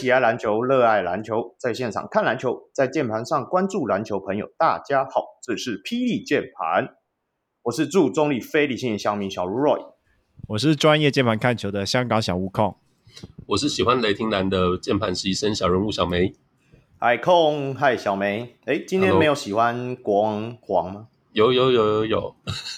[0.00, 6.96] 喜爱篮球、热爱篮球，在现场看篮球，在键盘上关注篮球朋友，大家好，这是霹雳键盘，
[7.64, 9.92] 我是驻中立非理性的乡民小卢 Roy，
[10.48, 12.74] 我是专业键盘看球的香港小悟空，
[13.44, 16.32] 我是喜欢雷霆蓝的键盘实习生小人物小梅。
[16.98, 21.08] 嗨空，嗨小梅，哎，今天没有喜欢国王黄吗？
[21.34, 22.34] 有有有有有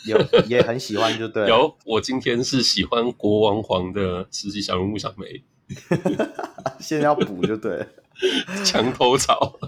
[0.08, 1.48] 有，也很喜欢就对了。
[1.56, 5.44] 有，我今天是喜欢国王黄的实习小人物小梅。
[6.80, 7.86] 现在要补就对了，
[8.64, 9.58] 墙头草。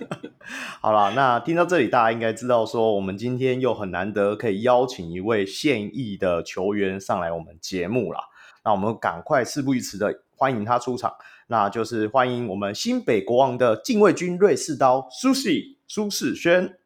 [0.80, 8.20] 好了，那听到这里，大家应该知道说，我们今天又很难得可以邀请一位现役的球员上来我们节目了。
[8.64, 11.14] 那我们赶快事不宜迟的欢迎他出场。
[11.46, 16.76] 那就是欢迎我们新北国王的禁卫军瑞士刀苏西苏世轩。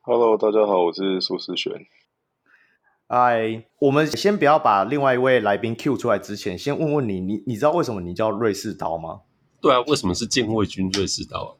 [0.00, 1.86] Hello，大家好，我是苏世轩。
[3.08, 9.20] 哎，我们先不要把另外一位来宾 Q 出来之前，先问问你，你你知道为什么你叫瑞士刀吗？
[9.60, 11.50] 对啊，为什么是禁卫军瑞士刀啊？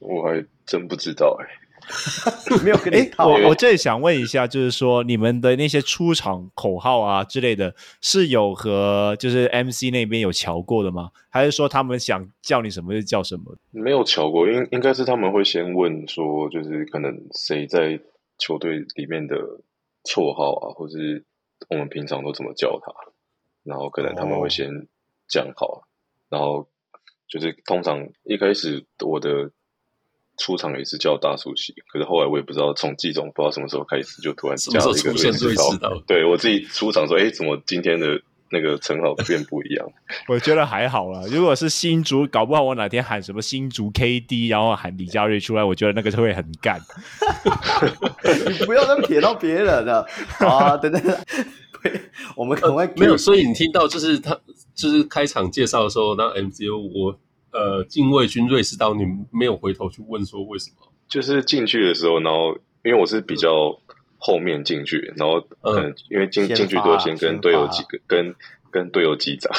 [0.00, 1.50] 我还真不知道哎、欸。
[2.62, 3.28] 没有跟你套。
[3.28, 11.10] 我我这里想问一下，就是说你们的那些出场口号啊之类的，是有和就是 MC 那边有瞧过的吗？
[11.30, 13.56] 还是说他们想叫你什么就叫什么？
[13.70, 17.98] 没有瞧过，应应该是他们会先问说，就是可能谁在
[18.38, 19.36] 球队里面的
[20.04, 21.24] 绰号啊，或是
[21.68, 22.92] 我们平常都怎么叫他，
[23.64, 24.88] 然后可能他们会先
[25.28, 25.82] 讲好，哦、
[26.28, 26.68] 然后
[27.28, 29.50] 就是通常一开始我的。
[30.40, 36.00] 出场也是叫大叔西，可是后来我也不知道，从季总不知道什么时候开始就突然加了一个瑞士刀。
[36.06, 39.86] 对，我自己出场说，哎，怎么今天的那个称号变不一样？
[40.28, 46.80] 我觉得还好啦，如果是新竹，搞不好我哪天喊什么新竹 KD，然后喊李佳瑞出来，我觉得那个就会很干。
[48.58, 50.06] 你不要再撇到别人了
[50.40, 50.76] 啊！
[50.76, 51.02] 等等，
[52.36, 53.16] 我们可能会、呃、没有。
[53.16, 54.38] 所以你听到就是他
[54.74, 57.18] 就是开场介绍的时候，那 MCU 我。
[57.50, 60.92] 呃，禁卫军瑞士刀，你没有回头去问说为什么？
[61.08, 62.52] 就是进去的时候，然后
[62.84, 63.74] 因为我是比较
[64.18, 68.34] 后面进去，然后嗯，因为进进去都要先跟队友击跟
[68.70, 69.50] 跟队友击掌，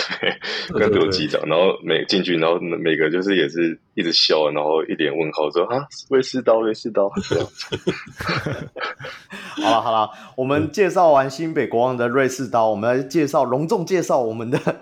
[0.78, 7.10] 跟队友击掌， 然后每进去，然后每个就是也是一直笑，然后一脸问号说啊，瑞士刀，瑞士刀。
[9.56, 14.60] 好了好了，我们介绍完新北国王的瑞士刀，我们来介绍隆重介绍我们的。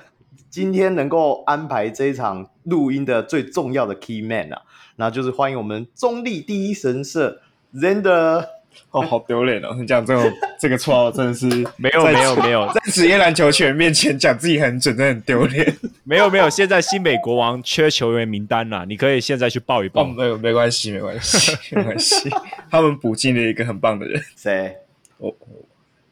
[0.50, 4.62] 今天能够安排这一场录音的最重要的 key man 啊，
[4.96, 7.42] 那就是欢迎我们中立第一神射
[7.74, 8.57] Xander。
[8.92, 9.76] 哦，好丢脸哦！
[9.80, 11.46] 你讲这种这个绰号真的是
[11.78, 15.76] 没有没有没有，在职业篮球球员面前讲自己很准，真的很丢脸。
[16.04, 20.04] 没有没有，现在新美国王缺球员名单呐，你可以现在去报一报。
[20.04, 22.30] 哦、没有没关系没关系没关系，
[22.72, 24.22] 他们补进了一个很棒的人。
[24.36, 24.76] 谁？
[25.18, 25.36] 我、哦。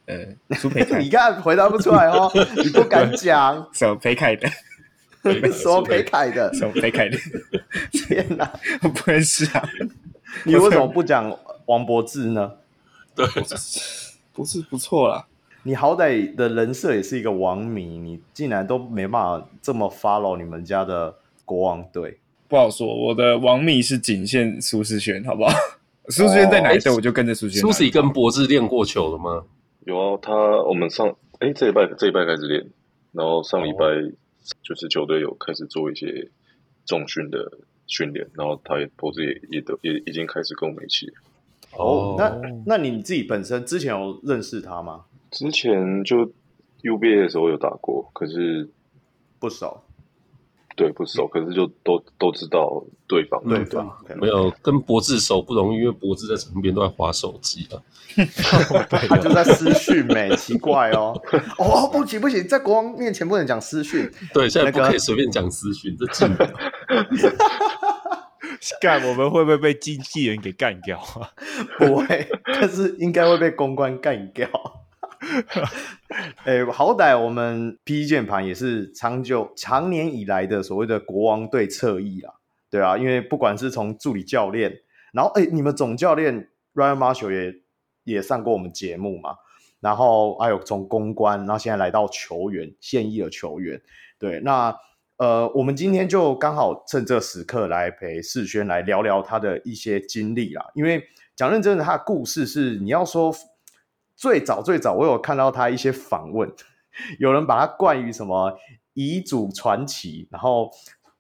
[0.07, 0.17] 呃，
[0.57, 4.47] 苏培凯， 你看回答不出来哦，你不敢讲，什么培凯的？
[5.51, 6.53] 什么培凯的？
[6.53, 7.17] 什么培凯的？
[7.91, 8.47] 天哪，
[8.83, 9.67] 我不认识啊！
[10.43, 11.27] 你为什么不讲
[11.65, 12.53] 王柏志呢？
[13.15, 13.25] 对，
[14.33, 15.25] 不是不错啦。
[15.63, 22.85] 你好歹的人设也是一个王迷，你竟然都没办法这么 follow 你们家的国王队，不好说。
[22.87, 25.51] 我的王迷是仅限苏世轩，好不好？
[26.09, 27.61] 苏世轩在哪一队，我就跟着苏世轩。
[27.61, 29.43] 苏世跟柏智练过球了吗？
[29.85, 30.33] 有啊，他
[30.63, 32.63] 我们上哎这一拜这一拜开始练，
[33.11, 33.85] 然后上礼拜
[34.61, 36.29] 就是球队有开始做一些
[36.85, 37.51] 重训的
[37.87, 41.11] 训练，然后他也脖子也也都也已经开始跟我们一起。
[41.77, 42.31] 哦，那
[42.65, 45.01] 那你自己本身之前有认识他吗？
[45.31, 46.31] 之前就
[46.81, 48.69] UBA 的时候有打过，可是
[49.39, 49.81] 不熟。
[50.77, 57.79] 对，不熟，可是就都都知道对方，对方没有跟博智熟不容易，因为博智在旁边都在划手机啊，
[59.07, 61.17] 他就在私讯没奇怪哦，
[61.57, 66.53] 哦不行不行，在国王面前不能讲私讯，对，现在不可以随便讲私讯，这禁的，
[68.81, 71.31] 干我们会不会被经纪人给干掉啊？
[71.77, 74.49] 不会，但是应该会被公关干掉。
[76.43, 82.33] 哎、欸，好歹我们 PTT 键盘也是长久、长年以来的所谓的国王队侧翼啊，
[82.69, 84.81] 对啊，因为不管是从助理教练，
[85.11, 87.55] 然后哎、欸，你们总教练 Ryan Marshall 也
[88.03, 89.37] 也上过我们节目嘛，
[89.79, 93.81] 然后还有从公关，然后现在来到球员，现役的球员，
[94.19, 94.77] 对，那
[95.17, 101.03] 呃，我们今天就刚好趁这时刻来陪世轩来聊聊他的一些经历啦，因为
[101.35, 103.34] 讲认真的，他的故事是你要说。
[104.17, 106.50] 最早最早，我有看到他一些访问，
[107.20, 108.58] 有人把他冠于什么
[108.94, 110.72] 遗嘱传奇，然后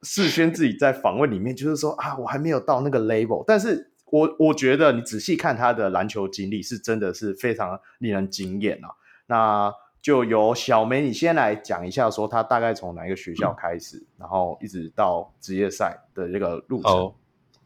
[0.01, 8.87] 世轩自己在访问里面就是说啊，我还没有到那个 label，但是我我觉得你仔细看他的篮球经历，是真的是非常令人惊艳啊。
[9.27, 9.73] 那
[10.05, 17.11] 就由小梅你先来讲一下，说他大概从哪一个学校开始，然后一直到职业赛的这个路程。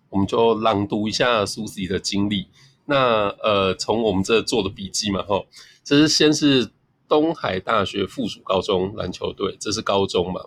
[0.08, 2.48] 我们就朗读一下 Suzy 的经历。
[2.86, 5.44] 那呃，从我们这做的笔记嘛，哈，
[5.84, 6.72] 这是先是
[7.10, 10.46] 东海大学附属高中篮球队，这是高中嘛。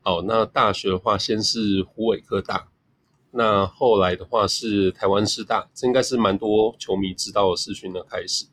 [0.00, 2.68] 好，那大学的话，先是湖尾科大，
[3.32, 8.46] 那后来的话是台湾师大，这应该是蛮多球迷知道的视讯的开始。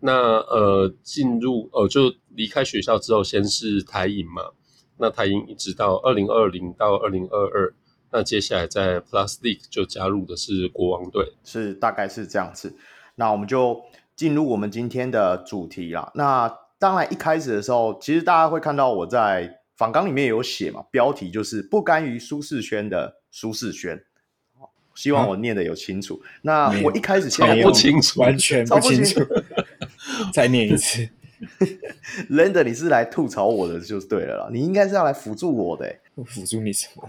[0.00, 4.42] 那呃，进入呃，就离开学校之后，先是台银嘛。
[4.98, 7.74] 那台银一直到二零二零到二零二二，
[8.10, 12.74] 那接下来在 Plus League 就加入的是国王队，是大概是这样子。
[13.16, 13.82] 那我们就
[14.14, 16.10] 进入我们今天的主题啦。
[16.14, 24.02] 那当然一开始的时候，其实大家会看到我在访纲里面有写嘛，标题就是不甘于舒适圈的舒适圈。
[24.94, 26.18] 希望我念的有清楚。
[26.22, 29.20] 嗯、那我一开始先不清楚，完全不清楚。
[30.32, 31.08] 再念一次
[32.30, 34.48] ，Lander，你是来吐槽我的就对了啦。
[34.52, 35.94] 你应该是要来辅助我的。
[36.24, 37.08] 辅助你什么？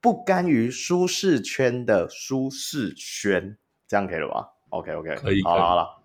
[0.00, 3.56] 不甘于舒适圈的舒适圈，
[3.88, 5.42] 这样可以了吧？OK OK，可以。
[5.42, 6.02] 好了好了，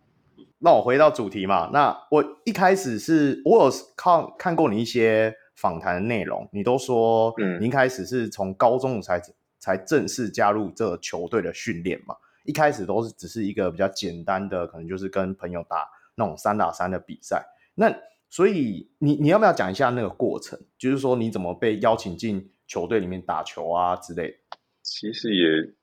[0.59, 1.69] 那我回到主题嘛。
[1.73, 9.21] 那我一开始是我有看看过你一些访谈的内容，你都说，嗯，你一开始是从高中才
[9.59, 12.15] 才正式加入这个球队的训练嘛。
[12.45, 15.87] 一开始都是只是一个比较简单的，可能就是跟朋友打
[16.19, 17.47] 那种三打三的比赛。
[17.75, 17.95] 那
[18.29, 20.59] 所以你你要不要讲一下那个过程？
[20.77, 24.37] 就是说你怎么被邀请进球队里面打球啊之类的？
[24.83, 25.73] 其实也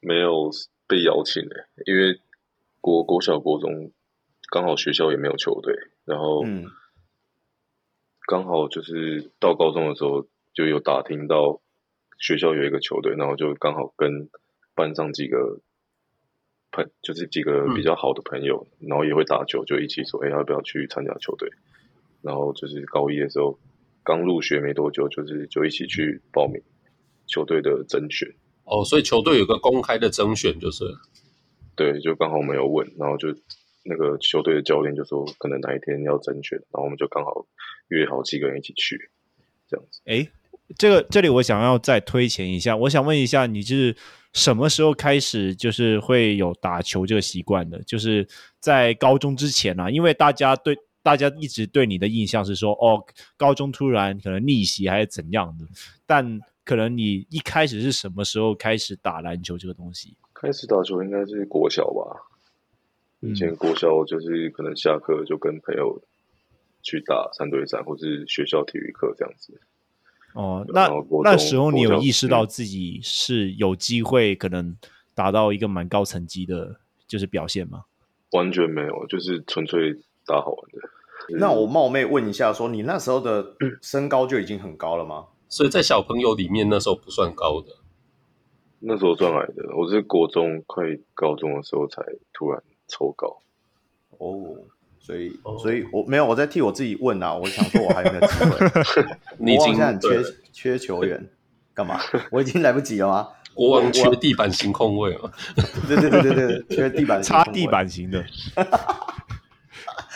[0.00, 0.50] 没有
[0.88, 2.20] 被邀请的，因为
[2.80, 3.92] 国国小国中
[4.50, 6.42] 刚好学校也没有球队，然后
[8.26, 11.60] 刚好就是到高中的时候就有打听到
[12.18, 14.28] 学校有一个球队，然后就刚好跟
[14.74, 15.60] 班上几个。
[16.72, 21.48] 朋就是几个比较好的朋友，嗯、然后也会打球，就一起说，哎，要不要去参加球队？
[22.22, 23.58] 然后就是高一的时候，
[24.02, 26.62] 刚入学没多久，就是就一起去报名
[27.26, 28.34] 球队的甄选。
[28.64, 30.84] 哦，所以球队有个公开的甄选，就是
[31.76, 33.28] 对，就刚好我们有问，然后就
[33.84, 37.46] 那个球队的教练就说，可能哪一天要甄选，然后我们就刚好
[37.88, 39.10] 约好几个人一起去，
[39.68, 40.00] 这样子。
[40.06, 40.26] 哎，
[40.78, 43.94] 这个这里我想要再推前一下，我想问一下，你就是。
[44.32, 47.82] 什么时候开始就是会有打球这个习惯的？
[47.82, 48.26] 就是
[48.58, 53.04] 在高中之前啊，因为大家对大家一直对你的印象是说，哦，
[53.36, 55.66] 高中突然可能逆袭还是怎样的？
[56.06, 60.16] 但可能你一开始是什么时候开始打篮球这个东西？
[60.32, 62.28] 开始打球应该是国小吧。
[63.20, 66.02] 以前国小就是可能下课就跟朋友
[66.82, 69.60] 去打三对三，或是学校体育课这样子。
[70.34, 70.88] 哦，那
[71.22, 74.76] 那时候你有意识到自己是有机会可能
[75.14, 77.84] 达到一个蛮高层级的，就是表现吗？
[78.30, 79.92] 完全没有，就是纯粹
[80.26, 81.38] 打好玩的。
[81.38, 85.26] 那我冒昧问一下，说你那时候的 身高就已经很高了吗？
[85.48, 87.76] 所以在小朋友里面那时候不算高的，
[88.80, 89.76] 那时候算矮的。
[89.76, 93.38] 我是国中快高中的时候才突然抽高。
[94.18, 94.56] 哦。
[95.02, 99.04] 所以，所以我没有我在替我自己问啊，我想说我还有没有机会？
[99.38, 101.28] 你现在很缺缺球员，
[101.74, 101.98] 干嘛？
[102.30, 103.28] 我已经来不及了吗？
[103.54, 105.30] 国王缺地板型控卫嘛？
[105.86, 108.24] 对对对对对，缺地板型擦地板型的。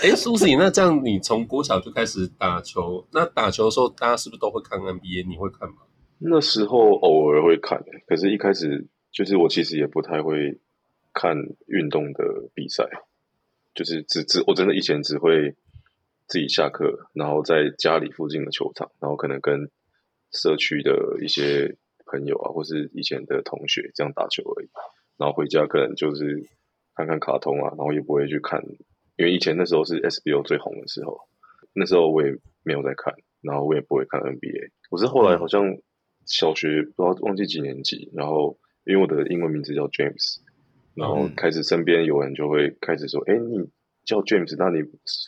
[0.03, 5.27] 哎，Suzy，那这样你从国小就开始打球，那打球的时候大家是不是都会看 NBA？
[5.27, 5.77] 你会看吗？
[6.19, 10.61] 那时候偶尔会看，可是一开始就是我其实也不太会
[11.13, 12.25] 看运动的
[12.55, 12.85] 比赛。
[13.77, 15.55] 就是只只我真的以前只会
[16.27, 19.71] 自己下课，然后在家里附近的球场，然后可能跟
[20.33, 24.71] 社区的一些朋友啊，或是以前的同学这样打球而已。
[25.19, 26.49] 然后回家可能就是
[26.95, 28.65] 看看卡通啊，然后也不会去看，
[29.17, 31.21] 因为以前那时候是 SBO 最红的时候，
[31.75, 34.71] 那时候我也没有在看，然后我也不会看 NBA。
[34.91, 35.79] 我是后来好像
[36.25, 40.39] 小学不知道忘记几年级，然后因为我的英文名字叫 James。
[40.97, 43.71] 然后开始身边有人就会开始说：“哎、嗯，你
[44.05, 44.83] 叫 James，那你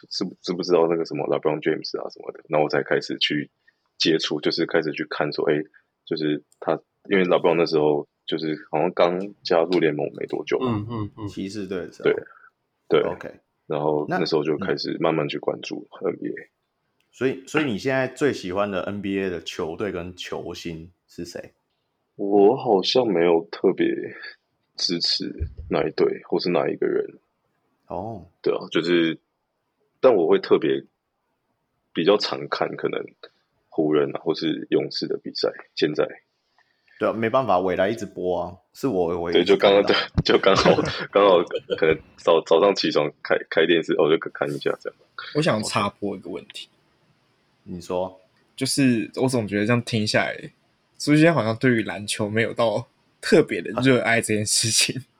[0.08, 3.50] 知不知不知道那个什么 LeBron James 啊什么的？”然后我才开始去
[3.98, 5.62] 接触，就是开始去看说：“哎，
[6.06, 6.72] 就是他，
[7.10, 12.14] 因为 LeBron 那时候就是好像刚加入联盟没多久嘛。”嗯嗯嗯，骑士队对
[12.88, 13.30] 对 OK。
[13.66, 16.48] 然后那时候就开始慢慢去关注 NBA。
[17.12, 21.52] 所以，所以你现在最喜欢的 NBA 的球队跟球星是谁？
[22.16, 23.86] 我好像没有特别。
[24.78, 27.18] 支持哪一队或是哪一个人？
[27.88, 28.22] 哦，oh.
[28.40, 29.18] 对啊，就是，
[30.00, 30.84] 但我会特别
[31.92, 33.04] 比较常看可能
[33.68, 35.50] 湖人啊或是勇士的比赛。
[35.74, 36.06] 现在
[36.98, 40.70] 对啊，没办法，未来一直播啊，是我我对，就刚刚对，就刚好
[41.10, 41.42] 刚好
[41.76, 44.98] 可能早早上起床开开电视，我就看一下这样。
[45.34, 46.68] 我想插播一个问题，
[47.64, 48.20] 你说，
[48.56, 50.50] 就是我总觉得这样听下来，
[50.98, 52.86] 苏先好像对于篮球没有到
[53.20, 54.96] 特别的热爱这件事情。
[54.96, 55.02] 啊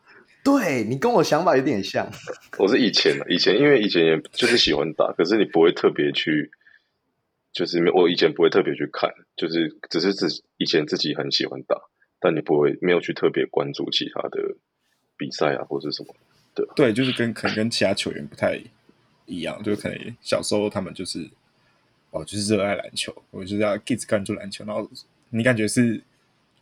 [0.45, 2.11] 对，你跟我想法有点像，
[2.59, 6.51] 我是以前以前因为以前也就是喜欢打，可是你不会特别去，
[7.53, 11.77] 就是我以前不会特别去看，就是只是自以前自己很喜欢打，
[12.19, 14.57] 但你不会没有去特别关注其他的
[15.19, 16.15] 比赛啊或者什么
[16.55, 16.67] 的。
[16.75, 18.59] 对，就是跟可能跟其他球员不太
[19.27, 21.29] 一样，就可能小时候他们就是
[22.11, 24.89] 哦，就是热爱篮球，我就是要一直关注篮球，然后
[25.29, 26.01] 你感觉是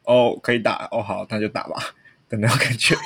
[0.07, 1.95] 哦可以打哦好，那就打吧。
[2.29, 2.97] 的那种感觉，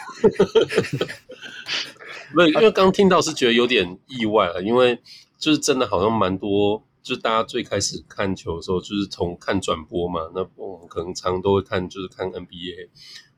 [2.35, 4.99] 没有，因为刚听到是觉得有点意外了，因为
[5.37, 12.89] 就是真的好像蛮多，就大家最开始看球的时候，就是从看转播嘛，那我们可能常常都会看，就是看 NBA，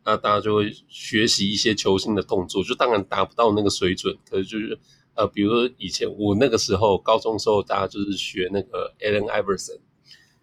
[0.04, 4.78] 那大家就会学习一些球星的动作，就当然达不到那个水准，可是就是
[5.14, 9.80] 呃，比如说以前我那个时候高中时候，大家就是学那个 Allen Iverson，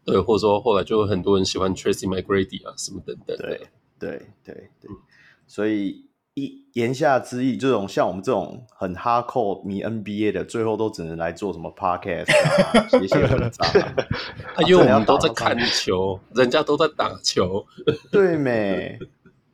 [0.05, 3.67] 对，或者说后来就有很多人喜欢 Tracy McGrady 啊什么等等，对
[3.99, 4.91] 对对对。
[5.45, 13.95] 所以一言下之意，这种像我们这种很 hardcore 迷 NBA 的，最后都只能来做什么 podcast 啊，写写文章啊。
[14.67, 17.65] 因为我们都在看球，人家都在打球，
[18.11, 18.97] 对没？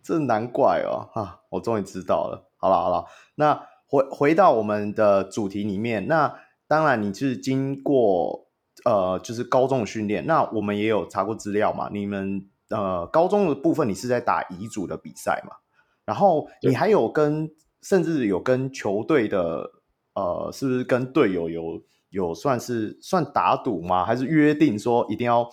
[0.03, 1.41] 这难怪哦，哈！
[1.49, 2.47] 我终于知道了。
[2.57, 6.31] 好了好了，那回回到我们的主题里面，那
[6.67, 8.44] 当然你是经过
[8.85, 11.89] 呃，就是高中的训练，那我们也有查过资料嘛。
[11.91, 15.57] 你们呃，高中的部分，你是在打乙组的比赛嘛？
[16.05, 17.51] 然后你还有跟，
[17.81, 19.71] 甚至有跟球队的，
[20.13, 24.05] 呃，是不是跟队友有有算是算打赌吗？
[24.05, 25.49] 还是约定说一定要，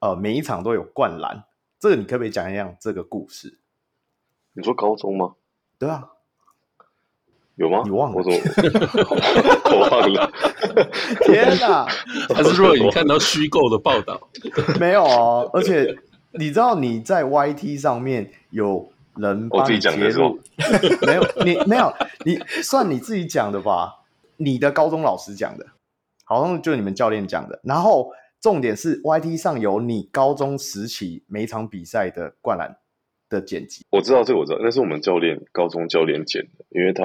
[0.00, 1.44] 呃，每一场都有灌篮？
[1.78, 3.58] 这个你可不可以讲一讲这个故事？
[4.52, 5.34] 你说高中吗？
[5.78, 6.08] 对啊，
[7.56, 7.82] 有吗？
[7.84, 8.16] 你忘了？
[8.16, 8.22] 我，
[9.70, 10.30] 我忘了。
[11.26, 11.84] 天哪！
[12.34, 14.20] 还是说你看到虚构的报道？
[14.80, 15.96] 没有哦，而且
[16.32, 18.92] 你知道你在 YT 上面有。
[19.18, 20.38] 人帮你揭露，
[21.06, 21.90] 没有你没有
[22.26, 23.90] 你算你自己讲的吧？
[24.36, 25.64] 你的高中老师讲的，
[26.22, 27.58] 好像就你们教练讲的。
[27.64, 32.76] 然后重点是 YT 上有你高中时期每一场比赛的灌篮
[33.30, 33.86] 的剪辑。
[33.88, 37.02] 我知道这个，我知道，那是我们教练高中教练剪的，因为他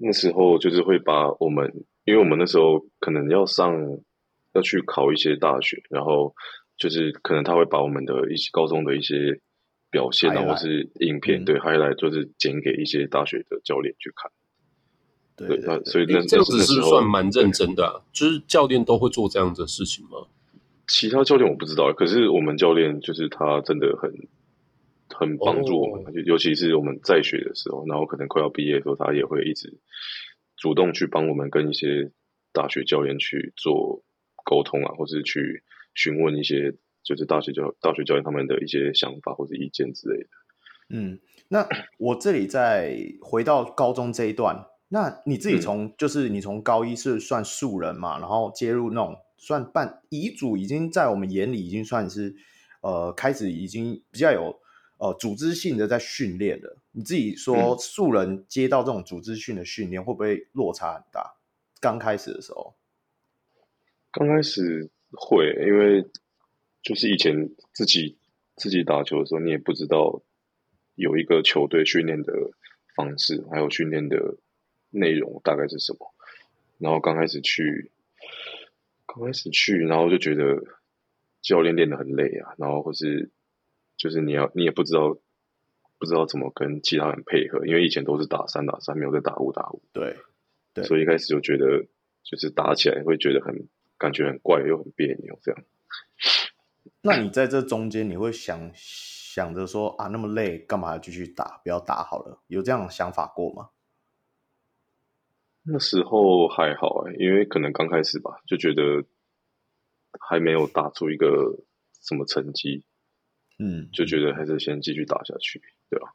[0.00, 1.72] 那时候就是会把我们，
[2.04, 3.74] 因为我们那时候可能要上
[4.54, 6.34] 要去考一些大学，然后
[6.76, 9.40] 就是可能他会把我们的一些高中的一些。
[9.92, 14.32] 表现啊，或是影片，对，还来就是剪给一些大学的教练去看。
[15.36, 18.00] 对，对，对，对，所以那这样子是算蛮认真的啊。
[18.10, 20.12] 就是教练都会做这样子的事情吗？
[20.88, 24.10] 其他教练我不知道，可是我们教练就是他真的很
[25.14, 29.80] 很帮助我们，哦，尤其是我们在学的时候，然后可能快要毕业的时候，他也会一直
[30.56, 32.10] 主动去帮我们跟一些
[32.52, 34.04] 大学教练去做
[34.44, 35.62] 沟通啊，或是去
[35.94, 36.76] 询问一些。
[37.04, 40.28] 就是大学教大学教练他们的一些想法或者意见之类的。
[40.90, 41.66] 嗯，那
[41.98, 52.36] 我这里再回到高中这一段，那你自己从、嗯、就是你从高一是算素人嘛，然后接入那种算半遗嘱，已经在我们眼里已经算是
[52.82, 54.56] 呃开始已经比较有
[55.02, 56.78] 呃组织性的在训练了。
[56.92, 61.34] 你自己说素人接到这种组织性的训练会不会落差很大？
[61.80, 62.74] 刚开始的时候，
[64.12, 66.08] 刚开始会，因为。
[66.84, 68.18] 就是以前自己
[68.56, 70.20] 自己打球的时候，你也不知道
[70.96, 72.32] 有一个球队训练的
[72.96, 74.36] 方式，还有训练的
[74.90, 76.12] 内容大概是什么。
[76.78, 77.92] 然后刚开始去，
[79.06, 80.60] 刚开始去，然后就觉得
[81.40, 83.30] 教练练得很累啊，然后或是
[84.02, 85.16] 就是你要你也不知道
[85.96, 89.80] 不知道怎么跟其他人配合，因为以前都是打三打三，没有在打五打五。
[89.92, 90.16] 对，
[90.74, 91.86] 对，所以一开始就觉得
[92.24, 95.62] 就是打起来会觉得很感觉很怪又很别扭这样。
[97.02, 101.60] 那你在这中间，你会想想着说啊，那么累，干嘛要继续打？
[101.62, 103.68] 不要打好了，有这样的想法过吗？
[105.62, 109.04] 那时候还好哎，因为可能刚开始吧，就觉得
[110.18, 111.60] 还没有打出一个
[112.00, 112.82] 什么成绩，
[113.62, 116.14] 嗯，就觉得还是先继续打下去，对吧？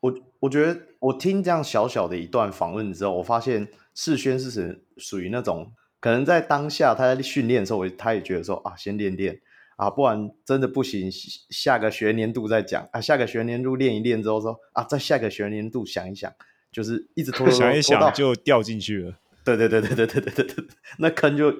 [0.00, 9.40] 我我觉得我听这样小小的一段访问之后，我发现世轩是属属于那种可能在当下他在训练的时候，我他也觉得说啊，先练练。
[9.76, 11.10] 啊，不然真的不行，
[11.50, 13.00] 下个学年度再讲啊。
[13.00, 16.32] 下个学年度练一练之后说啊，再下个学年度想一想，
[16.70, 19.18] 就是一直拖拖拖，想一想就掉进去了。
[19.42, 20.66] 对对对对对对对对对，
[20.98, 21.52] 那坑就……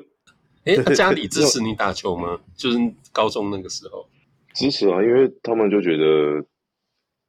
[0.65, 2.39] 哎，家里支持你打球吗？
[2.55, 2.79] 就是
[3.11, 4.07] 高中那个时候，
[4.55, 6.47] 支持啊，因为他们就觉得，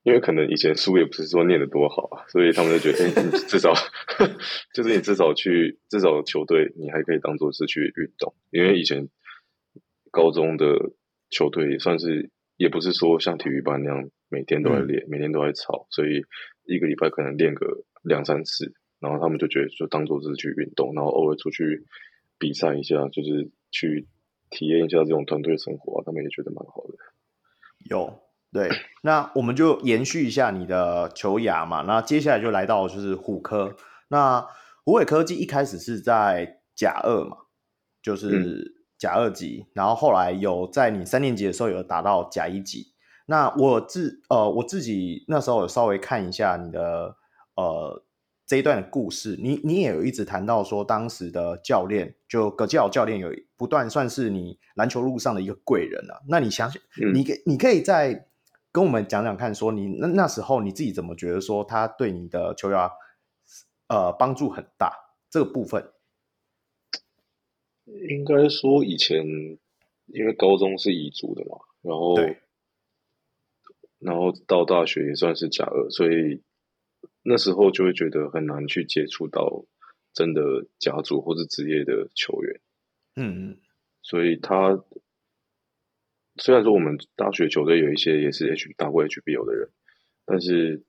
[0.04, 3.74] 因为可能以前书也不是说念得多好啊，所以他们就觉得，欸、你 至少
[4.74, 9.10] 就是你至少去至少球队，你还可以当做是去运动，因为以前
[10.12, 10.92] 高中的
[11.30, 16.26] 球队也算是，也不是说像体育班那样每天都在练，嗯、每天都在操，所以
[16.66, 21.86] 一个礼拜可能练个两三次，然后他们就觉得就当做是去运动，然后偶尔出去
[22.38, 24.08] 比赛一下，就是去。
[24.56, 26.94] 体验一下这种团队生活啊，他们也觉得蛮好的。
[27.90, 28.20] 有
[28.52, 28.70] 对，
[29.02, 31.82] 那我们就延续一下你的球涯嘛。
[31.82, 33.76] 那接下来就来到就是虎科。
[34.10, 34.48] 那
[34.86, 37.38] 虎尾科技一开始是在甲二嘛，
[38.02, 42.94] 就是甲二级，嗯、然后后来有在你三年级的时候有达到甲一级。
[43.26, 47.16] 那我自呃我自己那时候有稍微看一下你的
[47.56, 48.04] 呃。
[48.54, 56.22] 这一段的故事，你你也有一直谈到说，当时的教练就葛基奥教练有不断算是你篮球路上的一个贵人啊。
[56.30, 58.28] 那你想想，嗯、你你可以再
[58.72, 62.80] 跟我们讲讲看，说你那那时候你自己怎么觉得说他对你的球员
[63.88, 64.94] 呃帮助很大
[65.32, 65.92] 这个部分？
[68.08, 69.26] 应该说以前
[70.06, 72.16] 因为高中是乙组的嘛，然后
[73.98, 76.44] 然后到大学也算是甲二，所以。
[77.24, 79.66] 那时候就会觉得很难去接触到
[80.14, 82.62] 真的甲组或者职业的球员，
[83.16, 83.58] 嗯嗯，
[84.02, 84.84] 所以他
[86.36, 89.70] 虽然说我们大学球队有一些也是 H 打过 HBO 的人，
[90.26, 90.84] 但是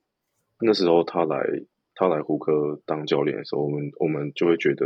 [0.59, 1.63] 那时候他来
[1.93, 4.85] 他来胡科当教练的时候，我们我们就会觉得，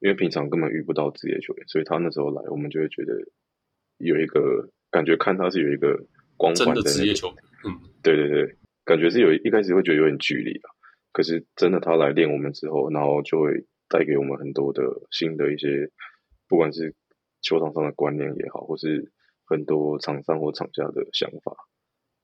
[0.00, 3.14] 因为平常根本遇不到职业球员，所以他那时候来，我们就会觉得
[3.98, 8.56] 有一个感觉，看他是有一个光环的职业球员，嗯，对对对。
[8.84, 10.60] 感觉是有一开始会觉得有点距离，
[11.12, 15.90] 可是真的他来练我们之后，然后就会带给我们很多的新的一些，
[16.48, 16.94] 不管是
[17.40, 19.12] 球场上的观念也好，或是
[19.44, 21.54] 很多场上或场下的想法，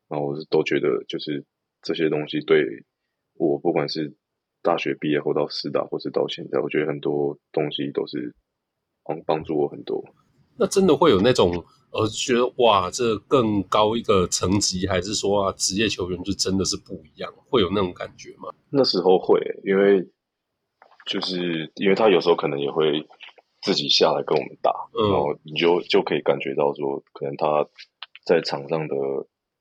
[0.08, 1.44] 然后我是都觉得就是
[1.82, 2.84] 这些东西对
[3.34, 4.16] 我不管是
[4.62, 8.34] 大学毕业后到师大，或是到现在，我觉得很多东西都是
[9.04, 10.04] 帮帮助我很多。
[10.58, 18.50] 那真的会有那种呃，觉得哇，这更高一个层级，还是说啊，职业球员就真的是不一样，会有那种感觉吗？
[18.70, 20.06] 那时候会，因为
[21.06, 23.06] 就是因为他有时候可能也会
[23.62, 27.66] 自己下来跟我们打，嗯、然后你就就可以感觉到说，可能他
[28.26, 28.94] 在场上的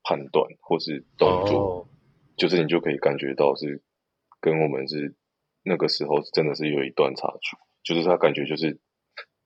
[0.04, 1.88] 判断或是动作，哦、
[2.36, 3.82] 就是你就可以感觉到是
[4.42, 5.16] 跟我们是
[5.64, 8.80] 那个时候真的是有一段差距，就是他感觉就是。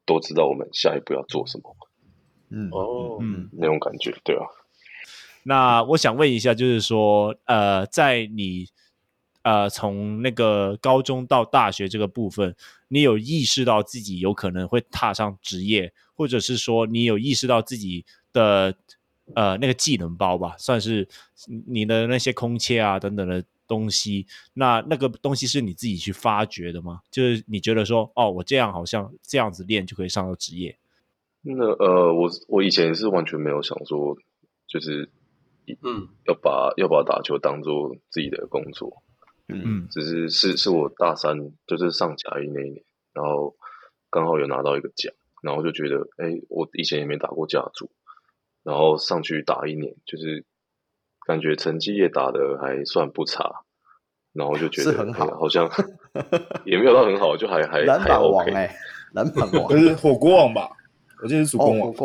[0.05, 1.75] 都知道我们下一步要做什么，
[2.49, 4.43] 嗯哦，嗯，那种感觉，对啊。
[5.43, 8.67] 那我想问一下，就是说，呃，在你
[9.43, 12.55] 呃从那个高中到大学这个部分，
[12.89, 18.75] 你有意识到自己有可能会踏上职业，或者是说你有意识到自己的
[19.35, 21.07] 呃那个技能包吧，算是
[21.67, 23.43] 你的那些空切啊等等的。
[23.71, 26.99] 东西，那那个东西是你自己去发掘的吗？
[27.09, 30.77] 就是你觉得说，哦，我这样好像这样子练就可以上到职业。
[31.41, 34.17] 那呃，我我以前是完全没有想说，
[34.67, 35.09] 就是
[35.83, 39.01] 嗯，要把要把打球当做自己的工作，
[39.47, 43.55] 嗯，只是是是我大三就是上甲一那一年，然后
[44.09, 47.89] 刚好有拿到一个奖，然后就觉得，哎，我以前也没打过甲组，
[48.63, 50.43] 然后上去打一年，就是。
[51.25, 53.49] 感觉成绩也打得还算不差，
[54.33, 55.69] 然后就觉得很好，好像
[56.65, 58.75] 也没有到很好，就还还篮板王哎，
[59.13, 60.69] 篮板王 不是火锅王吧？
[61.21, 61.97] 我记得是主攻王，主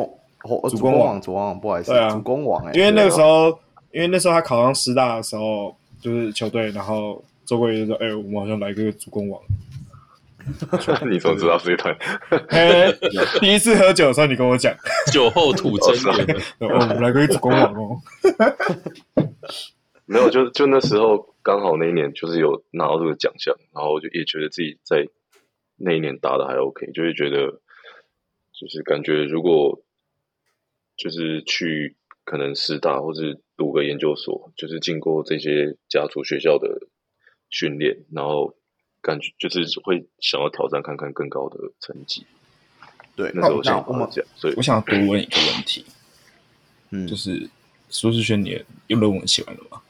[0.78, 2.72] 攻王，主攻王，不好意思，啊主攻王哎。
[2.74, 3.48] 因为那个时候，
[3.92, 9.40] 因为那时候他考上师大的时候，就是球队，然后周国宇就说：“哎，我们好像来个主攻王。”
[11.10, 11.96] 你怎么知道这一段？
[13.40, 14.72] 第一次喝酒的时候，你跟我讲，
[15.12, 15.94] 酒后吐真
[16.26, 16.36] 言。
[16.60, 18.00] 我们来个主攻王哦。
[20.06, 25.08] 没有，就就那时候刚好那一年就是有拿到这个奖项，然后就也觉得自己在
[25.76, 27.60] 那一年打的还 OK，就会觉得
[28.52, 29.82] 就是感觉如果
[30.96, 36.86] 就是去可能师大或是读个研究所，就是经过这些家族学校的
[37.50, 38.54] 训练，然后。
[39.06, 42.26] 感觉就是会想要挑战看看更高的成绩，
[43.14, 45.86] 对，那时候想这样，所以我想要多问一个问题，
[46.90, 47.48] 嗯，就是
[47.88, 49.80] 苏世轩，你用论文写完了吗？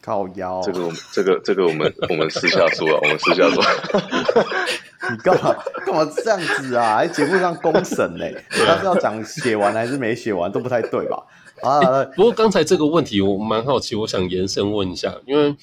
[0.00, 3.60] 靠腰，这个我们这个这个我们我们私下说啊，我们私下说，
[5.10, 5.52] 你干嘛
[5.84, 6.98] 干嘛这样子啊？
[6.98, 11.26] 还节目上公审嘞，他是要讲写完还是没写完都不太对吧？
[11.62, 15.56] 啊，欸、不过刚才这个问题我蛮好奇，我想延伸问一下，因为。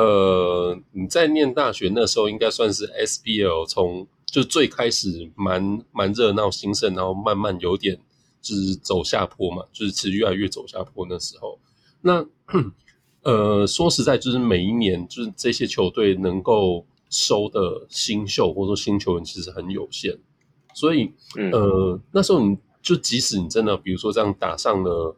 [0.00, 7.98] 呃，你在念大学那时候，应该算是 SBL 从就最开始蛮蛮热闹兴盛，然后慢慢有点
[8.40, 11.58] 就是走下坡嘛，就是其实越来越走下坡那时候。
[12.00, 12.24] 那
[13.24, 20.16] 呃，说实在，就是每一年，就是这些球队能够收的新秀或者说新球员，其实很有限。
[20.74, 21.12] 所以，
[21.52, 25.16] 呃，那时候你就即使你真的，比如说这样打上了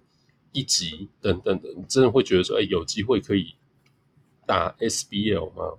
[0.53, 3.55] 一级等等的，你真的会觉得说，哎，有机会可以
[4.47, 5.75] 打 SBL 吗？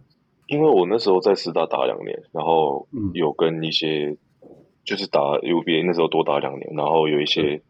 [0.47, 4.49] 因为我那时候在师大打两年，然后有跟一些、嗯、
[4.83, 7.61] 就是打 UBA 那时候多打两年，然后有一些、嗯、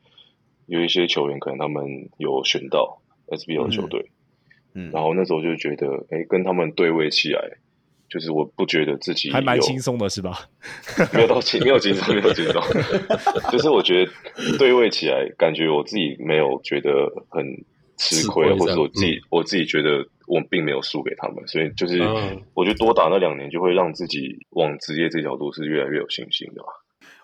[0.67, 3.99] 有一些球员可能他们有选到 SBL 球队。
[4.01, 4.11] 嗯
[4.73, 7.41] 嗯，然后那时候就觉得，哎，跟他们对位起来，
[8.09, 10.47] 就是我不觉得自己还蛮轻松的，是吧？
[11.13, 12.61] 没有到轻，没有轻松，没有轻松。
[13.51, 14.11] 就是我觉得
[14.57, 16.89] 对位起来，感觉我自己没有觉得
[17.27, 17.45] 很
[17.97, 21.99] 吃亏，或者说我自己、嗯，我自己觉得我并没有输给他们，所以就是
[22.53, 26.69] 我觉得多打那两年，就会让自己往职业这条路是越来越有信心的吧。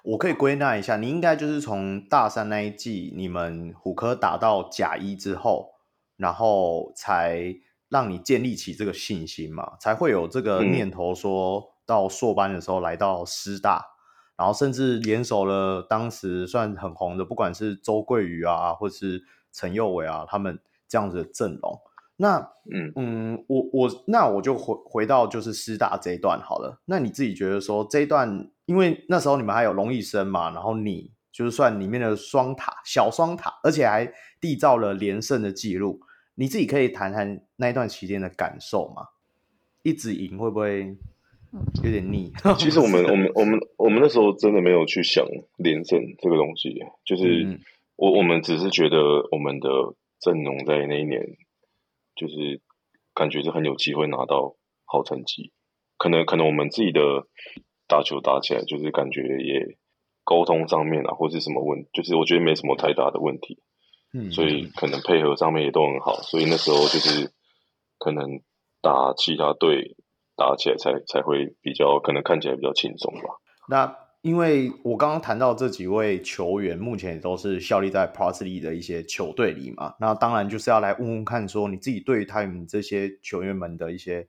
[0.03, 5.75] 我可以归纳一下，你应该就是从大三那一季，你们虎科打到甲一之后。
[6.17, 7.53] 然后才
[7.89, 13.93] 让你建立起这个信心嘛，才会有这个念头，说到硕班的时候来到师大，嗯、
[14.37, 21.79] 然后甚至联手了当时算很红的，不管是周桂宇啊，或是陈佑伟啊，他们这样子的阵容。
[22.17, 22.39] 那
[22.71, 26.81] 嗯嗯，我我那我就回回到就是师大这一段好了。
[26.85, 36.01] 那你自己觉得说这一段，因为那时候你们还有龙医生嘛，然后你就是算里面的双塔小双塔，而且还缔造了连胜的记录。
[36.35, 39.03] 你自己可以谈谈那一段期间的感受吗？
[39.83, 40.97] 一直赢会不会
[41.83, 42.33] 有点腻？
[42.57, 45.25] 其实我们我们我们我们那时候真的没有去想
[45.57, 47.59] 连胜这个东西，就是
[47.95, 48.97] 我我们只是觉得
[49.31, 49.69] 我们的
[50.19, 51.21] 阵容在那一年
[52.17, 52.61] 就是
[53.13, 55.51] 感觉是很有机会拿到好成绩，
[55.97, 57.27] 可能可能我们自己的
[57.87, 59.77] 打球打起来就是感觉也
[60.23, 63.61] 沟通上面啊或是什么问，就是我觉得没什么太大的问题。
[64.13, 67.31] 嗯，所以可能配合上面也都很好，所以那时候就是
[67.97, 68.41] 可能
[68.81, 69.97] 打其他队
[70.37, 73.35] 打起来才才会比较可能看起来比较轻松吧。
[73.67, 79.95] 那因为我刚刚谈到这几位球员，目前也都是效力在 Pro League 的一些球队里嘛。
[79.99, 84.27] 那当然就是要来问问看，说你自己对于他们这些球员们的一些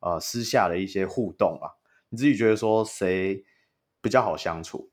[0.00, 1.70] 呃私下的一些互动啊，
[2.10, 3.44] 你自己觉得说谁
[4.02, 4.90] 比较好相处？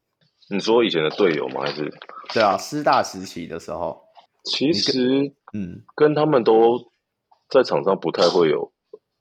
[0.50, 1.62] 你说以前的队友吗？
[1.62, 1.92] 还是？
[2.34, 4.06] 对啊，师大时期的时候。
[4.44, 6.92] 其实，嗯，跟他们都
[7.50, 8.72] 在场上不太会有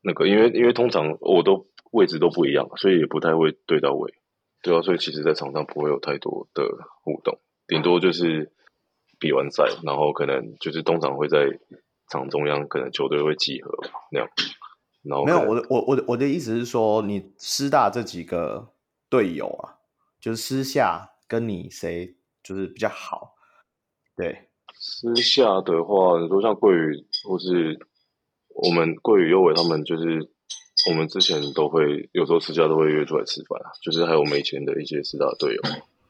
[0.03, 4.13] 那个，因为因为通常我都位置都不一样，所以也不太会对到位，
[4.65, 6.65] 对啊，所以其实，在场上不会有太多的
[7.03, 8.51] 互动，顶多就是
[9.21, 11.61] 比完赛，然后可能就是通常会在
[12.09, 13.71] 场中央，可能球队会集合
[14.11, 14.29] 那样。
[15.03, 18.73] 然后没有，我的我我的我的意思是说，你师大这几个
[19.11, 19.77] 队友啊，
[20.19, 23.35] 就是私下跟你谁就是比较好，
[24.17, 24.49] 对。
[24.73, 27.79] 私下的话，你说像桂宇或是
[28.49, 30.31] 我们桂宇、优伟他们，就是
[30.91, 35.63] 我们之前都会有时候私下都会约出来吃饭啊，就是还有我们以前的一些师大队友。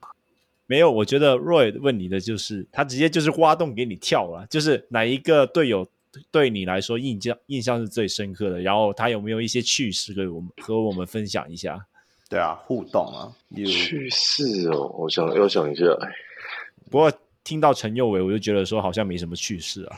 [0.67, 5.87] 没有，我觉得 Roy 问你的就是他直接就是挖洞给你跳了，就是哪一个队友
[6.31, 11.87] 对你来说印象印象是最深刻的，然后他有没有一些趣事可以我们和我们分享一下？
[12.31, 15.85] 对啊，互动啊，趣事哦，我想要想一下，
[16.91, 17.13] 不过。
[17.45, 19.97] 听到陈佑伟，我就觉得说好像没什么趣事啊。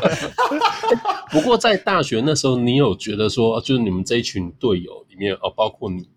[1.32, 6.10] 不过在大学那时候，你有觉得说，就是你们这一群队友里面，哦，包括你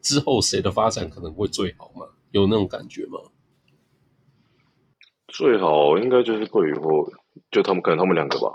[0.00, 2.06] 之后谁的发展可能会最好吗？
[2.30, 3.18] 有那种感觉吗？
[5.26, 7.10] 最好应该就是桂宇或
[7.50, 8.52] 就他们，可能他们两个吧。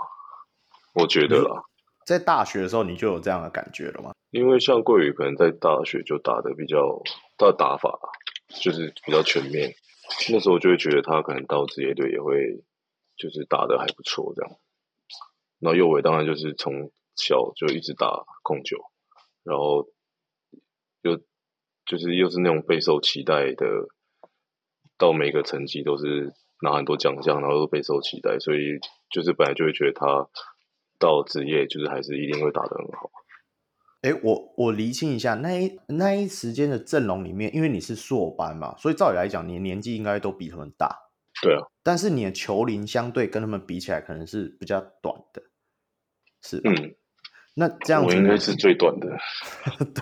[0.94, 1.62] 我觉得啦，
[2.06, 4.12] 在大学的时候你就有这样的感觉了吗？
[4.30, 7.02] 因为像桂宇可能在大学就打的比较，
[7.36, 7.98] 他的打法
[8.62, 9.74] 就是比较全面。
[10.32, 12.62] 那时候就会觉得他可能到职业队也会，
[13.16, 14.56] 就是打得还不错这样。
[15.58, 18.76] 然后右伟当然就是从小就一直打控球，
[19.44, 19.88] 然后
[21.02, 21.18] 又
[21.86, 23.66] 就是又是那种备受期待的，
[24.96, 28.78] 到每个成绩都是拿很多奖项，然后都备受期待，所以
[29.10, 30.28] 就是本来就会觉得他
[30.98, 33.10] 到职业就是还是一定会打得很好。
[34.02, 41.10] 哎，我我厘清一下，那一那一时间的阵容里面，因为你是硕班嘛，所以照理来讲，你的年纪应该都比他们大。
[41.42, 45.42] 对啊，但是你的球龄相对跟他们比起来，可能是比较短的。
[46.42, 46.94] 是，嗯，
[47.54, 49.08] 那这样子我应该是最短的。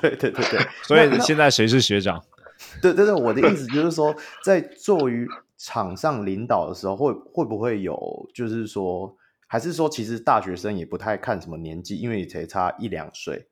[0.01, 2.25] 对对对对，所以现在谁是学长？
[2.81, 9.17] 对对对，我的意思就是说，在作于场上领导的时候，会会不会有，就是说，
[9.49, 13.49] 还是说，其实大学生也不太看什么年纪，因为你才差一两岁。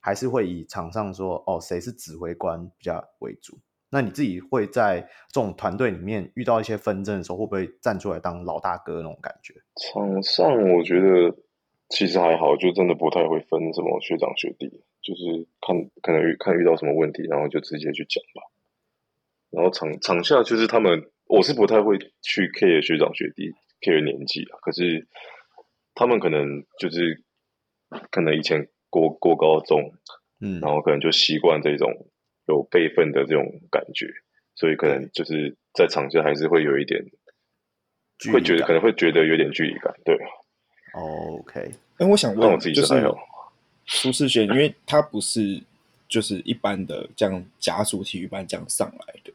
[0.00, 3.58] 还是会以场上说哦，谁是指挥官比较为主。
[3.90, 5.00] 那你自己会在
[5.32, 9.54] 这种团队里面遇到一些纷争的时候，会不会站出来当老大哥那种感觉？
[9.76, 11.34] 场上我觉得
[11.88, 14.68] 其实还好，就真的不太会分什么学长学弟，
[15.00, 18.52] 就是看可能看遇到什么问题，然后就直接去讲吧。
[19.50, 25.08] 然后场场下就是他们，我是不太会去 care 学长学弟 care 年纪啊，可是
[25.94, 27.24] 他们可能就是
[28.10, 29.92] 可能以前过过高中，
[30.40, 32.06] 嗯，然后可能就习惯这种。
[32.50, 34.06] 有辈分的这种感觉，
[34.54, 37.04] 所以可能就是在场下还是会有一点，
[38.32, 39.94] 会觉得可能会觉得有点距离感。
[40.02, 40.18] 对
[40.94, 41.70] ，OK。
[41.98, 43.14] 那我想问，自己就是
[43.84, 45.62] 苏世轩，因为他不是
[46.08, 49.30] 就是一般的这样甲组体育班这样上来的，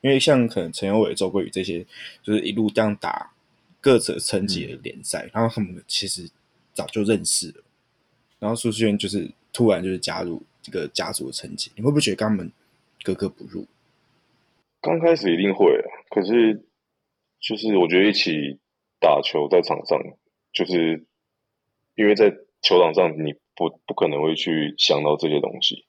[0.00, 1.84] 因为像可能陈友伟、周桂宇这些，
[2.22, 3.32] 就是一路这样打
[3.80, 6.30] 各自层级的联赛，嗯、然后他们其实
[6.72, 7.54] 早就认识了，
[8.42, 10.42] 然后苏士轩就是突然就是加入。
[10.64, 12.52] 这个家族的成绩，你会不会觉得跟他们
[13.02, 13.66] 格格不入？
[14.80, 15.66] 刚开始一定会，
[16.08, 16.62] 可是
[17.40, 18.60] 就是我觉得一起
[19.00, 20.00] 打球在场上，
[20.52, 21.04] 就是
[21.96, 25.84] 因为在球场上你不不可能会去想到这些东西，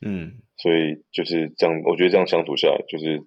[0.00, 1.82] 嗯，所以就是这样。
[1.84, 3.22] 我觉得这样相处下来，就是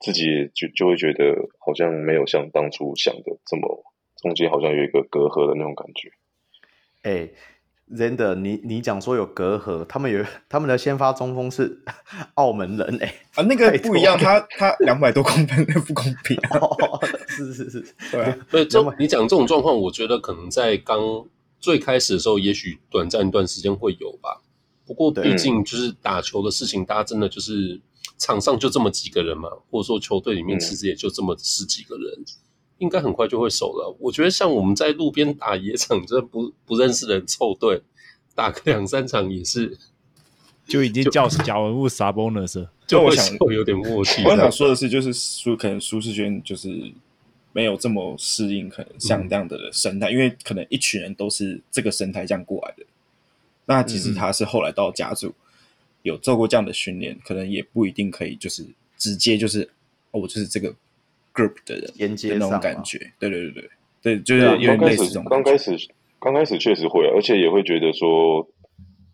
[0.00, 3.82] 自己就就会觉得好像没有像当初想的这么
[4.16, 6.10] 中间好像有一个隔阂的那种感觉，
[7.04, 7.34] 哎、欸。
[7.96, 11.82] 真的，你你讲说有隔阂，他们有 他们的先发中锋是
[12.34, 17.00] 澳门人哎、欸、啊，那个不一样，他他两百多公分，那不公平、啊 哦。
[17.28, 20.98] 是是是，对啊，对，这你讲这种状况，我觉得可能在刚
[21.60, 24.42] 最开始的时候，也许短暂一段时间会有吧。
[24.86, 27.80] 不过毕竟就是打球的事情，大家真的就是
[28.18, 32.04] 场上就这么几个人嘛，或者说球队里面其实也就这么十几个人。
[32.18, 32.24] 嗯
[32.82, 33.96] 应该很快就会熟了。
[34.00, 37.80] 我觉得像我们在路边打野场， 这不不认识的人凑队
[38.34, 39.78] 打个两三场也是，
[40.66, 44.24] 就已经叫假文物撒 bonus， 就我想有点默契。
[44.24, 46.92] 我想说的是，就是苏可能苏世娟就是
[47.52, 52.84] 没有这么适应，可能像这样的生态，嗯、因为可能一群人都是这个生态这样过来的。
[53.66, 55.32] 那其实他是后来到甲组
[56.02, 58.66] 有做过这样的训练，可能也不一定可以，就是
[58.98, 59.70] 直接就是
[60.10, 60.74] 哦，我就是这个。
[61.34, 63.70] Group 的人连接那种感觉，对对对对
[64.02, 65.76] 对，就是因为类似这种刚开始
[66.18, 68.48] 刚开始确实会，而且也会觉得说，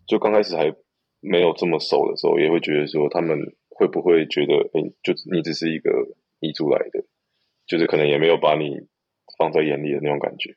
[0.07, 0.73] 就刚开始还
[1.19, 3.37] 没有这么熟的时候，也会觉得说他们
[3.69, 5.91] 会不会觉得，哎、欸，就你只是一个
[6.39, 7.03] 移出来的，
[7.65, 8.87] 就是可能也没有把你
[9.37, 10.55] 放在眼里的那种感觉。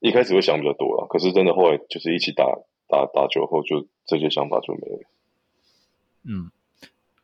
[0.00, 2.44] 一开始会想比较多了，可是真的后来就是一起打
[2.88, 5.00] 打打球后，就这些想法就没了。
[6.24, 6.50] 嗯。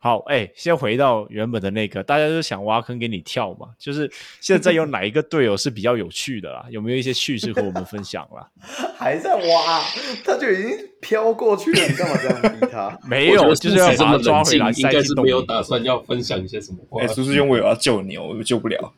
[0.03, 3.69] 好，哎、欸，先回到原本的那个，大家都想挖坑给你跳嘛。
[3.79, 4.11] 就是
[4.41, 6.65] 现在有哪一个队友是比较有趣的啦？
[6.69, 8.45] 有没有一些趣事和我们分享啦？
[8.99, 9.81] 还在挖，
[10.25, 12.99] 他就已经飘过去了，你干嘛这样逼他？
[13.07, 14.69] 没有，就是要把他抓回来。
[14.71, 17.01] 应该是没有打算要分享一些什么话。
[17.01, 18.93] 哎、欸，苏士轩，我有要救你，我救不了。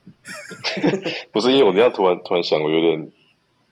[1.32, 3.12] 不是因为我这样突然突然想，我有点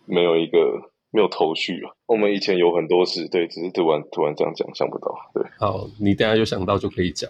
[0.05, 0.92] 没有一个。
[1.13, 1.91] 没有头绪啊！
[2.07, 5.15] 我们以前有很多事，对，只是突然突然这样讲，想不到。
[5.31, 7.29] 对，好，你等下有想到就可以讲。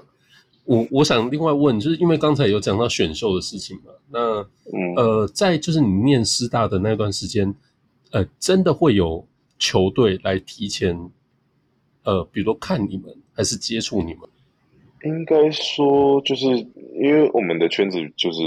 [0.64, 4.40] 我我想另外问，就是因为刚才有讲到选秀的事情嘛，那、
[4.72, 7.54] 嗯、呃，在就是你念师大的那段时间，
[8.12, 9.28] 呃，真的会有
[9.60, 10.98] 球队来提前，
[12.06, 14.22] 呃，比如说看你们，还是接触你们？
[15.04, 18.40] 应该说，就是因为我们的圈子就是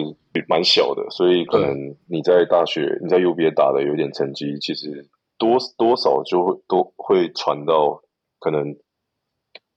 [0.48, 5.06] 蛮小的，所以可能你在大学你在 UBA 打的有点成绩，其实。
[5.38, 8.02] 多多少就会都会传到，
[8.38, 8.76] 可能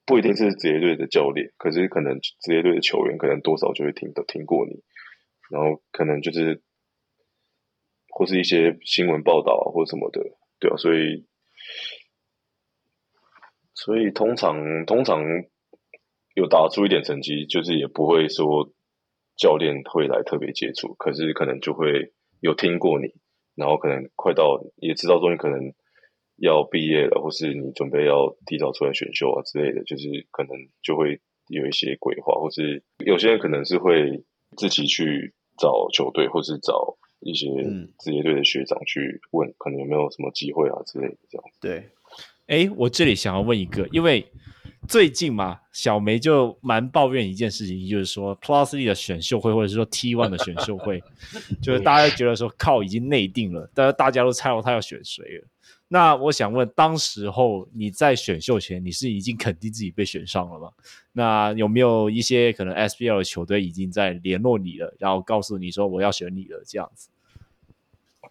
[0.06, 4.82] 不一定是职业队的教练，可是可能职业队的球员可能多少就会听都听过你，
[5.50, 6.62] 然后可能就是
[8.10, 10.22] 或是一些新闻报道或什么的，
[10.60, 11.26] 对啊，所以
[13.74, 15.24] 所以通常通常
[16.36, 18.72] 有打出一点成绩，就是也不会说
[19.38, 23.14] 教练会来特别接触，可是可能就会有听过你。
[23.60, 25.74] 然后可能快到也知道说你可能
[26.38, 31.20] 要毕业了，或是你准备要提早出来选秀啊之类的，就是可能就会
[31.50, 34.24] 有一些规划，或是有些人可能是会
[34.56, 37.48] 自己去找球队，或是找一些
[38.00, 41.60] 职业队的学长去问，可能有没有什么机会啊之类的这样子。
[41.60, 41.90] 对，
[42.50, 44.26] 哎，我这里想要问一个，因为。
[44.88, 51.04] 最近嘛，小梅就蛮抱怨一件事情，就是说 Plusly 的选秀会，或者是说 T One 的选秀会，
[51.62, 55.48] 就是大家觉得说靠已经内定了，但是大家都猜到他要选谁了。
[55.90, 60.70] 那我想问，当时候你在选秀前，你是已经肯定自己被选上了吗？
[61.12, 67.10] 那有没有一些可能 SBL 的球队已经在联络你了，然后告诉你说我要选你了这样子？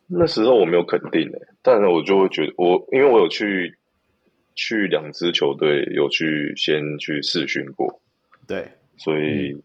[0.09, 3.78] 那时候我没有肯定诶，但是我就会觉得我，因为我有去。
[4.59, 8.03] 去两支球队有去先去试训过，
[8.44, 9.57] 对，所以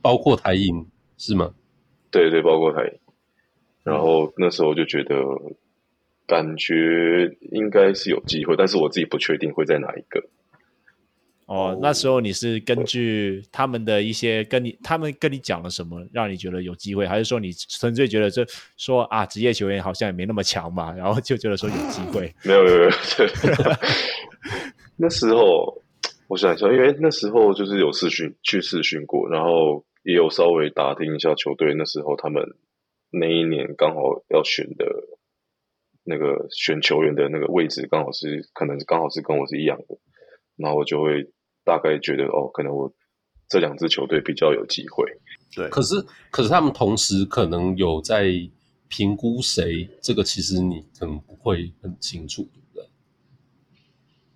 [0.00, 0.86] 包括台银
[1.18, 1.52] 是吗？
[2.10, 2.98] 对对，包括台银。
[3.84, 5.14] 然后那时候就觉得，
[6.26, 10.24] 感觉应该是有机会，但是我自己不确定会在哪一个。
[11.46, 22.32] 哦，那时候你是根据他们的一些跟你，他们跟你讲了什么，让你觉得有机会，还是说你纯粹觉得这说啊，职业球员好像也没那么强嘛，然后就觉得说有机会？
[22.44, 22.90] 没有没有没有，
[24.96, 25.82] 那时候
[26.28, 32.42] 我想一下，因为那时候就是有试训去试训过，然后也有稍微打听一下球队，那时候他们
[33.10, 34.86] 那一年刚好要选的
[36.04, 39.98] 那个选球员的那个位置，刚好是可能刚好是跟我是一样的，
[40.56, 41.30] 然后我就会。
[41.62, 42.90] 大概觉得哦，可能我
[43.46, 45.04] 这两支球队比较有机会。
[45.54, 45.94] 对，可是
[46.30, 48.32] 可是他们同时可能有在
[48.88, 52.48] 评估谁，这个其实你可能不会很清楚？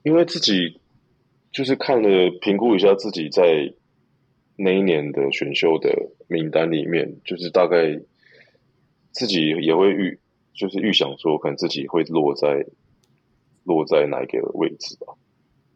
[0.04, 0.80] 因为自己
[1.50, 3.74] 就是看了评估一下自己在
[4.54, 8.00] 那一年的选秀的名单里面，就是大概
[9.10, 10.20] 自己也会预，
[10.54, 12.66] 就是预想说，可能自己会落在
[13.64, 15.14] 落在哪一个位置吧？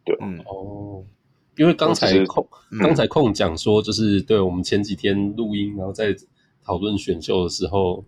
[0.05, 1.05] 对，嗯，哦。
[1.57, 2.47] 因为刚才控
[2.79, 6.15] 刚才空讲说，就是对我们前几天录音，然后在
[6.63, 8.05] 讨论选秀的时候，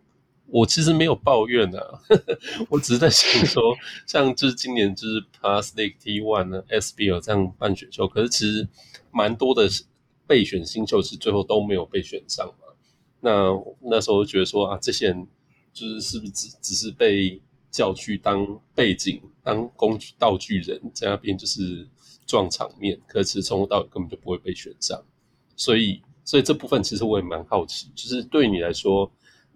[0.51, 2.01] 我其实没有抱怨啊，
[2.69, 3.75] 我只是在想说，
[4.07, 8.69] 像就是今年就是 Plus League T1 呢，SBL 这样办选秀，可是其实
[9.11, 9.69] 蛮多的
[10.27, 12.75] 备选新秀是最后都没有被选上嘛。
[13.21, 15.27] 那那时候觉得说啊，这些人
[15.73, 21.89] 就是是不是只只是被叫去当背景、当工具道具人，在那边就是。
[22.27, 25.03] 撞场面，可是从头到尾根本就不会被选上，
[25.57, 29.11] 所以，所以这部分其实我也蛮好奇，就是对你来说，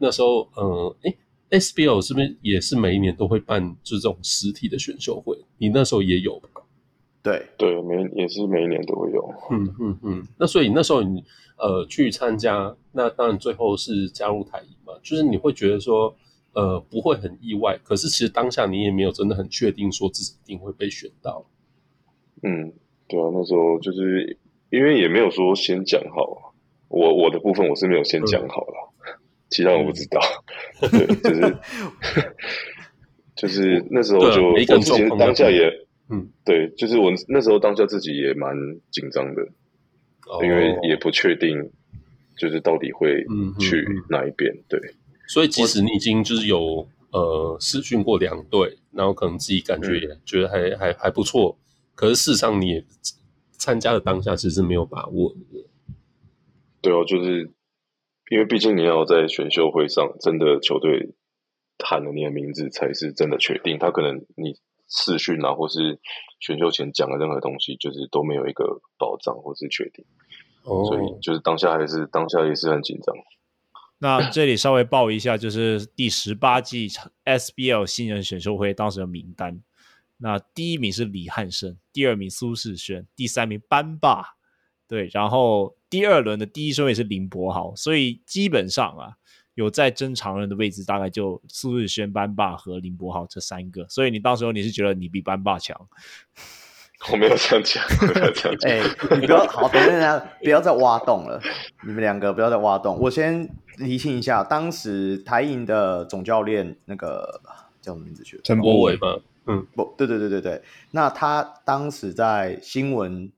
[0.05, 1.17] 那时候，呃，诶
[1.59, 5.35] SBL 是不是也是每一年都会办就是这种实体的选秀会？
[5.57, 6.49] 你那时候也有吧？
[7.23, 9.35] 对对，每也是每一年都会有。
[9.51, 10.29] 嗯嗯嗯。
[10.39, 11.25] 那所以那时候你
[11.57, 16.15] 呃去参加，那当然最后是加入台银嘛，就是你会觉得说，
[16.53, 21.47] 呃，不会很意外，可是其实当下你也没有真的很确定说自己一定会被选到。
[22.43, 22.75] 嗯，
[23.09, 24.37] 对啊，那时候就是
[24.69, 26.53] 因为也没有说先讲好，
[26.89, 28.94] 我我的部分我是没有先讲好了，嗯、
[29.55, 30.21] 其他我不知道。
[30.83, 31.57] 嗯、对，就是
[33.37, 35.71] 就是那时候就当下也，
[36.11, 38.53] 嗯，对，就是我那时候当下自己也蛮
[38.91, 39.43] 紧张的，
[40.27, 41.71] 哦、因为也不确定
[42.37, 43.25] 就是到底会
[43.61, 44.53] 去哪一边。
[44.53, 44.81] 嗯嗯嗯、对，
[45.29, 51.57] 所以即使你已经就是有呃试训过两队，然后可能自己感觉也觉得还、嗯、还还不错。
[51.95, 52.85] 可是事实上，你也
[53.53, 55.69] 参加的当下其实是没有把握的。
[56.83, 57.51] 对哦，就是
[58.35, 61.15] 因为毕竟你要在选秀会上真的球队
[61.79, 63.79] 喊了你的名字，才是真的确定。
[63.79, 64.57] 他可能你
[64.89, 66.01] 试训啊，或是
[66.41, 70.05] 选秀前讲的任何东西，就是都没有一个保障或是确定。
[70.65, 73.15] 哦，所以就是当下还是当下也是很紧张。
[73.99, 76.89] 那这里稍微报一下，就是第十八季
[77.25, 79.63] SBL 新人选秀会当时的名单。
[80.17, 84.35] 那第一名是李汉生，第二名苏世轩，第三名班霸，
[84.89, 89.15] 对，然后第二轮的第一顺位是林柏豪，所以基本上啊，
[89.55, 95.81] 有在争常人的位置，大概就苏日轩、班霸和林柏豪这三个，所以你到时候你是觉得你比班霸强？
[97.13, 98.73] 我没有这样讲，没有这样讲。
[98.73, 101.41] 哎、欸，你不要好，等一下，不要再挖洞了，
[101.87, 102.99] 你们两个不要再挖洞。
[102.99, 107.41] 我先厘清一下，当时台银的总教练那个
[107.81, 108.43] 叫什么名字去了？
[108.43, 109.17] 陈柏伟吧。
[109.47, 110.63] 嗯，不对，对，对，对，对。
[110.91, 113.31] 那他当时在新闻，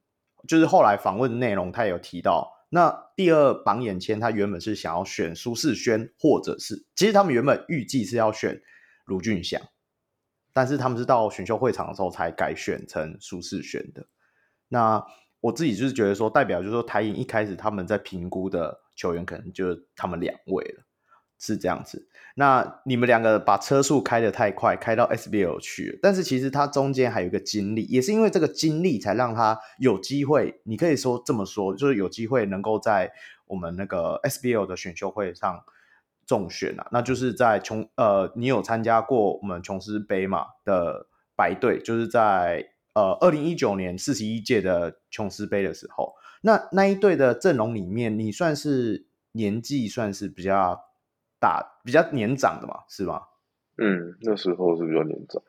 [0.46, 8.60] 就是后来访问内容，他也有提到，那第二榜眼签，他原本是想要选苏世轩，或者是其实他们原本预计是要选
[9.04, 9.60] 卢俊祥，
[10.52, 14.06] 但是他们是到选秀会场的时候才改选成苏世轩的。
[14.68, 15.04] 那
[15.40, 20.84] 我自己就是觉得说，代表就是说，台银一开始他们在评估的球员，可能就是他们两位了。
[21.38, 30.60] 是这样子，那你们两个把车速开得太快，开到 SBL 去，但是其实他中间还有一个经历，也是因为这个经历才让他有机会。
[30.64, 33.12] 你可以说这么说，就是有机会能够在
[33.46, 35.62] 我们那个 SBL 的选秀会上
[36.26, 36.88] 中选啊。
[36.90, 41.06] 那就是在琼呃，你有参加过我们琼斯杯嘛的
[41.36, 50.85] 白队，就是在呃二零一九年四十一届的琼斯杯的时候，那那一队的阵容里面，你算是年纪算是比较。
[51.46, 53.22] 打比较年长的嘛，是吗？
[53.78, 55.40] 嗯，那时候是比较年长。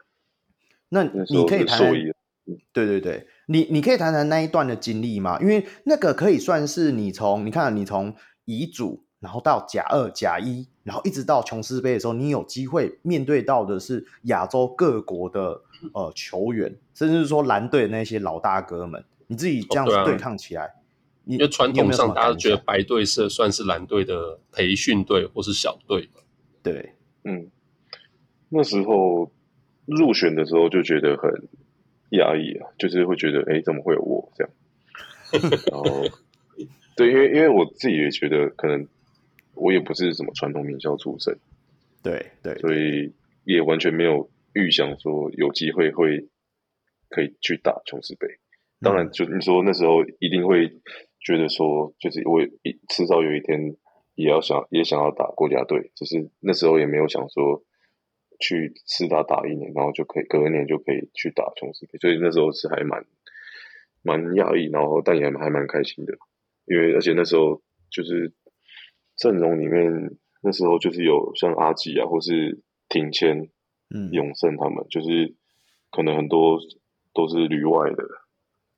[0.90, 1.92] 那你可以谈谈，
[2.72, 5.40] 对对对，你你可以谈谈那一段的经历吗？
[5.42, 8.14] 因为那个可以算是你从你看你从
[8.46, 15.60] 乙组，然后到甲二、甲一，然后一直到琼斯杯的时候，你有机会面对到的是亚洲各国的
[15.94, 20.76] 呃球员，甚至是说蓝队的那些老大哥们，你自己这样子对抗起来，
[21.28, 26.22] 因为传统上大家觉得白队是算是蓝队的培训队或是小队嘛。
[26.64, 27.50] 对，嗯，
[28.50, 29.32] 那时候
[29.86, 31.30] 入选的时候就觉得很
[32.12, 34.54] 压抑啊，就是会觉得，哎，怎么会有我这样？
[35.72, 36.04] 然后，
[36.96, 38.88] 对，因为因为我自己也觉得，可能
[39.54, 41.38] 我也不是什么传统名校出身，
[42.02, 43.14] 对对，所以
[43.44, 46.28] 也完全没有预想说有机会会
[47.10, 48.28] 可以去打琼斯杯。
[48.80, 50.72] 当然，就你说那时候一定会
[51.20, 53.76] 觉得说，就是我一迟早有一天
[54.16, 57.64] 也要想也想要打国家队，只是那时候也没有想说
[58.40, 63.06] 去四大打一年，然后就可以隔一年就可以去打琼斯杯，所以那时候是还蛮
[64.02, 66.14] 蛮压抑，然后但也还蛮开心的，
[66.66, 68.34] 因为而且那时候就是
[69.16, 73.50] 阵容里面那时候就是有像阿吉啊，或是庭谦、
[73.94, 75.36] 嗯、永胜他们，就是
[75.92, 76.58] 可能很多
[77.14, 78.04] 都是旅外的。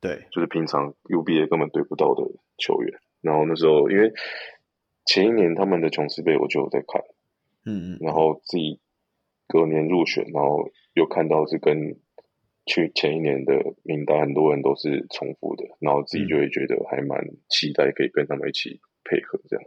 [0.02, 2.24] 对，就是平常 UBA 根本对不到的
[2.58, 4.14] 球员，然后那时候因为
[5.06, 7.02] 前一年他们的琼斯杯我就有在看，
[7.66, 8.80] 嗯嗯，然后自己
[9.48, 11.98] 隔年入选，然后又看到是跟
[12.66, 17.20] 去前一年的名单很多人都是重复的，然后自己就会觉得还蛮
[17.50, 19.66] 期待可以跟他们一起配合这样。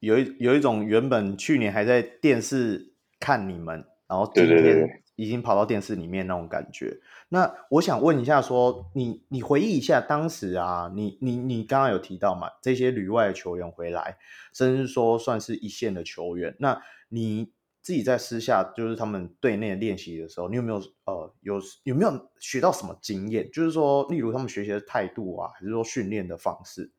[0.00, 5.02] 有一有一种原本去年还在电视看你们，然后对对对。
[5.16, 6.98] 已经跑到电视里面那种感觉。
[7.28, 14.18] 那我想问一下说，说你你回忆一下当时啊，你你你刚刚有提到嘛，这些旅外的球员回来，
[14.52, 16.54] 甚至说算是一线的球员。
[16.58, 23.50] 那你自己在私下就是他们队内练习的时候，你有没有呃有有没有学到什么经验？
[23.50, 26.92] 就是说，例如他们学习的态度啊，还是说训练的方式，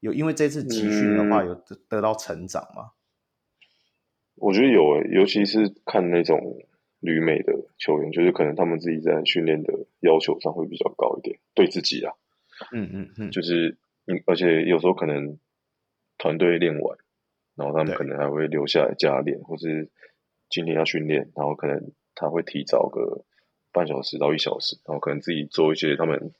[0.00, 1.54] 有因为这次集训的话、嗯、有
[1.88, 2.92] 得到成长吗？
[4.36, 6.38] 我觉得有诶，尤其是看那种。
[7.04, 12.14] 旅美的球员，就是可能他们自己在训练的要求上会比较高一点，对自己啊，
[12.72, 13.76] 嗯嗯嗯，就是，
[14.24, 15.38] 而且有时候可能
[16.16, 16.96] 团队练完，
[17.56, 19.90] 然后他们可能还会留下来加练，或是
[20.48, 23.26] 今天要训练，然后可能他会提早个
[23.70, 26.32] 半小时到一小时，然后可能自己做一些他们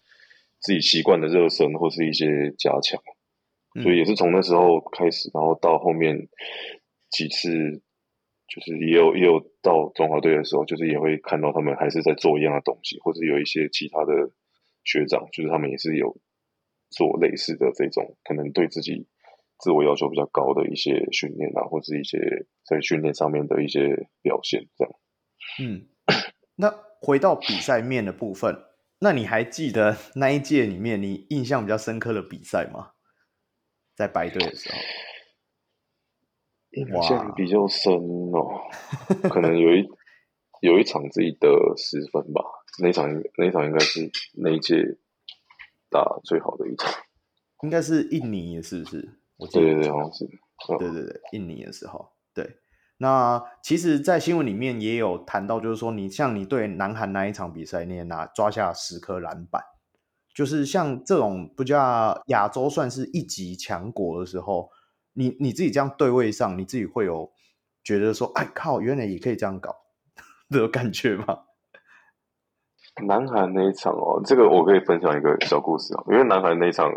[0.60, 3.02] 自己习惯的热身或是一些加强，
[3.82, 6.28] 所以也是从那时候开始，然后到后面
[7.10, 7.82] 几次。
[8.54, 14.30] 就是也有也有到中华队的时候，就是也会看到他们还是在做一样的东西，或者有一些其他的
[14.84, 16.16] 学长，就是他们也是有
[16.90, 19.08] 做类似的这种，可能对自己
[19.58, 24.94] 自我要求比较高的一些训练啊，或者一些在训练上面的一些表现，这样。
[25.58, 25.88] 嗯，
[26.54, 28.56] 那回到比赛面的部分，
[29.00, 32.92] 那你还记得那一届里面你印象比较深刻的比赛吗？
[33.96, 34.78] 在白队的时候。
[36.76, 37.92] 印象比较深
[38.32, 38.60] 哦，
[39.30, 39.88] 可能有一
[40.60, 42.42] 有一场自己得十分吧，
[42.82, 43.08] 那场
[43.38, 44.98] 那场应该是那一届
[45.90, 46.92] 打最好的一场，
[47.62, 49.18] 应该是印尼，是不是？
[49.36, 50.26] 我记得对对对，好像是，
[50.78, 52.56] 对对对，印尼的时候，对。
[52.98, 59.62] 那其实，在新闻里面也有谈到，就是说，你像你对南韩那一场比赛，你也拿抓下十颗篮板，
[60.34, 64.70] 就是像这种不叫亚洲算是一级强国的时候。
[65.14, 67.32] 你你自己这样对位上，你自己会有
[67.82, 69.74] 觉得说，哎靠，原来也可以这样搞
[70.50, 71.44] 的感觉吗？
[73.06, 76.92] 南韩那一场哦，这个我可以分享一个小故事哦，因为南韩那一场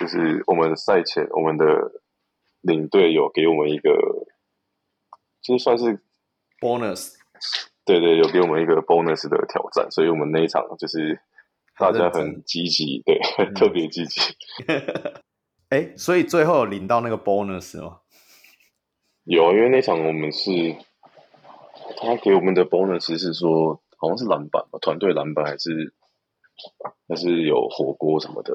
[0.00, 1.64] 就是我们赛前，我们的
[2.62, 3.90] 领队有给我们一个，
[5.40, 6.00] 就算是
[6.60, 7.14] bonus，
[7.84, 11.20] 对对，有给我们一个 bonus 的挑战，所以我们那一场就是
[11.78, 14.20] 大家很积极，对，嗯、特别积极。
[15.70, 18.00] 哎，所以最后领到那个 bonus 吗？
[19.24, 20.50] 有，因为那场我们是
[21.96, 25.92] 他给我们的 bonus 是说，好像是篮板吧，团队篮板还是
[27.08, 28.54] 还是有火锅什么的，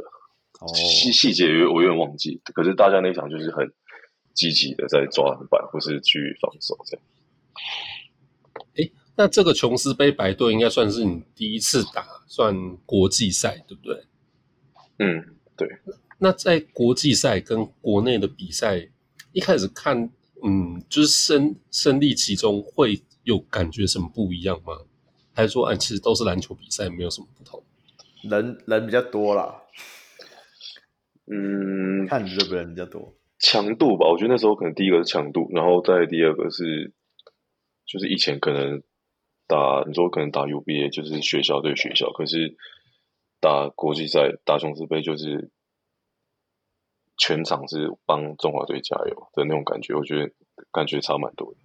[0.76, 1.16] 细、oh.
[1.16, 2.39] 细节我有点忘记。
[2.53, 3.74] 可是大家那场就是很
[4.34, 7.05] 积极的在抓篮板或是去防守这样。
[8.78, 14.05] 哎，那这个琼斯杯白队应该算是你第一次打算国际赛，对不对？
[14.99, 15.68] 嗯，对。
[16.22, 18.90] 那在国际赛跟国内的比赛，
[19.32, 20.12] 一开始看，
[20.44, 24.74] 嗯，就是身身历其中，会有感觉什么不一样吗？
[25.34, 27.64] 还是说，哎，其实都是篮球比赛，没有什么不同？
[28.24, 29.64] 人人比较多啦，
[31.28, 34.10] 嗯，看着这边人比较多，强度吧。
[34.10, 36.92] 我觉得那时候可能第一个是强度，然后再第二个是，
[37.86, 38.84] 就是以前可能
[39.48, 42.58] 打，你说可能打 UBA 就是学校对学校，可是
[43.40, 45.50] 打国际赛打琼斯杯就是。
[47.20, 50.34] 全场是帮中华队加油的那种感觉，我觉得
[50.72, 51.58] 感觉差蛮多的。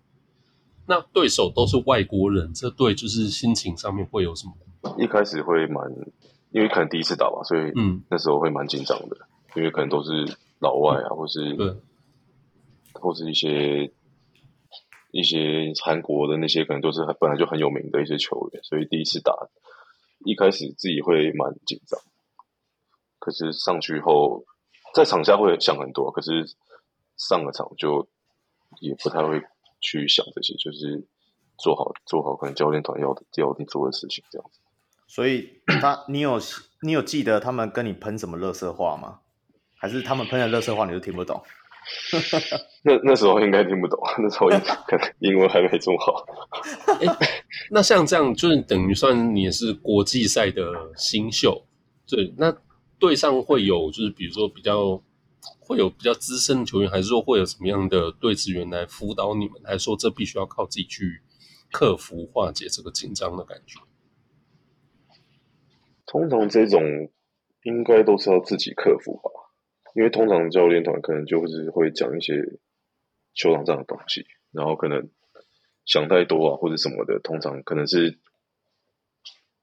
[0.87, 4.53] 那对手都是外国人，这对就是心情上面会有什么？
[4.99, 5.83] 一开始会蛮，
[6.51, 9.17] 因为可能第一次打吧，所以嗯，那时候会蛮紧张的。
[9.57, 11.77] 因为可能都是老外啊，或是对，
[12.95, 13.93] 或是一些
[15.13, 19.33] 一些韩国的那些，可能都是本来就很有名的一些球员，所以第一次打，
[20.25, 22.01] 一开始自己会蛮紧张，
[23.21, 24.45] 可是上去后，
[24.95, 26.47] 在场下会想很多，可是
[27.17, 28.09] 上了场就
[28.81, 29.43] 也不太会
[29.81, 31.05] 去想这些，就是
[31.59, 34.61] 做好做好可能教练团要要你做的事情这样子。
[35.07, 36.41] 所以他，你有
[36.83, 39.19] 你有记得他们跟你喷什么垃圾话吗？
[39.77, 41.43] 还是他们喷的垃圾话你都听不懂？
[42.83, 46.25] 那那时候应该听不懂， 那时候可能英文还没这么好。
[47.01, 47.07] 欸，
[47.71, 50.63] 那像这样，就是等于算你也是国际赛的
[50.97, 51.63] 新秀，
[52.09, 52.33] 对？
[52.39, 52.51] 那
[53.05, 55.03] 队上会有，就是比如说比较
[55.61, 59.61] 会有比较资深的球员，还是说会有什么样的队职员来辅导你们？
[59.63, 61.21] 还是说这必须要靠自己去
[61.71, 63.79] 克服化解这个紧张的感觉？
[66.07, 66.81] 通常这种
[67.65, 69.31] 应该都是要自己克服吧，
[69.95, 72.59] 因为通常教练团可能就是会讲一些
[73.35, 75.11] 球场上的东西，然后可能
[75.85, 78.19] 想太多啊或者什么的，通常可能是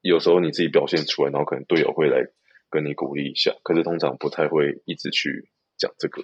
[0.02, 2.30] 有时候你自己表现出来，然后可能队友会来
[2.72, 6.24] 跟你鼓励一下，可是通常不太会一直去讲这个，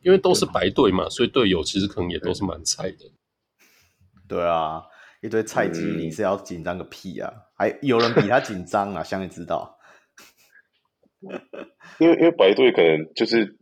[0.00, 3.12] 因为都是白队嘛，所以队友其实可能也都是蛮菜的。
[4.26, 4.84] 对啊。
[5.22, 7.32] 一堆菜鸡，你是要紧张个屁啊！
[7.34, 9.78] 嗯、还有人比他紧张啊， 相信知道。
[11.98, 13.56] 因为因为白队可能就是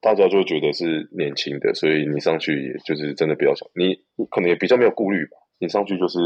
[0.00, 5.36] 大家就觉得是年轻的，所以你上去也就是真的比较想，你你可能也比较没有顾虑吧。
[5.58, 6.18] 你上去就是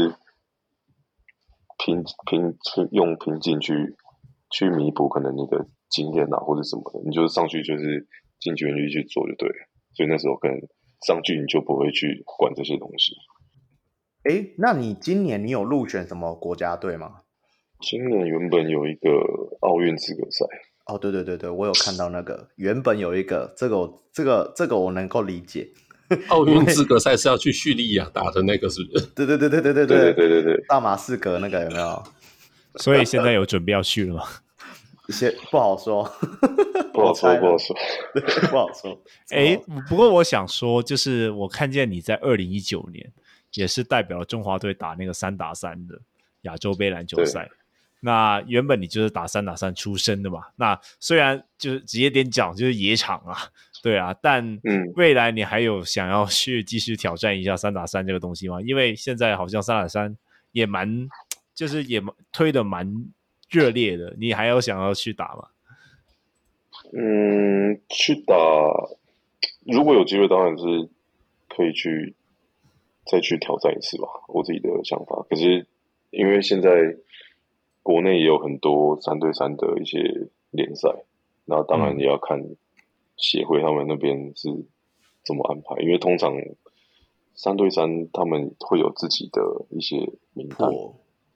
[1.77, 3.73] 拼拼拼用拼劲去
[4.53, 8.07] 去弥补可能你的经验啊或者什么的，你就是上去就是
[8.39, 9.55] 尽全力去做就对了。
[9.95, 10.55] 所以那时候可能
[11.05, 13.13] 上去你就不会去管这些东西。
[14.23, 17.15] 哎，那你今年你有入选什么国家队吗？
[17.81, 19.09] 今年原本有一个
[19.61, 20.45] 奥运资格赛。
[20.85, 25.67] 哦，对对对对，我有看到那个，原本有一个，这个我这个这个我能够理解。
[26.29, 29.05] 奥运资格赛是要去叙利亚打的那个，是不是？
[29.15, 32.03] 对对对对对对对对对对，大马士革那个有没有？
[32.81, 34.23] 所以现在有准备要去了吗？
[35.09, 36.03] 先不好说，
[36.93, 37.75] 不好说，不好说，
[38.49, 39.01] 不好说。
[39.29, 39.59] 哎，
[39.89, 43.11] 不过我想说，就是我看见你在二零一九年。
[43.55, 46.01] 也是代表了中华队打那个三打三的
[46.41, 47.47] 亚洲杯篮球赛。
[47.99, 50.41] 那原本你就是打三打三出身的嘛。
[50.55, 53.37] 那虽然就是直接点讲就是野场啊，
[53.83, 54.59] 对啊，但
[54.95, 58.59] 未来你还有想要去继续挑战一下三打三这个东西吗？
[58.59, 60.17] 因为现在好像三打三
[60.51, 61.07] 也蛮，
[61.53, 62.01] 就是也
[62.31, 63.11] 推的蛮
[63.49, 64.15] 热烈的。
[64.19, 65.49] 你还有想要去打吗？
[66.93, 68.35] 嗯，去打，
[69.65, 70.89] 如果有机会，当然是
[71.47, 72.15] 可以去。
[73.05, 75.25] 再去挑战一次吧，我自己的想法。
[75.29, 75.67] 可是
[76.09, 76.95] 因为现在
[77.81, 81.03] 国内也有很多三对三的一些联赛，
[81.43, 82.55] 那当然也要看
[83.17, 84.47] 协会他们那边是
[85.25, 85.81] 怎么安排。
[85.81, 86.33] 因为通常
[87.35, 89.97] 三对三他们会有自己的一些
[90.31, 90.69] 名单。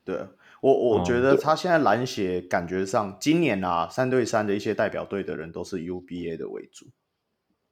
[0.08, 0.26] 对，
[0.62, 6.86] 我我觉得他现在篮协感觉上今年啊三对三的一些代表队的人都是 UBA 的为主。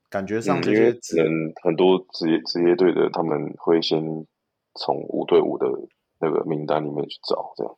[0.09, 4.01] 感觉上，因为可能很多职业职业队的他们会先
[4.73, 5.65] 从五对五的
[6.19, 7.73] 那个名单里面去找，这样。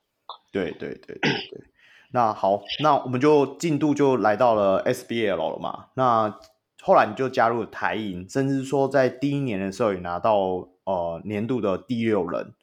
[0.51, 1.63] 对对对对对。
[2.11, 5.89] 那好，那我们就进度就来到了 SBL 了嘛。
[5.93, 6.39] 那
[6.81, 12.53] 后来你就加入了台银，甚至说在第一年的时候也拿到呃年度的第六人。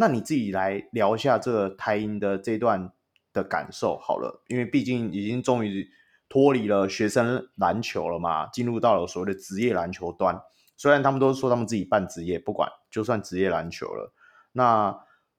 [0.00, 2.90] 那你自己来聊一下这个台银的这段
[3.32, 5.88] 的感受好了，因为毕竟已经终于。
[6.32, 10.40] 脱离了学生篮球了嘛，进入到了所谓的职业篮球端。
[10.76, 14.14] 虽然他们都说他们自己办职业，不管就算职业篮球了。
[14.52, 14.96] 那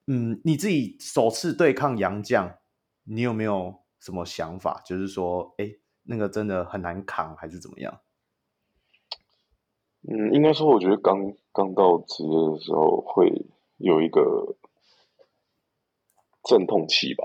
[0.08, 2.58] 嗯，你自己首次对抗杨将，
[3.06, 4.82] 你有没有什么想法？
[4.86, 5.72] 就是说，哎，
[6.04, 8.02] 那个真的很难扛，还是怎么样？
[10.10, 11.16] 嗯，应该说，我觉得刚
[11.54, 13.32] 刚到职业的时候会
[13.82, 14.56] 有一个
[16.44, 17.24] 阵痛期吧，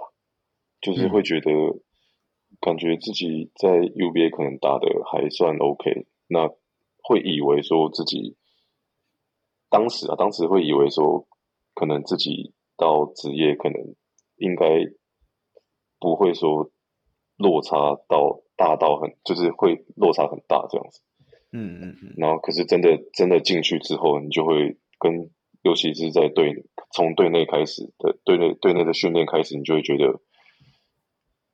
[0.81, 1.51] 就是会觉得。
[1.51, 1.81] 嗯
[2.59, 6.49] 感觉自己在 UBA 可能打的还算 OK，那
[7.03, 8.37] 会以为说自己
[9.69, 11.29] 当时啊，当时会以为说
[11.75, 13.95] 可能自己到职业可能
[14.37, 14.65] 应该
[15.99, 16.71] 不会说
[17.37, 17.77] 落差
[18.09, 21.03] 到大到很，就是会落差很大这样子。
[21.53, 22.15] 嗯嗯嗯。
[22.17, 25.31] 然后可是真的真的进去之后，你就会跟，
[25.67, 26.65] 尤其是在队
[26.95, 30.21] 从队内开始的队内队内的训练开始，你就会觉得。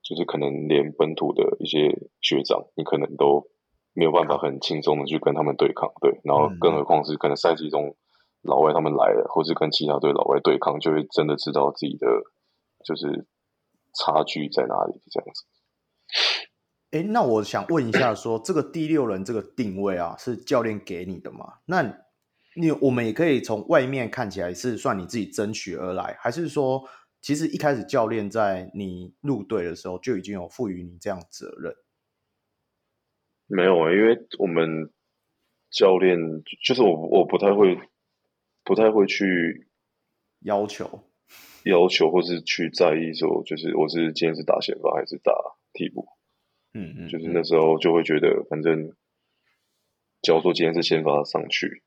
[0.05, 3.47] 就是可能连本土的一些学长，你可能都
[3.95, 6.21] 没有办法很轻松的去跟他们对抗，对。
[6.25, 7.95] 然后更何况是可能赛季中
[8.43, 12.09] 老外他们来了，或是跟其他队老外对抗，就会真的知道自己的
[12.85, 13.29] 就是
[13.95, 15.45] 差距在哪里，这样子。
[16.91, 21.61] 哎，那我想问一下说，说这个第六人这个定位啊，是教练给你的吗？
[21.67, 21.81] 那
[22.55, 26.89] 你我们也可以从外面看起来是算你自己争取而来，还是说，
[27.21, 31.75] 其实一开始教练在你入队的时候就已经有赋予你这样责任？
[33.47, 34.91] 没有啊，因为我们
[35.71, 36.19] 教练
[36.65, 37.79] 就是我，我不太会，
[38.65, 39.69] 不太会去
[40.41, 41.05] 要求。
[41.65, 45.33] 要求或是去在意说，就是我是今天是打先发还是打
[45.73, 46.09] 替补，
[46.75, 48.93] 嗯嗯，就是那时候就会觉得，反正，
[50.23, 51.85] 假如说今天是先发上去，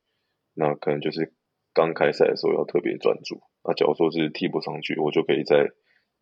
[0.56, 1.34] 那可能就是
[1.74, 3.42] 刚开赛的时候要特别专注。
[3.64, 5.70] 那假如说是替补上去，我就可以在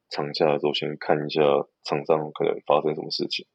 [0.09, 1.41] 场下的时候先看一下
[1.85, 3.45] 场上可能发生什么事情，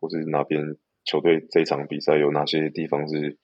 [0.00, 3.38] 或是哪边球队这一场比赛有哪些地方是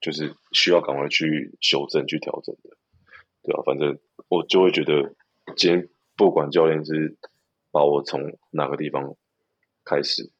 [0.00, 2.76] 就是需要赶快去修正、去调整的，
[3.42, 5.14] 对啊，反正我就会觉得。
[5.56, 7.18] 今天不管教练是
[7.72, 9.16] 把我从哪个地方
[9.84, 10.30] 开始，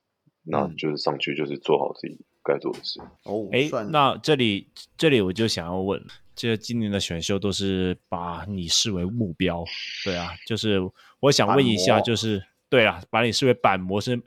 [0.45, 3.01] 那就是上去就是做好自己该做的事。
[3.25, 6.03] 哦，哎，那这里这里我就想要问，
[6.35, 9.65] 这今年的选秀都是把你视为目标，
[10.05, 10.79] 对啊， 就是
[11.21, 14.21] 我想问一下，就是对啊，把你视为板模是，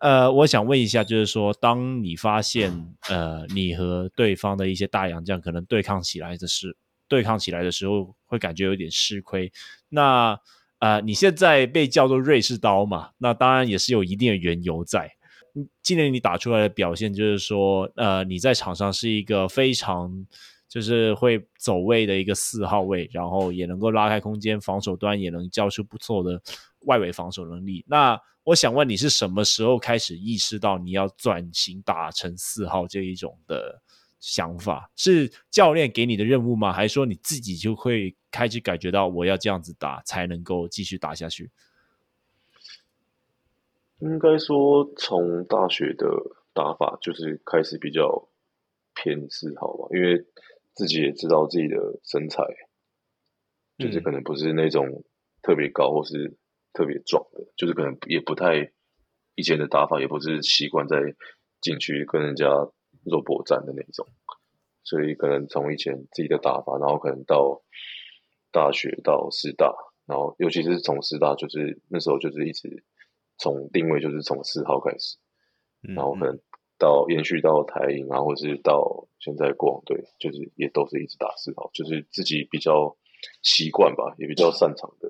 [0.00, 2.70] 呃，我想问一下，就是说，当你发现
[3.08, 6.76] 呃，你和对方的一些大洋将可能对抗起来的是。
[7.10, 9.52] 对抗起来的时候会感觉有点吃亏。
[9.88, 10.38] 那
[10.78, 13.10] 呃，你现在被叫做瑞士刀嘛？
[13.18, 15.10] 那当然也是有一定的缘由在。
[15.82, 20.26] 今年你打出来的表现就是说，呃，你在场上是一个非常
[20.68, 26.40] 就是会走位的一个四号位，然后也能够拉开空间，防守端也能交出不错的
[26.80, 27.84] 外围防守能力。
[27.88, 33.80] 那我想问你是什么时候开始意识到你要转型打成四号这一种的？
[34.22, 36.74] 想法是教练给你的任务吗？
[36.74, 41.50] 还是说你自己就会开始感觉到我要这样子打才能够继续打下去？
[44.00, 46.08] 应该说，从大学的
[46.52, 48.28] 打法就是开始比较
[48.94, 50.26] 偏四号吧，因为
[50.74, 52.44] 自己也知道自己的身材，
[53.78, 55.04] 就是可能不是那种
[55.42, 56.36] 特别高或是
[56.72, 58.72] 特别壮的，就是可能也不太
[59.34, 60.96] 以前的打法也不是习惯在
[61.60, 62.46] 禁区跟人家。
[63.02, 64.06] 肉搏战的那种，
[64.82, 67.62] 所以可能从以前自己的打法，然后可能到
[68.52, 69.72] 大学到师大，
[70.04, 72.84] 然后尤其是从师大，就是那时候就是一直
[73.40, 75.16] 从定位就是从四号开始，
[75.94, 76.38] 然后可能
[76.78, 82.96] 到延续到台银啊，或者是到现在国王队，就是也都是一直打四号，就是自己比较
[83.42, 85.08] 习惯吧，也比较擅长的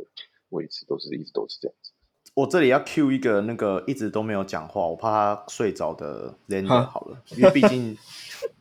[0.50, 1.92] 位置，都是一直都是这样子。
[2.34, 7.96] 我这里要 cue 一个那个一直都没有讲话，我怕他睡着的 Lander 好了，因为毕竟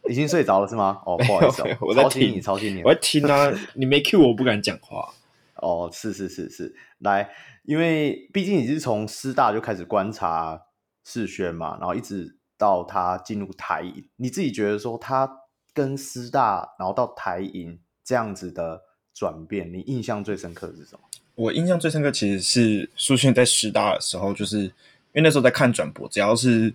[0.09, 1.01] 已经睡着了是吗？
[1.05, 5.13] 哦，不好意思， 我在听你，操心你，我在听啊，你没 cue 我不敢讲话。
[5.61, 7.29] 哦，是是是是，来，
[7.69, 10.59] 因为毕竟你是从师大就开始观察
[11.05, 15.29] 世轩嘛，然后一直到他进入台银，你自己觉得说他
[15.71, 18.81] 跟师大然后到台银这样子的
[19.13, 21.01] 转变，你印象最深刻是什么？
[21.35, 24.71] 我印象最深刻其实是苏轩在师大的时候，就是因
[25.13, 26.73] 为那时候在看转播，只要是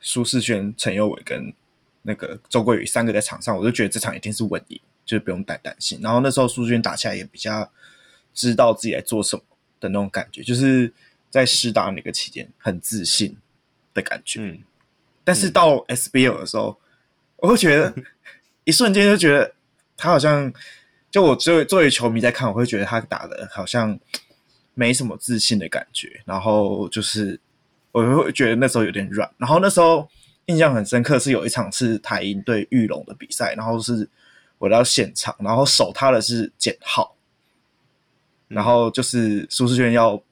[0.00, 1.54] 苏世轩、陈佑伟跟
[2.02, 6.00] 那个周桂宇三个在场上，我就觉得这场一定是稳赢，就是不用太担心。
[6.02, 7.70] 然后那时候苏轩打起来也比较
[8.34, 9.42] 知道自己在做什么
[9.80, 10.92] 的那种感觉，就是
[11.30, 13.36] 在师大那个期间很自信
[13.94, 14.40] 的感觉。
[14.40, 14.58] 嗯，
[15.24, 16.78] 但是到 SBL 的时候，
[17.36, 17.94] 我会觉得
[18.64, 19.54] 一瞬间就觉得
[19.96, 20.52] 他好像。
[21.08, 23.98] 就我作为作为球迷在看，我会觉得他打的好像
[24.74, 27.40] 没什么自信的感觉，然后就是
[27.90, 29.30] 我会觉得那时候有点软。
[29.38, 30.06] 然后那时候
[30.46, 34.06] 印象很深刻是有一场是台银对玉龙的比赛，然后是
[34.58, 37.15] 我到现场，然后守他的是简浩，
[38.48, 40.22] 然后就是苏世轩要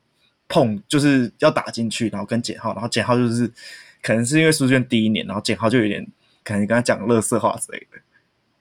[0.48, 3.50] 碰，就是要打进去，然后跟简浩，然后简浩就是
[4.02, 6.06] 可能是因为苏世轩第一年，然后简浩就有点
[6.42, 7.98] 可能跟他讲乐色话之类的。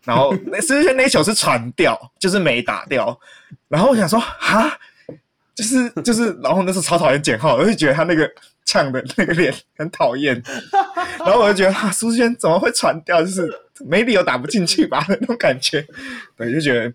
[0.06, 3.18] 然后 那苏世轩那一球是传掉，就是没打掉。
[3.68, 4.78] 然后我想说，哈，
[5.56, 8.30] 就是就是，然后那时候超讨厌简浩，我就觉得他那个
[8.66, 10.41] 呛的那个脸很讨厌。
[11.20, 13.22] 然后我就觉得，哈，苏世轩怎么会传掉？
[13.22, 13.49] 就是
[13.86, 15.86] 没理由打不进去吧那种感觉。
[16.36, 16.93] 对，就觉得没。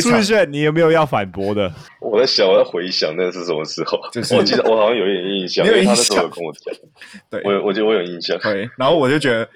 [0.00, 1.72] 苏世轩，你有没有要反驳的？
[2.00, 4.00] 我在想，我在回想那是什么时候？
[4.12, 6.74] 就是我记得我好像有一点印象，因为他那时候有跟我讲。
[7.30, 8.38] 对，我我觉得我有印象。
[8.40, 9.48] 对，然后我就觉得。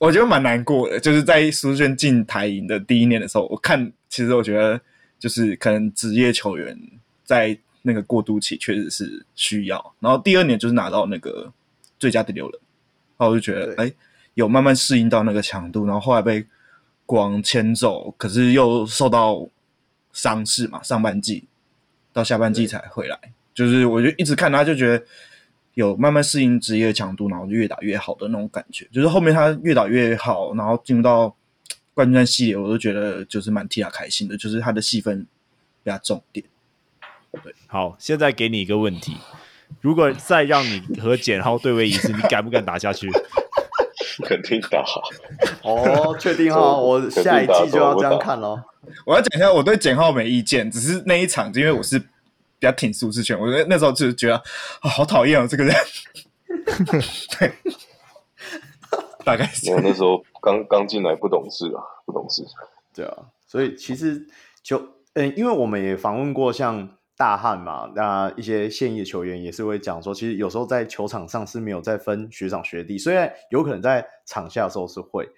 [0.00, 4.80] 我觉得蛮难过的，就是在苏轩进台银的第一年的时候，我看其实我觉得
[5.18, 6.78] 就是可能职业球员
[7.24, 11.52] 在那个过渡期确实是需要，然后第二年就是拿到那个
[11.98, 12.60] 最佳第六人，
[13.16, 13.92] 然后我就觉得哎，
[14.34, 16.46] 有慢慢适应到那个强度，然后后来被
[17.04, 19.44] 国王签走，可是又受到
[20.12, 21.44] 伤势嘛，上半季
[22.12, 23.18] 到下半季才回来，
[23.54, 25.04] 就是我就一直看他就觉得
[25.74, 28.86] 有慢慢适应职业强度，然后就越打越好的那种感觉。
[28.92, 31.34] 就是后面他越打越好，然后进入到
[31.94, 35.26] 冠军战系列，我都觉得就是蛮替他开心的，就是他的戏份
[35.82, 36.44] 比较重点。
[37.44, 39.16] 对，好，现在给你一个问题：
[39.80, 43.08] 如果再让你和简浩对位一次，你敢不敢打下去？
[44.26, 44.84] 肯定打。
[45.62, 48.60] 哦，确定哈， 我下一季就要这样看喽。
[49.04, 52.02] 我要讲一下，我对简浩没意见，只是那一场，因为我是。
[52.60, 54.42] 比较挺舒适圈，我觉得那时候就是觉得啊、
[54.82, 55.72] 哦，好讨厌哦，这个人。
[57.38, 57.52] 对，
[59.24, 59.72] 大概是。
[59.72, 62.44] 我那时候刚刚进来，不懂事啊，不懂事。
[62.92, 63.16] 对啊，
[63.46, 64.26] 所以其实
[64.60, 64.76] 就
[65.14, 75.28] 嗯，因为我们也访问过像大汉嘛，那一些现役的球员也是会讲说，其实有时候在球场上是没有在分学长学弟，虽然有可能在场下的时候是会，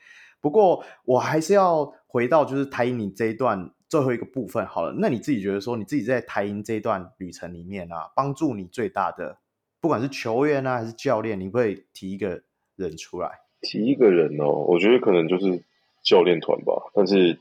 [0.40, 3.72] 不过我还是要回到就是台银你这一段。
[3.90, 9.38] 最后一个部分好了，那你自己觉得说，你自己在台银这一段旅程里面啊，帮助你最大的，
[9.80, 12.40] 不管是球员啊还是教练，你会提一个
[12.76, 13.28] 人出来？
[13.60, 15.64] 提一个人哦，我觉得可能就是
[16.04, 16.72] 教练团吧。
[16.94, 17.40] 但是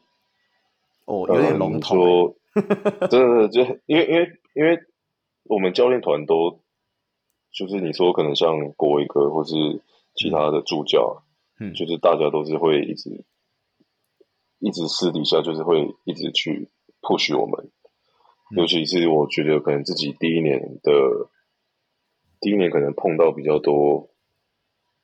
[1.05, 2.35] 哦，有点笼统、欸。
[2.61, 4.79] 说 真的，就因为因为因为
[5.43, 6.59] 我们教练团都
[7.51, 9.53] 就是你说可能像国维哥或是
[10.15, 11.23] 其他的助教，
[11.59, 13.25] 嗯，就是大家都是会一直。
[14.61, 16.67] 一直私底下就是会一直去
[17.01, 17.71] push 我们，
[18.57, 21.29] 尤其是我觉得可能自己第一年的
[22.41, 24.09] 第一年可能碰到比较多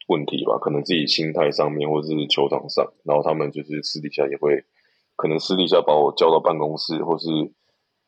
[0.10, 4.66] 问题吧，可能自己心态上面或者是球场上，然后他们就是私底下也会
[5.16, 7.28] 可能私底下把我叫到办公室，或是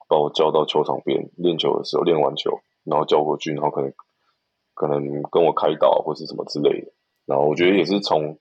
[0.07, 2.51] 把我叫到球场边练球的时候，练完球
[2.83, 3.93] 然后叫过去，然后可能
[4.73, 6.91] 可能跟我开导或是什么之类的，
[7.25, 8.39] 然后我觉得也是从。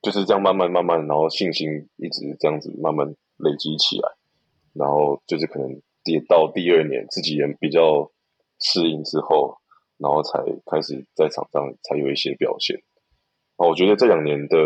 [0.00, 4.08] 就是这样慢慢慢慢，然后信心一直这样子慢慢累积起来，
[4.72, 5.68] 然后就是可能
[6.04, 8.08] 也到第二年自己也比较
[8.60, 9.56] 适应之后，
[9.96, 10.38] 然后才
[10.70, 12.76] 开始在场上才有一些表现。
[13.56, 14.56] 啊，我觉得这两年的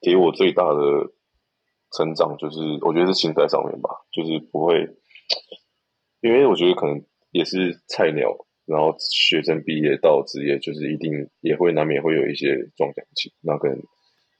[0.00, 1.10] 给我最大的
[1.92, 4.88] 成长，就是我觉得是心态上面吧，就是不会，
[6.20, 13.78] 因为我觉得可能也是菜鸟，然后学生毕业到职业，就是一定也会难免会有一些撞墙期，那可能。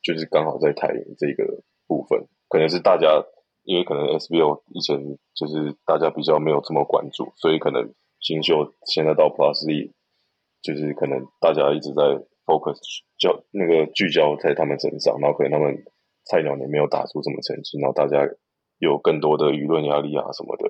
[0.00, 3.20] 就是刚好在台银这个部分，可能是大家
[3.64, 4.96] 因为可能 SBO 以前
[5.34, 9.90] 就是大家比较没有这么关注，所以可能新秀现在到 Plus League，
[10.62, 12.02] 就是可能大家一直在
[12.46, 12.78] focus
[13.18, 15.84] 焦那个聚焦在他们身上，然后可能他们
[16.28, 18.28] 菜鸟也没有打出什么成绩，然后大家
[18.78, 20.68] 有更多的舆论压力啊什么的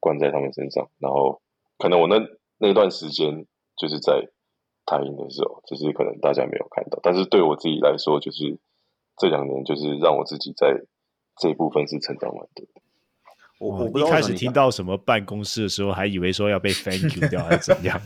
[0.00, 1.40] 灌在他们身上，然后
[1.78, 2.16] 可能我那
[2.58, 3.46] 那段时间
[3.76, 4.28] 就是在。
[4.88, 8.56] 台英的时候，就是可能大家没有看到，但是对我自己来说，就是
[9.18, 10.80] 这两年，就是让我自己在
[11.40, 12.80] 这一部分是成长蛮多的。
[13.58, 18.00] 我我一开始听到什么办公室的时候，还以为说要被 thank you 掉还是怎样。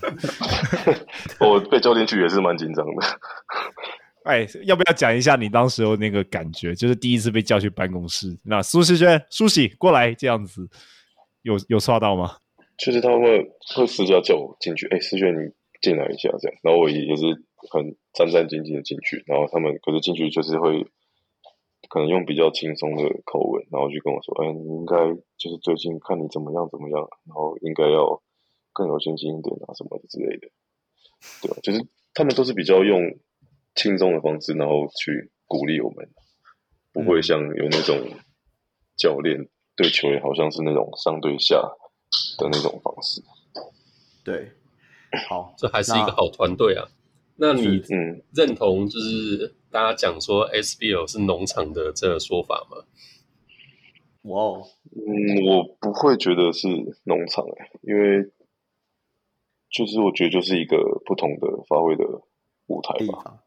[1.39, 3.07] 我被叫进去也是蛮紧张的。
[4.25, 6.75] 哎，要不要讲一下你当时候那个感觉？
[6.75, 10.69] 就是第一次被叫去办公室，那苏世轩、苏喜过来这样子，
[11.43, 12.37] 有有刷到吗？
[12.77, 13.51] 就是他们会
[13.87, 14.87] 私下叫我进去。
[14.89, 15.53] 哎，世轩你。
[15.81, 17.25] 进来一下，这样，然后我也是
[17.73, 20.85] 很战战兢兢的进去，然后他们可是进去就是会
[21.89, 24.95] 可能用比较轻松的口吻，然后就跟我说：“哎，你应该
[25.39, 28.21] 就是最近看你怎么样怎么样，然后应该要
[28.75, 30.53] 更有信心一点啊什么之类的。”
[31.41, 31.81] 对，就是
[32.13, 33.01] 他们都是比较用
[33.75, 36.09] 轻松的方式，然后去鼓励我们，
[36.93, 37.97] 不会像有那种
[38.97, 41.57] 教练对球员好像是那种上对下
[42.39, 43.23] 的那种方式。
[44.25, 44.53] 对。
[45.29, 46.87] 好，这还是一个好团队啊。
[47.35, 52.85] 那，你嗯认同就是大家讲说 SBL 是农场的这个说法吗？
[54.23, 56.69] 哇哦，嗯，我不会觉得是
[57.03, 58.31] 农场哎，因为
[59.69, 62.05] 就是我觉得就是一个不同的发挥的
[62.67, 63.43] 舞台吧。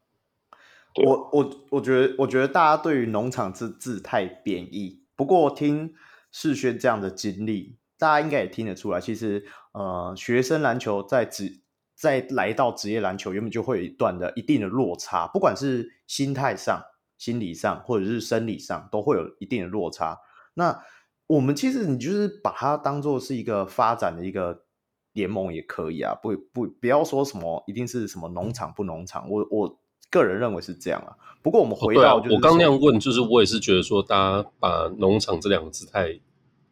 [1.02, 5.94] 我我我觉得我觉得大家对于农场这字太贬义，不过听
[6.30, 7.78] 世轩这样的经历。
[7.96, 11.62] 大家应该也听得出来，其实呃，学生篮球在职
[11.94, 16.82] 在来到职业篮球，原本就会有一段的一定的落差，不管是心态上、
[17.16, 20.18] 心理上，或者是生理上，都会有一定的落差。
[20.54, 20.82] 那
[21.28, 24.64] 我们其实你就是把它当做是一个发展的一个
[25.12, 29.80] 联盟也可以啊，不不不要说什么一定是什么农场不农场，我我
[30.10, 31.16] 个人认为是这样啊。
[31.42, 36.18] 不过我们回到、就是哦啊、我刚那样问，就是我也是觉得说，大家把农场这两个字太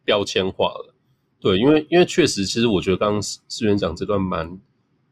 [0.03, 0.95] 标签化了。
[1.39, 4.59] 对，因为因为确实，其实我觉得刚刚思源讲这段蛮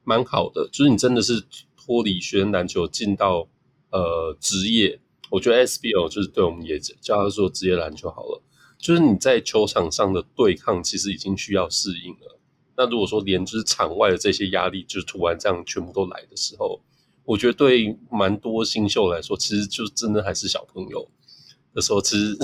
[0.04, 1.44] 蛮好的，就是你真的是
[1.78, 3.48] 脱离学生篮球进到
[3.92, 5.00] 呃职业，
[5.30, 8.42] 我觉得 SBO 就是对我们也叫他做职业篮球好了，
[8.80, 12.40] 就是你在球场上的对抗其实已经需要适应了。
[12.78, 16.82] 那如果说连就是场外的这些压力，就是突然这样全部都来的时候，
[17.26, 21.08] 我觉得对蛮多新秀来说，其实就真的还是小朋友
[21.74, 22.36] 的时候，其实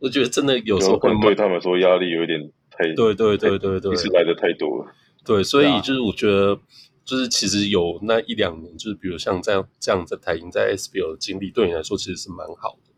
[0.00, 4.92] 我觉得真的有时候会对他们说压力有点太对对对对对，是来的太多了。
[5.24, 6.58] 对，所以就是我觉得，
[7.04, 12.90] 就是其实有那一两年，就是比如像这样这样在台银在 SBL 的经历，对你来说其实是蛮好的。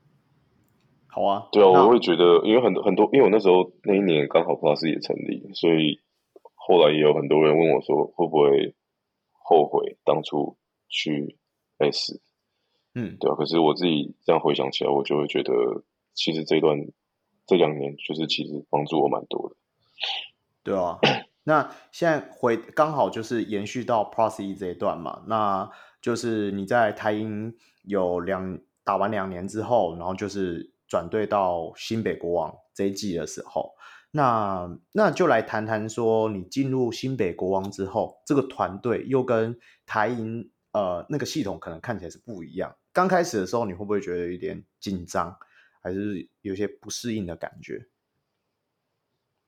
[1.08, 6.00] 好啊，对啊，我会觉得，因为很多很多，因为我那时候那一年刚好 Plus 也成立，所以
[6.54, 8.74] 后来也有很多人问我说，会不会
[9.32, 10.56] 后悔当初
[10.92, 11.36] 去
[11.78, 12.20] S？
[12.94, 13.34] 嗯，对啊。
[13.34, 15.82] 可是我自己这样回想起来，我就会觉得，
[16.14, 16.78] 其实这段
[17.48, 19.56] 这两年就是其实帮助我蛮多的。
[20.62, 21.00] 对啊，
[21.42, 25.68] 那现在回刚好就是延续到 Plus E 这一段嘛，那
[26.00, 30.70] 就是你在台英有两打完两年之后，然后就是。
[30.88, 33.72] 转队到新北国王这一季的时候，
[34.10, 42.76] 那那就来谈谈说，你进入新北国王之后，这个团队又跟台银呃那个系统可能看起来是不一样。
[42.92, 45.38] 刚开始的时候，你会不会觉得有点紧张，
[45.82, 47.86] 还是有些不适应的感觉？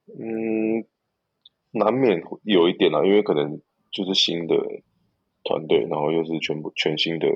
[0.07, 0.87] 嗯，
[1.73, 3.61] 难免有一点啊，因为可能
[3.91, 4.57] 就是新的
[5.43, 7.27] 团队，然后又是全部全新的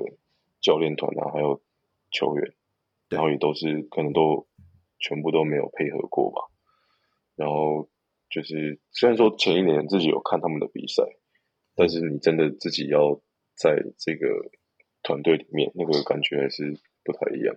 [0.61, 1.61] 教练团啊，还有
[2.11, 2.53] 球员。
[3.09, 4.47] 然后也都是可能都
[4.99, 6.43] 全部都没有配合过吧，
[7.35, 7.89] 然后
[8.29, 11.01] 就是虽然说前一年自己有看他们的比赛，
[11.73, 13.19] 但是你真的自己要
[13.59, 14.27] 在这个
[15.03, 17.55] 团队里面，那个感觉还是不太一样。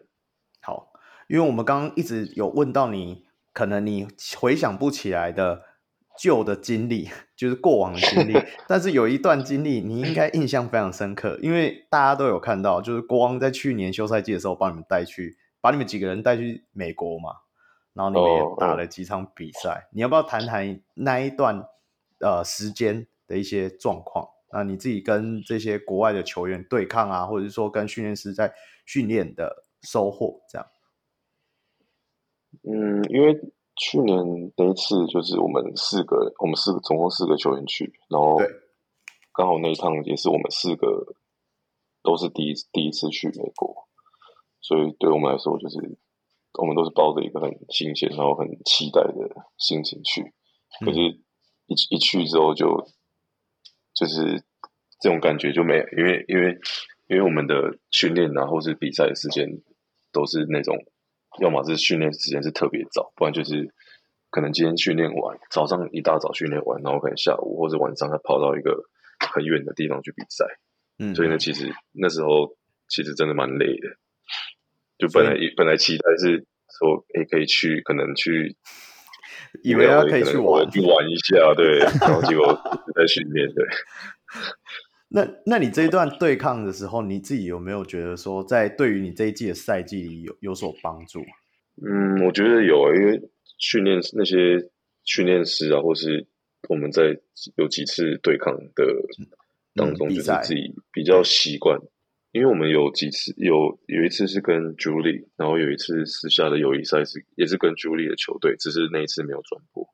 [0.61, 0.92] 好，
[1.28, 5.62] 因为我们刚刚一直有问到你，可能你回想不起来的
[6.18, 8.34] 旧的经历， 就是过往的经历，
[8.66, 15.38] 但是有一段经历你应该印象非常深刻，因为大家都有看到，就是国王在去年休赛季的时候帮你们带去。
[15.62, 17.36] 把你们几个人带去美国嘛，
[17.92, 19.68] 然后你们也打了几场比赛。
[19.68, 19.84] Oh, oh.
[19.92, 21.64] 你要不要谈谈那一段
[22.18, 24.28] 呃时间的一些状况？
[24.53, 28.53] 那你自己跟这些国外的球员对抗啊，或者是说跟训练师在
[28.86, 30.66] 训练的收获这样？
[32.64, 33.34] 嗯，因为
[33.76, 34.18] 去年
[34.57, 38.36] 那一次就是我们四个，我们四个总共四个球员去，然后
[39.32, 41.16] 刚好那一趟也是我们四个
[42.03, 43.88] 都是第一第一次去美国。
[44.61, 45.98] 所以对我们来说，就是
[46.61, 49.12] 我们都是抱着一个很新鲜，然后很期待的
[49.57, 50.34] 心情去。
[50.84, 51.09] 可是一，
[51.66, 52.68] 一一去之后就，
[53.95, 54.43] 就就是
[55.01, 56.59] 这种感觉就没，因为因为
[57.09, 59.49] 因为我们的训练啊，或是比赛的时间
[60.12, 60.76] 都是那种，
[61.40, 63.72] 要么是训练时间是特别早，不然就是
[64.30, 68.84] 可能今天训练完，早上一大早训练完，然后可能下午或者晚上要跑到一个
[69.32, 70.47] 很远的地方去比赛。
[70.99, 72.57] 嗯，所以呢，其实那时候
[72.88, 73.97] 其实真的蛮累的。
[74.99, 76.47] 就本来本来期待是
[76.78, 78.57] 说，哎，可以去，可能去，
[79.62, 82.59] 以为他可以去玩，去玩一下，对， 然后结果
[82.94, 83.64] 在训练，对。
[85.14, 91.20] 那那你这一段对抗的时候，你自己有没有觉得说，在对于你这一季的赛季里有有所帮助？
[91.82, 93.20] 嗯，我觉得有啊，因为
[93.59, 94.70] 训练那些
[95.05, 96.26] 训练师啊，或是
[96.68, 97.18] 我们在
[97.57, 98.84] 有几次对抗的
[99.74, 101.78] 当中，就是自己比较习惯。
[102.32, 109.86] 因为我们有几次有有一次是跟 Julie，然后有一次私下的友谊赛是也是跟 Julie 的球队，只是那一次没有转播，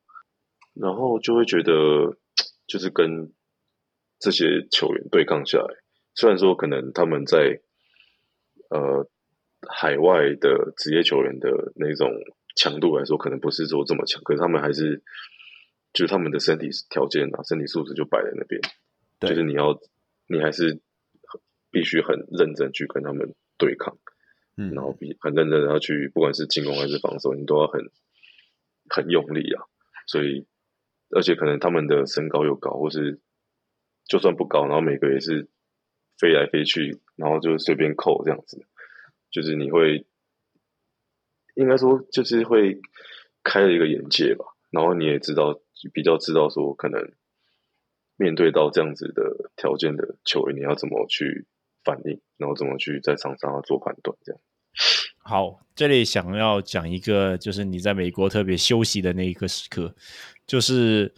[0.73, 2.17] 然后就会觉得
[2.65, 3.33] 就是跟
[4.19, 5.75] 这些球员对抗下来，
[6.15, 7.59] 虽然说可能他们在
[8.69, 9.09] 呃
[9.67, 12.09] 海外的职业球员的那种
[12.55, 15.03] 强度来说，可能不是说这么强，可是他们还是
[15.91, 18.61] 就是他们的身体条件啊，身体素质就摆在那边，
[19.19, 19.77] 对就是你要
[20.27, 20.79] 你还是。
[21.71, 23.97] 必须很认真去跟他们对抗，
[24.57, 27.91] 嗯，然后比很认真的要去，不管是进攻还是防守，你都要很
[28.89, 29.63] 很用力啊。
[30.07, 30.47] 所以，
[31.11, 33.19] 而且可能他们的身高又高，或是
[34.05, 35.47] 就算不高，然后每个也是
[36.17, 38.65] 飞来飞去，然后就随便扣这样子，
[39.29, 40.07] 就是你会
[41.53, 42.81] 应该说就是会
[43.43, 44.45] 开了一个眼界吧。
[44.71, 45.61] 然后你也知道，
[45.93, 47.11] 比较知道说，可能
[48.15, 51.45] 面对到这样子的条件的球员，你要怎么去。
[51.83, 54.15] 反应，然后怎么去在场上做判断？
[54.23, 54.41] 这样。
[55.17, 59.93] 好，这里想要讲一个，就是你在美国特别休息的那一个时刻，
[60.47, 61.13] 就是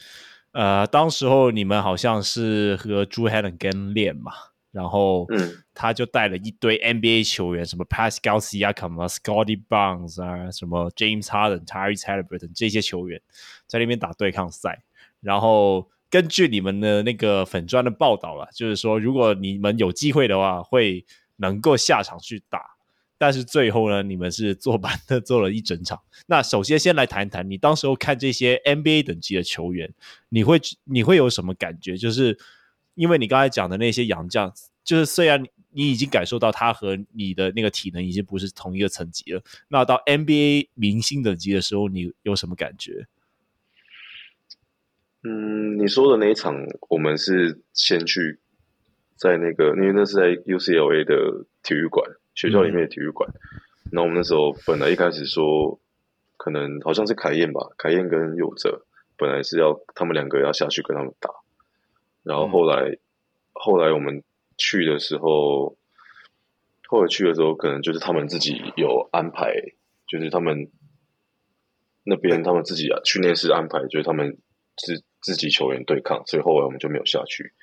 [0.51, 4.31] 呃，当时候你们好像是和 Drew Hannigan 练嘛，
[4.71, 13.21] 然后嗯，他就带了一堆 NBA 球员，什么 Pascal Siakam 啊、Scottie Barnes 啊、什么 James Harden、Tyrese Haliburton 这些球员
[13.67, 14.83] 在那边打对抗赛，
[15.21, 15.89] 然后。
[16.11, 21.05] 根据你们的那个粉砖的报道了，就是说，如果你们有机会的话，会
[21.37, 22.75] 能够下场去打。
[23.17, 26.01] 但是最后呢，你们是坐板的坐了一整场。
[26.25, 29.93] 那首先先来谈谈你当时候看这些 NBA 等级的球员，
[30.29, 31.95] 你会你会有什么感觉？
[31.95, 32.37] 就是
[32.95, 34.51] 因为你刚才讲的那些洋将，
[34.83, 43.07] 就是虽然你已经感受到他和你的那个体能已经不是同一个层级了，那到 NBA 明星等级的时候，你有什么感觉？
[45.23, 46.55] 嗯，你说的那一场，
[46.89, 48.39] 我们是先去
[49.15, 53.29] 在那个，因为那是在 UCLA 的体育馆，学校里面的体育馆。
[53.91, 55.79] 那、我们那时候本来一开始说，
[56.37, 61.29] 可能好像是凯燕吧，凯燕跟佑哲本来是要他们两个要下去跟他们打，
[62.23, 62.97] 然后后来、
[63.53, 64.23] 后来我们
[64.57, 65.77] 去的时候，
[66.87, 69.53] 后来去的时候，可能就是他们自己有安排，
[70.07, 70.71] 就是他们
[72.05, 74.39] 那边他们自己啊训练室安排，就是他们
[74.83, 75.03] 是。
[75.21, 77.53] 自己球员对抗，所以后来我们就没有下去。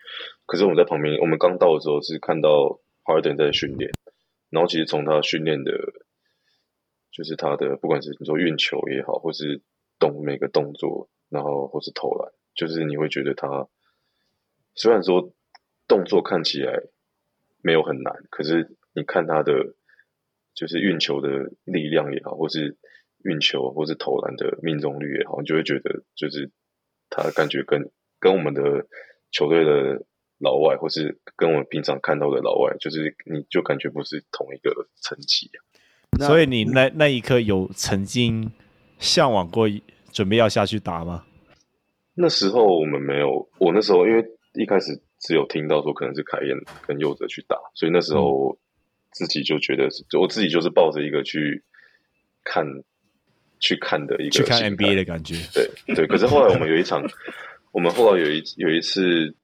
[0.47, 3.91] 可是我们在旁边，我们刚到的时候是看到 Harden 在训练，
[4.49, 5.73] 然后其实从他训练的，
[7.11, 9.61] 就是他的不管是你说运球也好，或是
[9.99, 13.69] 动每个动作，然后或是投篮，就是你会觉得他
[14.75, 15.33] 虽然说
[15.89, 16.81] 动作看起来
[17.61, 19.75] 没有很难，可是你看他的
[20.55, 22.77] 就是运球的力量也好，或是
[23.25, 26.53] 运球或是投篮的命中率也好，你就会觉得就是。
[27.11, 27.91] 他感觉跟
[28.21, 28.87] 跟我们的
[29.31, 30.05] 球队的
[30.39, 35.51] 老外，或是跟我们平常看到的老外，就是你就感觉不是同一个层级
[36.19, 36.27] 啊。
[36.27, 38.51] 所以你那那一刻有曾经
[38.99, 39.69] 向往过
[40.13, 41.25] 准备要下去打吗？
[42.15, 46.57] 那时候我们没有，我那时候因为一开始只有听到说可能是凯燕
[46.87, 48.59] 跟佑哲去打，所以那时候
[49.13, 51.65] 自己就觉得是，我自己就是抱着一个去
[52.45, 52.67] 看。
[53.61, 56.07] 去看的一个去看 NBA 的感觉，对对。
[56.07, 57.03] 可是后来我们有一场，
[57.73, 59.37] 我们后来有一有一次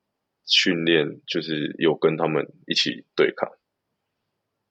[0.46, 3.50] 训练，就是有跟他们一起对抗。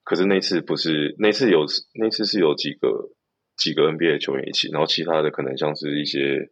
[0.04, 3.12] 可是那次不是那次有那次是有几个
[3.56, 6.52] 几个 NBA 的球员一起，然后其他的可能像是一些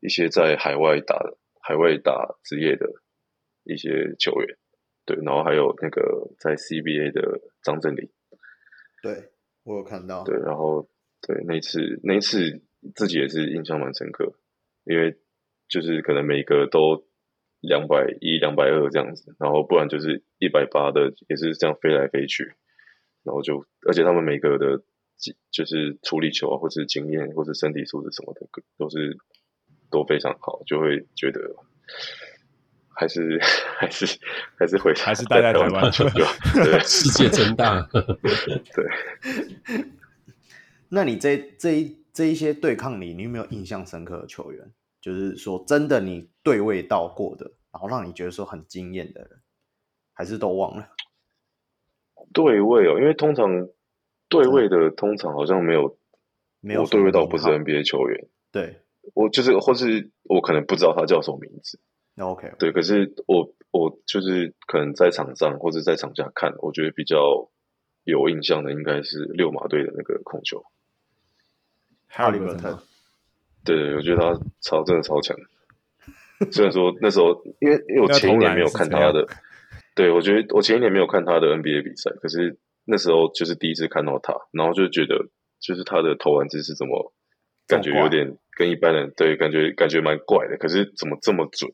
[0.00, 1.18] 一些在海外打
[1.60, 2.88] 海外打职业的
[3.64, 4.56] 一些球员，
[5.04, 8.08] 对，然后还有那个在 CBA 的张镇麟，
[9.02, 9.30] 对
[9.62, 10.88] 我有看到，对，然后。
[11.20, 12.62] 对，那次那一次
[12.94, 14.34] 自己也是印象蛮深刻，
[14.84, 15.18] 因为
[15.68, 17.04] 就是可能每个都
[17.60, 22.54] 两百一、两百二这样子，然后不然就是一百八的，也是这样飞来飞去，
[23.24, 24.82] 然后就而且他们每个的，
[25.50, 28.46] 就是处理球啊，或是经验，或是身体素质什么的，
[28.78, 29.18] 都是
[29.90, 31.40] 都非常好，就会觉得
[32.88, 33.40] 还是
[33.76, 34.06] 还是
[34.56, 36.24] 还是会还是待在台湾球队，
[36.64, 39.84] 对，世界真大， 对。
[40.90, 44.72] 那你这这一这一些对抗里，你有没有印象深刻的球员？
[45.00, 49.40] 就是说真的，你对位到过的，然后让你觉得说很惊艳的人，
[50.12, 50.88] 还是都忘了？
[52.32, 53.68] 对位哦，因为通常
[54.28, 55.96] 对位的通常好像没有
[56.60, 58.28] 没有对位到不是 NBA 球员。
[58.50, 58.82] 对，
[59.14, 61.80] 我就是或是我可能不知道他叫什么名字。
[62.14, 67.48] 那 OK，对，可是我我就是可能在场上或者在场下看，我觉得比较
[68.02, 70.64] 有印象的应该是六马队的那个控球。
[72.08, 72.82] 哈利伯特，
[73.64, 75.36] 对对，我觉得他超真的超强。
[76.52, 79.26] 虽然说那时候，因为因为我前一年没有看他的，
[79.94, 85.16] 对，我觉得我前一年没有看他的 NBA 比赛，可是那时候就是第一次看到他，然后就觉得
[85.60, 87.12] 就是他的投篮姿势怎么
[87.66, 91.70] 感觉有点跟一般人对，感觉感觉蛮怪的，可是怎么这么准？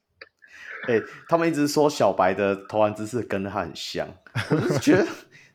[0.89, 4.09] 哎、欸，他们一直说小白的投篮姿势跟他很像，
[4.51, 5.07] 我就觉得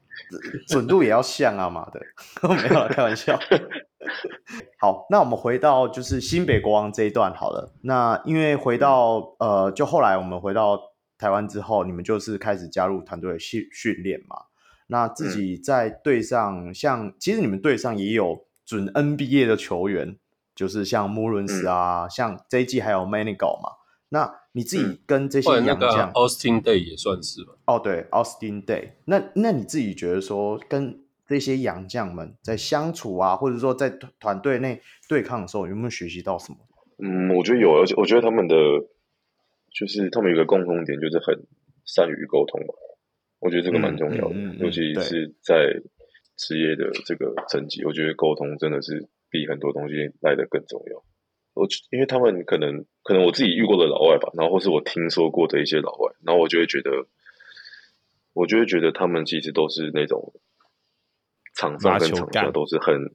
[0.67, 1.99] 准度也要像啊，妈的，
[2.47, 3.39] 没有开玩笑。
[4.79, 7.73] 好，那我们回到就是新北国王这一段好了。
[7.81, 10.79] 那因为回到呃，就后来我们回到
[11.17, 14.37] 台湾之后，你们就是开始加入团队训训练嘛。
[14.87, 20.17] 那自己在队上，嗯、像其实你们队上也有准 NBA 的球员，
[20.55, 23.73] 就是像穆伦斯啊，嗯、像这一季还有 Manigault 嘛。
[24.11, 27.53] 那你自己跟这些洋将，Austin Day 也算是吧？
[27.65, 28.93] 哦，对，Austin Day。
[29.05, 30.99] 那那你自己觉得说跟
[31.29, 33.87] 这些洋将们在相处啊，或者说在
[34.19, 36.57] 团队内对抗的时候，有没有学习到什么？
[36.97, 38.55] 嗯，我觉得有，而且我觉得他们的
[39.71, 41.45] 就是他们有个共同点，就是很
[41.85, 42.73] 善于沟通吧。
[43.39, 45.79] 我觉得这个蛮重要的，嗯嗯嗯嗯、尤其是在
[46.35, 51.03] 职业的这个层级，我觉得沟通真的是比很多东西来得更重要。
[51.53, 57.05] 我因为他们可能可能我自己遇过的老外吧，然后或是我听说过的一些老外，然后我就会觉得，
[58.33, 60.33] 我就会觉得他们其实都是那种。
[61.59, 63.13] 场上跟场下都是很，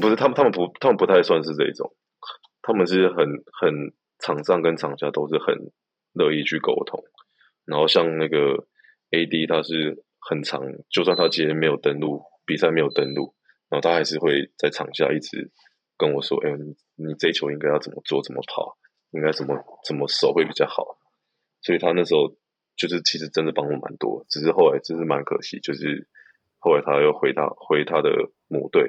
[0.00, 1.92] 不是他们，他们不，他们不太算是这一种，
[2.62, 3.26] 他们是很
[3.60, 5.72] 很场上跟场下都是很
[6.12, 7.02] 乐意去沟通。
[7.64, 8.68] 然后像那个
[9.10, 13.34] AD，他是很长，就算他今天没有登录比赛没有登录，
[13.68, 15.50] 然后他还是会在场下一直
[15.96, 18.78] 跟我说：“哎、欸，你你这球应该要怎么做，怎么跑，
[19.10, 20.98] 应该怎么怎么守会比较好。”
[21.62, 22.36] 所以他那时候
[22.76, 26.06] 就是其实真的帮我蛮多，只是后来真是蛮可惜，就是
[26.64, 28.08] 后来他又回他回他的
[28.48, 28.88] 母队。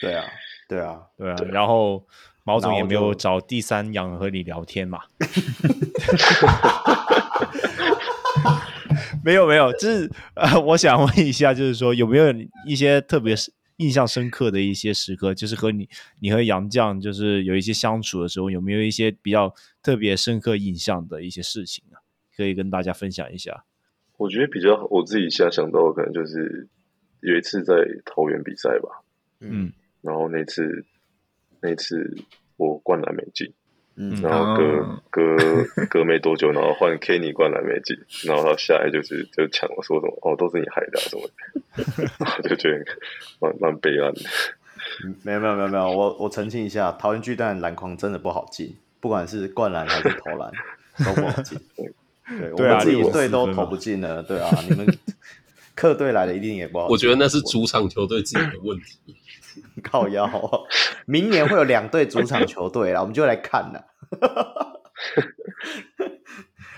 [0.00, 0.24] 对啊，
[0.68, 2.04] 对啊，对啊，然后
[2.42, 4.98] 毛总也没有找第三羊和你聊天嘛。
[9.24, 12.34] 没有没有，就是呃，我想问一下，就是说有没有
[12.66, 13.36] 一些特别
[13.76, 15.88] 印象深刻的一些时刻，就是和你
[16.18, 22.02] 你和杨绛就是有一些相处的时候，有没有一些比较特别深刻印象的一些事情啊？
[22.36, 23.64] 可以跟大家分享一下。
[24.16, 26.68] 我觉得比较我自己现在想到的，可能就是
[27.20, 29.02] 有一次在桃园比赛吧，
[29.40, 30.84] 嗯，然后那次
[31.60, 32.16] 那次
[32.56, 33.52] 我灌篮没进。
[33.96, 35.36] 嗯，然后隔隔
[35.90, 42.84] 隔没多久，然后换 Kenny 灌篮没进，然后他下来就是就抢我说什么哦，都是你害的、啊、什么的，我 就觉得
[43.40, 44.20] 蛮蛮悲哀的。
[45.22, 50.50] 没有没有没有没有，我我澄清一下，桃园巨蛋篮筐真的不好进，不管是灌篮还是投篮
[51.04, 51.58] 都不好进。
[52.38, 54.86] 对，我们自己队都投不进了，对啊，你们
[55.80, 56.88] 客队来的一定也不好。
[56.88, 58.98] 我觉得那是主场球队自己的问题。
[59.82, 60.28] 靠腰，
[61.06, 63.86] 明年会有两队主场球队啦， 我们就来看了。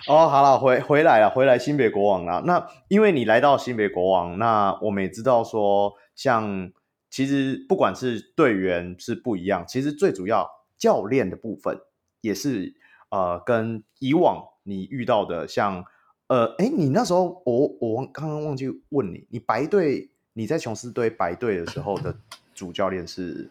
[0.07, 2.45] 哦，好了，回回来了，回来新北国王了。
[2.47, 6.71] 那因为你来到新北国王，那我们也知道说，像
[7.11, 10.49] 其实不管是队员是不一样，其实最主要
[10.79, 11.77] 教练的部分
[12.21, 12.77] 也是
[13.11, 15.85] 呃，跟以往你遇到的像
[16.33, 22.16] 呃，哎，你那时候我我刚刚忘记问你，你白队你在琼斯队白队的时候的
[22.55, 23.51] 主教练是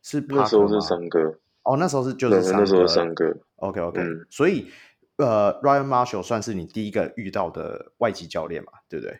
[0.00, 1.36] 是那时候是三哥。
[1.64, 4.68] 哦，那时候是就是那时候三哥，OK OK，嗯，所以
[5.16, 9.18] 呃，Ryan Marshall 算是你第一个遇到的外籍教练嘛，对不对？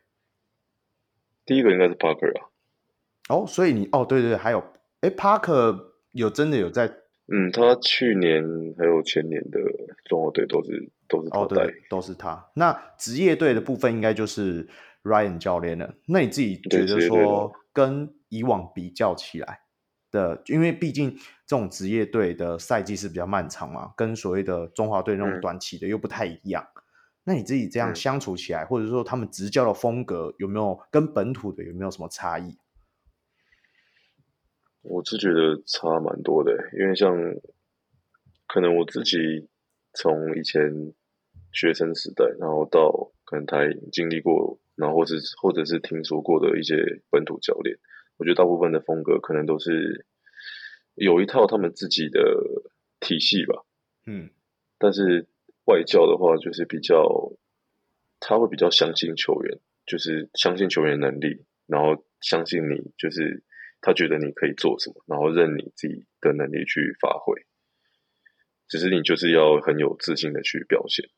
[1.45, 2.47] 第一个应该是 Parker 啊。
[3.31, 4.63] 哦，所以你哦，对对对，还有
[5.01, 6.87] 哎，Parker 有真的有在，
[7.27, 8.45] 嗯，他去年
[8.79, 9.59] 还有前年的
[10.05, 12.51] 中国队都是都是，哦，对，都是他。
[12.55, 14.69] 那职业队的部分应该就是
[15.03, 15.95] Ryan 教练了。
[16.07, 19.61] 那你自己觉得说跟以往比较起来
[20.11, 21.19] 的，因为毕竟。
[21.49, 26.63] 这种职业队的赛季是比较漫长嘛，跟所谓的中华队那种短期的又不太一样。
[26.75, 26.83] 嗯、
[27.25, 32.59] 那你自己这样相处起来，嗯、或者说他们执教的风格有没有跟本土的有没有什么差异？
[34.83, 37.17] 我是觉得差蛮多的，因为像
[38.47, 39.49] 可能我自己
[39.99, 40.95] 从以前
[41.53, 43.59] 学生时代，然后到可能他
[43.91, 47.77] 经历过，然后或者或者是听说过的一些本土教练，
[48.17, 50.07] 我觉得大部分的风格可能都是。
[51.01, 52.21] 有一套他们自己的
[52.99, 53.63] 体系吧，
[54.05, 54.31] 嗯，
[54.79, 55.29] 但是
[55.67, 57.31] 外教的话就是比较，
[58.19, 63.45] 他会比较相信球员，就是相信球员能力，然后相信你，就是
[63.81, 67.47] 他觉得你可以做什么，然后任你自己的能力去发挥，
[68.69, 71.09] 只是你就是要很有自信的去表现。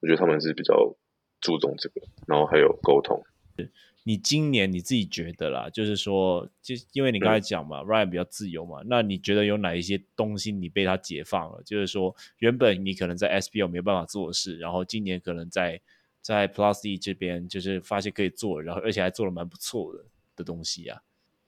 [0.00, 0.96] 我觉得他们是比较
[1.40, 3.22] 注重这个，然后还有沟通。
[4.02, 11.62] 你今年你自己觉得啦，就是说，就因为你刚才讲嘛，嗯，Ryan 比较自由嘛，那你觉得有哪一些东西你被他解放了？
[11.66, 15.78] 就是说，原本你可能在 SBL 没有办法做的事，然后今年可能在
[16.22, 20.02] 在 Plus E 这边就是发现可以做，然后而且还做的蛮不错的
[20.36, 21.02] 的东西啊。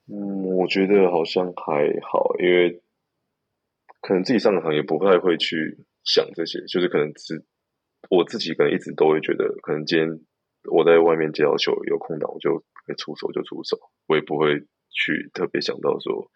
[0.09, 2.83] 嗯，我觉得好像还好，因为
[4.03, 7.47] 可能自己上场也不太会去想这些，就是可能是
[8.11, 10.21] 我自己可能一直都会觉得，可能今天。
[10.71, 14.61] 我在外面接到球有空档，我就会出手就出手，我也不会
[14.93, 16.31] 去特别想到说，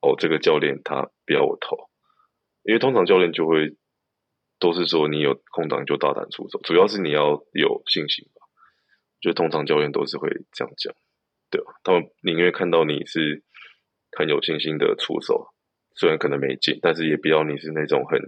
[0.00, 1.90] 哦，这个教练他不要我投，
[2.62, 3.76] 因为通常教练就会
[4.60, 8.46] 都是说你有空档就大胆出手，主要是你要有信心吧。
[9.20, 10.94] 就通常教练都是会这样讲，
[11.50, 11.72] 对吧？
[11.82, 13.42] 他们宁愿看到你是
[14.16, 15.48] 很有信心的出手，
[15.98, 18.18] 虽然可能没进，但是也不要你是那种很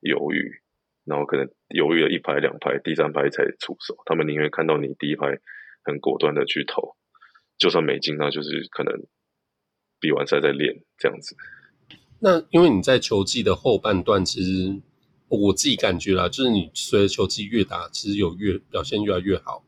[0.00, 0.62] 犹豫。
[1.04, 3.96] 然后可能犹豫了一排两排，第三排才出手。
[4.04, 5.40] 他们宁愿看到你第一排
[5.82, 6.96] 很果断的去投，
[7.56, 9.06] 就算没进，那就是可能
[9.98, 11.34] 比完赛再练这样子。
[12.20, 14.82] 那因为你在球季的后半段，其实
[15.28, 19.64] 我自己感觉啦，就是你随着球季越打，其实有越表现越来越好。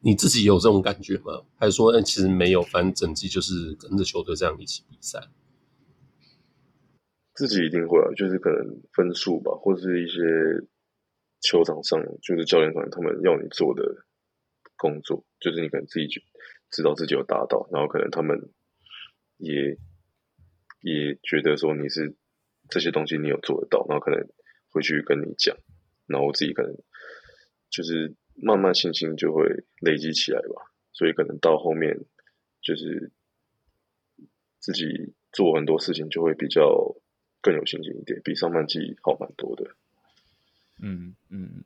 [0.00, 1.42] 你自己有这种感觉吗？
[1.58, 5.18] 还是说，欸，其实没有，反正整季就是跟着球队这样一起比赛？
[7.40, 10.20] 自己一定会啊，就是可能分数吧，或者是一些
[11.40, 14.04] 球场上，就是教练团他们要你做的
[14.76, 16.06] 工作，就是你可能自己
[16.70, 18.50] 知道自己有达到，然后可能他们
[19.38, 19.78] 也
[20.82, 22.14] 也觉得说你是
[22.68, 24.20] 这些东西你有做得到，然后可能
[24.68, 25.56] 会去跟你讲，
[26.08, 26.76] 然后我自己可能
[27.70, 32.04] 就是慢慢信心就会累积起来吧，所以可能到后面
[32.60, 33.10] 就是
[34.58, 36.96] 自己做很多事情就会比较
[37.40, 39.70] 更有信心一点，比上半季好蛮多的。
[40.82, 41.62] 嗯嗯，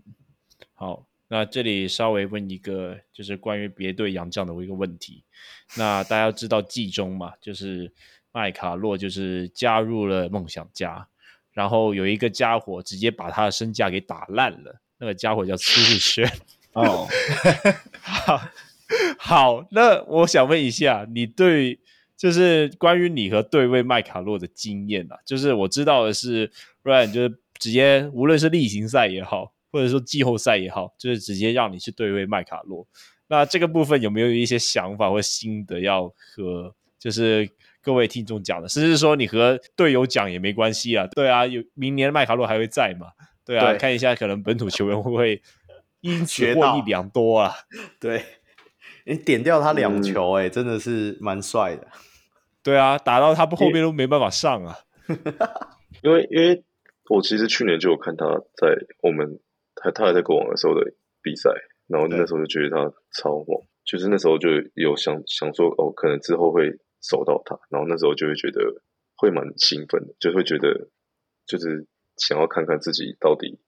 [0.75, 5.23] 好，那这里稍微问一个，就是关于别队洋将的一个问题。
[5.77, 7.93] 那大家知道季中嘛，就是
[8.33, 11.09] 麦卡洛就是加入了梦想家，
[11.53, 16.29] 然后有一个家伙直接把他的身价给打烂了，那个家伙叫苏日轩。
[16.73, 17.07] 哦，
[18.03, 18.41] 好，
[19.17, 21.79] 好，那我想问一下，你对
[22.25, 26.51] 就是关于你和对位麦卡洛的经验啊，就是我知道的是
[26.83, 27.39] ，Ryan 就是。
[27.61, 32.85] 直接无论是例行赛也好，或者说季后赛也好，就是直接让你去对位麦卡洛。
[33.29, 37.49] 那这个部分有没有一些想法或心得要和就是
[37.81, 38.69] 各位听众讲的？
[38.69, 41.07] 甚至说你和队友讲也没关系啊。
[41.15, 43.07] 对啊，有明年麦卡洛还会在嘛？
[43.47, 45.41] 对啊，对看一下可能本土球员会不会
[46.03, 47.55] 因此获益良多啊？
[48.01, 48.23] 对，
[49.07, 51.87] 你点掉他两球，欸，哎、嗯，真的是蛮帅的。
[52.65, 54.79] 对啊，打到他不后面都没办法上啊。
[56.03, 56.65] 因 为因为。
[57.11, 58.25] 我其实去年就有看他
[58.57, 59.39] 在我们
[59.75, 61.51] 他他还在国王的时候的比赛，
[61.87, 66.71] 然后那时候就觉得他超猛，就是那时候就有想想说哦，可能之后会
[67.03, 68.81] 守到他，然后那时候就会觉得
[69.17, 70.89] 会蛮兴奋的，就会觉得
[71.47, 71.87] 就是
[72.17, 73.59] 想要看看自己到底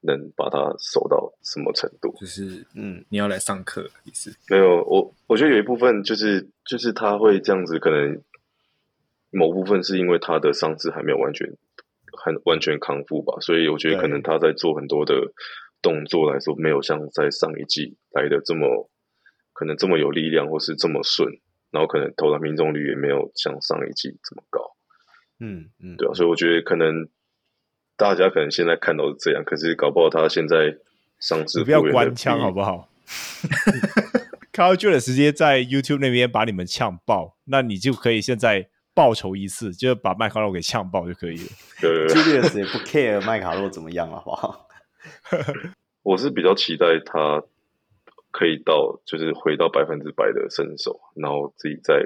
[0.00, 2.14] 能把他守到什么程度。
[2.18, 4.34] 就是嗯，你要来上课意思？
[4.48, 8.22] 没有，我我觉得有一部分就是就是他会这样子，可能
[9.30, 11.48] 某部分是因为他的伤势还没有完全。
[12.22, 15.32] 很完全康复吧，所以我觉得可能他在做很多的
[15.80, 18.90] 动作来说，没有像在上一季来的这么
[19.54, 21.30] 可能这么有力量，或是这么顺，
[21.70, 24.60] 然后可能投篮命中率也没有像上一季这么高。
[25.38, 27.08] 嗯嗯，对啊，所以我觉得可能
[27.96, 30.76] 大家可能现在看到是这样，可是搞不好他现在
[31.20, 32.90] 伤势不要官腔好不好？
[34.52, 38.68] Carl 直接在 YouTube 那边把你们呛爆，那你就可以现在。
[39.00, 41.46] 报仇一次，就把麦卡洛给呛爆就可以了。
[41.80, 44.68] Julius 也不 care 麦卡洛怎么样了，好不好？
[46.04, 47.42] 我是比较期待他
[48.30, 52.04] 可以到，就是回到百分之百的身手，然后自己再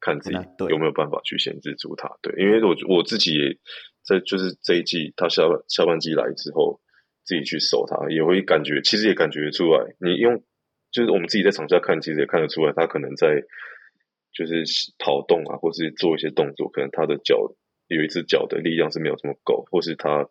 [0.00, 0.36] 看自己
[0.68, 2.10] 有没有办法去限制住他。
[2.22, 3.56] 对，因为我我自己也
[4.02, 6.80] 在，就是这一季他下半下半季来之后，
[7.22, 9.94] 自己去守他，也会感觉，其实也感觉出来。
[10.00, 10.42] 你用
[10.90, 13.44] 就是我们自己在场下看，其实也看得出来，他可能在。
[14.32, 14.64] 就是
[14.98, 17.54] 跑动啊，或是做一些动作，可能他的脚
[17.86, 20.28] 有一只脚的力量是没有这么够，或是他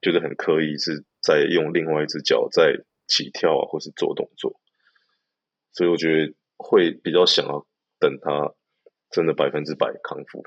[0.00, 4.60] 就是很刻意是在用另外一只脚在起跳啊，或是做动作。
[5.72, 7.66] 所以我觉得会比较想要
[8.00, 8.54] 等他
[9.10, 10.44] 真的百分之百康复，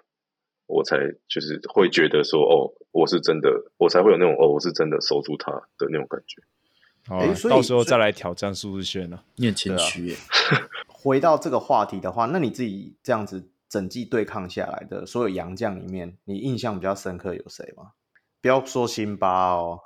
[0.68, 0.98] 我才
[1.30, 6.42] 就是会觉得说，哦，我是真的，我才会有那种哦，我是真的守住他的那种感觉。
[7.07, 9.23] 好啊，到时候再来挑战苏志轩呢？
[9.36, 10.15] 你很谦虚耶。
[10.88, 17.94] 回到这个话题的话，那你自己这样子整季对抗下来的所有洋将里面，你印象比较深刻有谁吗？
[18.40, 19.80] 不要说辛巴哦，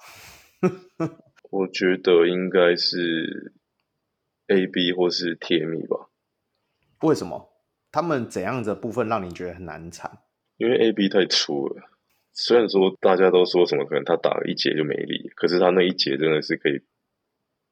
[1.51, 3.53] 我觉得应该是
[4.47, 6.09] AB 或是铁米吧。
[7.01, 7.49] 为什么？
[7.91, 10.19] 他们怎样的部分让你觉得很难缠？
[10.57, 11.89] 因为 AB 太粗了。
[12.33, 16.81] 虽然说大家都说什么可能他打了一节就没力，可是他那一节真的是可以。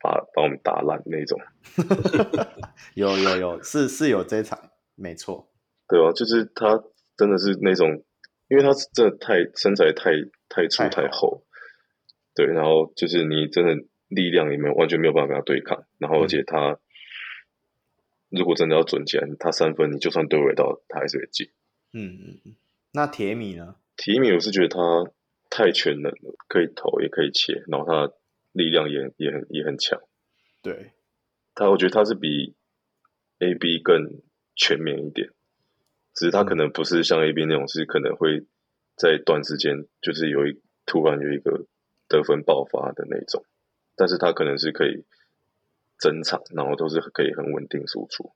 [0.04, 1.40] 把把我们打烂那种，
[2.94, 4.60] 有有有，是是有这场，
[4.96, 5.50] 没错，
[5.88, 6.12] 对吧？
[6.12, 6.84] 就是他
[7.16, 8.04] 真的是那种，
[8.50, 10.12] 因为他是真的太身材太
[10.50, 11.46] 太粗太厚，
[12.36, 16.80] 对，然后就是你真的力量也没有完全没有办法跟他对抗，然后而且他、嗯、
[18.30, 21.48] 如果真的要准起来，他三分你就算对位到，他还是会进。
[21.94, 22.56] 嗯嗯嗯，
[22.92, 23.76] 那铁米呢？
[23.96, 24.80] 铁米我是觉得他
[25.50, 28.14] 太全能了，可以投也可以切，然后他。
[28.54, 30.00] 力量也也很也很强，
[30.62, 30.94] 对
[31.54, 32.56] 他，我觉得他是比
[33.40, 34.22] AB 更
[34.56, 35.30] 全面一点，
[36.14, 38.46] 只是他可能不是像 AB 那种，是可能会
[38.96, 41.66] 在短时间就是有一突然有一个
[42.08, 43.44] 得分爆发的那种，
[43.96, 45.04] 但是他可能是可以
[46.00, 48.34] 整场，然后都是可以很稳定输出。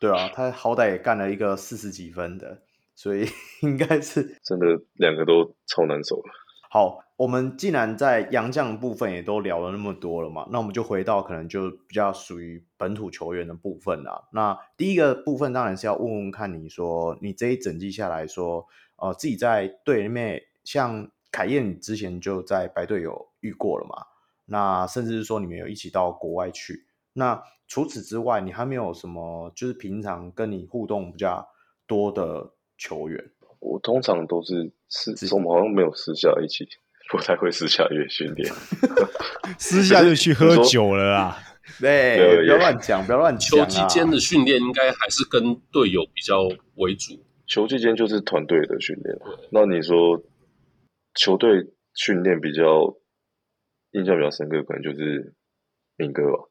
[0.00, 2.62] 对啊，他好歹也干了一个四十几分的，
[2.94, 3.26] 所以
[3.62, 6.32] 应该是真的两个都超难守了。
[6.70, 14.26] 好，我们既然在洋将部分也都聊了那么多了嘛，那我们就回到可能就比较属于本土球员的部分啦。
[14.32, 18.66] 那第一个部分当然是要问问看你说，你这一整季下来说，
[18.96, 24.06] 呃，自己在队里面，像凯燕，之前就在白队有遇过了嘛？
[24.46, 26.86] 那甚至是说你们有一起到国外去。
[27.12, 31.46] 那除此之外，你还没有什么就是平常跟你互动比较
[31.86, 33.30] 多的球员？
[33.58, 36.66] 我通常都是私，我们好像没有私下一起，
[37.10, 38.52] 不太会私下约训练，
[39.58, 41.36] 私下就去喝酒了啊。
[41.80, 43.58] 对，对不要乱讲，不要乱讲。
[43.58, 46.42] 球季间的训练应该还是跟队友比较
[46.76, 47.22] 为主。
[47.46, 49.16] 球季间就是团队的训练。
[49.50, 50.22] 那你说
[51.14, 52.96] 球队训练比较
[53.92, 55.34] 印象比较深刻，可能就是
[55.96, 56.48] 敏哥吧。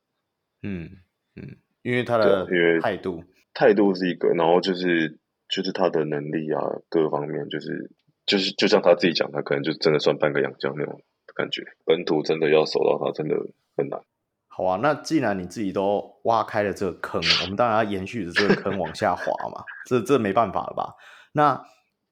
[0.64, 0.90] 嗯
[1.36, 3.24] 嗯，因为他的因为态度，
[3.54, 5.18] 态度是一个，然后就是
[5.50, 6.60] 就是他的能力啊，
[6.90, 7.92] 各方面就是
[8.30, 11.02] 就是就像他自己讲，他可能就真的算半个洋将那种
[11.36, 11.66] 感觉。
[11.84, 13.36] 本土真的要守到他，真的
[13.76, 14.00] 很难。
[14.48, 19.64] 好啊，那既然你自己都挖开了这个坑，我们当然要延续着这个坑往下滑嘛。
[19.88, 20.94] 这这没办法了吧？
[21.32, 21.62] 那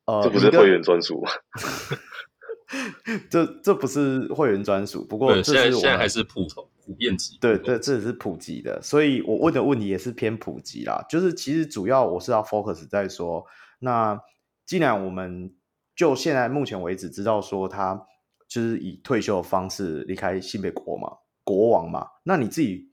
[0.06, 1.30] 呃，这不是会员专属吗？
[3.30, 7.38] 这这不是会员专属，不过这是现在现在还是普通普遍级。
[7.40, 11.06] 对对，这也是普及的，所以我问的问题也是偏普及啦。
[11.10, 13.46] 就是其实主要我是要 focus 在说，
[13.80, 14.20] 那
[14.66, 15.54] 既然我们
[15.98, 18.06] 就现在目前为止知道说他
[18.48, 21.10] 就是以退休的方式离开新北国嘛，
[21.44, 22.92] 国王嘛，那你自己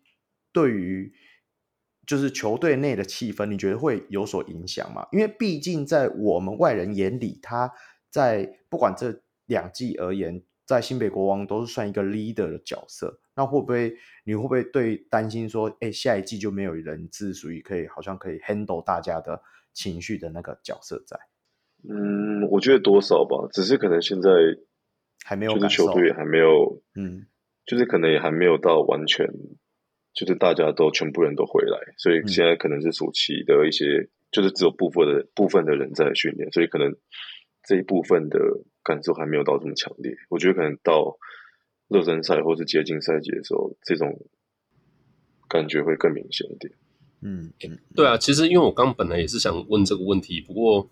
[0.53, 1.13] 对于
[2.07, 5.07] 就是球队内的气氛，你觉得会有所影响吗？
[5.13, 7.71] 因为毕竟在我们外人眼里，他
[8.09, 13.95] 在不管这两季而言，在新北国王都是算一个 leader 的角色，那会不会
[14.25, 19.43] 你会不会对担心说，哎、下一季就没有人是属于可以好像可以 handle 大家的
[19.75, 21.19] 情绪的那个角色在？
[21.89, 24.31] 嗯，我觉得多少吧，只是可能现在
[25.25, 27.27] 还没有就是球队还没有，嗯，
[27.67, 29.27] 就是可能也还没有到完全，
[30.15, 36.95] 就是大家都全部人都回来，所以现在可能是暑期的一些，嗯、就是只有部分的部分的人在训练，所以可能
[37.63, 38.39] 这一部分的。
[38.87, 41.17] 感受还没有到这么强烈，我觉得可能到
[41.89, 44.15] 热身赛或是接近赛季的时候，这种
[45.49, 46.71] 感觉会更明显一点。
[47.23, 47.51] 嗯，
[47.97, 50.91] 对啊，其实因为我刚本来也是想问这个问题，不过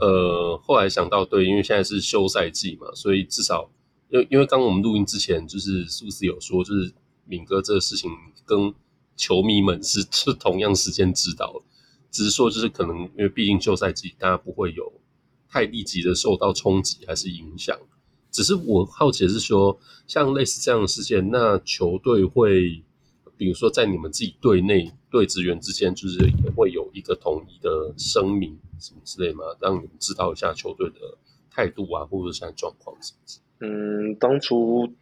[0.00, 3.70] 呃后来想到，对，因为现在是休赛季嘛，所以至少
[4.10, 6.92] 因为因为刚我们录音之前，就是苏斯有说，就是
[7.24, 8.10] 敏哥这个事情
[8.44, 8.74] 跟
[9.16, 11.62] 球迷们是是同样时间知道，
[12.10, 14.92] 只是说就是可能因为毕竟休赛季，大家不会有。
[15.50, 17.74] 太立即的受到冲击还是影响？
[18.30, 22.82] 只是我好奇是说，像类似这样的事件，那球队会，
[23.38, 29.44] 比如说在你们自己队内队职员之间，就是也会有一个统一的声明什么之类吗？
[29.60, 30.96] 让你们知道一下球队的
[31.50, 33.18] 态度啊，或者现在状况什么？
[33.60, 34.92] 嗯，当初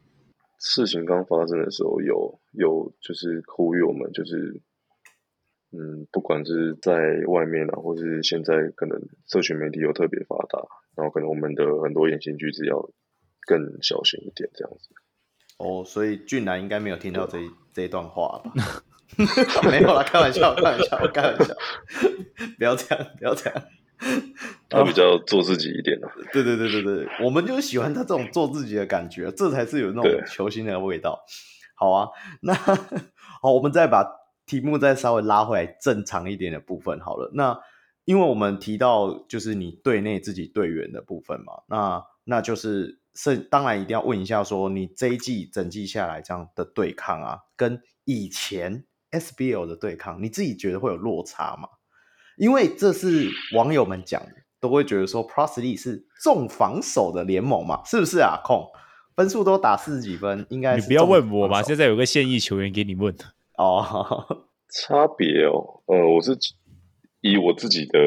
[0.60, 4.60] 事情刚发生的时候，有有就是呼吁我们就是。
[5.72, 6.94] 嗯，不管是在
[7.26, 10.64] 外面啊，或是现在可能社群媒体又特别发达，
[10.94, 12.88] 然后可能我们的很多言行举止要
[13.46, 14.88] 更小心一点，这样子。
[15.58, 18.52] 哦，所以俊男应该没有听到这一这一段话吧？
[19.70, 21.54] 没有啦，开玩笑，开玩笑，开玩笑，
[22.58, 23.62] 不要这样，不要这样。
[24.68, 26.10] 他比较做自己一点啊。
[26.32, 31.24] 对对对对对，我们就喜欢他这种做自己的感觉，这才是有那种球星的味道。
[31.74, 32.08] 好啊，
[32.42, 32.54] 那
[33.42, 34.26] 好，我们再把。
[34.46, 37.32] 题目再稍微拉回来正常一点的部分好了。
[37.34, 37.58] 那
[38.04, 51.68] 因为我们提到就是你队内自己队员的部分嘛，那那就是是当然一定要问一下，说你这一季整季下来这样的对抗啊，跟以前 SBL 的对抗，你自己觉得会有落差吗？
[52.36, 58.38] 因为这是网友们讲的，都会觉得说 Plus League 是重防守的联盟嘛，是不是啊？
[58.44, 58.70] 控
[59.16, 60.82] 分数都打四十几分，应该是。
[60.82, 63.16] 你不要问我吧，现在有个现役球员给你问。
[63.56, 66.36] 哦， 差别哦，呃，我是
[67.22, 67.98] 以我自己的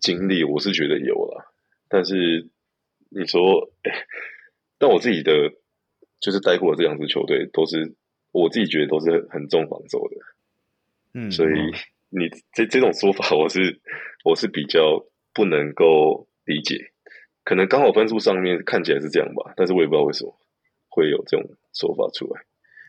[0.00, 1.54] 经历，我是觉得有了，
[1.88, 2.50] 但是
[3.10, 3.92] 你说，欸，
[4.80, 5.52] 但我自己的
[6.20, 7.94] 就是带过的这两支球队，都是
[8.32, 10.16] 我自己觉得都是很重防守的，
[11.20, 11.52] 嗯，所以
[12.08, 13.80] 你这这种说法，我是
[14.24, 15.04] 我是比较
[15.34, 16.92] 不能够理解，
[17.44, 20.34] 可能刚好分数上面看起来是这样吧，但是我也不知道为什么
[20.88, 22.40] 会有这种说法出来。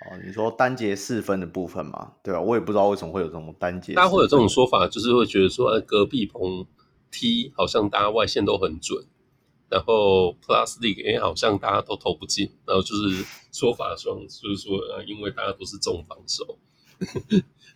[0.09, 2.41] 哦，你说单节四分的部分嘛，对吧？
[2.41, 3.93] 我也不知道为什么会有这种单节。
[3.93, 6.65] 大家会有这种说法，就是会觉得说，呃，隔壁棚
[7.11, 9.05] 踢好像大家外线都很准，
[9.71, 16.59] 然后 Plus League 哎，好像大家都投不进，然后就是说法上就是说，呃，因为大家都是重防守。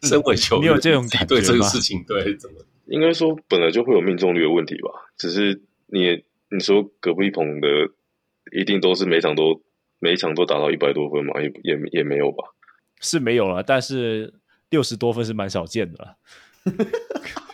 [0.04, 1.28] 身为球员，你有这种感觉？
[1.28, 2.60] 对这个事情，对怎么？
[2.86, 4.90] 应该说本来就会有命中率的问题吧？
[5.18, 7.68] 只是你你说隔壁棚的
[8.52, 9.64] 一定都是每场都。
[9.98, 12.44] 每一场都打到一百多分嘛，也也也没有吧？
[13.00, 14.32] 是没有了，但是
[14.70, 16.18] 六十多分是蛮少见的了。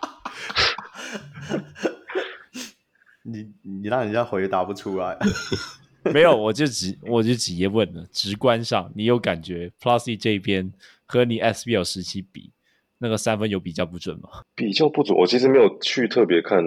[3.32, 5.18] 你你让人家回答不出来，
[6.14, 8.06] 没有，我就直我就直接问了。
[8.12, 10.72] 直观上，你有感觉 Plusy 这边
[11.06, 12.52] 和你 SBL 时期比，
[12.98, 14.44] 那个三分有比较不准吗？
[14.56, 16.64] 比较不准，我其实没有去特别看。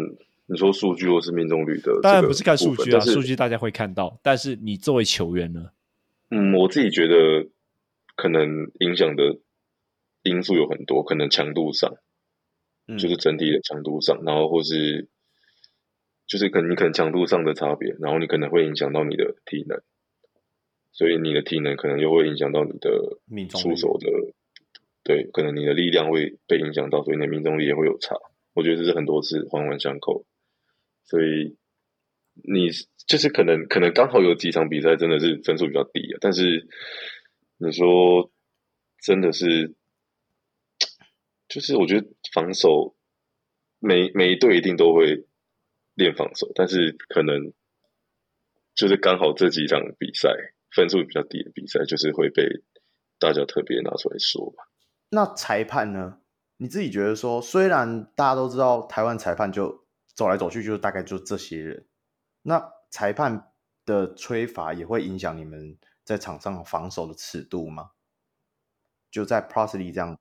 [0.47, 4.20] 你说数据或是命中率的，当然不是看数据啊，数据大家会看到。
[4.23, 5.70] 但是你作为球员呢？
[6.28, 7.49] 嗯，我自己觉得
[8.15, 9.39] 可能影响的
[10.23, 11.97] 因素有很多，可能强度上，
[12.86, 15.09] 嗯就是整体的强度上，然后或是
[16.26, 19.82] 就是可能你可能强度上的差别，然后你可能会影响到你的体能，
[20.92, 24.09] 所以你的体能可能又会影响到你的命中出手的，
[25.02, 28.16] 对，可能你的力量会被影响到，所以你的命中率也会有差。
[28.52, 30.24] 我觉得这是很多次环环相扣，
[31.05, 31.56] 所以
[32.34, 32.68] 你
[33.06, 36.68] 就是可能可能刚好有几场比赛真的是分数比较低啊，但是
[37.59, 38.30] 你说
[39.01, 39.74] 真的是。
[41.46, 42.96] 就是我觉得防守
[43.78, 45.24] 每每一队一定都会
[45.94, 47.52] 练防守，但是可能
[48.74, 50.30] 就是刚好这几场比赛
[50.70, 52.62] 分数比较低的比赛，就是会被
[53.18, 54.68] 大家特别拿出来说吧。
[55.10, 56.18] 那裁判呢？
[56.56, 59.84] 你自己觉得说，虽然大家都知道台湾裁判就
[60.14, 61.86] 走来走去，就大概就这些人，
[62.42, 63.52] 那裁判
[63.84, 67.90] 的吹罚也会影响你们在场上防守的尺度吗？
[69.10, 70.18] 就在 Plus League 这样。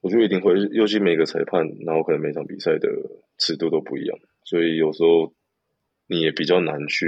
[0.00, 2.88] 我觉得一定会，尤其每个裁判，然后可能每场比赛的
[3.38, 4.18] 尺度都不一样，
[4.52, 5.32] 所以有时候
[6.06, 7.06] 你也比较难去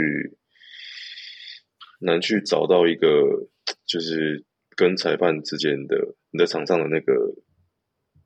[2.00, 3.50] 难去找到一个
[3.84, 7.34] 就是跟裁判之间的你在场上的那个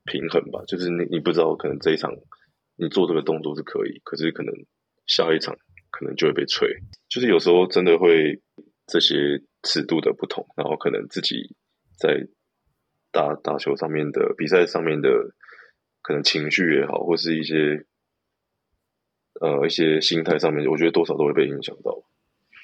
[0.05, 0.63] 平衡吧。
[0.65, 2.15] 就是你你不知道，可能这一场
[2.77, 4.55] 你做这个动作是可以，可是可能
[5.05, 5.57] 下一场
[5.91, 6.69] 可能就会被吹。
[7.09, 8.41] 就是有时候真的会
[8.87, 11.57] 这些尺度的不同，然后可能自己
[11.99, 12.29] 在。
[13.11, 15.09] 打打球上面的比赛上面的
[16.03, 17.83] 可能情绪也好，或是一些
[19.39, 22.01] 呃一些心态上面，我觉得多少都会被影响到。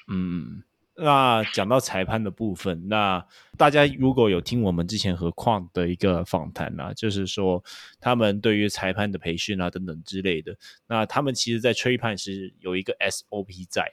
[0.08, 0.62] 嗯，
[0.94, 3.24] 那讲到裁判的部分，那
[3.56, 7.62] 大家如果有听我们之前和矿的一个访谈啊，就是说
[8.00, 13.90] 他们对于裁判的培训啊等等之类的，那他们其实在吹判时有一个 SOP 在，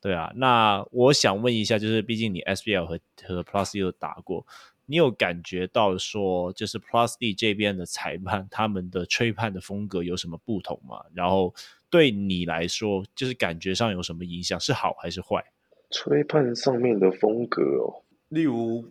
[0.00, 0.32] 对啊。
[0.34, 4.46] 那我想问一下，就是毕竟你 SBL 和和 Plus 有打过。
[4.86, 11.04] 你有感觉到说，就是 Plus D 这边的裁判他们的吹判的风格有什么不同吗？
[11.14, 11.54] 然后
[11.90, 14.58] 对你来说，就是感觉上有什么影响？
[14.60, 15.44] 是好还是坏？
[15.90, 18.88] 吹判上面的风格哦，例如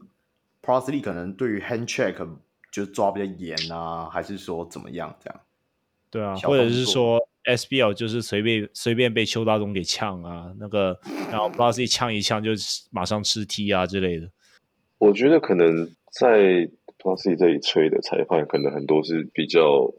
[0.61, 2.13] League 可能对于 hand check
[2.71, 5.41] 就抓比较严啊，还是说怎么样这样？
[6.11, 10.99] 对啊，或者是说 SBL 就是随便随便被邱大东给呛啊，那个
[11.31, 12.51] 然后 League 呛一呛就
[12.91, 14.29] 马上吃 T 啊之类的。
[14.97, 19.93] 我觉得可能在 Plus 这里吹的裁判，可能很多是比较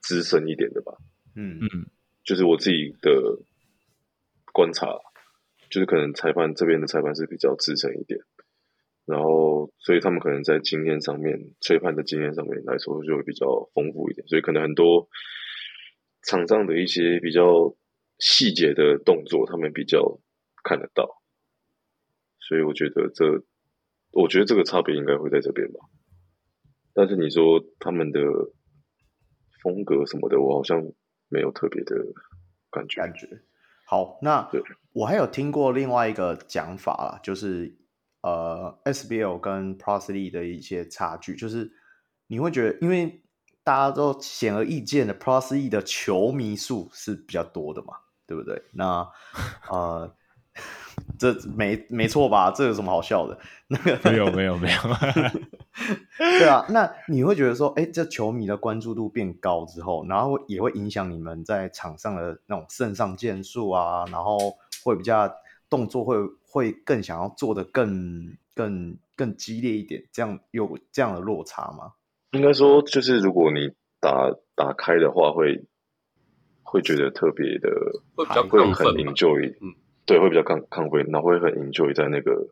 [0.00, 0.98] 资深一点的吧。
[1.34, 1.58] 嗯。
[1.60, 1.86] 嗯，
[2.24, 3.38] 就是我自己的
[4.52, 4.86] 观察，
[5.70, 8.20] 就是可能裁判这边的裁判是比较资深一点，
[9.06, 15.08] 然后所以他们可能在经验上面，吹判的经验上面来说就会比较丰富一点，所以可能很多
[16.22, 17.74] 场上的一些比较
[18.18, 20.20] 细节的动作，他们比较
[20.62, 21.22] 看得到，
[22.38, 23.44] 所以我觉得这。
[24.14, 25.80] 我觉得这个差别应该会在这边吧，
[26.92, 28.20] 但是你说他们的
[29.62, 30.92] 风格什么的，我好像
[31.32, 31.96] 没有特别的
[32.70, 33.00] 感觉。
[33.00, 33.26] 感觉
[33.86, 34.48] 好，那
[34.92, 37.76] 我还有听过另外一个讲法啦，就是
[38.20, 41.72] 呃，SBL 跟 Plus League 的一些差距，就是
[42.26, 43.22] 你会觉得，因为
[43.64, 47.94] 大家都显而易见的 Plus League 的球迷数是比较多的嘛，
[48.26, 48.62] 对不对？
[48.72, 49.08] 那
[49.70, 50.14] 呃。
[51.18, 52.50] 这没没错吧？
[52.50, 53.38] 这有什么好笑的？
[53.68, 54.78] 那个没有没有没有，
[56.38, 56.64] 对啊。
[56.68, 65.32] 那你会觉得说，哎，这球迷的关注度变高之后，然后也会影响你们在场上的那种肾上腺素啊，然后会比较
[65.68, 66.16] 动作会
[66.46, 71.92] 会更想要做的更更更激烈一点，这样有这样的落差吗？
[72.32, 73.70] 应该说，就是如果你
[74.00, 75.64] 打打开的话，会
[76.62, 77.70] 会觉得特别的，
[78.14, 79.74] 会比较会很 enjoy，嗯。
[80.04, 82.48] 对，会比较亢亢奋，然后会很 enjoy 在那个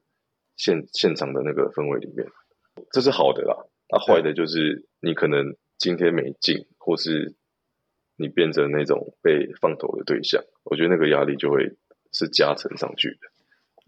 [0.57, 2.25] 现现场的那个氛围里面，
[2.93, 3.67] 这是好的啦。
[3.89, 7.35] 啊，坏的就是你可能今天没进，或是
[8.17, 11.77] 你变成那种被放投的对象，我觉得那个压力就会
[12.13, 13.29] 是加成上去的，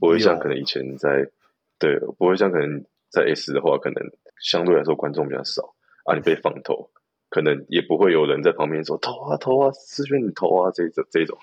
[0.00, 1.30] 不会像可能以前在
[1.78, 4.02] 对，不会像可能在 S 的话，可能
[4.40, 5.74] 相对来说观众比较少
[6.04, 6.90] 啊，你被放投，
[7.30, 11.38] 可能也不会有人在旁边说投啊投啊，思轩你投啊这种这种。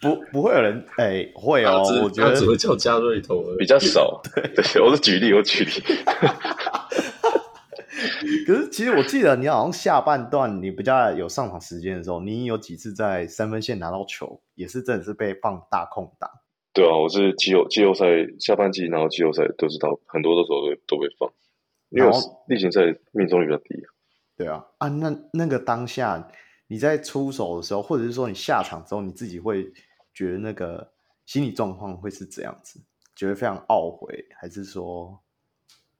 [0.00, 4.20] 不，不会有人哎、欸，会哦，我觉得只会叫加瑞投，比较少。
[4.34, 5.70] 对，对，我是举例，我举例。
[8.46, 16.30] 可是，其实我记得你好像下半段你比较有上场时间的时候，你有几次在三分线拿到球，也是真的是被放大空档。
[16.72, 18.06] 对啊，我是季后季后赛
[18.38, 21.28] 下半季，然后季后赛都是到很多的时候都都被放，
[21.90, 22.10] 因为
[22.46, 23.82] 例行赛命中率比较低。
[24.36, 26.28] 对啊，啊，那那个当下。
[26.70, 29.72] 你在出手的时候，或者是说你下场之后，你自己会
[30.18, 30.92] 觉得那个
[31.26, 32.80] 心理状况会是怎样子？
[33.14, 35.22] 觉得非常懊悔，还是说，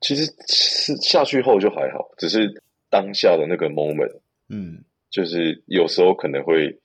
[0.01, 4.19] 其实是下去后就还好，只是当下的那个 moment，
[4.49, 6.81] 嗯，就是有时候可能会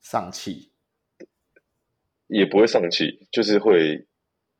[0.00, 0.72] 丧气，
[2.26, 4.04] 也不会丧气，就是会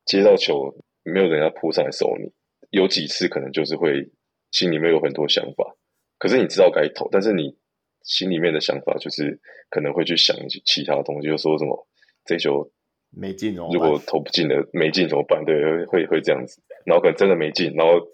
[0.05, 0.73] 接到球，
[1.03, 2.33] 没有人要扑上来守你。
[2.71, 4.09] 有几次可能就是会
[4.53, 5.75] 心里面有很多想法，
[6.17, 7.57] 可是你知道该投，但是你
[8.03, 11.87] 心里面的想法就是可能会去想其他东西，就说什么
[12.25, 12.71] 这球
[13.11, 15.45] 没进哦，如果投不进了没进怎么办？
[15.45, 18.09] 对，会会这样子，然后可能真的没进，然后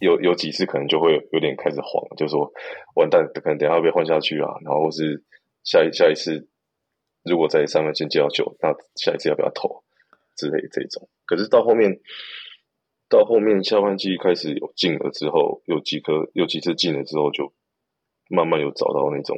[0.00, 2.52] 有有几次可能就会有点开始慌，就说
[2.94, 5.22] 完蛋，可能等下被换下去啊，然后或是
[5.64, 6.48] 下一下一次
[7.24, 9.82] 如果在三分线接到球，那下一次要不要投
[10.36, 12.00] 之类这种，可是到后面。
[13.08, 17.52] 到后面下半季开始有进了之后，有几颗有几次进了之后，就
[18.28, 19.36] 慢慢有找到那种，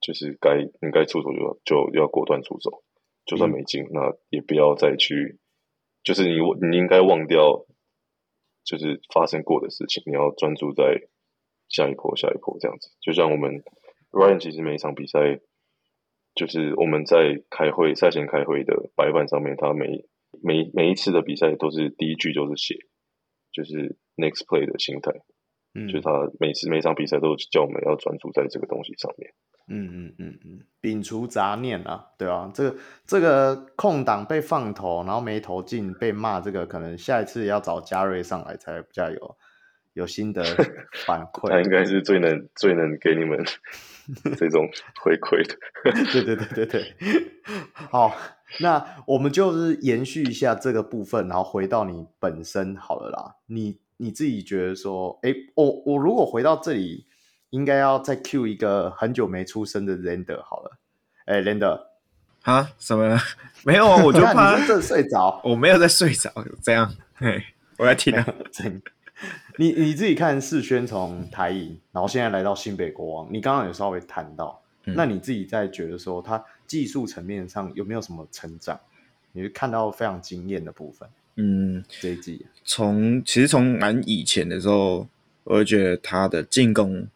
[0.00, 1.30] 就是该应该出手
[1.64, 2.82] 就就要果断出手，
[3.24, 5.38] 就算没进，嗯、那也不要再去，
[6.02, 6.36] 就是你
[6.68, 7.66] 你应该忘掉，
[8.64, 11.08] 就是发生过的事情，你要专注在
[11.68, 12.90] 下一波下一波这样子。
[13.00, 13.62] 就像我们
[14.10, 15.40] Ryan 其实每一场比赛，
[16.34, 20.06] 就是我们在开会赛前开会的白板上面，他每。
[20.44, 22.76] 每每一次的比赛都是第一句就是写，
[23.50, 25.10] 就是 next play 的心态，
[25.74, 29.32] 嗯，就是他每次每场比赛都叫我们要专注在这个东西上面，
[29.68, 32.76] 嗯嗯嗯嗯，摒除杂念啊，对啊，这个
[33.06, 39.36] 这个空档被放投，然后没投进被骂，这个可能下一次要找嘉瑞上来才比较有
[39.92, 40.42] 有心得
[41.06, 43.44] 反馈， 他应该是最能最能给你们
[44.36, 44.68] 这种
[45.02, 45.56] 回馈的，
[46.12, 46.94] 对对对对对，
[47.90, 48.12] 好。
[48.58, 53.36] 那我们就是延续一下这个部分，然后回到你本身好了啦。
[53.46, 57.04] 你你自己觉得说，哎，我我如果回到这里，
[57.50, 60.78] 应该要再 cue 一个很久没出生的 Lander 好了。
[61.26, 61.78] 哎，Lander
[62.42, 62.72] 啊？
[62.78, 63.18] 什么？
[63.62, 65.38] 没有啊，我就 怕你这睡着。
[65.44, 66.32] 我没有在睡着，
[66.62, 66.90] 这样。
[67.14, 67.44] 嘿，
[67.76, 68.14] 我在听。
[69.58, 74.62] 你你自己看世轩从台银，然后现在来到新北国王，你刚刚有稍微谈到。
[74.86, 78.80] 嗯、那你自己在觉得说，他技术层面上有没有什么成长？
[79.32, 81.06] 你会看到非常惊艳的部分。
[81.40, 82.44] 嗯，这一季。
[82.64, 85.08] 从其实从蛮以前的时候，
[85.44, 87.06] 我就觉得他的进攻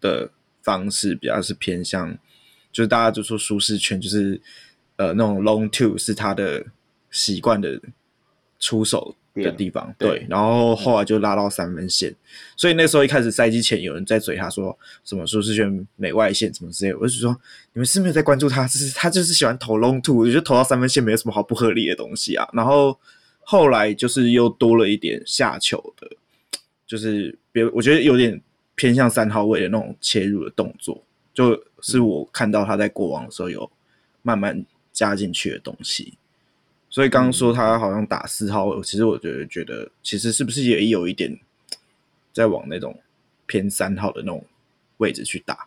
[0.00, 0.28] 的
[0.62, 2.18] 方式比较是偏向，
[2.72, 4.40] 就是大家就说舒适圈，就是
[4.96, 6.64] 呃那种 long two 是他的
[7.10, 7.80] 习惯的
[8.58, 12.16] 出手的地方，对，对，然后后来就拉到三分线，嗯、
[12.56, 17.30] 所以那时候一开始赛季前有人在嘴他说什么舒适圈美外线什么之类的，我就说
[17.72, 22.46] 你们是没有在关注他，就是他就是喜欢投 long two，我觉得投到三分线没有什么好不合理的东西啊。
[22.52, 22.98] 然后
[23.44, 26.10] 后来就是又多了一点下球的，
[26.86, 28.40] 就是别我觉得有点
[28.74, 31.02] 偏向三号位的那种切入的动作，
[31.34, 33.70] 就是我看到他在过往的时候有
[34.22, 36.14] 慢慢加进去的东西。
[36.88, 41.38] 所以刚刚说他好像打四号，位、其实我觉得觉得其实是不是也有一点
[42.32, 42.98] 在往那种
[43.46, 44.44] 偏三号的那种
[44.98, 45.66] 位置去打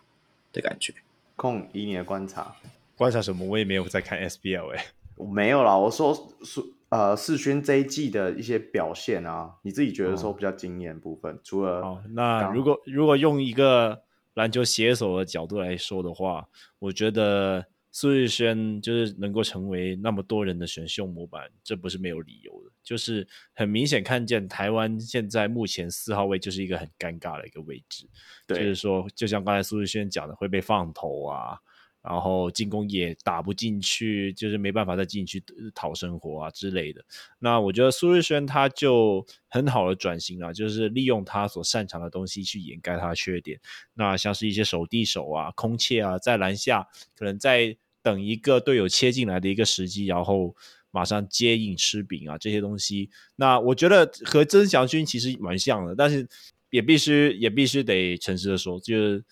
[0.54, 0.94] 的感觉。
[1.36, 2.56] 控以你的观察，
[2.96, 3.44] 观察什么？
[3.44, 4.86] 我也没有在看 SBL 哎、欸，
[5.16, 5.76] 我没有啦。
[5.76, 6.64] 我说说
[6.96, 14.02] 呃世勋这一季的一些表现啊，你自己觉得说比较惊艳部分，哦、除了好，那如果如果用一个
[14.36, 16.48] 篮球写手的角度来说的话，
[16.80, 17.66] 我觉得。
[17.98, 22.70] 苏日轩就是能够成为那么多人的选秀模板，这不是没有理由的。
[22.84, 28.06] 就是很明显看见台湾现在目前四号位就是一个很尴尬的一个位置。
[28.46, 31.58] 对，就是说，就像刚才苏日轩讲的，会被放投啊，
[32.06, 37.04] 然后进攻也打不进去，就是没办法再进去讨生活啊之类的。
[37.40, 43.60] 那我觉得苏瑞轩他就很好的转型了，就是利用他所擅长的东西去掩盖他的缺点。
[43.94, 47.78] 那像是一些手递手啊、空切啊，在篮下可能在。
[48.06, 50.56] 等一个队友切进来的一个时机，然后
[50.92, 56.30] 马上接应吃饼啊，这些东西，那我觉得和曾祥军其实蛮像的，但是
[56.70, 59.26] 也必须也必须得诚实的说，就是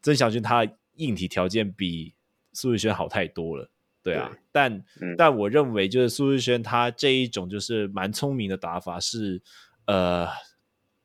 [0.00, 2.14] 曾祥军他硬体条件比
[2.52, 3.70] 苏志轩好太多了，
[4.02, 9.42] 对啊，对但、嗯、但我认为就是苏志轩他这一种就是蛮聪明的打法是
[9.86, 10.28] 呃。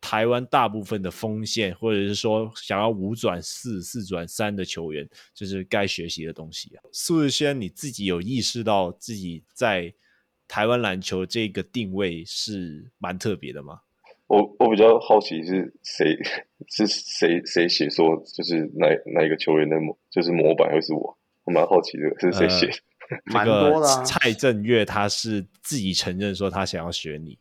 [0.01, 6.84] 台湾大部分的锋线，或者是说想要五转四、四转三的球员，就是该学习的东西啊。
[6.91, 9.91] 苏日轩，你自己有意识到自己在
[10.47, 13.80] 台湾篮球这个定位是蛮特别的吗？
[14.27, 16.15] 我我比较好奇是谁
[16.69, 22.69] 是谁谁写说就是哪哪一个球员的模就是模板会是我，我蛮好奇的是谁写？
[23.26, 24.03] 蛮、呃、 多的、啊。
[24.03, 27.38] 蔡正月他是自己承认说他想要学你。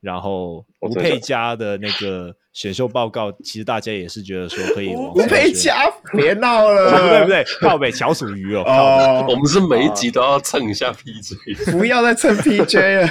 [0.00, 4.94] 然后吴佩嘉的那个选秀报告，其实大家也是觉得说可以。
[4.94, 7.44] 吴佩嘉，别闹了， 对不对？
[7.60, 13.08] 靠北乔楚瑜哦，哦，我们是每一集都要蹭一下 PJ，不要再蹭 PJ 了，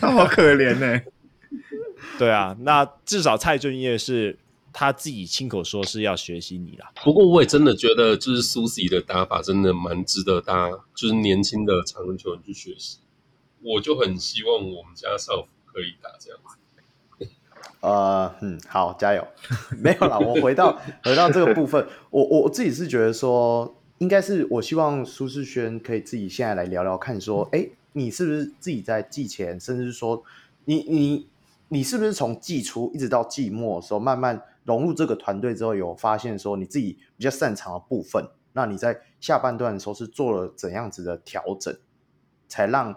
[0.00, 1.00] 他好可怜呢。
[2.18, 4.36] 对啊，那至少蔡正月是
[4.74, 6.90] 他自己亲口说是要学习你啦。
[7.04, 12.98] 不过我也真的觉得，就是苏西的打法真的蛮值得大家，就是年轻的常人球员去学习。
[13.62, 16.58] 我就很希望我们家少辅可以打这样子。
[17.80, 19.26] 呃，嗯，好，加油。
[19.78, 30.22] 没有啦，我回到 回到这个部分，我我自己是觉得说，应该是我希望苏世轩可以自己现在来聊聊看，说，哎，你是不是自己在季前，甚至是说，
[30.64, 31.26] 你你
[31.68, 41.76] 你是不是从季初一直到季末的时候，慢慢融入这个团队之后，有发现说你自己比较擅长的部分，那你在下半段的时候是做了怎样子的调整，
[42.48, 42.94] 才让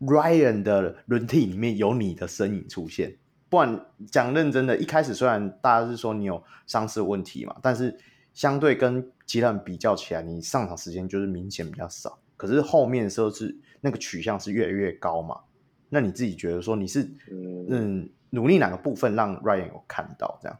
[0.00, 3.16] Ryan 的轮替里面有你的身影出现？
[3.48, 7.98] 不然讲认真的，一开始虽然大家是说你有伤势问题嘛，但是
[8.34, 12.18] 相对跟其他人比较起来，你上场时间就是明显比较少。
[12.36, 15.40] 可是后面的时候是那个取向是越来越高嘛？
[15.88, 20.58] 那你自己觉得说你是嗯努力哪个部分让 Ryan 有看到这样？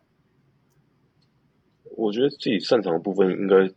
[1.98, 3.70] 我觉得自己擅长的部分应该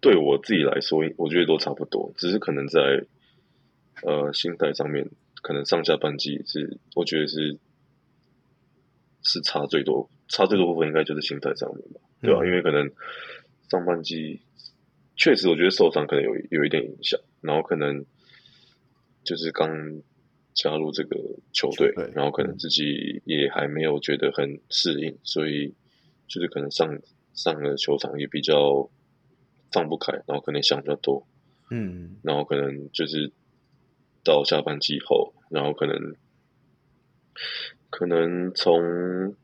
[0.00, 3.04] 对我自己来说，我觉得都差不多，只是可能在
[4.02, 5.08] 呃心态上面，
[5.42, 7.58] 可能上下半季是我觉得是。
[9.22, 12.90] 是差最多，差最多部分应该就是心态上面吧，对吧、因为可能
[13.68, 14.40] 上半季
[15.14, 18.02] 确实，我觉得受伤可能有有一点影响，然后可能
[19.22, 19.68] 就是刚
[20.54, 21.20] 加入这个
[21.52, 25.74] 球队，然后可能自己也还没有觉得很适应，所以
[26.26, 26.98] 就是可能上
[27.34, 28.88] 上了球场也比较
[29.72, 31.26] 放不开，然后可能想比较多，
[31.70, 33.32] 嗯，然后可能就是
[34.24, 36.14] 到下半季后，然后可能。
[37.88, 39.34] 可能从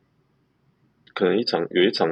[1.14, 2.06] 可能一场有一场，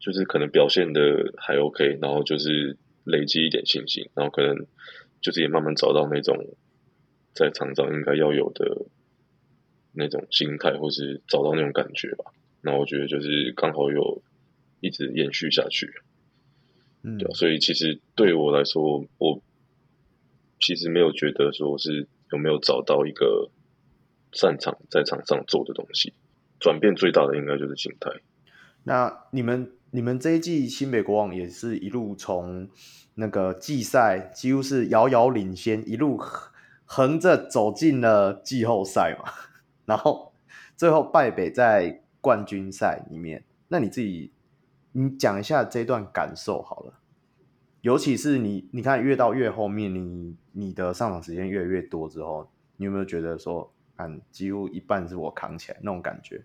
[0.00, 4.66] 就是可能表现的还 OK，然后就是累积一点信心，然后可能
[5.20, 6.36] 就是也慢慢找到那种
[7.32, 8.86] 在场上应该要有的
[9.92, 12.32] 那种心态，或是找到那种感觉吧。
[12.62, 14.22] 那我觉得就是刚好有
[14.80, 15.90] 一直延续下去，
[17.02, 19.40] 嗯，对，所以其实对我来说，我
[20.58, 23.50] 其实没有觉得说是有没有找到一个。
[24.32, 26.12] 擅长在场上做的东西，
[26.60, 28.12] 转变最大的应该就是心态。
[28.84, 32.70] 那你们你们这一季新北国王也是一路从
[33.16, 36.16] 那个季赛几乎是遥遥领先，一路
[36.84, 39.32] 横着走进了季后赛嘛，
[39.84, 40.32] 然后
[40.76, 43.42] 最后败北在冠军赛里面。
[43.66, 44.30] 那你自己
[44.92, 46.94] 你讲一下这段感受好了，
[47.80, 53.72] 尤其是你你看越到越后面，你你的上场时间越来越多之后，你有没有觉得说？
[54.30, 56.42] 几乎一半是我扛起来那种感觉，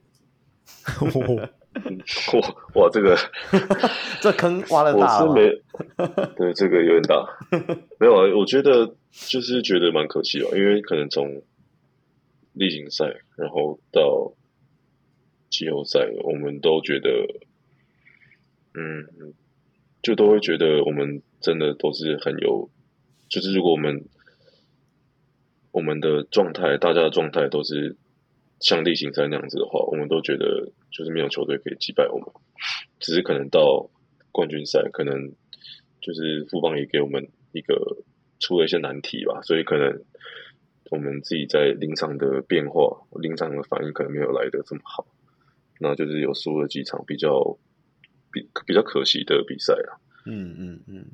[1.00, 3.18] 哇哇，这个
[4.20, 5.64] 这坑挖的大，我是没
[6.36, 7.26] 对这个有点大，
[7.98, 11.44] 没有啊，我觉得就是觉得蛮可惜哦，因为可能从
[12.52, 13.06] 例行赛
[13.38, 14.34] 然后到
[15.50, 17.10] 季后赛，我们都觉得，
[18.76, 19.34] 嗯，
[20.02, 22.70] 就都会觉得我们真的都是很有，
[23.30, 24.06] 就是如果我们。
[25.72, 27.98] 我们的状态，大家的状态都是
[28.62, 32.30] 像例行赛那样子的话，我们都觉得就是没有球队可以击败我们。
[32.98, 33.90] 只是可能到
[34.32, 35.34] 冠军赛，可能
[36.00, 37.98] 就是富邦也给我们一个
[38.40, 40.02] 出了一些难题吧，所以可能
[40.92, 45.06] 我们自己在临场的变化、临场的反应可能没有来得这么好，
[45.82, 47.58] 那就是有输了几场比较
[48.36, 50.04] 比比较可惜的比赛啊。
[50.26, 51.06] 嗯嗯嗯，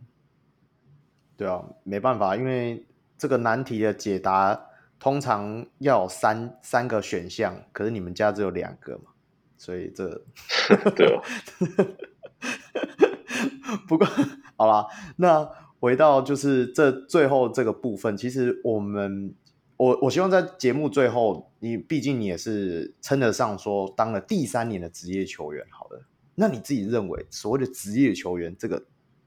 [1.37, 2.85] 对啊，没办法，因为。
[3.21, 4.59] 这个难题的解答
[4.99, 9.11] 通常要有三三个选项，可是你们家只有两个嘛，
[9.59, 10.09] 所以这
[10.97, 11.21] 对哦。
[13.87, 14.07] 不过
[14.57, 14.87] 好啦，
[15.17, 15.47] 那
[15.79, 19.35] 回到就是这最后这个部分，其实我们
[19.77, 26.01] 我我希望在节目最后，你毕竟你也是称得上说当了第三年的职业球员，好了，
[26.35, 28.83] 那你自己认为所谓的职业球员这个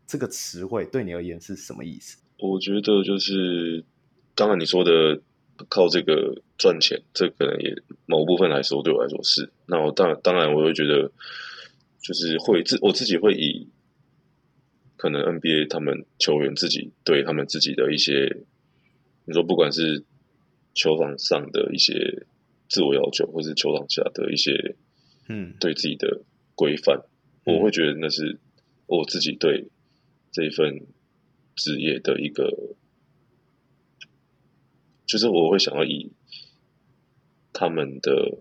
[0.06, 2.18] 这个词汇对你而言是什么意思？
[2.38, 3.84] 我觉得就是，
[4.34, 5.20] 当然你说的
[5.68, 7.74] 靠这个赚钱，这可能也
[8.06, 9.50] 某部分来说对我来说是。
[9.66, 11.12] 那我当然当然我会觉得，
[12.02, 13.68] 就是会自我自己会以
[14.96, 18.44] 可能 NBA 他们球员自己对他们自己的一些，
[19.26, 20.04] 你说不管是
[20.74, 22.26] 球场上的一些
[22.68, 24.76] 自我要求，或是球场下的一些
[25.28, 26.22] 嗯对自己的
[26.54, 27.04] 规范，
[27.44, 28.38] 嗯、我会觉得那是
[28.86, 29.68] 我自己对
[30.32, 30.86] 这一份。
[31.56, 32.74] 职业的一个，
[35.06, 36.10] 就是我会想要以
[37.52, 38.38] 他们的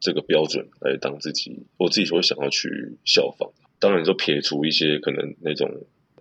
[0.00, 3.52] 这个标准来当自己，我自己会想要去效仿。
[3.78, 5.70] 当然，说撇除一些可能那种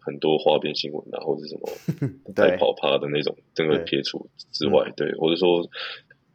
[0.01, 1.69] 很多花边新闻啊，或者什么
[2.35, 5.69] 带跑趴的那种，这个撇除之外，对，或者说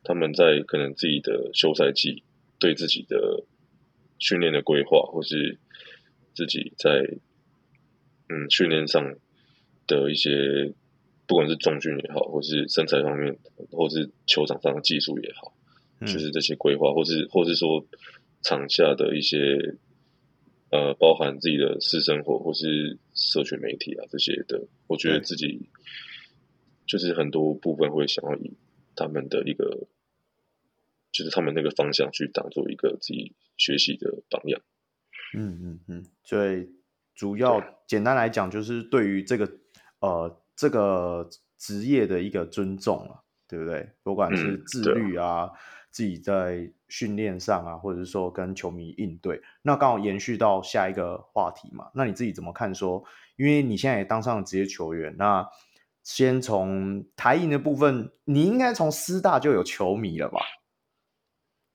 [0.04, 2.22] 他们在可能自己的休赛季
[2.58, 3.44] 对自己的
[4.22, 5.58] 训练的规划，或是
[6.32, 6.90] 自己在
[8.28, 9.16] 嗯训练上
[9.88, 10.72] 的一些，
[11.26, 13.36] 不管是重训也好，或是身材方面，
[13.72, 15.52] 或是球场上的技术也好，
[15.98, 17.84] 嗯、就是这些规划，或是或是说
[18.42, 19.74] 场下的一些
[20.70, 25.68] 呃，包含自己的私生活或是社群媒体啊这些的，我觉得自己
[26.86, 28.52] 就是很多部分会想要以
[28.94, 29.88] 他们的一个。
[31.12, 34.60] 就是他们那个方向去当做一个自己学习的榜样。
[35.36, 36.68] 嗯嗯嗯，所以
[37.14, 39.50] 主要简单来讲，就是对于这个
[40.00, 41.28] 呃这个
[41.58, 43.90] 职业的一个尊重啊，对不对？
[44.02, 45.50] 不管是自律啊，嗯、
[45.90, 51.90] 自己在训练上啊，或者是说跟球迷应对，那刚好延续到下一个话题嘛。
[51.94, 52.98] 那你自己怎么看说？
[52.98, 53.04] 说
[53.36, 55.48] 因为你现在也当上了职业球员，那
[56.02, 60.40] 先从台银的部分，你应该从师大就有球迷了吧？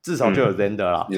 [0.07, 1.05] 至少就有 Zender 啦，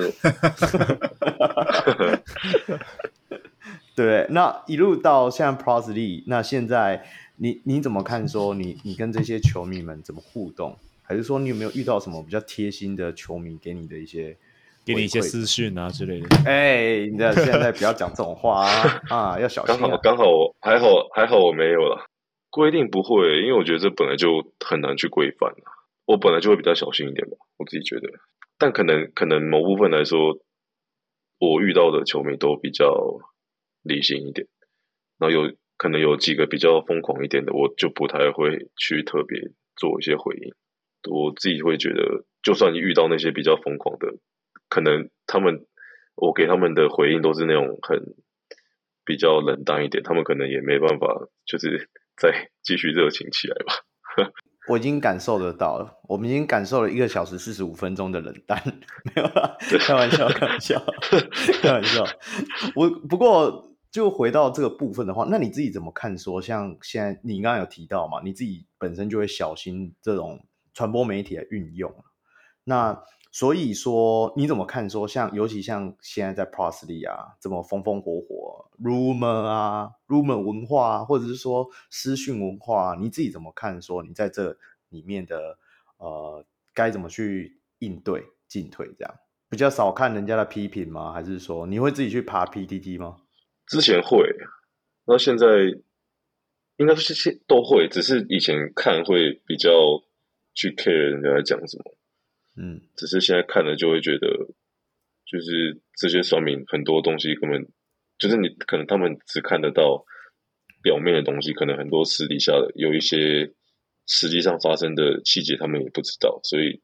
[3.96, 7.06] 对，那一路到现在 Pro League，那现在
[7.36, 8.28] 你你怎么看？
[8.28, 10.76] 说你你跟这些球迷们怎么互动？
[11.04, 14.36] 还是说你有没有遇到什么比较贴心的球迷给你的一些
[14.84, 16.28] 给你一些私讯啊之类的？
[16.50, 19.78] 哎、欸，你在现在不要讲这种话啊， 啊要小心、啊。
[19.80, 20.24] 刚好刚好
[20.62, 22.08] 还好还好我没有了，
[22.50, 25.54] 规定不会，因为我觉得这本来就很难去规范，
[26.06, 28.10] 我本来就会比较小心一点吧，我自己觉得。
[28.60, 30.38] 但可能可能某部分来说，
[31.40, 33.18] 我遇到的球迷都比较
[33.82, 34.48] 理性一点，
[35.18, 39.40] 然后有可能有几个比较疯狂一点的，我就不太会去特别
[39.78, 40.54] 做一些回应。
[41.10, 44.18] 我自己会觉得，就算遇到那些比较疯狂的，
[44.68, 45.66] 可能他们
[46.16, 48.04] 我给他们的回应都是那种很
[49.06, 53.74] 比较冷淡一点，他们可能也没办法，就是 再继续热情起来吧。
[54.70, 58.62] 我已经感受得到了，我们已经感受了一个小时四十五分钟的冷淡，
[59.04, 60.82] 没有啦，开玩笑，开玩笑，
[61.62, 62.06] 开玩笑。
[62.76, 66.18] 我不过就回到这个部分的话，那你自己怎么看？
[66.18, 71.94] 说像现在你刚刚有提到嘛，你自己本身就会小心这种传播媒体的运用，
[72.64, 73.04] 那。
[73.32, 74.90] 所以说，你怎么看？
[74.90, 83.80] 说像，尤其像现在在 Prosy 啊，这么风风火火，rumor 啊，rumor 文化，或者是说私讯文化，你自己怎么看？
[83.80, 84.58] 说你在这
[84.90, 85.60] 里面的
[85.98, 86.44] 呃，
[86.74, 88.92] 该怎么去应对进退？
[88.98, 89.16] 这样
[89.48, 91.14] 比较少看人家的批评吗？
[91.14, 93.18] 还是说你会自己去爬 PTT 吗？
[93.68, 94.28] 之前会，
[95.06, 95.46] 那现在
[96.78, 99.70] 应该是现都会，只是以前看会比较
[100.56, 101.96] 去 care 人家在讲什么。
[102.62, 104.28] 嗯，只是现在看了就会觉得，
[105.26, 107.66] 就是这些酸民很多东西根本
[108.18, 110.04] 就是你可能他们只看得到
[110.84, 113.54] 表面的东西，可能很多私底下的有一些
[114.06, 116.82] 实际上发生的细节他们也不知道，所以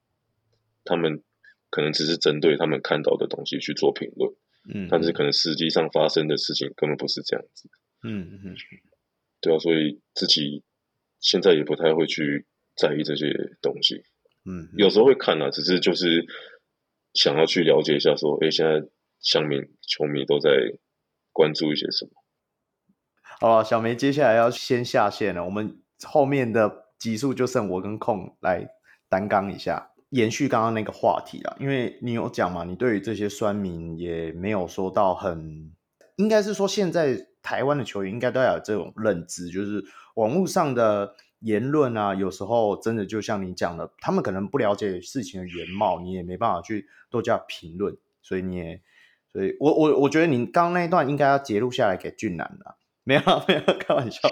[0.85, 1.21] 他们
[1.69, 4.31] 可能只是针对他们看到的东西去做评论，
[4.73, 7.69] 嗯，但是可能实际上发生的事情根本不是这样子，
[8.03, 8.55] 嗯嗯，
[9.41, 10.63] 对啊，所以自己
[11.19, 12.45] 现在也不太会去
[12.77, 14.03] 在意这些东西。
[14.47, 16.23] 嗯，有时候会看啊，只是就是
[17.13, 18.87] 想要去了解一下，说，哎，现在
[19.19, 20.51] 乡民、球迷都在
[21.31, 22.11] 关注一些什么？
[23.39, 28.69] 好吧，小梅接下来要先下线了，我们后面的集数就剩我跟控来
[29.09, 31.57] 担纲一下，延续刚刚那个话题啦。
[31.59, 35.73] 因为你有讲嘛，你对于这些酸民也没有说到很，
[36.17, 41.15] 应该是说现在台湾的球员应该都要有这种认知，就是网络上的。
[41.39, 48.81] 言论啊，有时候真的就像你讲的，他们可能不了解事情的原貌，你也没办法去多加评论，所以你也，
[49.31, 54.27] 所以我我我觉得你刚刚那一段应该要截录下来给俊男的，没有没有开玩笑。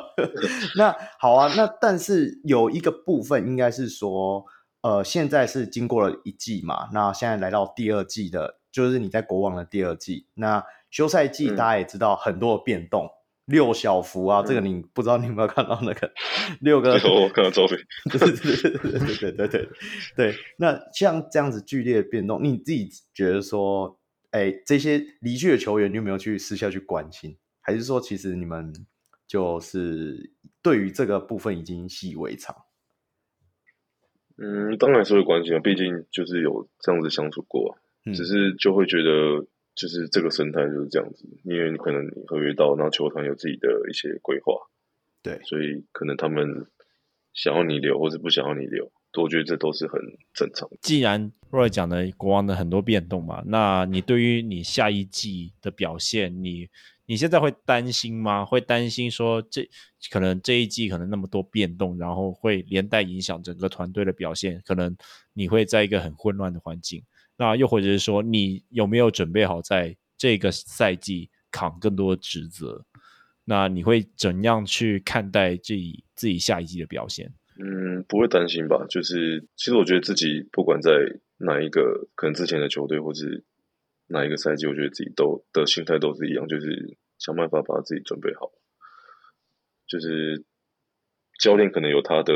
[0.77, 4.45] 那好啊，那但是有一个部分应该是说，
[4.81, 13.05] 呃，现在是经过了一季嘛，那现在来到第二季的，就是你在国王的第二季，那休赛季大家也知道很多的变动。
[13.05, 16.11] 嗯六小福啊，这个你不知道你有没有看到那个
[16.61, 16.93] 六个？
[17.09, 17.77] 我看到照片。
[18.09, 19.69] 对对对对对对对
[20.15, 20.35] 对。
[20.57, 23.99] 那像这样子剧烈的变动，你自己觉得说，
[24.31, 27.37] 哎，这些离去的球员，你有没有去私下去关心？
[27.59, 28.73] 还是说，其实你们
[29.27, 32.55] 就是对于这个部分已经习以为常？
[34.37, 39.47] 嗯，当然是会关心啊，毕竟就是有这样子相处过，嗯、只是就会觉得。
[39.75, 44.53] 就是这个生态就是这样子，因为你可能你合约到，然后球团有自己的一些规划，
[45.23, 46.67] 对，所以可能他们
[47.33, 48.91] 想要你留，或是不想要你留，
[49.21, 49.99] 我觉得这都是很
[50.33, 50.69] 正常。
[50.81, 56.69] 既然 Roy 讲的国王的很多变动嘛，那你对于你下一季的表现，你
[57.05, 58.45] 你现在会担心吗？
[58.45, 59.67] 会担心说这
[60.11, 64.95] 可能这一季可能那么多变动，然后会连带影响整个团队的表现，可能
[65.33, 67.03] 你会在一个很混乱的环境。
[67.38, 72.85] 那又或者是说，你有没有准备好在这个赛季扛更多的职责？
[73.45, 77.34] 那你会怎样去看待自己自己下一季的表现？
[77.60, 78.85] 嗯，不会担心吧？
[78.89, 80.91] 就是其实我觉得自己不管在
[81.38, 83.43] 哪一个可能之前的球队，或是
[84.07, 88.51] 哪一个赛季，我觉得自己都的心态都是一样，就是想办法把自己准备好。
[89.88, 90.45] 就是
[91.39, 92.34] 教练可能有他的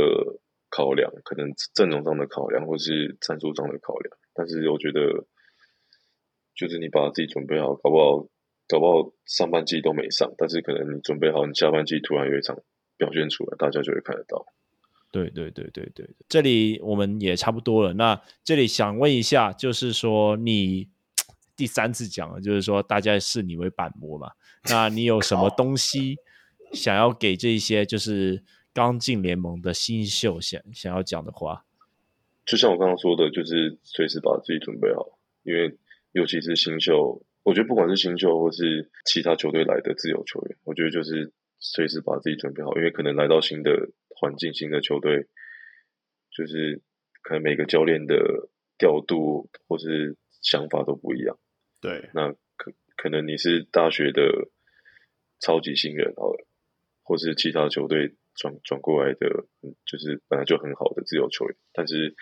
[0.70, 5.26] 考量，可能阵容上的考量，或是战术上的考量，但是我觉得，
[6.56, 8.30] 就是你把自己准备好，搞不好。
[8.70, 12.54] 搞不好上半季都没上，但是可能你准备好，你下半季突然有一场
[12.98, 14.46] 表现出来，大家就会看得到。
[15.10, 17.94] 对对对对对，这里我们也差不多了。
[17.94, 20.90] 那这里想问一下，就是说你
[21.56, 24.32] 第三次讲了，就是说大家视你为板模嘛？
[24.70, 26.18] 那你有什么东西
[26.74, 28.44] 想要给这些就是
[28.74, 31.67] 刚进联盟的新秀想想要讲的话？
[32.48, 35.78] 就像我刚刚说的，就是随时把自己准备好，因为
[36.14, 37.24] 尤其是新秀。
[37.44, 45.28] 我觉得不管是新秀或是其他球队来的自由球员，我觉得就是随时把自己准备好，因为可能来到新的环境、新的球队，
[46.30, 46.82] 就是
[47.22, 51.40] 可能每个教练的调度或是想法都不一样。
[51.80, 54.50] 对，那可可能你是大学的
[55.40, 56.46] 超级新人，好了，
[57.04, 59.28] 或是其他球队转转过来的，
[59.86, 62.16] 就是本来就很好的自由球员，但是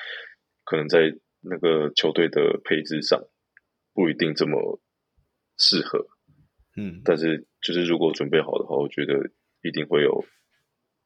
[0.64, 3.28] 可能在那个球队的配置上
[3.94, 4.82] 不一定这么。
[5.58, 6.06] 适合，
[6.76, 9.32] 嗯，但是就是如果准备好的话，我觉得
[9.62, 10.26] 一定会有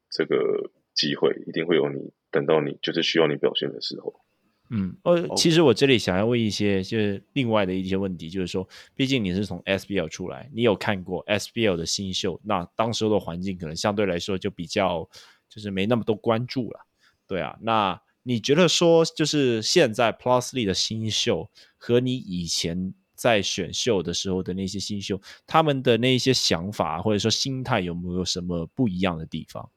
[0.09, 4.25] 这个机会，一定会有你等到你就是需要你表现的时候。
[4.69, 15.09] 嗯，呃，其实我这里想要问一些就是另外的一些问题，就是说，毕竟你是从 SBL 出来，你有看过 SBL 的新秀，那当时的环境可能相对来说就比较
[15.49, 16.79] 就是没那么多关注了，
[17.27, 29.67] 对啊，那你觉得说就是现在 Plus League 的新秀和你以前在选秀的时候的那些新秀，他们的那些想法或者说心态有没有什么不一样的地方？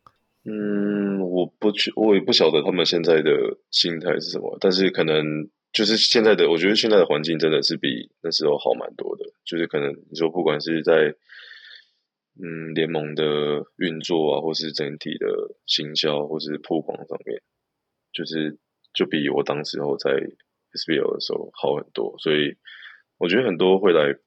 [0.45, 3.31] 嗯，我不去，我也不晓得他们现在的
[3.71, 4.57] 心态是什么。
[4.61, 9.25] 但是可能就是现在的，我觉得现在的环境真的是比那时候好蛮多的。
[9.45, 11.15] 就是可能你说不管是在
[12.43, 17.41] 嗯联盟的运作啊，或是整体的行销或是曝光上面，
[18.13, 18.59] 就是
[18.93, 20.11] 就比我当时候在
[20.73, 22.17] SBL 的时候好很多。
[22.19, 22.57] 所以。
[23.19, 24.19] 我觉得很多会来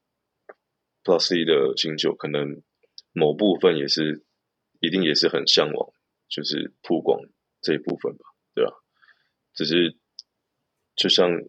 [1.04, 2.62] Plus C 的新秀，可能
[3.12, 4.24] 某部分也是
[4.80, 5.90] 一定也是很向往，
[6.28, 7.20] 就是曝光
[7.60, 8.24] 这一部分吧，
[8.54, 8.72] 对吧？
[9.54, 9.96] 只是
[10.94, 11.42] 就像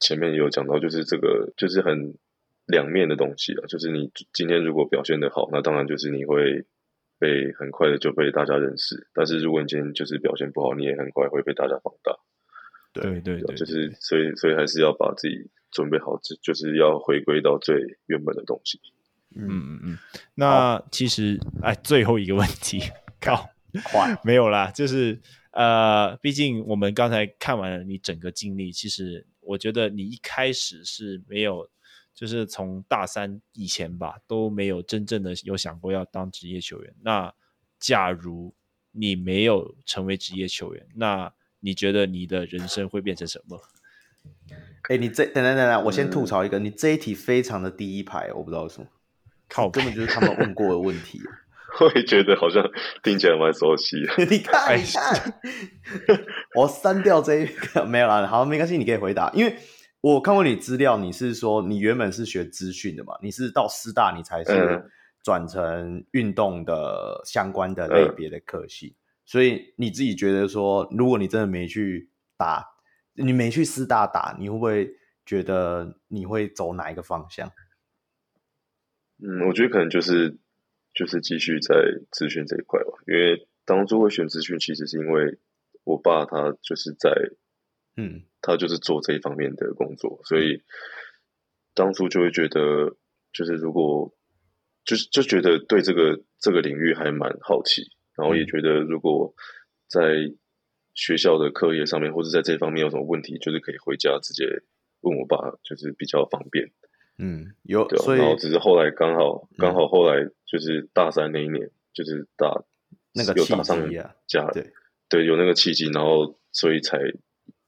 [0.00, 2.16] 前面有讲到，就是这个就是很
[2.66, 3.66] 两面的东西啊。
[3.66, 6.66] 就是你今天如果表现得好，那当然就是你会
[7.18, 9.08] 被很快的就被大家认识。
[9.12, 12.16] 但是如果你今天就是表现不好，你也很快会被大家放大。
[12.92, 15.50] 对对对，就是所以所以还是要把自己。
[15.74, 18.78] 准备好，就就是要回归到最原本的东西。
[19.34, 19.98] 嗯嗯嗯。
[20.36, 22.78] 那其实，哎，最后一个问题，
[23.20, 23.48] 靠，
[24.22, 25.20] 没有啦，就是
[25.50, 31.68] 呃，毕竟我们刚才看完了你整个经历，其实我觉得你一开始是没有，
[32.14, 36.94] 就是从大三以前吧，都没有真正的有想过要当职业球员。
[37.02, 37.32] 那
[37.78, 38.54] 假如
[38.92, 43.60] 你没有成为职业球员，那你觉得你的人生会变成什么？
[44.88, 48.86] 哎，你这等等等等，我先吐槽一个，嗯、你这一题非常的第一排，我不知道为什么，
[49.48, 51.20] 靠，根本就是他们问过的问题。
[51.80, 52.62] 我也觉得好像
[53.02, 54.12] 听起来蛮熟悉的。
[54.30, 55.34] 你看，你看，
[56.56, 59.56] 我删掉这一个没有啦，好，没关系，你可以回答，因为
[60.00, 64.84] 我看过你资料，你是说你原本是学资讯的嘛，你是到师大你才是
[65.22, 72.70] 转成运动的相关的类别的科系，嗯、所以你自己觉得说，如果你真的没去打。
[73.16, 74.90] 你没去师大打，你会不会
[75.24, 77.48] 觉得你会走哪一个方向？
[79.22, 80.36] 嗯，我觉得可能就是
[80.94, 81.74] 就是继续在
[82.10, 82.92] 资讯这一块吧。
[83.06, 85.38] 因为当初会选资讯，其实是因为
[85.84, 87.10] 我爸他就是在，
[87.96, 90.62] 嗯，他就是做这一方面的工作，所以
[91.74, 92.96] 当初就会觉得，
[93.32, 94.14] 就是如果
[94.84, 97.82] 就是就觉得对这个这个领域还蛮好奇，
[98.16, 99.34] 然后也觉得如果
[99.88, 100.34] 在。
[100.96, 104.62] 学校的课业上面，或者在这方面有什么问题，就是可以回家直接
[105.00, 106.70] 问我爸，就是比较方便。
[107.18, 112.62] 嗯，有，对，所以然后只是后来刚好刚、嗯、好后来就是大三那一年，就是打
[113.12, 113.78] 那个有打上
[114.26, 114.72] 加，对
[115.08, 116.98] 对，有那个契机，然后所以才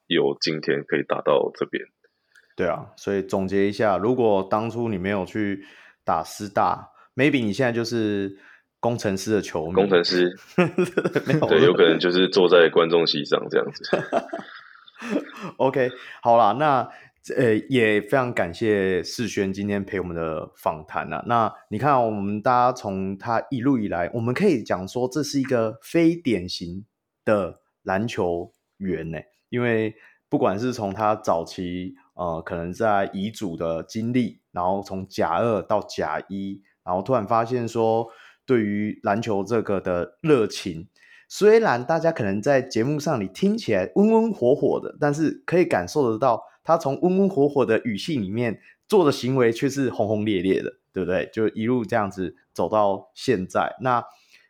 [0.07, 1.85] 有今天可以打到这边。
[2.57, 5.65] 对啊，所以总结一下，如果当初你没有去
[6.05, 8.39] 打师大，maybe 你现在就是。
[8.79, 10.33] 工程师的球迷，工程师，
[11.49, 13.83] 对，有可能就是坐在观众席上这样子。
[15.57, 15.91] OK，
[16.23, 16.89] 好啦，那
[17.35, 21.25] 呃，也非常感谢世轩今天陪我们的访谈啊。
[21.27, 26.85] 那你看，我们大家从他一路以来，我们可以讲说这是一个非典型
[27.25, 29.95] 的篮球员呢，因为
[30.29, 38.07] 不管是从他早期呃，可能在乙组的经历，然后从甲二到甲一，然后突然发现说，
[38.45, 40.89] 对于篮球这个的热情。
[41.29, 51.31] 虽然大家可能在节目上你听起来温温火火的，但是可以感受得到他从温温火火的语气里面做的行为却是轰轰烈烈的，对不对？
[51.33, 54.05] 就一路这样子走到现在，那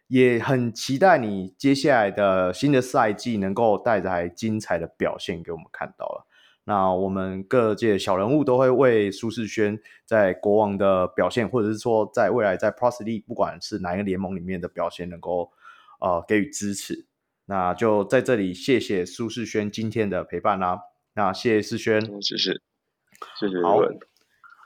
[0.09, 6.26] 也很期待你接下来的新的赛季能够带来精彩的表现给我们看到了。
[6.64, 15.52] 那我们各界小人物都会为苏世轩在国王的表现，或者是说在未来在 Prosley 不管是哪一个联盟里面的表现，能够。
[15.98, 17.06] 呃，给予支持，
[17.47, 20.78] 那就在这里谢谢苏世轩今天的陪伴啦、
[21.16, 22.52] 那谢谢思轩，谢谢，
[23.40, 23.62] 谢谢。
[23.62, 23.80] 好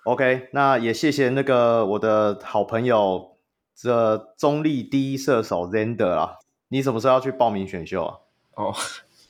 [0.02, 3.36] ，OK，那也谢谢那个我的好朋友，
[3.76, 6.34] 这中立第一射手 Zander 啊。
[6.66, 8.16] 你什么时候要去报名选秀啊？
[8.54, 8.74] 哦，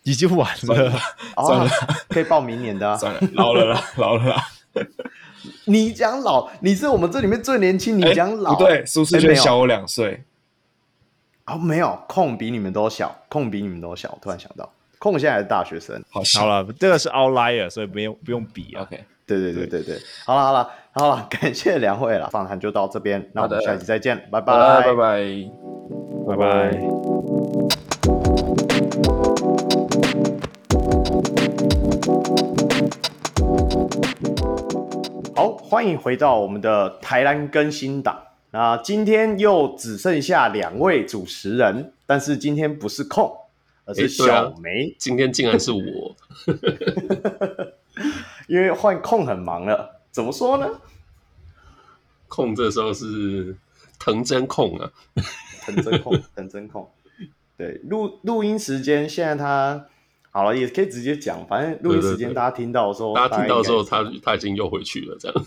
[0.02, 1.00] 已经晚了，算了，
[1.36, 1.68] 哦、
[2.08, 2.96] 可以报明年的、啊。
[2.96, 4.42] 算了，老了啦，老了啦。
[5.66, 10.24] 你讲老，你是我们这里面最年轻，你讲老，不对，苏士轩小我两岁。
[11.44, 14.18] 哦，没有，控比你们都小，控比你们都小。
[14.22, 15.98] 突然想到，控现在还是大学生。
[16.10, 18.82] 好，好了，这个是 outlier，所以不用不用比啊。
[18.82, 24.94] OK，对对对对对，好了好了好了， 感谢两位了，访谈就到这边，那我们下期再见，拜拜拜拜
[26.28, 26.80] 拜拜。
[35.34, 38.20] 好，欢迎回到我们的台南更新档。
[38.52, 43.32] 那今天又只剩下两位主持人，但是今天不是控，
[43.90, 44.90] 而是小梅。
[44.90, 46.16] 啊、今天竟然是我，
[48.48, 50.00] 因为换控很忙了。
[50.10, 50.68] 怎么说呢？
[52.28, 53.56] 控这时候是
[53.98, 54.90] 藤真控啊，
[55.66, 56.88] 藤真控， 藤真控。
[57.56, 59.86] 对，录录音时间现在他
[60.30, 65.46] 好了，也可以直接讲，反正录音时间大家听到的时候，大家听到的时候，他他已经又回去了，这样。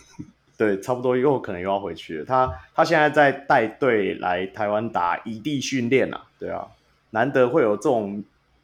[0.56, 2.26] 对，差不多又可能又要回去了。
[2.26, 6.68] 他他现在在带队来台湾打异地训练啊，对啊，
[7.10, 8.24] 难得会有这种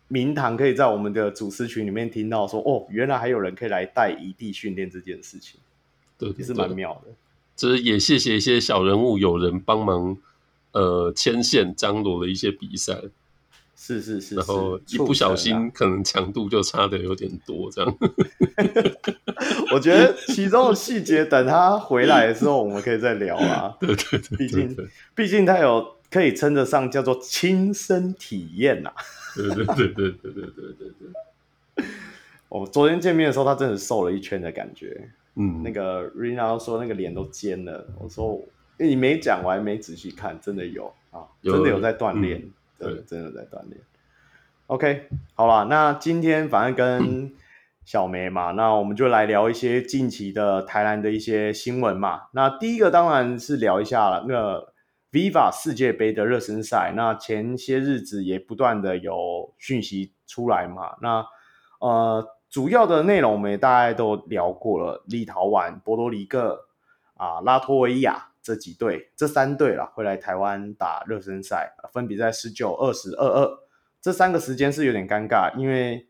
[0.10, 5.60] 名堂可以在我们的主持群里面听到说，哦，原来还有人可以来带异地训练这件事情，
[6.18, 7.14] 对，也是蛮妙的。
[7.56, 10.18] 这也谢谢一些小人物有人帮忙，
[10.74, 13.00] 呃，牵线张罗了一些比赛。
[13.82, 17.98] 是是是，然后一不小心可能强度就差的有点多，这样。
[19.72, 23.74] 我觉得其中的细节等他回来的时候，我们可以再聊啊。
[23.80, 24.76] 对对对，毕竟
[25.16, 28.92] 毕竟他有可以称得上叫做亲身体验呐。
[29.36, 30.88] 对对对对对对对对
[31.76, 31.86] 对。
[32.50, 35.10] 我昨天见面的时候，他真的瘦了一圈的感觉。
[35.36, 37.88] 嗯，那个 Rina 说那个脸都尖了。
[38.00, 38.44] 我说
[38.78, 42.44] 你没讲，我还没仔细看，真的有啊，真的有在锻炼。
[42.80, 43.80] 对，真的在锻炼。
[44.68, 47.32] OK，好了，那今天反正跟
[47.86, 52.24] 小梅嘛， 那我们就来聊一些近期的台南的一些新闻嘛。
[52.32, 54.74] 那第一个当然是聊一下了，那个
[55.12, 56.94] Viva 世界杯的热身赛。
[56.96, 60.98] 那前些日子也不断的有讯息出来嘛。
[61.02, 61.26] 那
[61.80, 66.68] 呃，主要的内容我们也大概都聊过了，立陶宛、波多黎各
[67.16, 68.28] 啊、拉脱维亚。
[68.42, 73.60] 这几队，这三队啦，会来台湾打热身赛，分别在十九、二十、二二。
[74.02, 76.08] 这三个时间是有点尴尬，因为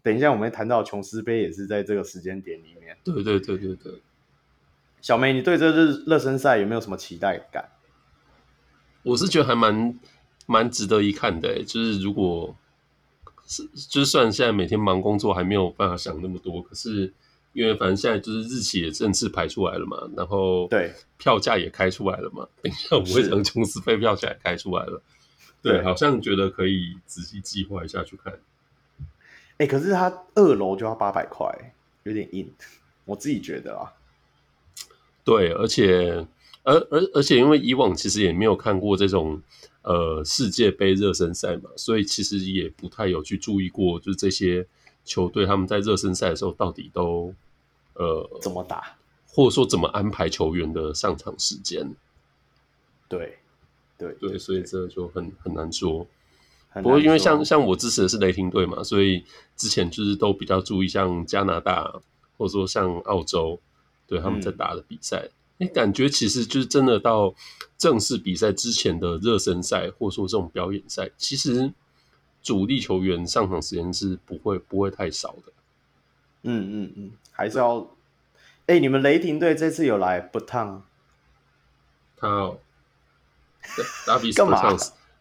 [0.00, 2.96] 等一下我们谈到琼斯杯也是在这个时间点里面。
[3.02, 4.00] 对对对对对。
[5.00, 7.64] 小梅，你对这热热身赛有没有什么期待感？
[9.02, 9.98] 我是觉得还蛮
[10.46, 12.54] 蛮值得一看的，就是如果
[13.46, 17.12] 是，就是虽然现在每天忙工作，还没有办法想那么多，可是。
[17.52, 22.46] 因为反正现在就是日期也正式排出来了嘛，然后对票价也开出来了嘛。
[22.62, 25.02] 等一下我会讲琼斯飞票价也开出来了，
[25.60, 28.32] 对，对，好像觉得可以仔细计划一下去看。
[29.56, 31.74] 哎、欸，可是它二楼就要八百块，
[32.04, 32.48] 有点硬，
[33.04, 33.94] 我自己觉得啊。
[35.24, 36.24] 对，而且
[36.72, 39.42] 而而而且因为以往其实也没有看过这种
[39.82, 44.66] 呃世界杯热身赛嘛，所以其实也不太有去注意过，就是这些。
[45.02, 47.34] 球队他们在热身赛的时候到底都
[47.94, 51.96] 呃怎么打，或者说怎么安排球员的上场时间？
[53.08, 53.38] 对
[53.96, 56.06] 对对，所以这就很很难说。
[56.74, 59.24] 不过因为像像我支持的是雷霆队嘛，所以
[59.56, 61.90] 之前就是都比较注意像加拿大
[62.36, 63.58] 或者说像澳洲
[64.06, 65.24] 对他们在打的比赛。
[65.24, 65.30] 你、
[65.60, 67.32] 嗯、感觉其实就是真的到
[67.78, 71.72] 正式比赛之前的热身赛，或者说这种表演赛，其实。
[72.42, 75.52] 主力球员上场时间是不会不会太少的，
[76.44, 77.86] 嗯嗯嗯，还是要
[78.66, 80.82] 哎，你们雷霆队这次有来不烫？
[82.16, 82.58] 他哦，
[84.06, 84.74] 打比干嘛？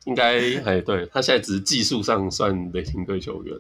[0.10, 3.57] 应该 哎，对他现在只是技术上算雷霆队球员。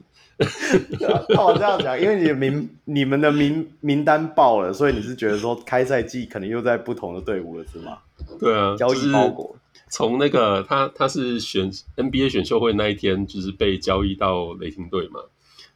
[0.99, 7.97] 那 我这样讲，因为你的名、你们的名名单爆了，所以你是觉得说开赛季可能又在不同的队伍了，是吗？
[8.39, 9.55] 对啊，交易包裹。
[9.89, 15.19] 从那个他他是选 NBA 选秀会那一天，就是被交易到雷霆队嘛。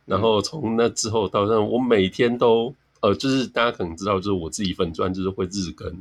[0.05, 5.91] 然后从那之后到现在，我每天都呃，就是大家可能知道，就是我自己粉钻就是会日更，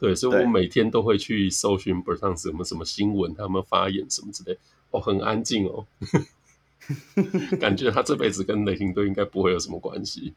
[0.00, 4.58] 对，所以我每天都会去搜寻 Bertans 什么什么新闻，他们发言什么之类，
[4.90, 5.86] 哦，很安静哦。
[7.60, 10.32] 感觉他这辈子跟雷霆队应该不会有什么关系。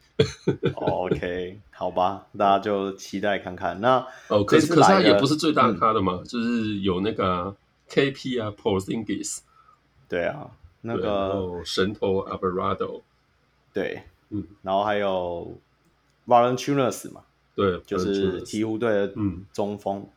[0.74, 3.80] OK，好吧，大家就期待看看。
[3.80, 7.56] 那哦，可是可是他也不是最大咖的嘛，嗯、就是有那个
[7.88, 9.40] KP 啊，Porzingis。
[10.08, 10.48] 对啊，
[10.82, 13.00] 那个神偷 Alvarado。
[13.72, 15.58] 对，嗯，然后还有
[16.28, 17.22] Valentunas 嘛，
[17.54, 19.98] 对，就是鹈鹕队的嗯中锋。
[19.98, 20.08] 嗯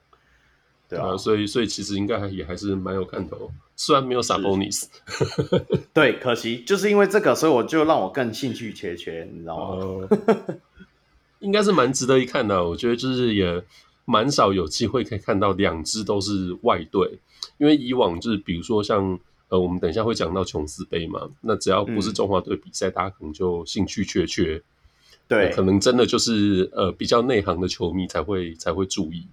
[0.89, 4.85] 对啊，所以所以其实应该还也还是蛮有看头，虽然没有 Sabonis，
[5.93, 10.07] 对，可惜就是因为这个，所以我就让我更兴趣缺缺，你知道吗？
[10.09, 10.61] 呃、
[11.39, 13.61] 应该是蛮值得一看的，我觉得就是也
[14.05, 17.19] 蛮少有机会可以看到两支都是外队，
[17.57, 19.19] 因为以往就是比如说像
[19.49, 24.63] 呃，我们等一下会讲到琼斯杯嘛，那只要不是中华队比赛，嗯、大家可能就兴趣缺缺，
[25.27, 29.27] 对，可能真的就是呃比较内行的球迷才会才会注意。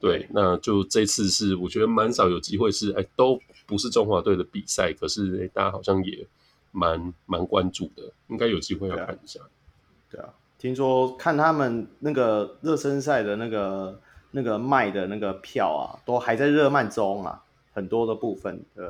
[0.00, 6.26] 对，那就这次是我觉得蛮少有机会是哎，都不是中华队的比赛，可是哎，大家好像也
[6.72, 9.38] 蛮蛮关注的，应该有机会要看一下。
[10.10, 14.00] 对啊，对啊，听说看他们那个热身赛的那个
[14.32, 18.60] 那个卖的那个票啊，都还在热卖中啊，很多的部分。
[18.74, 18.84] 对，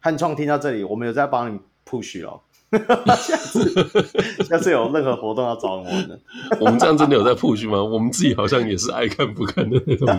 [0.00, 2.40] 汉创听到这里，我们有在帮你 push 哦。
[3.16, 6.20] 下次下次有任何活动要找我们，
[6.60, 7.82] 我们这样真的有在 push 吗？
[7.82, 10.06] 我们自己好像也是爱看不看的那种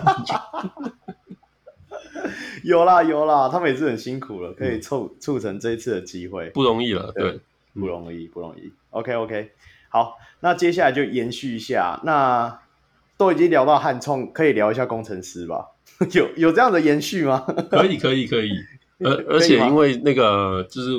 [2.64, 7.12] 有啦有啦，他们也是很辛苦了，可以促促成这一次的机会，不容易了。
[7.14, 7.40] 对，对
[7.76, 8.74] 不容易不容易。
[8.90, 9.52] OK OK，
[9.90, 12.60] 好，那接下来就延续一下，那
[13.16, 15.68] 都已经聊到汉创，可以聊一下工程师吧？
[16.14, 17.46] 有有这样的延续吗？
[17.70, 18.50] 可以可以可以，
[19.04, 20.90] 而而且因为那个就是。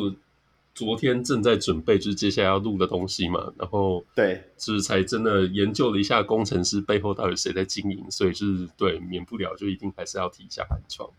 [0.75, 11.11] 昨天正在准备，就是接下来要录的东西嘛，然后对，就是才真的研究了一下工程师背后到底谁在经营，所以就是对，免不了就一定还是要提一下汉创。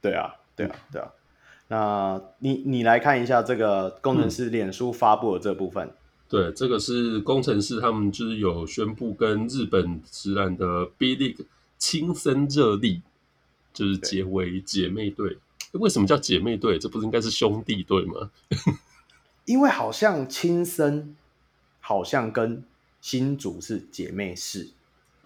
[0.00, 1.10] 对啊，对啊，对啊。
[1.68, 5.86] 那你你来看一下这个工程师脸书发布的这部分。
[5.86, 5.94] 嗯、
[6.28, 11.44] 对，这个是工程师他们就是有宣布跟日本职篮的 B League
[11.76, 13.02] 青森热力
[13.74, 15.36] 就是结为姐妹队。
[15.72, 16.78] 为什么叫姐妹队？
[16.78, 18.30] 这不是应该是兄弟队吗？
[19.44, 21.16] 因为好像亲生
[21.80, 22.62] 好像跟
[23.00, 24.68] 新竹是姐妹市，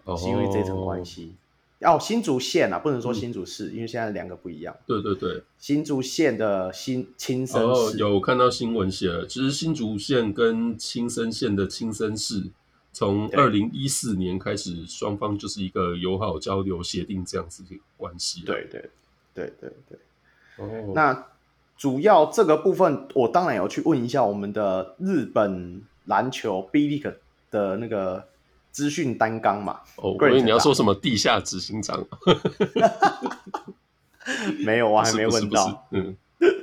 [0.05, 1.35] 哦、是因为这层关系。
[1.81, 4.77] 哦，新竹县啊，不能说新竹市，嗯、因为现在两个不一样。
[4.87, 7.97] 对对对，新竹县的新亲生市。
[7.97, 12.45] 哦，有看到新闻写了，其实新竹县跟青森县的青森市，
[12.93, 18.43] 从二零一四年开始，双方就是一个友好交流协定这样子的关系。
[18.47, 18.89] 对对
[19.35, 19.99] 对对对。
[20.59, 20.69] Oh.
[20.95, 21.29] 那
[21.79, 27.15] 主要这个部分，我当然有去问一下我们的日本篮球 B League
[27.51, 28.25] 的那个
[28.71, 29.81] 资讯单纲嘛。
[29.97, 32.05] 哦，所以你要说什么地下执行长？
[34.65, 35.89] 没有，我还没问到。
[35.91, 36.15] 嗯，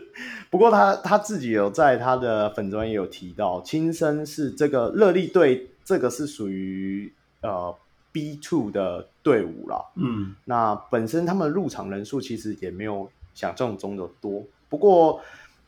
[0.52, 7.12] 不过他他自己有在他的粉专也有提到，亲身是这个热力队，这个是属于
[7.42, 7.76] 呃
[8.12, 9.84] B Two 的队伍啦。
[9.96, 13.10] 嗯，那本身他们入场人数其实也没有。
[13.34, 15.22] 想象中的多，不过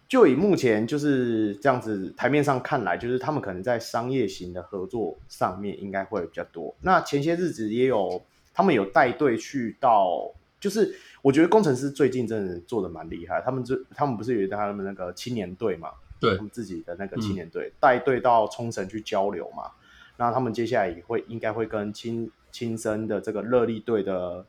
[0.08, 6.76] 就以目前就是这样子台面上看来，就是他们可能在商业型的合作上面应该会比较多。
[6.82, 8.22] 那前些日子也有
[8.54, 10.30] 他们有带队去到，
[10.60, 13.42] 就是我觉得工程师最近真的做的蛮厉害。
[13.42, 15.92] 他们这他们不是有他们那个青年队嘛？
[16.20, 19.72] 对，他们自己的那个青年队带队到冲绳去交流嘛。
[20.18, 24.46] 那他们接下来也会应该会跟青青森的这个热力队的。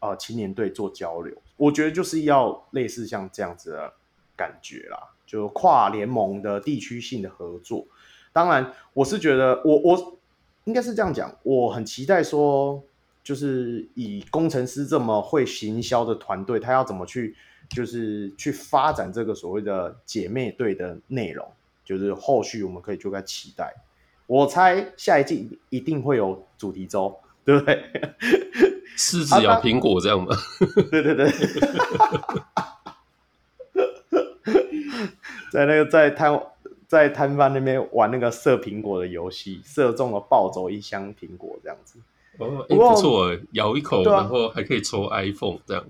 [0.00, 3.92] 呃，青年队做交流，我觉得就是要类似像这样子的
[4.34, 7.86] 感觉啦，就跨联盟的地区性的合作。
[8.32, 10.18] 当然，我是觉得我我
[10.64, 12.82] 应该是这样讲，我很期待说，
[13.24, 17.34] 就是以工程师这么会行销的团队，他要怎么去
[17.70, 21.46] 就是去发展这个所谓的姐妹队的内容，
[21.84, 23.74] 就是后续我们可以就该期待。
[24.26, 27.82] 我猜下一季一定会有主题周，对不对？
[28.98, 30.36] 柿子咬苹果这样吗？
[30.90, 31.30] 对 对对，
[35.52, 36.38] 在那个在摊
[36.88, 41.98] 在摊贩那边玩那个射苹果的游戏，射中了抱走一箱苹果这样子。
[42.38, 45.84] 哦，欸、不错哎，咬一口、啊，然后还可以抽 iPhone 这样。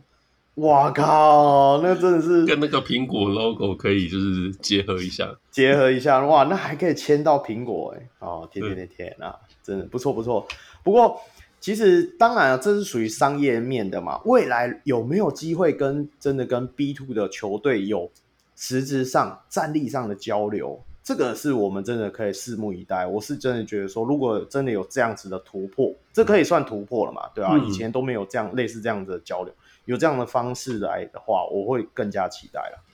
[0.56, 10.46] 哇靠，那真的是跟那个苹果 logo 可以就是结合一下，结合一下哇，那还可以签到苹果哎，哦天天天天啊，真的不错不错。
[10.82, 11.20] 不过
[11.60, 18.10] 其实当然了，这是属于商业面的嘛，未来有没有机会跟真的跟 B two 的球队有
[18.56, 20.80] 实质上战力上的交流？
[21.02, 23.06] 这个是我们真的可以拭目以待。
[23.06, 27.22] 我是真的觉得说，如果真的有这样子的突破，这可以算突破了嘛？
[27.34, 29.52] 对啊，嗯、以前都没有这样类似这样子的交流。
[29.86, 32.84] 有这样的方式来的话，我会更加期待了。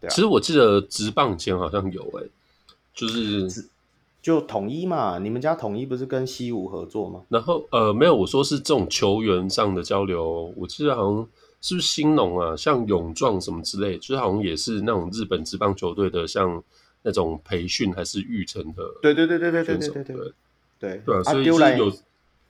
[0.00, 2.30] 对啊，其实我记得直棒前好像有诶、欸，
[2.92, 3.48] 就是
[4.22, 7.22] 就统一嘛，你们家统一不是跟西武合作吗？
[7.28, 11.28] 然后呃，没有，我说是这种球员上的交流，我记得好像
[11.60, 16.62] 是不是新农啊，像勇壮什么之类，就是好像也是那种日本职棒球队的，像
[17.02, 18.82] 那种培训还是育成的。
[19.00, 20.32] 对对对对对对对对对对
[20.78, 21.92] 对，对啊，所以是有。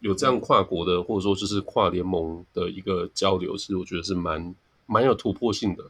[0.03, 4.55] 有这样跨国的，嗯、或者说就是跨联盟的一个交流，其实我觉得是蛮
[4.87, 5.85] 蛮有突破性的。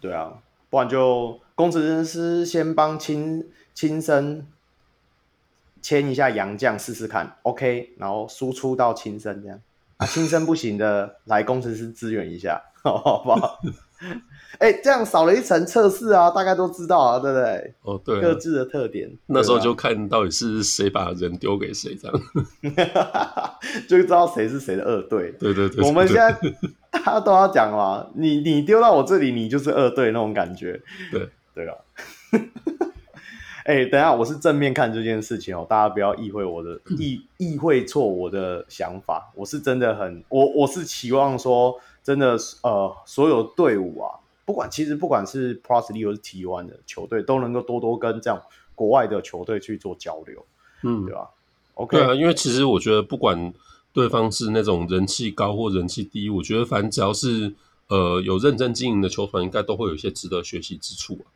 [0.00, 0.32] 对啊，
[0.70, 4.46] 不然就工程师先帮亲亲生
[5.84, 9.60] 签一下洋将试试看，OK，然后输出到亲生这样
[9.98, 13.60] 啊，亲生不行的来工程师支援一下， 好不好？
[14.58, 17.74] 哎、欸，这样少了一层测试啊，大概都知道啊，对不对？
[17.82, 22.20] 哦，对、啊，各自的特点，那时候就看到底是谁把人丢给谁，这样
[23.86, 25.32] 就知道谁是谁的二队。
[25.38, 26.32] 对对对，我们现在
[26.90, 30.80] 大家都要讲嘛，你你丢到我这里，你就是二队那种感觉。
[31.12, 31.74] 对对啊。
[33.64, 44.20] 哎、欸，等一下，我是正面看这件事情哦，大家不要意会我的意意会错我的想法，我是真的很我我是期望说，真的呃，所有队伍啊。
[44.44, 48.38] 不管其实不管是 League 或是 T1 的球队，都能够多多跟这样
[48.74, 50.44] 国外的球队去做交流，
[50.82, 51.30] 嗯，对吧
[51.72, 53.54] ？OK，对啊，因为其实我觉得不管
[53.94, 57.54] 对方是那种人气高或人气低，我觉得反正只要是
[57.88, 61.32] 呃有认真经营的球团，应该都会有一些值得学习之处啊。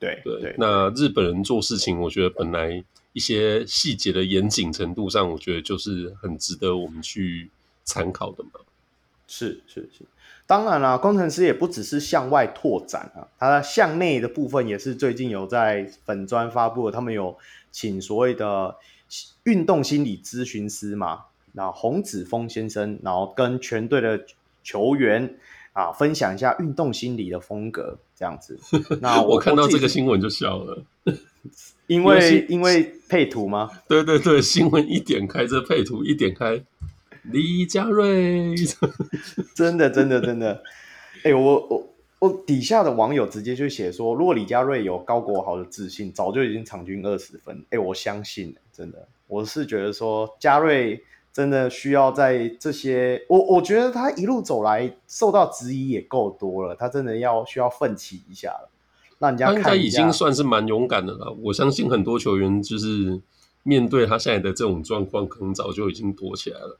[0.00, 2.82] 对对，对，那日本人做事情，我觉得本来
[3.12, 7.50] 一些细节的严谨程度上，我觉得就是很值得我们去
[7.84, 8.50] 参考的嘛。
[9.28, 10.04] 是是是。
[10.46, 17.38] 当然啦，工程师也不只是向外拓展啊，他向内的部分也是最近有在粉砖发布的，他们有
[17.70, 18.74] 请所谓的
[19.44, 24.24] 运动心理咨询师嘛，那洪子峰先生，然后跟全队的
[24.64, 25.36] 球员
[25.72, 28.60] 啊分享一下运动心理的风格，这样子。
[29.00, 30.84] 那我，我看到这个新闻就笑了，
[31.88, 33.70] 因为因为配图吗？
[33.88, 36.62] 对对对，新闻一点开这配图一点开。
[37.22, 38.54] 李佳瑞，
[39.54, 40.62] 真的真的真的，
[41.24, 47.56] 哎、欸，我我我底下的网友直接就写说，如果李佳瑞有高国豪的自信，早就已经场均二十分。
[47.70, 58.68] 哎、欸，我相信，真的，我是觉得说，佳瑞真的需要在这些，我我觉得他一路走来受到质疑也够多了，他真的要需要奋起一下了，
[59.18, 59.54] 让人家看。
[59.54, 61.30] 他应该已经算是蛮勇敢的了。
[61.42, 63.20] 我相信很多球员就是
[63.62, 66.78] 面对他现在的这种状况，可能早就已经躲起来了。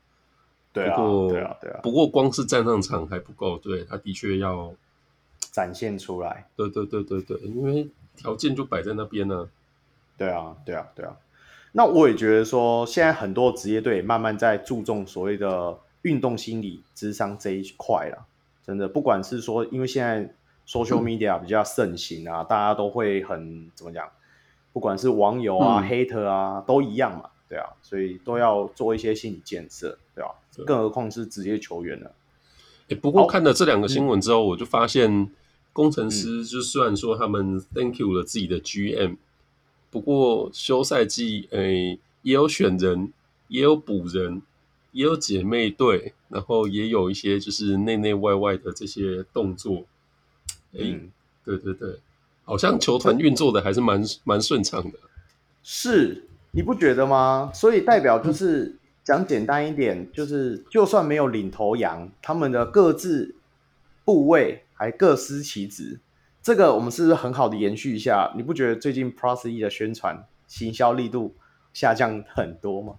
[0.73, 0.97] 对啊，
[1.29, 1.81] 对啊，对啊。
[1.83, 4.73] 不过光是站上场还不够，对，他的确要
[5.53, 6.49] 展现出来。
[6.57, 9.49] 对对对对对，因为条件就摆在那边呢。
[10.17, 11.17] 对啊，对啊，对啊。
[11.73, 18.27] 那我也觉得说，现在很多职业队慢慢在注重所谓的运动心理智商这一块了。
[18.67, 20.33] 真的，不管是说，因为现在
[20.67, 24.09] social media 比较盛行啊，嗯、大家都会很怎么讲？
[24.73, 27.31] 不管是网友啊、嗯、hater 啊，都一样嘛。
[27.49, 30.31] 对啊，所以都要做一些心理建设，对吧？
[30.65, 32.13] 更何况是职业球员了。
[32.89, 35.29] 欸，不过看了这两个新闻之后，我就发现
[35.73, 39.17] 工程师就虽然说他们 thank you 了自己的 GM，
[39.91, 43.13] 不过休赛季诶也有选人，
[43.49, 44.41] 也有补人，
[44.93, 49.85] 也有姐妹队，然后也有一些就是内内外外的这些动作。
[50.73, 51.01] 诶，
[51.45, 51.99] 对对对，
[52.45, 54.99] 好像球团运作的还是蛮蛮顺畅的。
[55.63, 56.25] 是。
[56.53, 57.49] 你不觉得吗？
[57.55, 63.37] 所以代表就是讲简单一点，就是就算没有领头羊，他们的各自
[64.05, 66.01] 部位还各司其职。
[66.51, 68.33] 这个我们是不是很好的延续一下？
[68.37, 71.37] 你不觉得最近 Plus E 的宣传行销力度
[71.73, 72.95] 下降很多吗？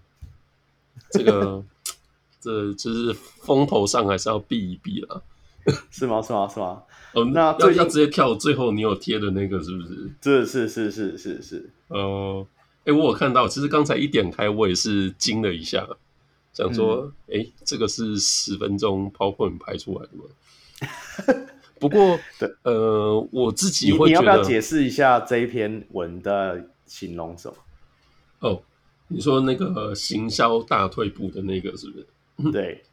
[1.11, 1.61] 这个
[2.39, 5.21] 这就是风头上还是要避一避了，
[5.91, 6.21] 是吗？
[6.21, 6.47] 是吗？
[6.47, 6.83] 是吗？
[7.13, 10.09] 哦，那要要直接跳最后你有贴的那个是不是？
[10.21, 12.47] 这是是是是是，呃。
[12.85, 15.85] 哎、欸，我有看到，其实刚才一点开，我也是惊了一下，
[16.53, 20.23] 想说，哎、这个是十分钟 PowerPoint 拍出来的吗？
[21.81, 27.55] 不过， 对，呃，我自己你会要不要解释一下这一篇文的形容什么？
[28.47, 28.61] 哦，
[29.07, 32.07] 你说那个行销大退步的那个是不是？
[32.53, 32.83] 对，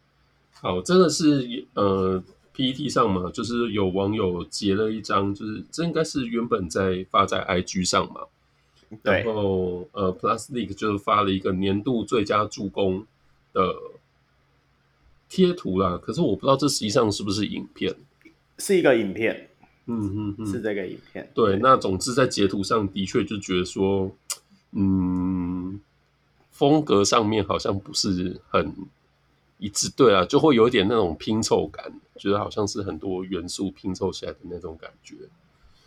[0.62, 2.22] 好，真的是呃
[2.56, 8.22] ，PTT 上嘛，就是有网友截了一张，就是这应该是原本在发在 IG 上嘛，
[9.02, 10.10] 对然后呃
[10.50, 13.06] League 就发了一个年度最佳助攻
[13.52, 13.74] 的
[15.28, 17.94] 贴图啦，可是我不知道这实际上是不是影片。
[18.58, 19.48] 是一个影片，
[19.86, 21.28] 嗯嗯嗯，是这个影片。
[21.34, 24.10] 对，那总之在截图上的确就觉得说，
[24.72, 25.80] 嗯，
[26.50, 28.74] 风格上面好像不是很
[29.58, 35.14] 一致，对啊，就会有一点那种拼凑感，觉得好像是很多元素拼凑起来的那种感觉。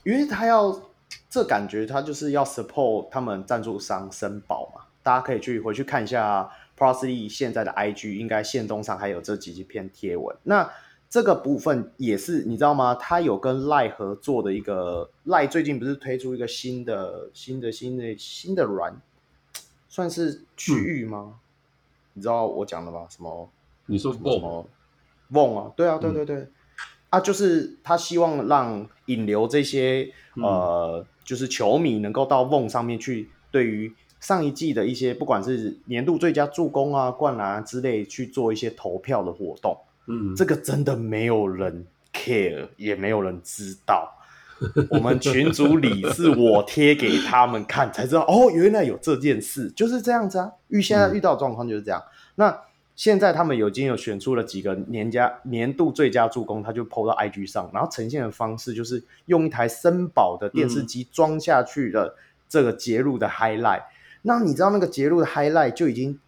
[0.03, 0.81] 因为他要
[1.30, 10.35] 这感觉，他就是要 support 他们赞助商森宝嘛，大家可以去回去看一下 Prosly 现在的 IG，应该限动上还有这几篇贴文。
[10.43, 10.68] 那
[11.12, 12.96] 这个部分也是你知道吗？
[12.96, 18.96] 他有跟赖合作的一个赖最近不是推出一个新的新的新的新的软，
[19.90, 21.34] 算是区域吗？
[21.34, 21.40] 嗯、
[22.14, 23.06] 你知道我讲的吗？
[23.10, 23.50] 什么？
[23.88, 24.66] 你说 Vong
[25.34, 25.72] Vong 啊？
[25.76, 26.52] 对啊，对对对，嗯、
[27.10, 39.78] 啊，就是他希望让引流这些、嗯、呃，就是球迷能够到 Vong 上面去，对于上一季的一些不管是年度最佳助攻啊、灌篮啊之类去做一些投票的活动。
[40.07, 44.18] 嗯，这个真的没有人 care，也没有人知道。
[44.91, 50.52] 我们群组里是我贴给他们看，才知道哦，原来有这件事，就是这样子啊。
[50.68, 51.99] 遇现在遇到状况就是这样。
[51.99, 52.60] 嗯、那
[52.95, 62.14] 现在他们已经有选出了几个年加年度最佳助攻，他就 PO 到 IG 上，然后呈现的方式就是用一台森宝的电视机装下去的
[62.48, 63.82] 这个截录的 highlight。
[63.82, 63.86] 嗯、
[64.22, 66.19] 那你知道那个截录的 highlight 就已经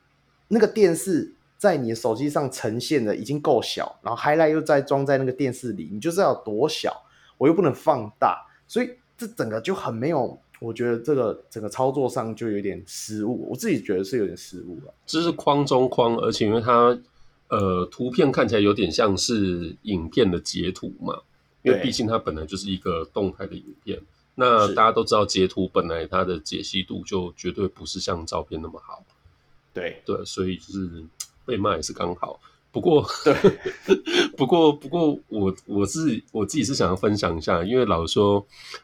[0.48, 1.34] 那个电视。
[1.64, 6.94] 在你的手机上呈现的已经够小，然后 highlight 又再装在那个电视里，你就知道有多小，
[7.38, 14.94] 我又不能放大，所以这整个就很没有，我觉得这个整个操作上就有点失误，我自己觉得是有点失误了。
[15.06, 17.00] 这是框中框，而且因为它
[17.48, 21.18] 呃图片看起来有点像是影片的截图嘛，
[21.62, 24.02] 因为毕竟它本来就是一个动态的影片，
[24.36, 29.02] 那大家都知道截图本来它的解析度就绝对不是像照片那么好，
[29.74, 31.06] 对对，所以就是。
[31.46, 32.40] 被骂也是刚好，
[32.72, 33.34] 不过对，
[34.36, 38.44] 不过不过我我是我自己是想要分享一下，因为老实说，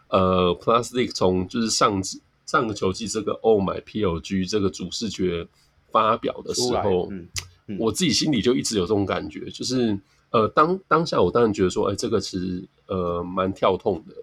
[0.10, 0.56] 呃
[0.94, 2.00] League 从就是上
[2.46, 5.48] 上个球季这个 Oh My PLG 这个主视觉
[5.92, 7.28] 发表的时候，嗯
[7.66, 9.98] 嗯、我自己心里就一直有这种感觉，就是
[10.30, 14.14] 呃当当下我当然觉得说，哎，这个其实呃蛮跳痛的，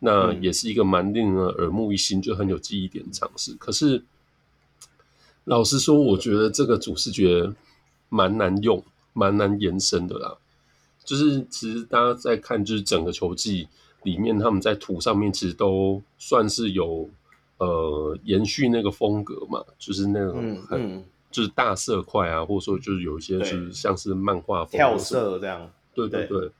[0.00, 3.54] 那也是一个蛮令人耳目一新，就很有记忆点的尝试。
[3.54, 4.02] 可是
[5.44, 7.52] 老实说，我觉得这个主视觉。
[8.08, 8.82] 蛮难用，
[9.12, 10.36] 蛮难延伸的啦。
[11.04, 13.68] 就是其实大家在看，就是整个球季
[14.04, 17.06] 里面，他们在图上面其实都算是有
[17.58, 25.70] 呃延续那个风格嘛，就是那种很、嗯嗯、就是大色块啊，或者说就是有一些是像是漫画风跳色这样。
[25.94, 26.40] 对对对。
[26.40, 26.50] 对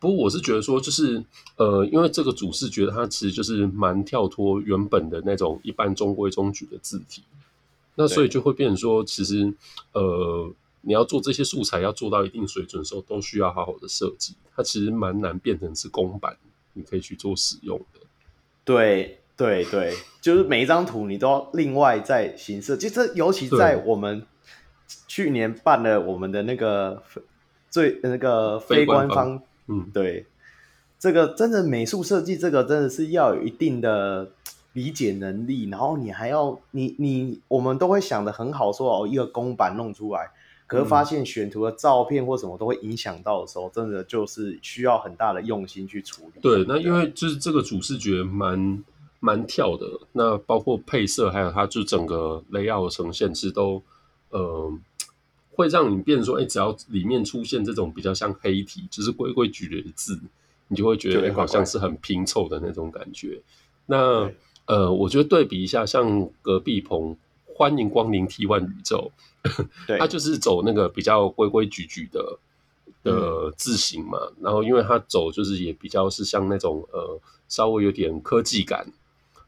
[0.00, 1.22] 不过我是觉得说，就是
[1.54, 7.22] 呃，因为这个主视觉它其实就是蛮跳脱原本的那种一般中规中矩的字体，
[7.94, 9.54] 那所以就会变成说，其实
[9.92, 10.50] 呃。
[10.82, 14.34] 你要做这些素材，要做到一定水准的时候，都需要好好的设计。
[14.54, 16.36] 它其实蛮难变成是公版，
[16.74, 18.00] 你可以去做使用的。
[18.64, 22.88] 对对对，就是每一张图你都要另外再行设计。
[22.88, 24.26] 其实尤其在我们
[25.06, 27.02] 去年办了我们的那个
[27.70, 30.26] 最那个非官方，官方嗯，对，
[30.98, 34.32] 这个真的美术设计，这个真的是要有一定的
[34.72, 40.30] 理解能力，然后你还要你你我们都会想的很好，说哦，一个公版弄出来。
[40.72, 46.40] 可是发现选图的照片或什么都会影响到的时候，真的就是需要很大的用心去处理。
[46.40, 48.82] 对，那因为就是这个主视觉蛮
[49.20, 53.82] 蛮跳的，那包括配色还有它就整个 layout 呈现，其实都
[54.30, 54.72] 呃
[55.50, 60.18] 会让你变成说，哎、欸，只要里面出现这种比较像黑体，就是规规矩矩的字，
[60.68, 63.42] 你就会觉得好像是很拼凑的那种感觉。
[63.84, 64.32] 那
[64.64, 67.14] 呃，我觉得对比一下，像隔壁棚。
[67.54, 69.12] 欢迎光临 T One 宇宙，
[69.86, 72.38] 对，它就是走那个比较规规矩矩的
[73.02, 78.86] 的字型嘛，嗯、然后因为他走就是也比较是像那种呃稍微有点科技感，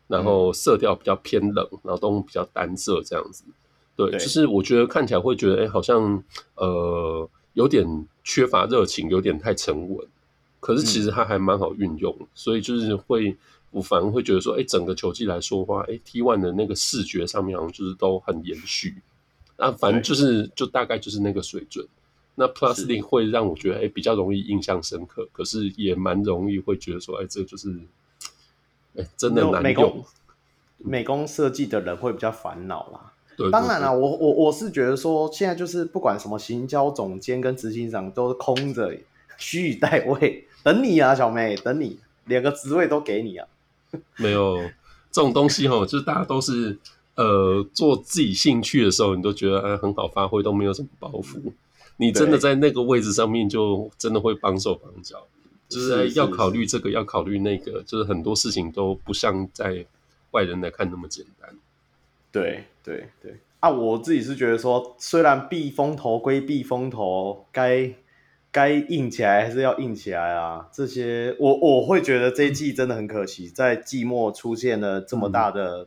[0.08, 3.44] 然后色调比较偏冷，然后都比较单色这样子，
[3.96, 4.18] 对，对。
[4.18, 6.22] 就是我觉得看起来会觉得哎、欸、好像
[6.56, 7.86] 呃有点
[8.22, 10.06] 缺乏热情，有点太沉稳，
[10.60, 13.36] 可是其实它还蛮好运用，嗯、所以就是会。
[13.70, 18.94] 我反而会觉得说，哎、欸，整个球季来说的话，哎、欸，T1 的那个视觉上面好像就是都很延续，
[19.56, 21.86] 那反正就是就大概就是那个水准。
[22.36, 27.70] 那 Plus Link 会让我觉得哎、欸、比较容易印象深刻，可是也蛮容易会觉得说哎、欸、这就是
[28.96, 30.04] 哎、欸、真的难用。
[30.78, 33.12] 美工设计的人会比较烦恼啦。
[33.36, 38.96] 对，当然啦，我我我是觉得说，现在就是不管什么行销总监跟执行长都是空着，
[39.38, 43.48] 虚以待位，等你啊，小妹，等你，两个职位都给你啊。
[44.18, 44.58] 没有
[45.10, 46.78] 这种东西哈，就是大家都是
[47.16, 51.52] 呃做自己兴趣的时候，你都觉得哎很好发挥，都没有什么包袱。
[51.96, 55.26] 你真的在那个位置上面，就真的会帮手帮脚，
[55.68, 59.86] 就是要考虑这个，要考虑那个，就是很多事情都不像在。
[60.34, 61.48] 外人来看那么简单，
[62.32, 63.70] 对对对啊！
[63.70, 67.88] 我自己是觉得说，虽然避风头归避风头，该
[68.50, 70.68] 该硬起来还是要硬起来啊。
[70.72, 75.86] 这些我我会觉得这一季真的很可惜，在季末出现了这么大的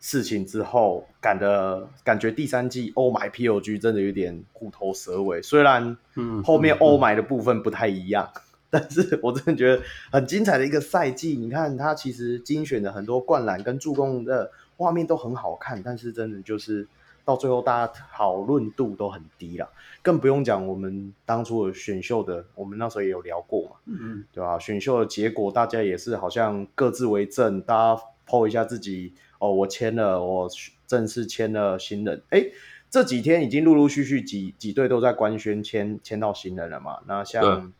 [0.00, 5.40] 事情之后，感的感觉第三季欧买 POG 真的有点虎头蛇尾。
[5.40, 5.96] 虽然
[6.42, 8.28] 后面欧买的部分不太一样。
[8.72, 9.82] 但是我真的觉得
[10.12, 16.86] 很精彩的一个赛季，你看他其实精选的很多灌篮跟助攻的画面都很好看，但是真的就是
[17.24, 19.68] 到最后大家讨论度都很低了，
[20.02, 24.56] 更不用讲我们当初的选秀的，我们那时候也有聊过嘛，嗯嗯，对吧？
[24.60, 30.48] 选秀的结果大家也是好像各自为政，大家 po 一下自己哦，我签了，我
[30.86, 32.46] 正式签了新人，哎，
[32.88, 37.72] 这几天已经陆陆续续几几队都在官宣签签到新人了嘛，那像。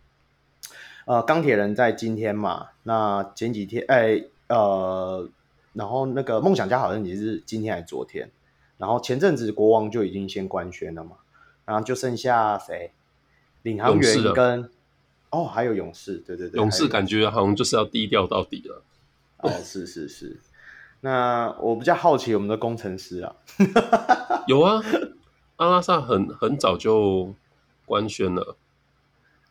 [1.07, 5.29] 呃，钢铁人在今天嘛，那前几天，哎，呃，
[5.73, 8.31] 然后那个梦想家好像也是今天还是昨天，
[8.77, 11.17] 然后前阵子国王就已经先官宣了嘛，
[11.65, 12.93] 然后就剩下谁？
[13.63, 14.71] 领航员跟
[15.31, 18.85] 哦，还有勇士，对对对，勇士感觉好像就是要低调到底了。
[19.39, 20.39] 哦，是是是，
[21.03, 23.35] 那我比较好奇我们的工程师啊，
[24.47, 24.83] 有啊，
[25.57, 27.35] 阿拉萨很很早就
[27.87, 28.57] 官宣了。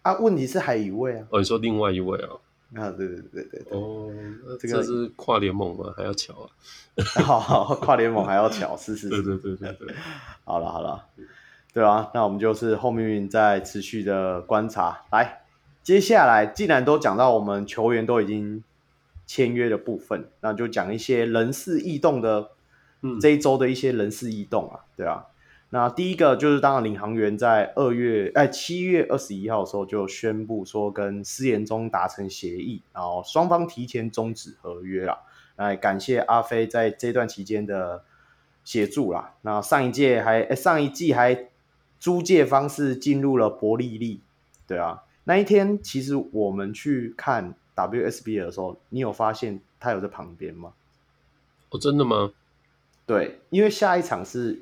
[0.02, 1.28] 啊，问题是还有一位啊！
[1.30, 2.30] 哦，你说另外一位啊？
[2.76, 3.78] 啊，对对对对对。
[3.78, 4.12] 哦，
[4.60, 5.94] 这个是跨联盟吗？
[5.98, 6.48] 还要巧啊？
[7.26, 9.10] 好好，跨联盟还要巧，是是是。
[9.10, 9.96] 对对对对对。
[10.46, 11.06] 好了好了，
[11.74, 15.02] 对啊，那我们就是后面再持续的观察。
[15.12, 15.42] 来，
[15.84, 18.64] 接下来既然都讲到我们球员都已经
[19.30, 22.49] 签约的部分，那就讲一些人事异动的，
[23.03, 25.27] 嗯，这一周的一些人事异动啊，对啊。
[25.69, 35.19] 那第一个就是，当然领航员在二月哎七月二十一号的时候就宣布说跟思言中达成协议，然后双方提前终止合约了。
[35.57, 38.03] 来感谢阿飞在这段期间的
[38.64, 39.35] 协助啦。
[39.43, 41.49] 那上一届还上一季还
[41.99, 44.22] 租借方式进入了伯利利，
[44.65, 45.03] 对啊。
[45.26, 47.53] 那一天其实我们去看
[47.88, 50.73] WSBL 的时候，你有发现他有在旁边吗？
[51.69, 52.31] 哦，真的吗？
[53.06, 54.60] 对，因为下一场是。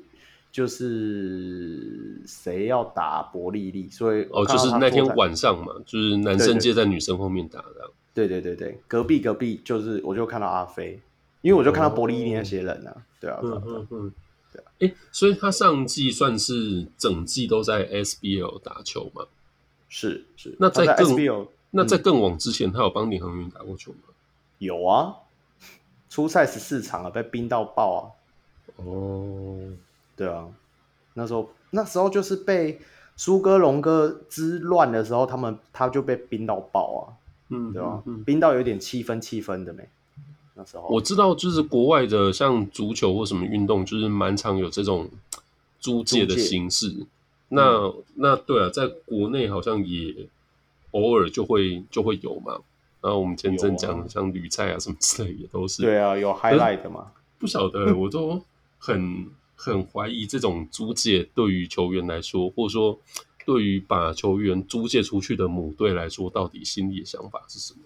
[0.50, 7.90] 就是谁要打伯利利，所以哦，就是那天晚上嘛，就是男生接在女生后面打的。
[8.14, 10.98] 对对对对，隔壁隔壁就是，我就看到阿飞，
[11.42, 14.12] 因为我就看到伯利利那些人啊，哦、对啊，嗯嗯嗯，
[14.50, 19.26] 对啊，哎，所以他上季算是整季都在 SBL 打球吗？
[19.90, 23.98] 是是，那在更在 SBL, 那在更往之前，他有帮领航员打过球吗？
[24.58, 25.14] 有啊，
[26.08, 29.58] 初赛十四场啊，被冰到爆啊，哦。
[30.16, 30.48] 对啊，
[31.14, 32.80] 那时候那时候就是被
[33.16, 37.14] 苏哥龙哥之乱的时候，他们他就被冰到爆啊，
[37.50, 38.02] 嗯，对吧？
[38.04, 39.88] 嗯，冰到有点七分七分的没？
[40.54, 45.08] 那时候我知道，就是国外的像足球或什么运动，就是蛮常有这种
[45.78, 47.06] 租借的形式。
[47.50, 50.26] 那、嗯、那对啊，在国内好像也
[50.92, 52.52] 偶尔就会就会有嘛。
[53.00, 55.82] 然后我们前阵讲、啊、像旅菜啊什么之类也都是。
[55.82, 57.12] 对啊，有 highlight 的嘛？
[57.38, 58.42] 不晓得， 我都
[58.78, 59.26] 很。
[59.60, 62.96] 很怀疑这种租借对于球员来说，或者说
[63.44, 67.80] 对于把球员租借出去的母队来说，到底心里的想法是什么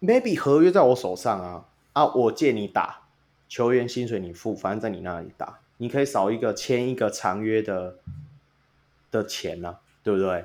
[0.00, 1.64] ？Maybe 合约在我手上啊，
[1.94, 3.08] 啊，我借你打，
[3.48, 7.96] 球员薪水你付，反正在你那里打，你可以少一个签一个长约的
[9.10, 10.44] 的钱呢、啊，对不对？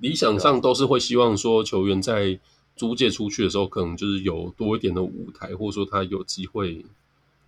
[0.00, 2.38] 理想上都是会希望说，球员在
[2.74, 6.84] 租借出去的时候，可能就是有多一点的舞台，或者说他有机会，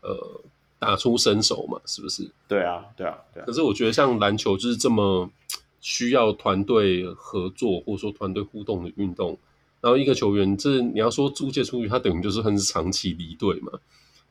[0.02, 0.40] 呃。
[0.82, 2.28] 打出身手嘛，是不是？
[2.48, 3.46] 对啊，对啊，对啊。
[3.46, 5.30] 可是我觉得像篮球就是这么
[5.80, 9.38] 需要团队合作或者说团队互动的运动，
[9.80, 13.78] 然后一个球员，这你要说租借出去，他等于就是很长期离队嘛。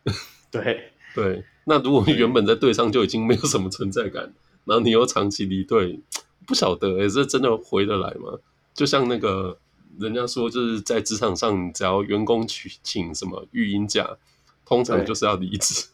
[0.52, 1.46] 对对。
[1.64, 4.34] 那如果原本在队上就已经没有什么存在感，
[4.66, 6.02] 然后你又长期离队，
[6.46, 8.38] 不晓得哎、欸，这真的回得来吗？
[8.74, 9.58] 就像那个
[10.00, 14.18] 人家说，就是在职场上，只要员工去请什么育婴假，
[14.66, 15.88] 通常就是要离职。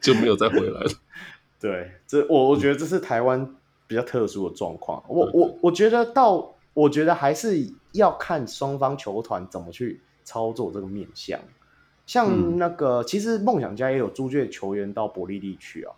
[0.00, 0.90] 就没有再回来了。
[1.60, 3.54] 对，这我我觉得这是台湾
[3.86, 5.00] 比较特殊的状况。
[5.06, 11.38] 我我我觉得到，我觉得还是要看双方球团怎么去操作这个面向。
[12.04, 15.94] 像那个，嗯、其实梦想家也有租借球员到伯利利去啊。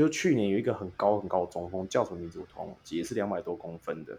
[0.00, 4.18] 就去年有一个很高很高的中锋，叫什么名字我忘记，也是两百多公分的，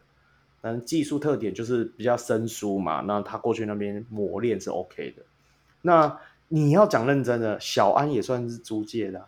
[0.61, 3.01] 但技术特点就是比较生疏嘛。
[3.01, 5.23] 那他过去那边磨练是 OK 的。
[5.81, 9.27] 那你要讲认真的，小安也算是租借的，啊。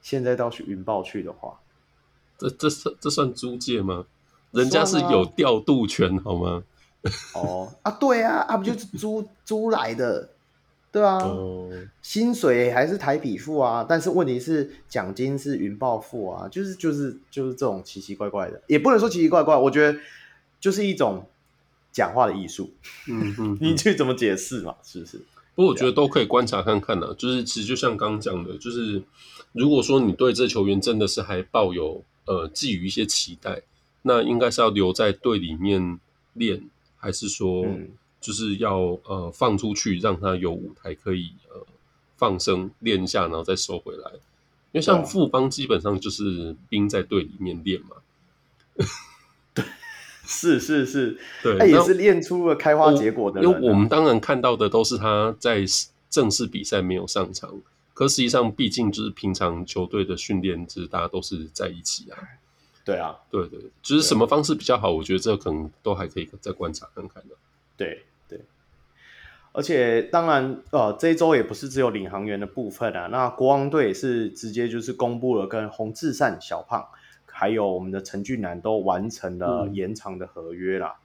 [0.00, 1.60] 现在到去云豹去的话，
[2.38, 4.06] 这这算这算租借吗？
[4.52, 6.64] 人家是有调度权，好吗？
[7.36, 10.30] 哦啊，对啊，啊不就是租租来的，
[10.92, 11.70] 对啊，哦、
[12.02, 19.98] 薪水还是台啤付啊，但是问题是奖金是云豹付啊，就是就是就是这种奇奇怪怪的，也不能说奇奇怪怪，我觉得
[20.58, 21.24] 就是一种
[21.92, 22.72] 讲话的艺术，
[23.08, 25.18] 嗯嗯， 你去怎么解释嘛，是不是？
[25.54, 29.02] 不过我觉得都可以观察看看啊，就是其实就像刚刚讲的，就是
[29.52, 33.62] 如果说你对这球员真的是还抱有呃寄予一些期待，
[34.02, 36.00] 那应该是要留在队里面
[36.32, 36.62] 练，
[36.96, 37.66] 还是说
[38.20, 41.66] 就是要呃放出去让他有舞台可以呃
[42.16, 44.12] 放声练一下，然后再收回来？
[44.72, 47.96] 因为像富邦基本上就是兵在队里面练嘛。
[49.52, 49.64] 对
[50.24, 53.42] 是是是，对，他也是练出了开花结果的。
[53.42, 55.64] 因为我们当然看到的都是他在
[56.08, 57.60] 正式比赛没有上场，
[57.94, 62.18] 可实际上毕竟就是平常球队的训练，就是大家都是在一起啊。
[62.84, 67.34] 对啊，对对，就是什么方式比较好，我觉得这可能都还可以再观察看看的。
[67.76, 68.02] 对对，
[69.52, 76.84] 而且当然，呃，这一周也不是只有领航员的部分啊，那国王队也是直接就是公布了跟洪志善小胖。
[77.32, 80.96] 还有我们的陈俊南都完成了延长的合约啦。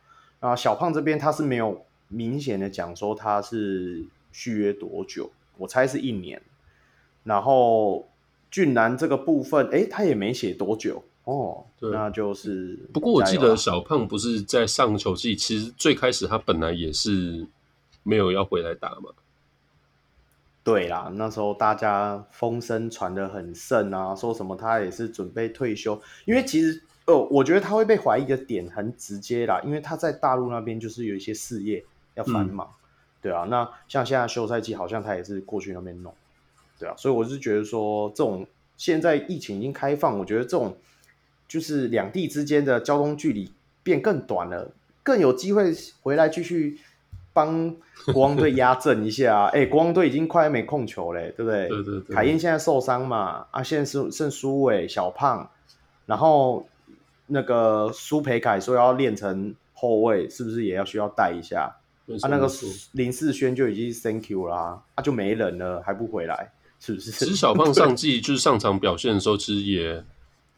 [0.41, 4.03] 那、嗯、小胖这边他是没有明显的讲说他是
[4.33, 6.41] 续约多久，我猜是一年。
[7.23, 8.09] 然后
[8.51, 11.63] 俊南这个部分，哎，他也没写多久哦。
[11.79, 12.77] 对，那就是。
[12.93, 17.47] 不过我记得小胖不是在上球季，其实最开始他本来也是
[18.05, 19.09] 没有要回来打嘛。
[20.63, 32.81] 对啦，那时候大家风声传得很盛啊，说什么他也是准备退休，因为其实呃，我觉得他会被怀疑的点很直接啦，因为他在大陆那边就是有一些事业要繁忙，嗯、
[33.21, 36.11] 对啊，那像现在休赛季，好像他也是过去那边弄，
[36.79, 40.75] 对啊，所以我是觉得说，这种现在疫情已经开放，我觉得这种
[41.47, 43.51] 就是两地之间的交通距离
[43.83, 44.71] 变更短了，
[45.03, 45.71] 更有机会
[46.01, 46.79] 回来继续。
[47.35, 47.75] 帮
[48.13, 51.67] 国王队压阵一下，啊， 哎、欸，国王队已经快没控球嘞，对不对？
[51.67, 52.15] 对对对。
[52.15, 55.49] 凯燕现在受伤嘛，啊，现在是剩苏伟、小胖，
[56.05, 56.65] 然后
[57.27, 61.75] 那个苏培凯说要练成后卫，是不是也要需要带一下？
[62.21, 62.49] 啊，那个
[62.93, 67.11] 林世轩就已经 thank you 啦，啊，啊，就没人了，还不回来，是不是？
[67.11, 70.01] 其实小胖上季就是上场表现的时候，其实也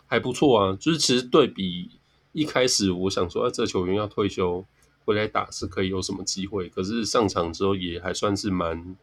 [0.06, 1.90] 还不错啊，就是其实对比
[2.34, 4.64] 一开始，我想说，啊，这球员要退休。
[5.08, 8.98] 回来打是可以有什么机会，可是上场之后也还算是蛮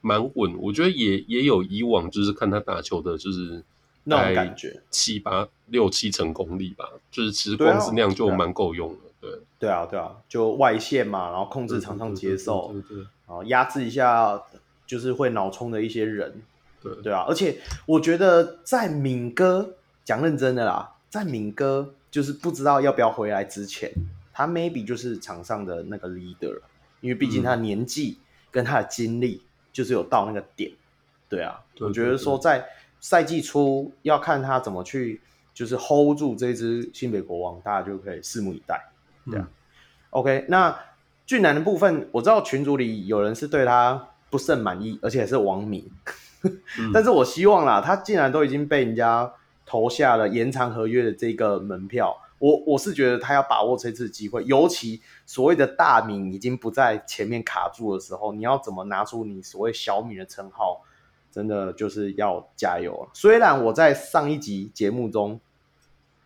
[0.00, 3.60] 蛮稳，我觉得也也有以往就是看他打球的，就是
[4.04, 14.40] 那种感觉七八六七成功力吧，就是其实光是那样就蛮够用了，对对，对啊对啊，就外线嘛，然后控制场上节奏，对对，然后压制一下
[14.86, 16.40] 就是会脑冲的一些人，
[16.80, 19.74] 对对啊，而且我觉得在敏哥
[20.04, 23.92] 讲认真的啦，在敏哥就是不知道要不要回来之前。
[24.32, 26.58] 他 maybe 就是场上的那个 leader，
[27.00, 28.18] 因为毕竟他的年纪
[28.50, 29.42] 跟他的经历
[29.72, 30.72] 就是有到那个点，
[31.28, 32.66] 对啊，对对对，我觉得说在
[33.00, 35.20] 赛季初要看他怎么去
[35.52, 38.80] 就是 hold 住这支新北国王，大家就可以拭目以待，
[39.30, 39.46] 对啊。
[39.46, 39.52] 嗯、
[40.10, 40.78] OK，那
[41.26, 45.84] 俊男的部分，我知道群组里有人是对他不甚满意，而且是网民，
[46.78, 49.32] 嗯、 但是我希望啦，他既然都已经被人家
[49.66, 52.16] 投下了延长合约的这个门票。
[52.42, 60.82] 我我是觉得他要把握这次机会，尤其所谓的大名已经不在前面卡住的时候，你要怎么拿出你所谓小米的称号，
[61.30, 63.10] 真的就是要加油了。
[63.14, 65.38] 虽然我在上一集节目中，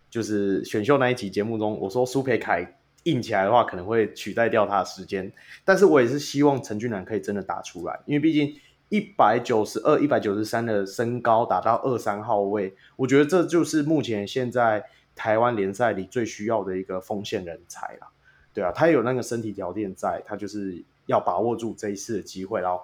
[0.09, 5.31] 就是选秀那一集节目中，我说苏培凯硬起来的话，可能会取代掉他的时间，
[5.63, 8.55] 但是我也是希望陈俊南可以真的打出来，因为毕竟
[8.89, 14.83] 一百九十二、一百九十三的身高打到二三号位，我觉得这就是目前现在。
[15.17, 18.07] 台湾联赛里最需要的一个锋线人才啦，
[18.53, 22.79] 对啊，他有那个身体条件在，他就是要把握住这一次的机会，然后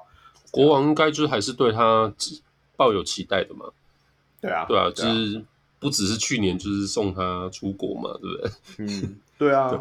[0.52, 2.14] 国王应该就是还是对他
[2.76, 3.68] 抱有期待的嘛，
[4.42, 5.44] 对啊，对啊，就是
[5.80, 8.52] 不只是去年就是送他出国嘛，对不对？
[8.80, 9.80] 嗯，对啊，对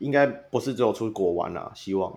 [0.06, 2.12] 应该不是只有出国玩啦，希望。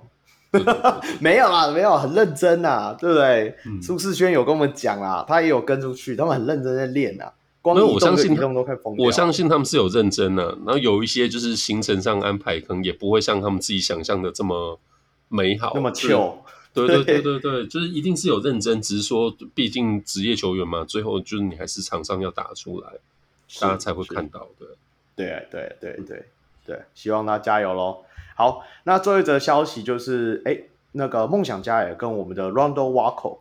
[1.19, 3.55] 没有啦，没有，很认真呐，对不对？
[3.81, 7.31] 苏世轩有跟我们讲啦，他也有跟出去，他们很认真在练呐。
[7.73, 9.05] 光因为我相信移动都快疯掉。
[9.05, 14.79] 我相信他们是有认真的，然后有一些就是行程上安排，可能也不会像他们自己想象的这么
[15.27, 16.43] 美好，那么糗。
[16.73, 22.87] 对对对对对，就是一定是有认真，只是说，毕竟职业球员嘛，最后就是你还是场上要打出来，
[23.59, 24.67] 大家才会看到的。
[25.15, 26.25] 对对对对对
[26.67, 28.03] 对，希望他加油喽！
[28.35, 30.55] 好，那最后一则消息就是，哎，
[30.91, 33.39] 那个梦想家也跟我们的 Rondo Wako，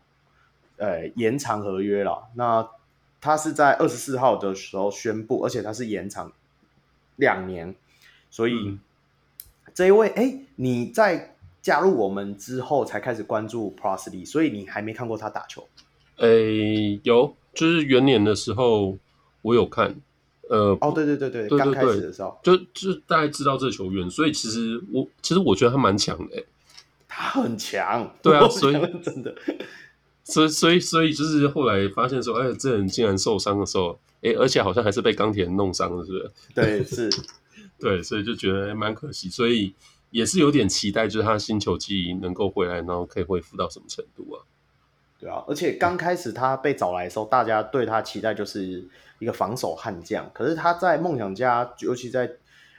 [0.78, 2.28] 呃，延长合约了。
[2.36, 2.66] 那
[3.26, 6.32] 他是在二十四号的时候宣布，而且他是延长
[7.16, 7.74] 两年，
[8.30, 8.78] 所以、嗯、
[9.74, 11.32] 这一位，哎，你在。
[11.66, 15.66] 加入我们之后才开始关注 Prosley，所以你还没看过他打球？
[16.18, 16.28] 哎，
[17.02, 18.96] 有，就是元年的时候
[19.42, 19.96] 我有看。
[20.48, 26.44] 呃，哦，对对对对，刚开始的时候就就大概知道这个球员，所以其实我其实我觉得他蛮强的。
[27.08, 29.34] 他很强，对啊，所以真的，
[30.26, 36.30] 所以所以所以就是后来发现说，哎，这人竟然受伤的时候，哎，而且好像还是被钢铁人弄伤了，是不是？
[36.54, 37.10] 对，是，
[37.80, 39.74] 对，所以就觉得蛮可惜，所以。
[40.12, 44.40] 也是有点期待，就是他星球记忆能够回来，然后可以恢复到什么程度啊？
[45.18, 48.82] 对啊，而且刚开始他被找来的时候，大家对他期待就是
[49.18, 50.30] 一个防守悍将。
[50.32, 52.30] 可是他在梦想家，尤其在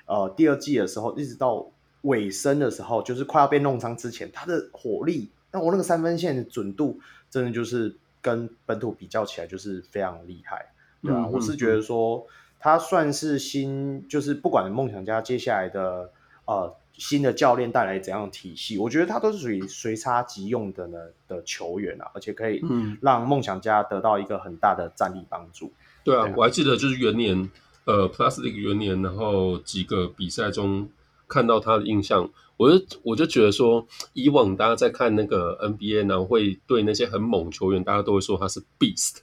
[0.05, 1.69] 呃第二季的时候，一直到
[2.03, 6.99] 尾声的时候，就是快要被弄伤之前，他的火力，那我那个三分线的准度，
[7.37, 10.73] 真的就是跟本土比较起来，就是非常厉害。
[11.03, 12.25] 对啊，嗯、我是觉得说
[12.59, 16.11] 他算是新，就是不管梦想家接下来的
[16.45, 16.75] 呃。
[16.99, 18.75] 新的教练带来怎样的体系？
[18.79, 20.97] 我觉得他都是属于随插即用的呢
[21.27, 22.59] 的球员啊，而且可以
[23.03, 25.67] 让梦想家得到一个很大的战力帮助。
[25.67, 25.71] 嗯、
[26.03, 27.51] 对啊，我还记得就是元年，
[27.85, 30.89] 呃 League 元年，然后几个比赛中
[31.27, 32.27] 看到他的印象，
[32.57, 39.17] 我就我就觉得说，以往大家在看那个 NBA 呢，会对那些很猛球员，大家都会说他是 Beast，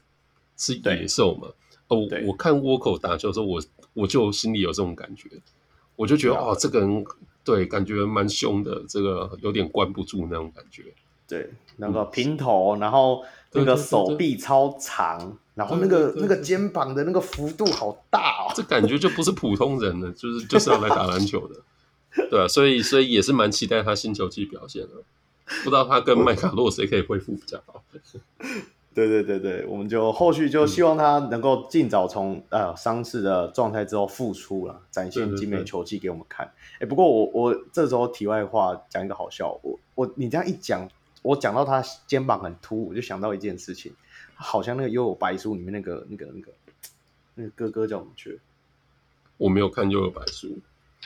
[0.57, 1.49] 是野兽嘛。
[1.89, 5.29] 哦，我看沃口打球的时候，我我就心里有这种感觉，
[5.97, 7.05] 我就觉得哦，这个人。
[7.47, 10.83] 对，感觉蛮凶的，这个有点关不住那种感觉。
[11.29, 21.55] 对，那个平头，嗯、然后那个手臂超长，对对对对，然后那个那个肩膀的那个幅度好大哦，这感觉就不是普通人了，就是就是要来打篮球的。
[22.31, 24.91] 对啊，所以所以也是蛮期待他新球季表现的。
[25.63, 27.83] 不知道他跟麦卡洛谁可以恢复比较好。
[28.95, 36.49] 对对对对，我们就后续就希望他能够尽早从、嗯、呃伤势的状态之后复出了，展现精美球技给我们看。
[36.79, 40.89] 哎，不过我我这时候题外话讲一个好笑，我我你这样一讲，
[41.23, 43.93] 我讲到他肩膀很凸，我就想到一件事情，
[44.37, 46.53] 好像那个《幽游白书》里面那个那个那个
[47.35, 48.41] 那个哥哥叫什么去？
[49.37, 50.47] 我没有看《幽游白书》。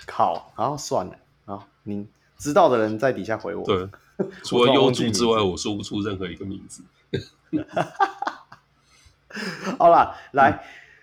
[0.07, 3.65] 靠，然后算了啊，你知道的人在底下回我。
[3.65, 3.89] 对，
[4.44, 6.83] 除了幽助之外，我说不出任何一个名字。
[9.78, 10.59] 好啦，来，嗯、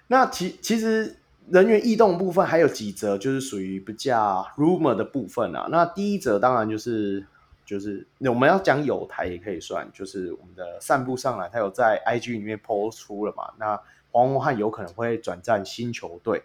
[0.07, 1.17] 那其其实
[1.49, 5.67] 人员异动部分还有几则，就是属于比较 rumor 的部分啊。
[5.69, 7.25] 那第一则当然就是
[7.65, 13.53] 就是我们要讲有台也可以算，就是我们的散步上来，他有在 IG 里面 post 出了嘛。
[13.57, 13.79] 那
[14.11, 16.43] 黄文汉有可能会转战新球队，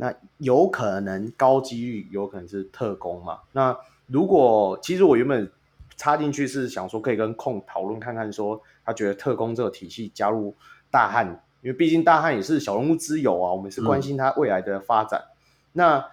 [0.00, 3.40] 那有可能高几率有可能是特工嘛。
[3.52, 5.48] 那如果其实我原本
[5.96, 8.60] 插进去是想说可以跟控讨论看看说。
[8.82, 10.52] 他觉得特工这个体系加入
[10.90, 11.26] 大汉，
[11.62, 15.20] 因为毕竟大汉也是小人物之友啊，我们是关心他未来的发展。
[15.20, 15.36] 嗯、
[15.74, 16.06] 那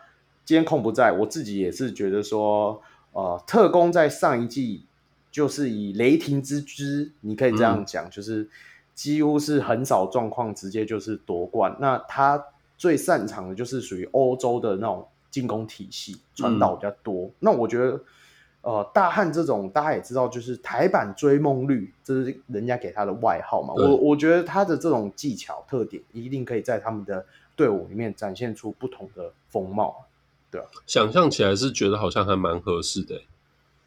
[0.46, 2.80] 今天控不在，我自己也是觉得说，
[3.14, 4.86] 呃，特工在上一季
[5.32, 8.48] 就是以雷霆之姿，你可以这样讲，嗯、就是
[8.94, 11.76] 几乎是很少状况直接就是夺冠。
[11.80, 12.46] 那他
[12.78, 17.26] 最擅长的就是属于欧洲的那种进攻体系，传导比较多。
[17.26, 18.00] 嗯、那我觉得。
[18.62, 23.74] 呃，大汉这种大家也知道，就是台版追梦绿，这是人家给他的外号嘛。
[23.74, 27.26] 我我觉得他的这种技巧特点，一定可以在他们的
[27.56, 30.08] 队伍里面展现出不同的风貌，
[30.52, 30.68] 对啊。
[30.86, 33.22] 想象起来是觉得好像还蛮合适的，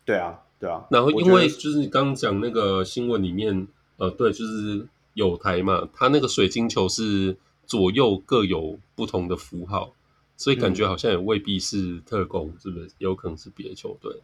[0.06, 0.86] 对啊，对啊。
[0.88, 3.66] 然后因为就是你刚刚讲那个新闻里面，
[3.98, 7.36] 呃，对，就是有台嘛，他那个水晶球是
[7.70, 9.92] 左右各有不同的符号，
[10.36, 12.90] 所以感觉好像也未必是特工，嗯、是不是？
[12.98, 14.16] 有可能是别的球队。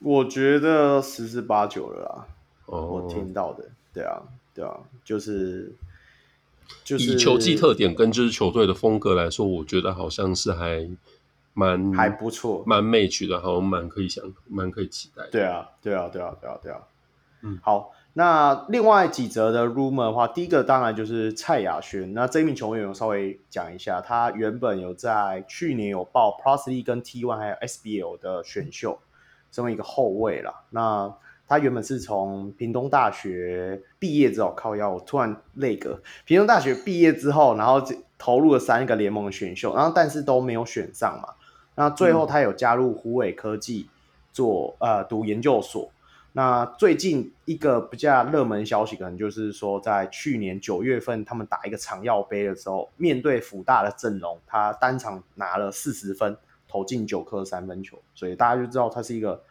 [0.00, 2.26] 我觉得十之八九了啦
[2.66, 2.90] ，oh.
[2.90, 4.20] 我听到的，对啊，
[4.52, 5.72] 对啊，就是
[6.82, 10.90] 就是以球技特点跟就是球队的风格来说，我觉得好像是还
[11.54, 15.22] 蛮还不错，蛮 match 的，好像蛮可以想，蛮可以期待。
[15.30, 16.80] 对啊，对啊，对啊，对啊，对啊。
[17.42, 28.98] 嗯，好，那另外几则的 rumor 的话，第一个当然就是蔡雅轩，那这一名球员我稍微讲一下，他原本有在去年有报 Plus League 还有 SBL 的选秀。
[29.52, 31.14] 身为一个后卫啦，那
[31.46, 37.82] 他原本是从屏东大学毕业之后，靠腰，我突然那个屏东大学毕业之后，然后
[38.16, 41.34] 投入了三个联盟的选秀，然后但是都没有选上嘛。
[41.74, 43.88] 那最后他有加入虎尾科技
[44.32, 45.90] 做呃读研究所。
[46.36, 56.36] 那最近一个比较热门消息，可能就是说在去年九月份他们打一个长耀杯的时候，面对辅大的阵容，他单场拿了四十分，
[56.68, 59.42] 投进九颗三分球，所以大家就知道他是一个。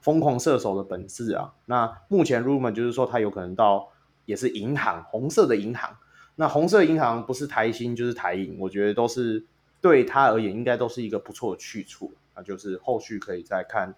[0.00, 1.52] 疯狂射手的本事啊！
[1.64, 3.88] 那目前 rumor 就是说他有可能到
[4.26, 5.90] 也是银行红色的银行，
[6.36, 9.44] 那红色银行不是台新就是台银，我觉得都是
[9.80, 12.14] 对他而言应该都是一个不错的去处。
[12.36, 13.92] 那就是后续可以再看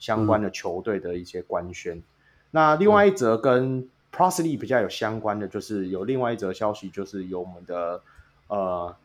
[0.00, 1.98] 相关的球队的一些官宣。
[1.98, 2.02] 嗯、
[2.50, 8.02] 那另外一则跟 Prosely 比较有相关的，就是有另外一则消息，就是有我们的
[8.48, 8.96] 呃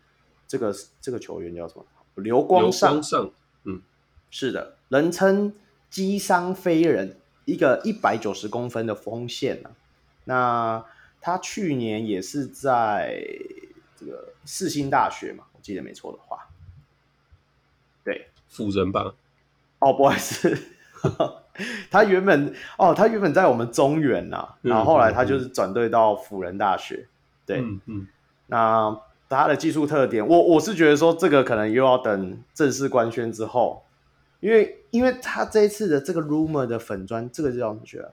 [0.48, 1.86] 这个这个球员叫什么？
[2.16, 3.32] 刘光上，光上
[3.66, 3.84] 嗯，
[4.32, 5.54] 是的，人称。
[5.88, 7.16] 击伤飞人，
[7.46, 9.72] 一个一百九十公分的锋线、啊。
[10.26, 10.86] 那
[11.22, 13.24] 他去年也是在
[13.96, 16.50] 这个四星大学嘛，我记得没错的话，
[18.04, 19.16] 对，辅仁吧？
[19.80, 20.58] 哦，不好意思，
[21.92, 27.08] 他原本哦，他原本在我们中原呐、啊，然后后来他就是转队到辅仁大学。
[27.46, 28.08] 对，嗯嗯。
[28.48, 28.98] 那
[29.30, 33.84] 他的技术特点，我我是觉得说这个可能又要等正式官宣之后。
[34.42, 38.08] 因为，因为他这一次的这个 rumor 的粉砖，这个叫什么学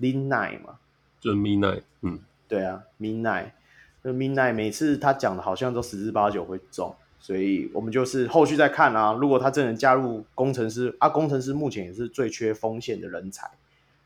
[0.00, 0.78] ？Midnight 嘛，
[1.20, 2.18] 就是 Midnight，嗯，
[2.48, 3.50] 对啊，Midnight，
[4.02, 9.14] 就 Midnight，每次他讲的好像都十之八九会中，所以我们就是后续再看啊。
[9.14, 13.50] 如果他真的加入工程师啊，工程师目前也是最缺锋线的人才，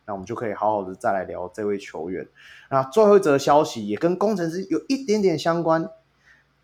[0.06, 2.28] 那我们就可以好好的再来聊这位球员。
[2.70, 5.90] 那最后一则消息也跟工程师有一点点相关，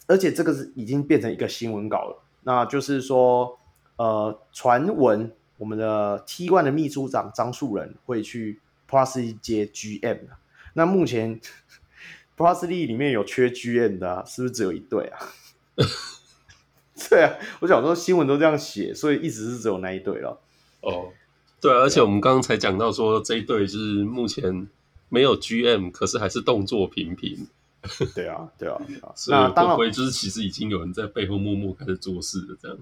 [0.07, 3.59] 而且这个是已经变成一个新闻稿了，那就是说。
[3.97, 8.59] 呃，传闻我们的 T ONE 的秘书长张树人会去
[8.91, 10.19] Plus 接 GM。
[10.73, 11.41] 那目前
[12.37, 15.19] Plus 里面有缺 GM 的，是不是只有一对啊？
[17.11, 20.41] 对啊，我想说新闻都这样写，所以一直是只有那一队了。
[20.81, 21.09] 哦，
[21.61, 24.69] 对啊，而且我们刚刚才讲到说这一队就是目前
[25.09, 27.47] 没有 GM，可是还是动作频频。
[28.15, 29.13] 对啊，对啊，对啊。
[29.17, 32.79] 所以会不会就是其实已经有人在背后默默开始做事了这样？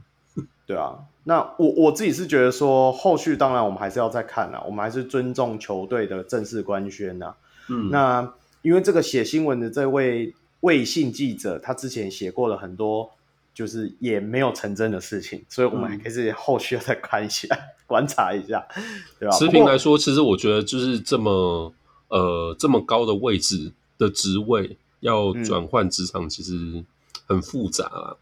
[0.67, 7.35] 对啊，那我我自己是觉得说，后续当然我们还是要再看啦，我们还是尊重球队的正式官宣呐。
[7.69, 8.33] 嗯，那
[8.63, 13.11] 因为这个写新闻的这位卫信记者，他之前写过了很多，
[13.55, 18.67] 就是也没有成真的事情，所以我们还可以后续要再看一下，嗯、观察一下，
[19.19, 19.37] 对吧？
[19.37, 21.73] 持平来说，其实我觉得就是这么
[22.09, 26.85] 呃这么高的位置的职位要转换职场，其实
[27.27, 28.17] 很复杂啊，嗯、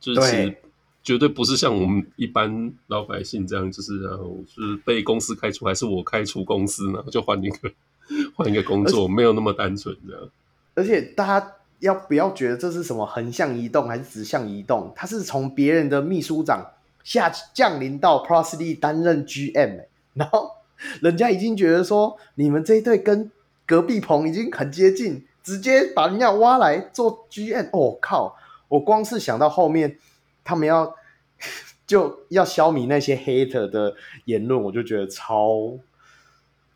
[0.00, 0.56] 就是。
[1.02, 7.02] 绝对不是像我们一般老百姓这样，就是然后是被公司开除，还是我开除公司呢？
[7.10, 7.72] 就换一个
[8.36, 10.28] 换一个工作，没有那么单纯这样。
[10.74, 14.92] 而且大家要不要觉得这是什么横向移动还是直向移动？
[14.94, 16.64] 他是从别人的秘书长
[17.02, 19.84] 下降临到 Prosely 担任 GM，
[20.14, 20.52] 然后
[21.00, 23.30] 人家已经觉得说你们这一队跟
[23.66, 27.68] 隔壁棚已经很接近，直接把人家挖来做 GM。
[27.72, 28.36] 哦靠！
[28.68, 29.98] 我光是想到后面。
[30.42, 30.96] 他们要
[31.86, 33.94] 就要消弭那些 hater 的
[34.24, 35.78] 言论，我就觉得超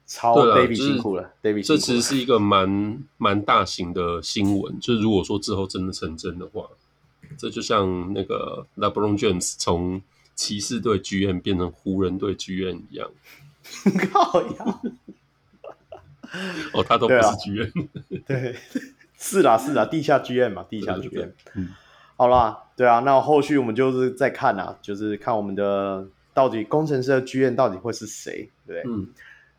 [0.07, 1.33] 超 David 辛苦了。
[1.43, 4.79] David，这其实是一个蛮蛮大型的新闻。
[4.81, 6.67] 就是如果说之后真的成真的话，
[7.39, 10.01] 这就像那个 LeBron James 从
[10.35, 13.11] 骑士队 GM 变成湖人队 GM 一样。
[14.13, 14.81] 靠呀！
[16.75, 18.57] 哦，他都不是 GM，对，啊、 对，
[19.17, 21.31] 是啦是啦，地下 GM 嘛，地下 GM。
[21.55, 21.71] 嗯。
[22.17, 28.93] 好啦，对啊，那后续我们就是再看啊，就是看我们的到底工程师的 GM 到底会是谁，对不对？
[28.93, 29.09] 嗯，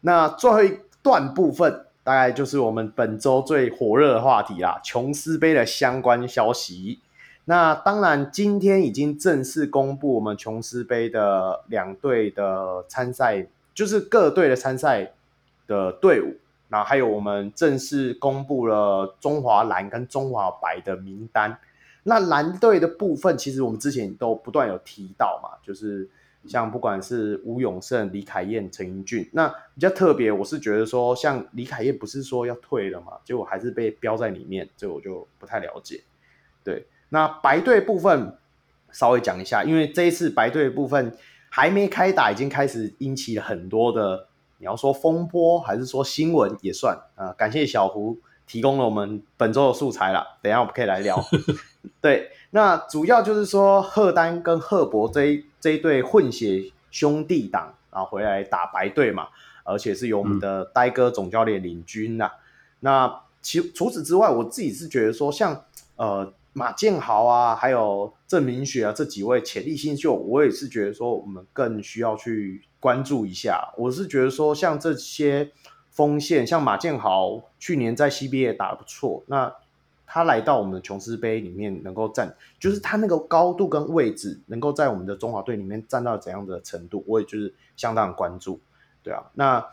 [0.05, 6.99] 那最后一段部分大概就是我们本周最火热的话题啦，琼斯杯的相关消息。
[7.45, 15.11] 那当然，今天已经正式公布我们琼斯杯的两队的参赛，就是各队的参赛
[15.65, 16.35] 的队伍，
[16.69, 21.57] 然后还有我们正式公布了中华蓝跟中华白的名单。
[22.03, 26.07] 那蓝队的部分，其实我们之前都不断有提到嘛，就是
[26.47, 36.03] 像不管是吴永胜、李凯燕、陈英俊，那比较特别，我是觉得说，像李凯燕不是说要退了嘛，结果还是被标在里面，这我就不太了解。
[36.63, 38.37] 对，那白队部分
[38.91, 41.15] 稍微讲一下，因为这一次白队部分
[41.49, 48.17] 还没开打，已经开始引起了很多的，你要说风波还是说新闻也算啊、感谢小胡。
[48.47, 51.19] 提供了我们本周的素材了，等下我们可以来聊。
[51.99, 59.29] 对，那主要就是说赫丹跟赫伯这一这一对混血兄弟档啊，回来打白队嘛。
[59.63, 62.31] 而且是由我们的呆哥总教练领军呐、啊。
[62.35, 62.39] 嗯、
[62.81, 73.73] 那其除此之外，我自己是觉得说像，像呃马建豪啊，还有郑明雪啊这几位潜力新秀，我也是觉得说我们更需要去关注一下。
[73.75, 75.51] 我是觉得说像这些
[75.89, 79.51] 锋线，像马建豪去年在 CBA 打得不错，那。
[80.15, 88.61] 他来到我们的琼斯杯里面，能够站，就是他那个高度跟位置，能够在我们的中华队里面站到怎样的程度，我也就是相当关注，
[89.03, 89.67] 对啊，那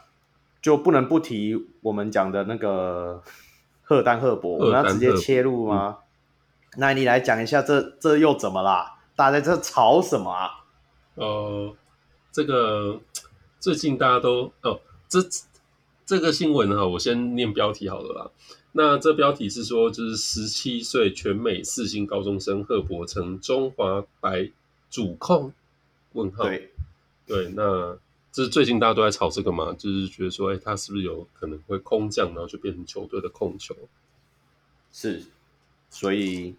[0.60, 3.22] 就不能不提我们讲的那个
[3.86, 5.98] 赫丹赫伯，我们要直接切入吗？
[6.00, 8.98] 嗯、那你来讲一下这，这这又怎么啦？
[9.14, 10.50] 大家在这吵什么啊？
[11.14, 11.72] 呃，
[12.32, 13.00] 这个
[13.60, 15.20] 最近大家都哦，这
[16.04, 18.30] 这个新闻哈，我先念标题好了啦。
[18.74, 24.50] 那这标题是说，就是十七岁全美四星高中生赫伯成中华白
[24.90, 25.52] 主控？
[26.14, 26.44] 问号。
[26.44, 26.70] 对，
[27.26, 27.98] 对，那
[28.32, 33.76] 这是最近大家都在炒这个嘛，就是觉得说，哎，他是不是有可能会空降，然后就变成球队的控球？
[34.90, 35.22] 是，
[35.90, 36.54] 所以，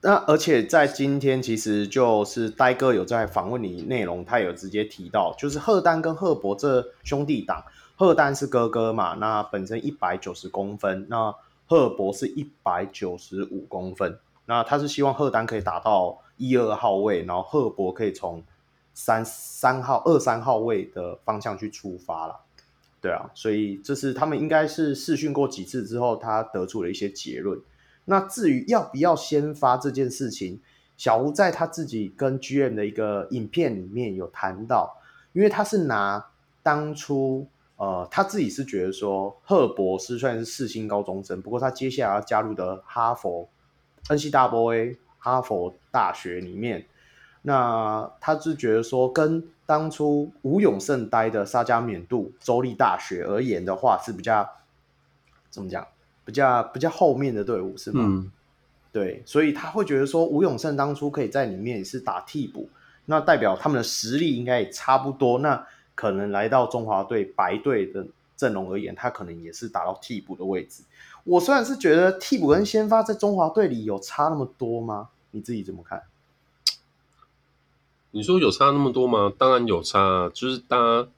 [0.00, 7.64] 那而且在今天，其实就是呆哥有在访问你内容，他有直接提到，就是赫丹跟赫伯这兄弟档。
[7.98, 9.14] 赫丹是哥哥嘛？
[9.14, 11.34] 那本身一百九十公分，那
[11.66, 14.20] 赫伯是一百九十五公分。
[14.46, 18.44] 那他是希望赫丹可以打到一二号位，然后赫伯可以从
[18.94, 22.38] 三三号、二三号位的方向去出发了。
[23.00, 27.60] 对啊，所以这是他们应该是试训过几次之后，他得出了一些结论。
[28.04, 30.60] 那至于要不要先发这件事情，
[30.96, 34.98] 小吴在他自己跟 GM 的一个影片里面有谈到，
[35.32, 36.26] 因为他是拿
[36.62, 37.48] 当初。
[37.78, 43.48] 呃，他自己是觉得说，赫博斯虽然是四星高中生，不过他接下来要加入的哈佛
[44.08, 46.86] NCAA 哈佛大学里面，
[47.42, 54.48] 那他是觉得说，跟当初吴永胜待的沙加缅度州立大学而言的话，是比较
[55.48, 55.86] 怎么讲，
[56.24, 58.02] 比较比较后面的队伍是吗？
[58.04, 58.32] 嗯、
[58.90, 62.68] 对，所以他会觉得说，吴永胜当初可以在里面也是打替补，
[63.04, 65.38] 那代表他们的实力应该也差不多。
[65.38, 65.64] 那
[65.98, 70.84] 可能来到中华队白队的阵容而言，他可能也是打到替补的位置。
[71.24, 75.08] 我虽然是觉得替补跟先发在中华队里有差那么多吗？
[75.32, 76.04] 你自己怎么看？
[78.12, 79.32] 你说有差那么多吗？
[79.36, 80.30] 当然有差。
[80.32, 81.08] 就是大家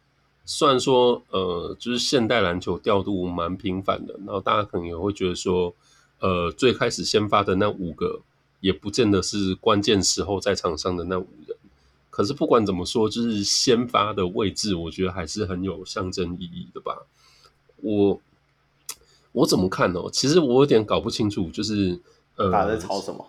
[0.46, 5.74] 虽然说，呃，就是现代篮球调度蛮频繁的，然后大家可能也会觉得说，
[6.20, 8.20] 呃，最开始先发的那五个，
[8.60, 11.54] 也不见得是关键时候在场上的那五人。
[12.20, 17.06] 可是不管怎么说，就是先发的位置，我觉得还是很有象征意义的吧。
[17.76, 18.20] 我
[19.32, 20.02] 我怎么看呢？
[20.12, 21.98] 其实我有点搞不清楚，就是
[22.36, 23.26] 呃，打在吵什么？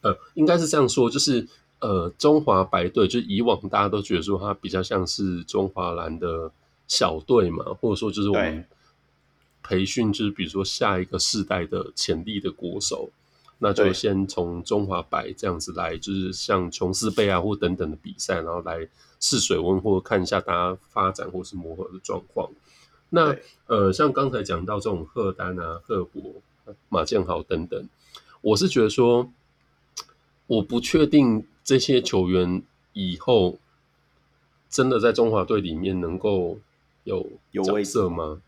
[0.00, 1.46] 呃，应该是这样说，就是
[1.78, 6.50] 呃，中华白队，就以往大家都觉得说它比较像是中华蓝的
[6.88, 8.66] 小队嘛，或者说就是我们
[9.62, 13.10] 培训，就是比如说下一个世代的潜力的国手。
[13.58, 18.86] 那就先从中华白这样子来，就是像琼斯杯啊或等等的比赛，然后来
[19.20, 22.50] 试水温或看一下大家发展或是磨合的状况。
[23.10, 26.34] 那呃，像刚才讲到这种赫丹啊、贺博、
[26.88, 27.88] 马建豪等等，
[28.40, 29.30] 我是觉得说，
[30.46, 33.58] 我不确定这些球员以后
[34.68, 36.58] 真的在中华队里面能够
[37.04, 38.42] 有角色吗？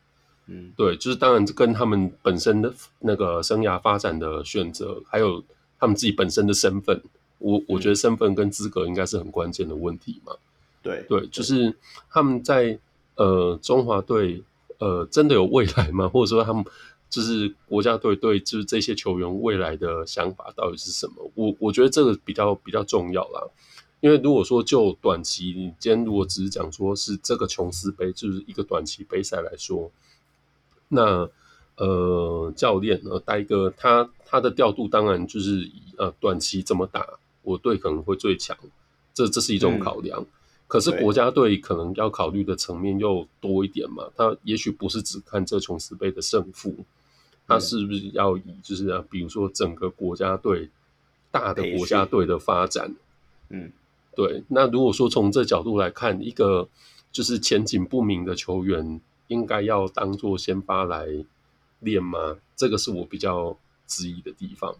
[0.48, 5.42] 嗯，对，就是当然跟他们本身的那个生涯发展的选择，还有
[5.76, 7.02] 他们自己本身的身份，
[7.38, 10.32] 我我觉得身份跟资格应该是很关键的问题嘛。
[10.82, 11.74] 对对，就是
[12.08, 12.78] 他们在
[13.16, 14.40] 呃中华队
[14.78, 16.08] 呃真的有未来吗？
[16.08, 16.64] 或者说他们
[17.10, 21.28] 就是国家队对就是这些球员未来的想法到底是什么？
[21.34, 23.42] 我我觉得这个比较比较重要啦。
[23.98, 29.90] 因为如果说就短期，你今天如果只是讲说是这个琼斯杯就是一个短期杯赛来说。
[30.88, 31.28] 那
[31.76, 37.06] 呃，教练呃，呆哥他他的调度当然就是以呃短期怎么打，
[37.42, 38.56] 我队可能会最强，
[39.12, 40.18] 这这是一种考量。
[40.20, 40.26] 嗯、
[40.66, 46.74] 可是国家队可能要考虑的层面又多一点嘛，他也许不是只看这琼斯杯的胜负，
[47.46, 50.70] 他是不是要以就是啊，比如说整个国家队
[51.30, 52.94] 大的国家队的发展，
[53.50, 53.70] 嗯，
[54.14, 54.42] 对。
[54.48, 56.66] 那如果说从这角度来看，一个
[57.12, 58.98] 就是前景不明的球员。
[59.28, 61.06] 应该要当做先发来
[61.80, 62.36] 练吗？
[62.54, 63.56] 这个是我比较
[63.86, 64.74] 质疑的地方。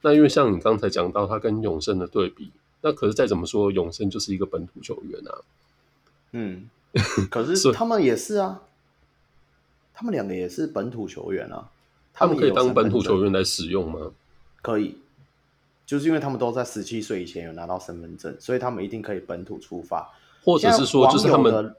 [0.00, 5.34] 那因为像你刚才讲到他跟永胜的对比，那可是再怎么说，永胜就是一个本土球员啊。
[6.32, 6.70] 嗯，
[7.30, 8.62] 可是他们也是啊，
[9.92, 11.68] 他们两个也是本土球员啊。
[12.14, 14.12] 他们可以当本土球员来使用吗？
[14.62, 14.96] 可以，
[15.84, 20.08] 就是因为他们都在十七岁以前有拿到身份证，所以他们一定可以本土出发。
[20.42, 21.74] 或者是说，就是他们。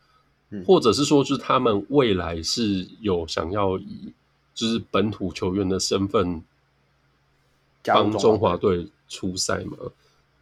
[0.52, 4.14] 嗯，或者是说，就是他们未来是有想要以
[4.53, 6.44] 就是本土球员的身份
[7.84, 9.78] 帮中华队出赛吗？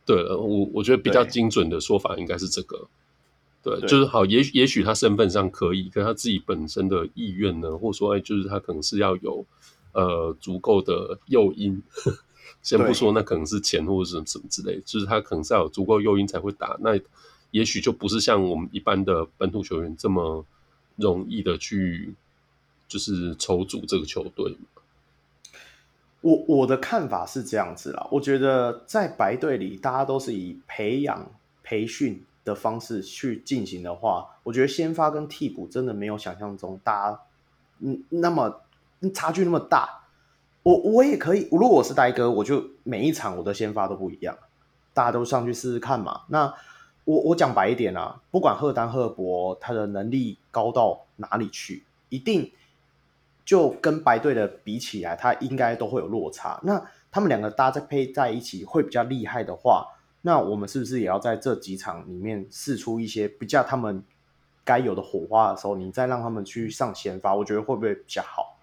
[0.05, 2.87] 对了，我我觉得比较精准的说法应该是这个。
[3.61, 9.45] 对，对就是好，也许也许他身份上可以，可他自己本身的意愿呢，或者说，哎，就是他可能是要有
[9.93, 11.81] 呃足够的诱因。
[12.63, 16.75] 先不说那可能是钱或者什么什么之类，就是他可能是要有足够诱因才会打。
[16.81, 16.99] 那
[17.51, 20.45] 也许就不是像我们一般的本土球员这么
[20.95, 22.13] 容易的去，
[22.87, 24.57] 就是筹组这个球队。
[26.21, 31.31] 我我的看法是这样子啦，我觉得在白队里，大家都是以培养、
[31.63, 37.19] 培训的方式去进行的话，我觉得先发跟替补真的没有想象中大家
[37.79, 38.61] 嗯那么
[39.13, 40.03] 差距那么大。
[40.63, 44.37] 我我也可以，如果我是呆哥，我就每一场我的先发都不一样，
[44.93, 46.23] 大家都上去试试看嘛。
[46.27, 46.53] 那
[47.07, 52.51] 我我讲白一点啊，不管赫丹赫伯他的能力高到哪里去，一定。
[53.45, 56.59] 就跟白队的比起来，他应该都会有落差。
[56.63, 59.87] 那他们两个搭在配在一起会比较厉害的话，
[60.23, 64.03] 那我们是不是也要在这几场里面试出一些比较他们
[64.65, 68.57] 该有的火花的时候，你再让他们去上先发，我觉得会不会比较好？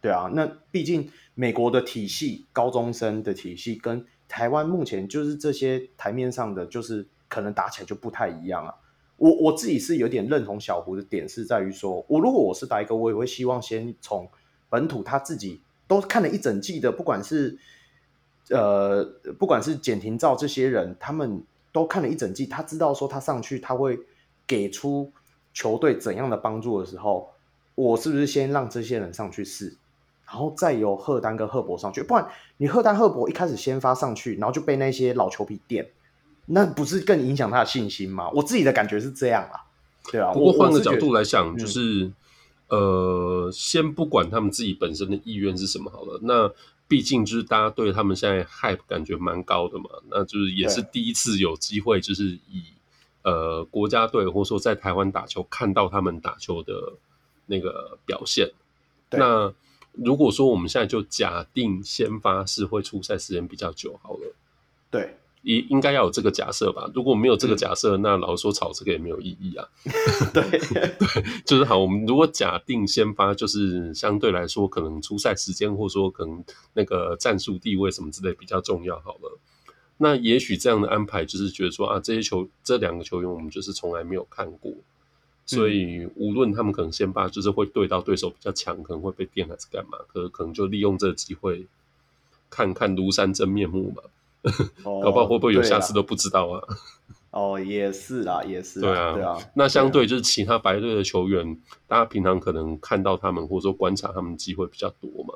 [0.00, 8.74] 对啊，那毕竟美国的体系，高中生的体系跟台湾目前就是这些台面上的，就是可能打起来就不太一样啊。
[9.16, 14.28] 我我自己是有点认同小胡的点，是在于说，我如果我是呆哥，我也会希望先从
[14.70, 17.58] 本土他自己都看了一整季的，不管是
[18.48, 19.04] 呃，
[19.38, 23.98] 不管是简廷照这些人，他们都看了一整季，他知道说他上去他会
[24.46, 25.12] 给出
[25.52, 27.30] 球队怎样的帮助的时候，
[27.74, 29.76] 我是不是先让这些人上去试，
[30.26, 32.26] 然后再由赫丹跟赫伯上去，不然
[32.56, 35.90] 你赫丹赫伯一开始先发上去，然后就被那些老球皮垫。
[36.52, 38.28] 那不是更影响他的信心吗？
[38.30, 39.62] 我自己的感觉是这样啊，
[40.10, 40.32] 对啊。
[40.32, 42.10] 不过换个角度来想，就是、
[42.68, 46.18] 嗯、呃，先不管他们自己本身的意愿是什么好了。
[46.22, 46.50] 那
[46.88, 52.64] 毕竟就是大家对他们现在 hype 感觉蛮高的嘛，那就是也是第一次有机会，就是以
[53.22, 56.72] 呃国家队或者说在台湾打球看到他们打球的
[57.46, 58.50] 那个表现。
[59.10, 59.54] 那
[59.92, 64.34] 如果说我们现在就假定先发是会出赛时间比较久好了，
[64.90, 65.16] 对。
[65.42, 66.90] 应应该要有这个假设吧？
[66.94, 69.66] 如果没有这个假设，嗯、那老实说炒这个也没有意义啊。
[70.34, 70.42] 对
[70.74, 70.96] 对，
[71.46, 71.78] 就是好。
[71.78, 76.44] 我们如果假定先发，就是相对来说可能出赛时间，或者说可能
[76.74, 79.38] 那个战术地位什么之类比较重要好了。
[79.96, 84.72] 那也许这样的安排就是觉得说啊，这些球这两个球员我们就是从来没有看过，
[85.46, 91.66] 所以无论他们可能先发就是会对到对手比较强，可能会被电还是干嘛，可可能就利用这个机会
[92.50, 94.02] 看看庐山真面目嘛。
[94.82, 96.62] 搞不好会不会有下次都不知道啊？
[97.30, 98.80] 哦，也是啦，也是。
[98.80, 99.38] 对啊，对啊。
[99.54, 105.34] 那相对就是其他白队的球员，大家平常可能看到他们或者说观察他们机会比较多嘛。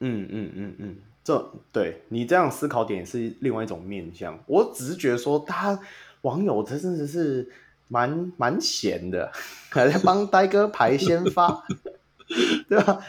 [0.00, 4.38] 嗯嗯嗯嗯，这对你这样思考点是另外一种面向。
[4.46, 5.82] 我只是觉得说，大家
[6.20, 7.48] 网友真的是
[7.88, 9.32] 蛮蛮闲的，
[9.70, 11.64] 还在帮呆哥排先发，
[12.68, 13.00] 对吧？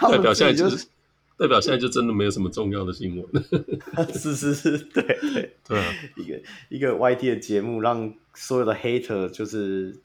[0.00, 0.86] 代表现在就是。
[1.40, 3.26] 代表现在就真的没有什么重要的新闻，
[4.12, 5.02] 是是是，对
[5.32, 5.56] 对。
[5.66, 5.84] 对啊，
[6.16, 9.96] 一个一个 YT 的节目，让所有的 hater 就是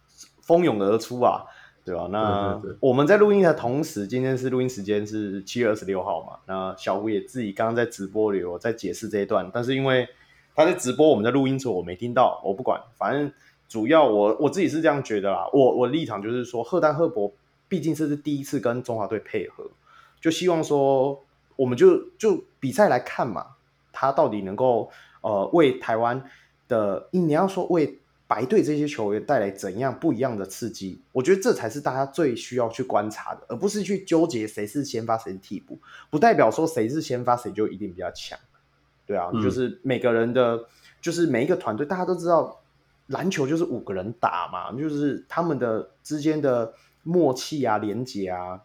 [0.41, 1.43] 蜂拥而出啊，
[1.83, 2.07] 对吧？
[2.09, 10.07] 那我们在录音的同时，今天是录音时间是七月二十六号嘛，那小吴也自己刚刚在直播里有在解释这一段，但是因为
[10.55, 13.29] 他在直播，我们在录音时候我没听到，我不管，反正
[13.67, 17.33] 主要我我自己是这样觉得啦，我我立场就是说，赫丹赫伯
[17.67, 19.69] 毕竟这是第一次跟中华队配合，
[20.25, 21.21] 就希望说。
[21.57, 23.55] 我们就就比赛来看嘛，
[23.93, 26.21] 他到底能够呃为台湾
[26.67, 30.99] 的，你要说为白队这些球员带来怎样不一样的刺激？
[31.13, 35.79] 我觉得这才是大家最需要去观察的，而不是去纠结谁是先发谁是替补，
[36.09, 38.37] 不代表说谁是先发谁就一定比较强。
[39.07, 40.65] 对啊，嗯、就是每个人的，
[40.99, 42.59] 就是每一个团队，大家都知道
[43.07, 46.73] 篮球就是五个人打嘛，就是他们的之间的
[47.03, 48.59] 默契啊、连接啊，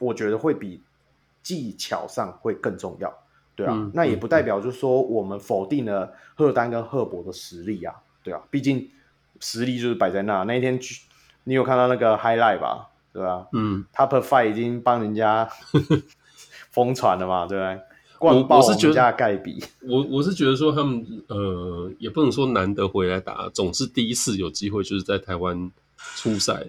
[0.00, 0.82] 我觉得会比。
[1.42, 3.12] 技巧上会更重要，
[3.56, 8.88] 对啊，嗯、那也不代表就是说我们否定了赫丹跟赫伯的实力啊，对啊，毕竟
[9.40, 10.44] 实力就是摆在那。
[10.44, 10.78] 那一天
[11.44, 12.88] 你有看到那个 highlight 吧？
[13.12, 13.46] 对吧？
[13.52, 15.48] 嗯，Top Five 已经帮人家
[16.70, 17.80] 疯传了嘛，对不对？
[18.18, 19.62] 灌爆我们家盖比。
[19.80, 25.70] 我我是觉得说他们呃，也不能说难得回来打，总是第一次有机会就是在台湾
[26.16, 26.64] 出赛。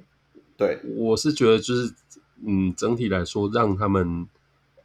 [0.58, 1.94] 对，我是觉得就是
[2.46, 4.28] 嗯，整体来说让他们。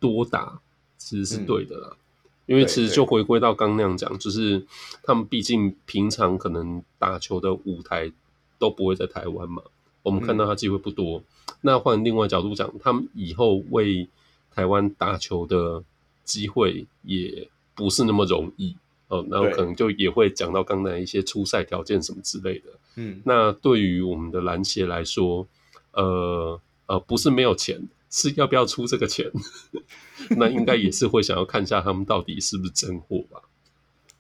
[0.01, 0.61] 多打
[0.97, 1.99] 其实是对的啦，嗯、
[2.47, 4.65] 因为其实就回归到刚那样讲，就是
[5.03, 8.11] 他们毕竟平常可能打球的舞台
[8.59, 9.63] 都不会在台湾嘛，
[10.03, 11.19] 我们看到他机会不多。
[11.19, 14.09] 嗯、那换另外角度讲，他们以后为
[14.55, 15.83] 台湾打球的
[16.25, 18.75] 机会也不是那么容易
[19.09, 19.25] 哦。
[19.31, 22.71] 然后可能就也会讲到刚才一些初赛条件什么之类的。
[22.97, 25.47] 嗯，那对于我们的篮协来说，
[25.93, 27.81] 呃呃，不是没有钱，
[28.11, 29.31] 是要不要出这个钱？
[30.37, 33.43] 那应该也是会想要看一下他们到底是不是真货吧。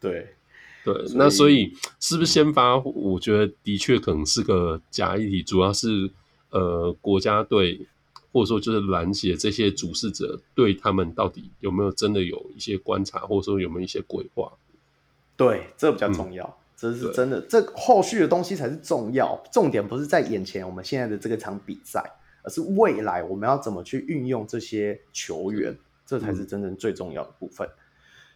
[0.00, 0.34] 对。
[0.84, 2.78] 对，那所以是不是先发？
[2.78, 6.10] 我觉得的确可能是个假议题，主要是
[6.50, 7.86] 呃国家队
[8.32, 14.50] 或者说就是篮协这些主事者对他们到底有没有真的有一些观察，或者说有没有一些规划？
[15.36, 19.38] 对，这比较重要，嗯、这是真的，这后续的东西才是重要。
[19.52, 22.02] 重点不是在眼前我们现在的这个场比赛，
[22.48, 27.68] 而是未来我们要怎么去运用这些球员，这才是真正最重要的部分。
[27.68, 27.72] 嗯、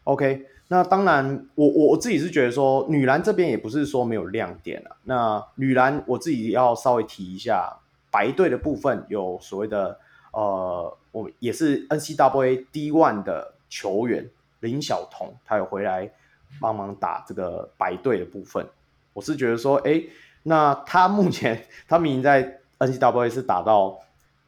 [0.04, 0.46] OK。
[0.68, 4.96] 那当然我，我我自己是觉得说，女篮这边也不是说没有亮点啊。
[5.04, 7.78] 那女篮我自己要稍微提一下，
[8.10, 9.98] 白队的部分有所谓的
[10.32, 16.10] 呃，我也是 NCAA D One 的球员林晓彤，她有回来
[16.58, 18.66] 帮忙打这个白队的部分。
[19.12, 20.08] 我是觉得说，哎、欸，
[20.44, 23.98] 那他目前他明明在 NCAA 是打到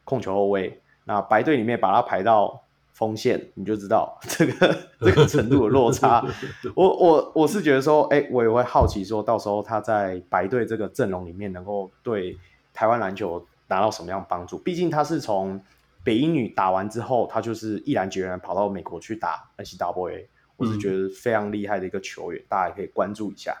[0.03, 2.61] 控球后卫，那白队里面把他排到。
[2.95, 6.25] 锋线，你就知道这个这个程度的落差。
[6.73, 12.39] 我我我是觉得说，哎、欸，我也会好奇说，到时候他在白队这个阵容里面，能够对
[12.73, 14.57] 台湾篮球拿到什么样帮助？
[14.59, 15.61] 毕竟他是从
[16.05, 23.57] 北英女打完之后，他就是毅然决然跑到美国去打 NCAA，我是觉得非常厉害的一个球员，嗯、大家也可以关注一下。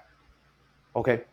[0.93, 1.27] OK，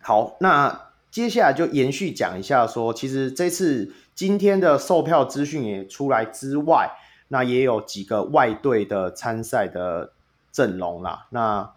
[0.00, 0.80] 好，那
[1.14, 6.90] 接下来就延续讲一下说，其实这次今天的售票资讯也出来之外。
[7.28, 10.12] 那也有几个外队的参赛的
[10.50, 11.28] 阵容啦。
[11.30, 11.72] 那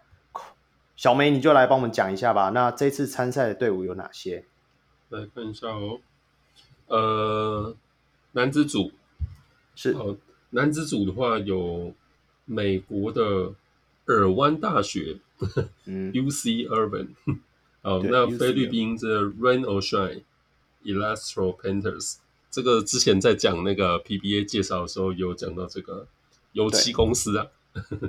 [0.95, 2.49] 小梅你就来帮我们讲一下吧。
[2.49, 4.43] 那这次参赛的队伍有哪些？
[5.09, 5.99] 来看一下哦。
[6.87, 7.75] 呃，
[8.31, 8.91] 男子组
[9.75, 10.17] 是哦，
[10.49, 11.93] 男子组的话有
[12.45, 13.53] 美国的
[14.07, 15.19] 尔湾大学，
[15.85, 17.09] 嗯，UC Irvine。
[17.87, 22.17] 哦，那菲律宾这 Rain or Shine，Electro Panthers。
[22.51, 26.05] 这个之前在讲那个 PBA 介绍的时候，有讲到这个
[26.51, 27.47] 油漆公司啊，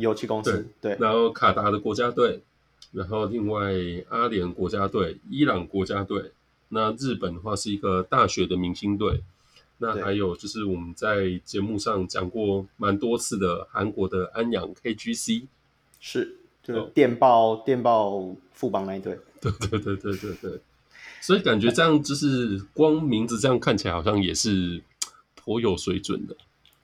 [0.01, 2.43] 油漆公司 对，对，然后卡达的国家队，
[2.91, 3.73] 然后另外
[4.09, 6.33] 阿联国家队、伊朗国家队，
[6.71, 9.23] 那日本的话是一个大学的明星队，
[9.79, 15.47] 那还有就是我们在节目上讲过蛮多次的韩国的安阳 KGC，
[16.01, 20.61] 是，就是电报、哦、电报富邦那一队，对对对对对对。
[21.21, 24.81] 所以感觉这样就是光名字这样看起来好像也是
[25.35, 26.37] 颇有水准的。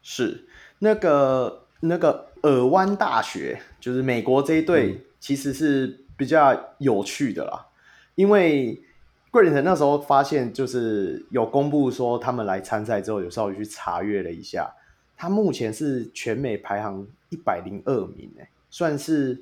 [0.02, 0.47] 是
[0.81, 7.66] 那个那个尔湾大学，就是美国这一队，其实是比较有趣的啦。
[7.66, 7.70] 嗯、
[8.16, 8.83] 因为
[9.31, 14.74] Grant 那时候发现，就是有公布说他们来参赛之后，有稍微去查阅了一下，
[15.16, 19.41] 他目前是全美排行一百零二名，哎，算是。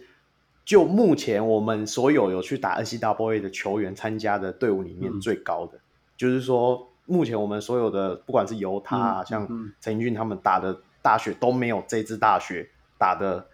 [0.64, 5.80] 就目前我们所有有去打 NCAA 的球员参加的队伍里面最高的，嗯、
[6.16, 13.44] 就是说目前我们所有的不管是犹他、啊，嗯、像陈英俊他们打的大学都没有这支大学打的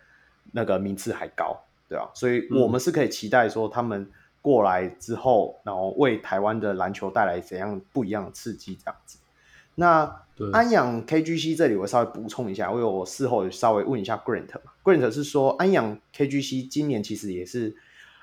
[0.53, 4.11] 那个名次还高，对啊，所以我们是可以期待说他们
[4.43, 9.19] 过来之后，然后为台湾的篮球带来怎样不一样的刺激，这样子。
[9.79, 10.51] 那对。
[10.51, 17.77] 安阳 KGC 这里我稍微补充一下，因为我事后稍微问一下 Grant 嘛，Grant 是说安阳 KGC 今年其实也是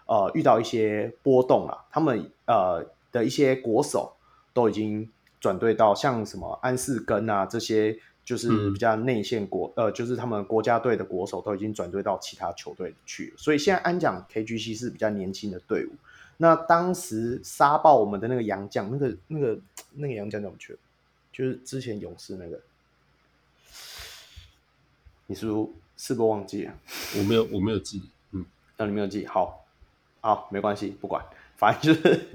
[0.06, 4.14] 呃遇到一些波动了，他们呃的一些国手
[4.53, 5.09] 都已经
[5.40, 13.27] 转队到像什么安士根啊这些，就是比较内线国、嗯、呃就是他们国家队的国手都已经转队到其他球队去。
[13.27, 15.92] 了，所以现在安阳 KGC 是比较年轻的队伍。
[16.38, 19.58] 那当时杀爆我们的那个杨将，那个那个
[19.93, 20.77] 那个杨将怎么去？
[21.35, 22.57] 就是之前勇士那个，
[25.27, 26.73] 你是不是是不是忘记了？
[27.17, 28.03] 我没有，我没有记。
[28.31, 28.45] 嗯，
[28.77, 29.65] 那你没有记，好，
[30.22, 31.22] 好，没关系，不管，
[31.57, 32.25] 反正就是，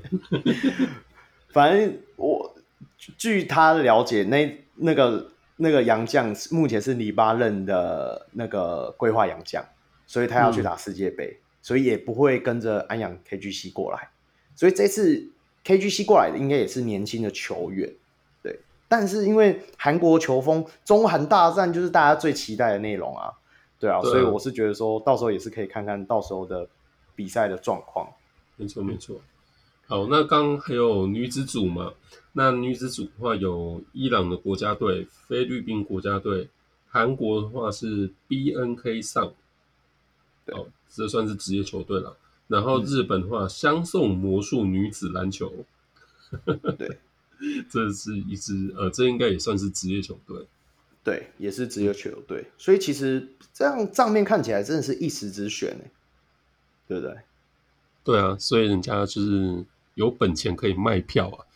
[1.49, 2.55] 反正我
[2.99, 9.65] 据他了解，那那个那个洋将目前是黎巴嫩的那个规划洋将，
[10.07, 14.11] 所以他要去打世界杯，嗯、所以也不会跟着安阳 KGC 过来，
[14.55, 15.27] 所以这次
[15.65, 17.91] KGC 过来的应该也是年轻的球员。
[18.91, 23.31] 但是因为韩国球风，中韩大战就是大家最期待的内容啊，
[23.79, 26.69] 对啊，对啊，所以我是觉得说到时候也是可以看看到时候的
[27.15, 28.13] 比赛的状况。
[28.57, 29.21] 没错没错。
[29.87, 31.93] 好，那刚还有女子组嘛？
[32.33, 36.49] 那女子组的话有伊朗的国家队、菲律宾国家队，
[36.89, 39.33] 韩国的话是 BNK 上，
[40.47, 42.17] 哦，这算是职业球队了。
[42.49, 45.53] 然后日本的话，相送魔术女子篮球。
[46.77, 46.99] 对，
[47.71, 50.47] 这是一支呃，这应该也算是职业球队。
[51.03, 55.91] 对，也是职业球队，所以其实这样账面看起来真的是一时之选，
[56.87, 57.17] 对不对？
[58.05, 61.47] 对啊，所以人家就是有本钱可以卖票啊。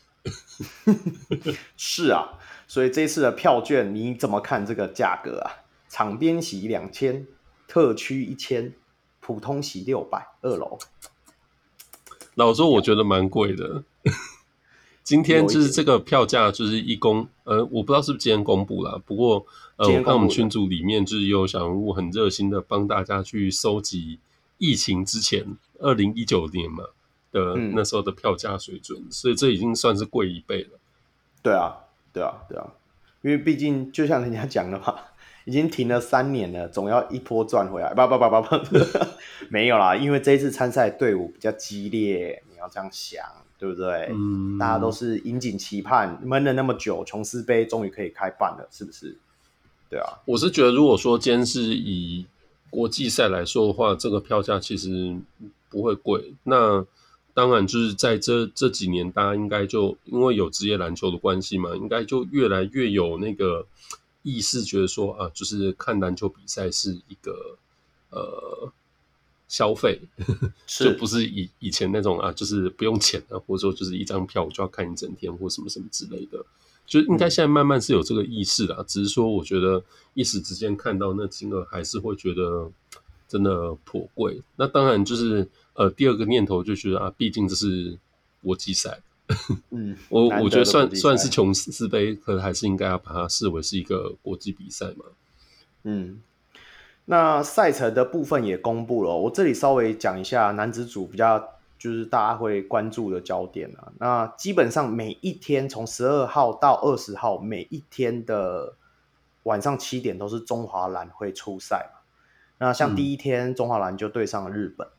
[1.76, 5.64] 是啊，所以这次的票券你怎么看这个价格啊？
[5.90, 7.26] 场边席两千，
[7.68, 8.72] 特区一千，
[9.20, 10.78] 普通席六百，二楼。
[12.34, 13.84] 老实说，我觉得蛮贵的。
[15.04, 19.44] 今天就是这个票价，就是一公，呃，我不知道是不是今天公布了，不过
[19.76, 24.18] 呃，我看我们群组里面就是有小人物很热心的帮大家去收集
[24.56, 25.44] 疫情之前
[25.78, 26.84] 二零一九年嘛
[27.30, 30.78] 的那时候的票价水准，嗯，所以这已经算是贵一倍了。
[31.42, 31.76] 对啊，
[32.10, 32.66] 对啊，对啊，
[33.20, 34.94] 因为毕竟就像人家讲的嘛，
[35.44, 37.92] 已经停了三年了，总要一波赚回来。
[37.92, 39.06] 不不不不不，
[39.50, 43.22] 没有啦，因为这一次参赛队伍比较激烈，你要这样想。
[43.56, 44.10] 对不对？
[44.10, 49.16] 嗯，大家都是引颈期盼，闷了那么久，琼斯杯终于可以开办了，是不是？
[49.88, 52.26] 对啊，我是觉得，如果说今天是以
[52.68, 55.16] 国际赛来说的话，这个票价其实
[55.70, 56.34] 不会贵。
[56.42, 56.84] 那
[57.32, 63.64] 当然就是在这这几年，大家应该就因为有职业篮球的关系嘛，应该就越来越有那个
[64.24, 67.56] 意识，觉得说啊，就是看篮球比赛是一个
[68.10, 68.70] 呃。
[69.46, 70.00] 消费
[70.66, 76.44] 就不是以以前那种啊，就是不用钱啊，或者说就是一张票我就要看一整天或什么什么之类的，
[76.86, 78.82] 就应该现在慢慢是有这个意识啦。
[78.88, 79.82] 只是说，我觉得
[80.14, 82.70] 一时之间看到那金额，还是会觉得
[83.28, 84.42] 真的颇贵。
[84.56, 87.98] 那当然就是呃，第二个念头就觉得啊，毕竟这是
[88.42, 89.00] 国际赛，
[89.70, 95.04] 嗯， 我我觉得算算是琼斯杯，可还是应该要把它视为是一个国际比赛嘛，
[95.84, 96.20] 嗯。
[97.06, 101.38] 那赛程的部分也公布了，我这里稍微讲一下男子组比较
[101.78, 103.92] 就是大家会关注的焦点啊。
[103.98, 108.72] 那基本上每一天从十二号到二十号，每一天的
[109.42, 112.00] 晚上七点都是中华蓝会出赛嘛。
[112.56, 114.90] 那像第一天中华蓝就对上了日本，嗯、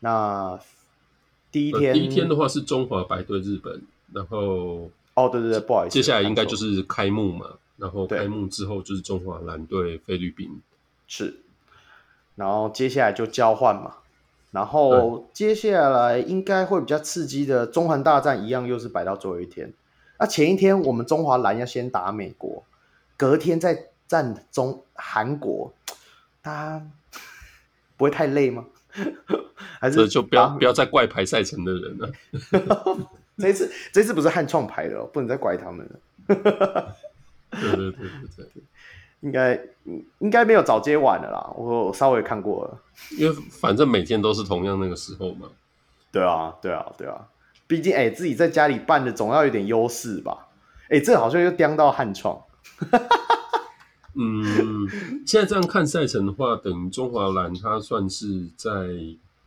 [0.00, 0.60] 那
[1.52, 3.80] 第一天、呃、第一天的话是中华白对日本，
[4.12, 10.60] 然后哦对对对，不好意思，接下来应该就是开幕嘛，然后开幕之后就是中华蓝对菲律宾，
[11.06, 11.42] 是。
[12.36, 13.96] 然后接下来就交换嘛，
[14.50, 19.72] 然后接下来应该会比较刺激的中韩大战一样，又是摆到最后一天。
[20.18, 22.64] 那前一天我们中华蓝要先打美国，
[23.16, 25.72] 隔天再战中韩国，
[26.42, 26.86] 大家
[27.96, 28.64] 不会太累吗？
[29.80, 32.12] 还是就不要不要再怪排赛程的人了。
[33.36, 35.96] 这次这次不是汉创排的，不能再怪他们了。
[37.50, 38.62] 对对对对对。
[39.24, 39.58] 应该
[40.18, 42.78] 应该没有早接晚的啦，我稍微看过了，
[43.18, 45.48] 因为反正每天都是同样那个时候嘛。
[46.12, 47.26] 对啊，对啊，对啊，
[47.66, 50.46] 毕竟哎、欸，自己在家里办的总要有点优势吧？
[50.90, 52.38] 哎、欸，这好像又颠到汉创。
[54.14, 54.86] 嗯，
[55.26, 58.70] 现在这样看赛程的话，等于中华蓝它算是在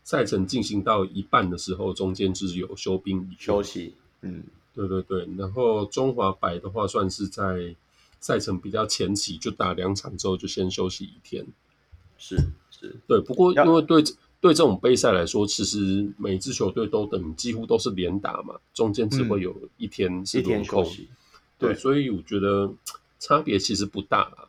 [0.03, 3.93] 赛程进行到一半的时候，中间就是有休兵休息。
[4.21, 7.75] 嗯，对对对，然后中华白的话，算是在。
[8.19, 11.45] 赛程比较前期，就打两场之后就先休息一天，
[12.17, 12.37] 是
[12.71, 13.19] 是，对。
[13.21, 14.03] 不过因为对
[14.39, 20.85] 对这种杯赛来说，其实每支球队都等几乎都是连打嘛，中间只会有一天是轮空，
[21.57, 22.71] 对，所以我觉得
[23.19, 24.47] 差别其实不大啦。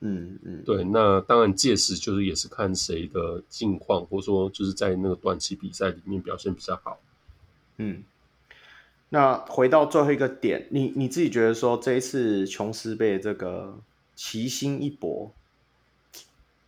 [0.00, 0.84] 嗯嗯，对。
[0.84, 6.98] 那当然届时就是也是看谁的近况，或者说就是在那个短期比赛里面表现比较好。
[7.78, 8.02] 嗯。
[9.14, 13.78] 那回到最后一个点，你你自己觉得说这一次琼斯被这个
[14.16, 15.32] 奇心一搏，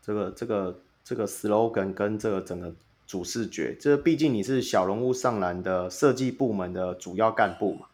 [0.00, 2.72] 这个这个这个 slogan 跟这个整个
[3.04, 7.88] 主视觉，这毕竟你是小人物上篮的设计部门的主要干部嘛，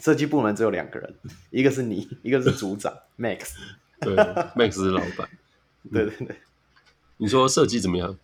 [0.00, 1.12] 设计部门只有两个人，
[1.50, 3.56] 一个是你，一个是组长 Max，
[4.02, 4.14] 对
[4.54, 5.28] ，Max 是老板，
[5.92, 6.36] 对对对，
[7.16, 8.16] 你说设计怎么样？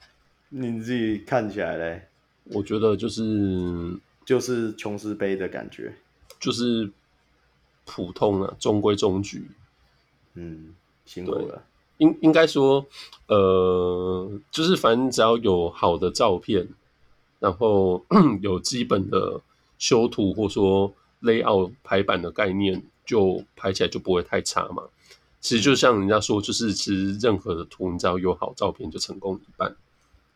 [0.51, 2.07] 你自己看起来嘞？
[2.45, 3.99] 我觉得就是。
[4.25, 5.95] 就是琼斯杯的感觉，
[6.39, 6.91] 就是
[7.85, 9.51] 普通啊，中规中矩。
[10.35, 11.63] 嗯，辛苦了。
[11.99, 12.87] 应应该说，
[13.27, 16.69] 呃，就是反正只要有好的照片，
[17.39, 18.05] 然后
[18.41, 19.41] 有基本的
[19.79, 24.83] 修图，或说 layout 排版的概念，就排起来就不会太差嘛。
[25.41, 29.77] 其实就像人家说，就是其实任何的图，你只要有好照片，就成功一半。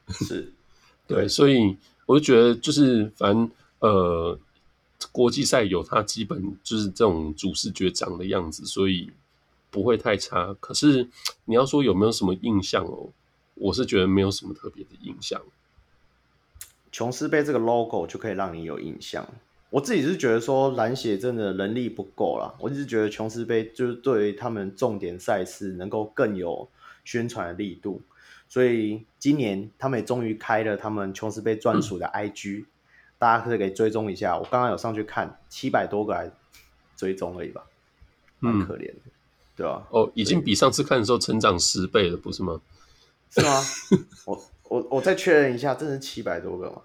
[0.08, 0.52] 是，
[1.06, 3.50] 对，所以我就觉得，就是反正。
[3.86, 4.38] 呃，
[5.12, 9.10] 国际赛有它基本就是这种主视觉长的样子，所以
[9.70, 10.54] 不会太差。
[10.60, 11.08] 可是
[11.44, 13.10] 你要说有没有什么印象哦？
[13.54, 15.40] 我是觉得没有什么特别的印象。
[16.92, 19.26] 琼斯杯这个 logo 就可以让你有印象。
[19.68, 26.68] 我自己是觉得说蓝血真的能力不够啦，我一直觉得琼斯杯就是对于他们重点赛事能够更有
[27.04, 28.00] 宣传的力度，
[28.48, 32.64] 所以今年他们也终于开了他们琼斯杯专属的 IG，、
[33.18, 34.36] 大家可以给追踪一下。
[34.36, 36.30] 我刚刚有上去看，七百多个来
[36.96, 37.64] 追踪而已吧，
[38.40, 39.10] 蛮可怜的，嗯、
[39.56, 39.86] 对吧、啊？
[39.90, 42.60] 哦，已经比上次看的时候成长十倍了，不是吗？
[43.30, 43.62] 是吗？
[44.26, 46.82] 我我我再确认一下，真是七百多个吗？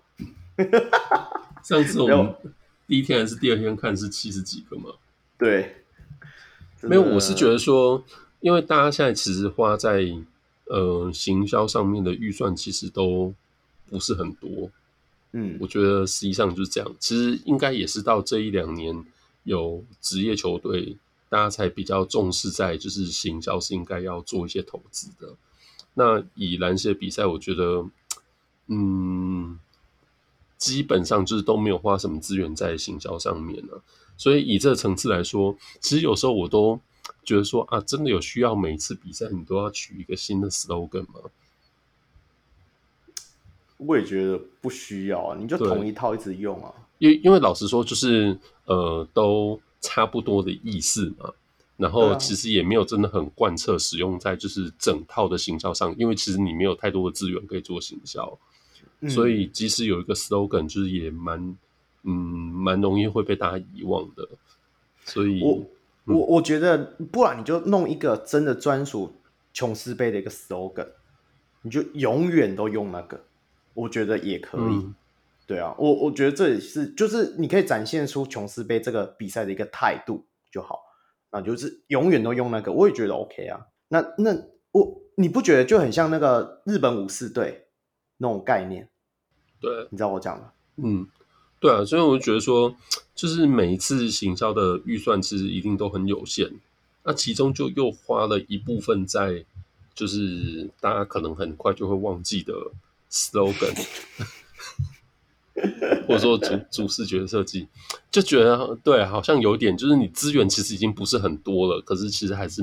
[1.63, 2.35] 上次我们
[2.87, 4.89] 第一天还是第二天看是七十几个吗？
[5.37, 5.75] 对，
[6.81, 8.03] 没有，我是觉得说，
[8.39, 10.05] 因为大家现在其实花在
[10.65, 13.33] 呃行销上面的预算其实都
[13.89, 14.69] 不是很多，
[15.33, 16.95] 嗯，我觉得实际上就是这样。
[16.99, 19.05] 其实应该也是到这一两年
[19.43, 20.97] 有职业球队，
[21.29, 25.35] 大家才比较重视在就是行销是应该要做一些投资的。
[25.93, 27.85] 那以篮协比赛，我觉得，
[28.67, 29.59] 嗯。
[30.57, 33.81] 基本上就是都没有花什么资源在行销上面了，
[34.15, 36.79] 所以以这个层次来说，其实有时候我都
[37.23, 41.19] 觉得说啊，真的有需要每次比赛你都要取一个新的 slogan 吗？
[43.85, 46.73] 我也觉得不需要啊，你就同一套一直用啊。
[46.99, 51.31] 因因为老实说，就是呃，都差不多的意思嘛。
[51.77, 58.37] 然后其实也没有真的很贯彻使用在就是整套的行销上，因为其实你没有太多的资源可以做行销。
[59.09, 61.57] 所以，即使有一个 slogan，就是也蛮，
[62.03, 64.29] 嗯，蛮容易会被大家遗忘的。
[65.05, 65.65] 所以，我
[66.05, 66.77] 我我觉得，
[67.11, 69.11] 不然你就弄一个真的专属
[69.51, 70.89] 琼斯杯的一个 slogan，
[71.63, 73.19] 你就永远都用那个，
[73.74, 74.61] 我觉得也可以。
[74.61, 74.95] 嗯、
[75.48, 80.80] 对啊，我我觉得这也是，就是你可以展现出琼斯杯这个比赛的一个态度就好。
[81.32, 83.67] 那就是永远都用那个，我也觉得 OK 啊。
[83.88, 84.35] 那那
[84.72, 87.67] 我你不觉得就很像那个日本武士队
[88.17, 88.90] 那种概念？
[89.59, 91.08] 对，你知道我讲的，嗯，
[91.59, 92.75] 对啊，所以我就觉得说，
[93.14, 96.50] 就是每一次行销的预算其实一定都很有限，
[97.03, 99.45] 那其中就又花了一部分在，
[99.93, 102.53] 就是大家可能很快就会忘记的
[103.11, 103.75] slogan，
[106.07, 107.67] 或者说主主视觉设计，
[108.09, 112.61] 就觉得对，好像有点就是你资源其实已经不是很多了，可是其实还是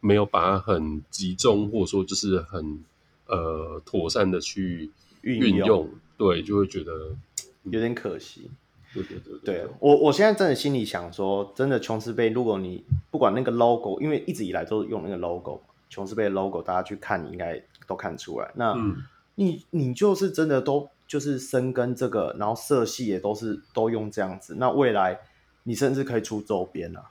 [0.00, 2.84] 没有把它很集中，或者说就是很
[3.26, 4.90] 呃妥善的去
[5.22, 5.90] 运用。
[6.16, 7.16] 对，就会觉得
[7.64, 8.50] 有点可惜。
[8.92, 18.50] 对对对，对，对我我现在真的心里想说，真的琼斯杯，如果你不管那个 logo，因为一直以来都用那个 logo，琼斯杯的 logo，大家去看应该都看出来。
[18.56, 18.96] 那、嗯、
[19.38, 24.56] 你你就是真的都就是深耕这个，然后色系也都是都用这样子。
[24.58, 25.18] 那未来
[25.62, 27.02] 你甚至可以出周边啊，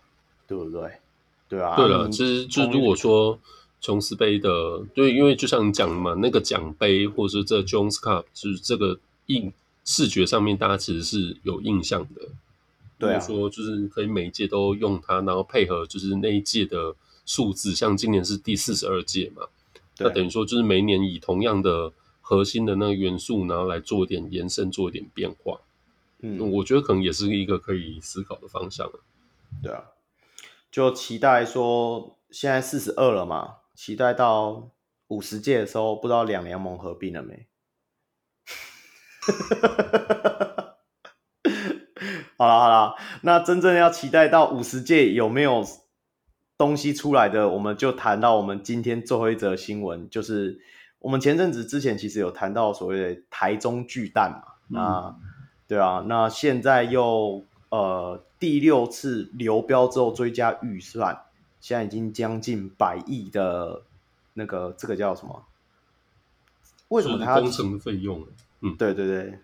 [0.46, 0.92] 对不对？
[1.50, 1.76] 对啊。
[1.76, 3.40] 对了，其实就如果说。
[3.80, 9.54] 琼斯杯的，对，因为就像你讲的嘛，那个奖杯或者是这 Jones Cup，就是这个印
[9.86, 12.22] 视觉上面，大家其实是有印象的。
[12.98, 16.96] 对啊，说就是可以每一届都用它，然后配合就是那一届的
[17.28, 19.44] 数字，像今年是第四十二届嘛，
[20.00, 21.92] 那等于说就是每一年以同样的
[22.30, 25.62] 核心的那个元素，然后来做一点延伸，做一点变化。
[26.20, 28.92] 嗯，我觉得可能也是一个可以思考的方向。
[29.64, 29.82] 对啊，
[30.70, 33.60] 就期待说现在四十二了嘛。
[33.74, 34.72] 期待到
[35.08, 37.48] 五十届的时候，不知道两联盟合并了没？
[42.38, 45.66] 好了好了，那真正要期待到五十届有没有
[46.58, 50.60] 东西出来的，我们就谈到我们今天最后一则新闻，就是
[51.08, 55.16] 我们前阵子之前其实有谈到所谓的台中巨蛋嘛，嗯、那
[55.66, 61.24] 对啊，那现在又呃第六次流标之后追加预算。
[61.62, 63.84] 现在已经将近百亿的
[64.34, 65.46] 那个，这个叫什么？
[66.90, 68.28] 为什么它工程的费用？
[68.60, 69.40] 嗯，对对对，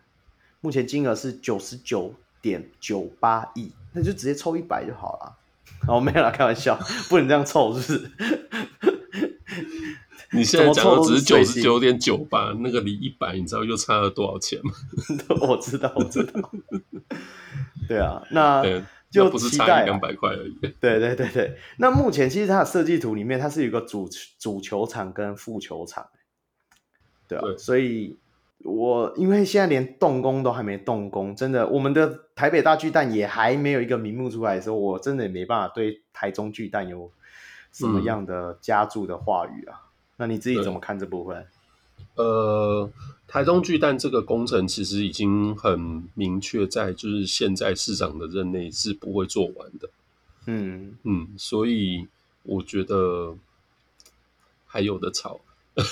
[0.59, 5.38] 目前金额是九十九点九八亿，那就直接凑一百就好了。
[5.88, 6.77] 哦，没有啦，开玩笑，
[7.08, 8.11] 不能这样凑，是不是？
[10.34, 14.74] 你现在讲的只是九十九点九八，那个离一百，你知道又差了多少钱吗？
[15.48, 16.52] 我知道，我知道。
[17.88, 18.64] 对啊，那。
[19.14, 20.58] 就不是差一两百块而已。
[20.80, 26.08] 对对对对，那目前其实它的设计图里面，它是有一个主主球场跟副球场，
[27.28, 28.18] 对啊，对，所以
[28.64, 37.12] 我因为现在连动工都还没动工，真的，我们的台北大巨蛋也还没有一个名目出来的时候，我真的也没办法对台中巨蛋有
[37.72, 39.93] 什么样的加注的话语啊。
[40.26, 41.45] 嗯、那你自己怎么看这部分？
[42.16, 42.90] 呃。
[43.26, 49.90] 台中巨蛋这个工程其实已经很明确，在就是现在市长的任内是不会做完的。
[50.45, 52.08] 嗯嗯，所以
[52.43, 53.35] 我觉得
[54.68, 55.40] 还有的吵。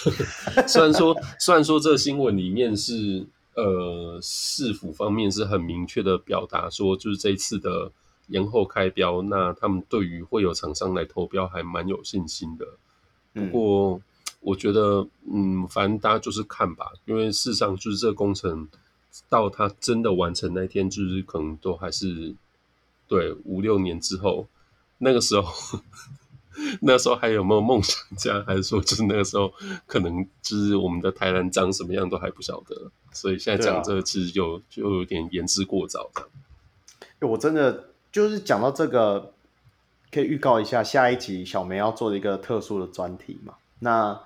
[0.67, 7.91] 虽然说虽然说这新闻里面是呃，市府方面是很明确的表达说，就是这一次的
[8.27, 12.67] 延后开标，那他们对于会有厂商来投标还蛮有信心的。
[13.33, 14.01] 不过，
[14.41, 18.67] 我觉得，嗯，反正大家就是看吧，因为事实上就是这个工程
[19.29, 22.35] 到它真的完成那天，就是可能都还是
[23.07, 24.47] 对五六年之后，
[24.97, 25.79] 那个时候。
[26.81, 28.43] 那时候还有没有梦想家？
[28.43, 29.51] 还是说，就是那个时候
[29.87, 37.25] 可能就是我们的台南长什么样都还不晓得，所以现在讲这个其实就、啊、就有点言之过早的。
[37.25, 39.33] 我真的就是讲到这个，
[40.11, 43.53] 可以预告一下下一集小梅要做的一个特殊的专题嘛？
[43.79, 44.21] 那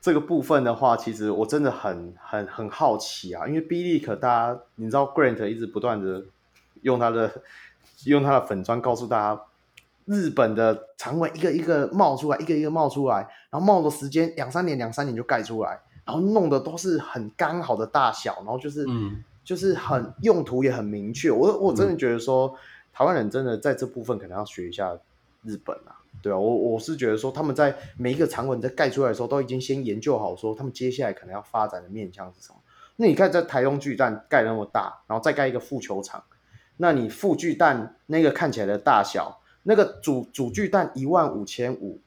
[0.00, 6.24] 这个部分的话，其实我真的很很很好奇啊，因为 Billy 大家你知道 Grant 一直不断的
[6.82, 7.42] 用他的
[8.04, 9.42] 用他的粉砖告诉大家。
[10.10, 21.30] 日本的长尾一个一个冒出来，一个一个冒出来，然后冒的时间两三年，两三年就盖出来，然后弄的都是很刚好的大小，然后就是，嗯，就是很用途也很明确。
[21.30, 22.56] 我我真的觉得说，嗯，
[22.94, 24.96] 台湾人真的在这部分可能要学一下
[25.44, 32.58] 日本啊，对啊，我我是觉得说他们在每一个场馆在盖出来的时候，都已经先研究好说他们接下来可能要发展的面向是什么。
[32.96, 36.24] 那你看在台中巨蛋盖那么大，然后再盖一个副球场，
[36.78, 39.40] 那你副巨蛋那个看起来的大小。
[39.64, 42.00] 那个主主巨蛋一万五千五，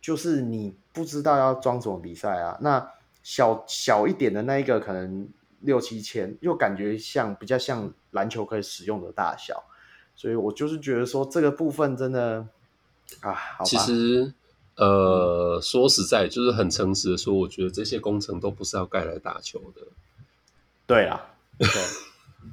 [0.00, 2.56] 就是你不知道要装什么比赛啊。
[2.62, 2.90] 那
[3.22, 5.28] 小小一点的那一个可能
[5.60, 9.62] 六七千，又感觉像比较像篮球可以使用的大小，
[10.14, 12.46] 所以我就是觉得说这个部分真的
[13.20, 13.64] 啊，好。
[13.64, 14.32] 其实
[14.76, 19.82] 呃，说实在，就是很诚实的说，我觉得这些工程都不是要盖来打球的。
[20.86, 21.20] 对啊，
[21.58, 21.68] 对。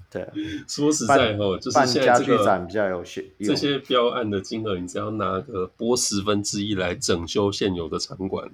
[0.10, 0.28] 对，
[0.68, 8.50] 说实在哦，就是现在这个比较有趣，这些标案的金额，你只要拿个拨十分之一来整修现有的场馆，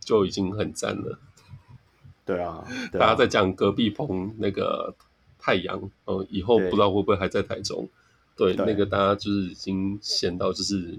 [0.00, 1.18] 就已经很赞了。
[2.24, 4.94] 对啊，对啊，大家在讲隔壁棚那个
[5.38, 7.88] 太阳，哦、呃，以后不知道会不会还在台中？
[8.36, 10.98] 对，对，那个大家就是已经闲到就是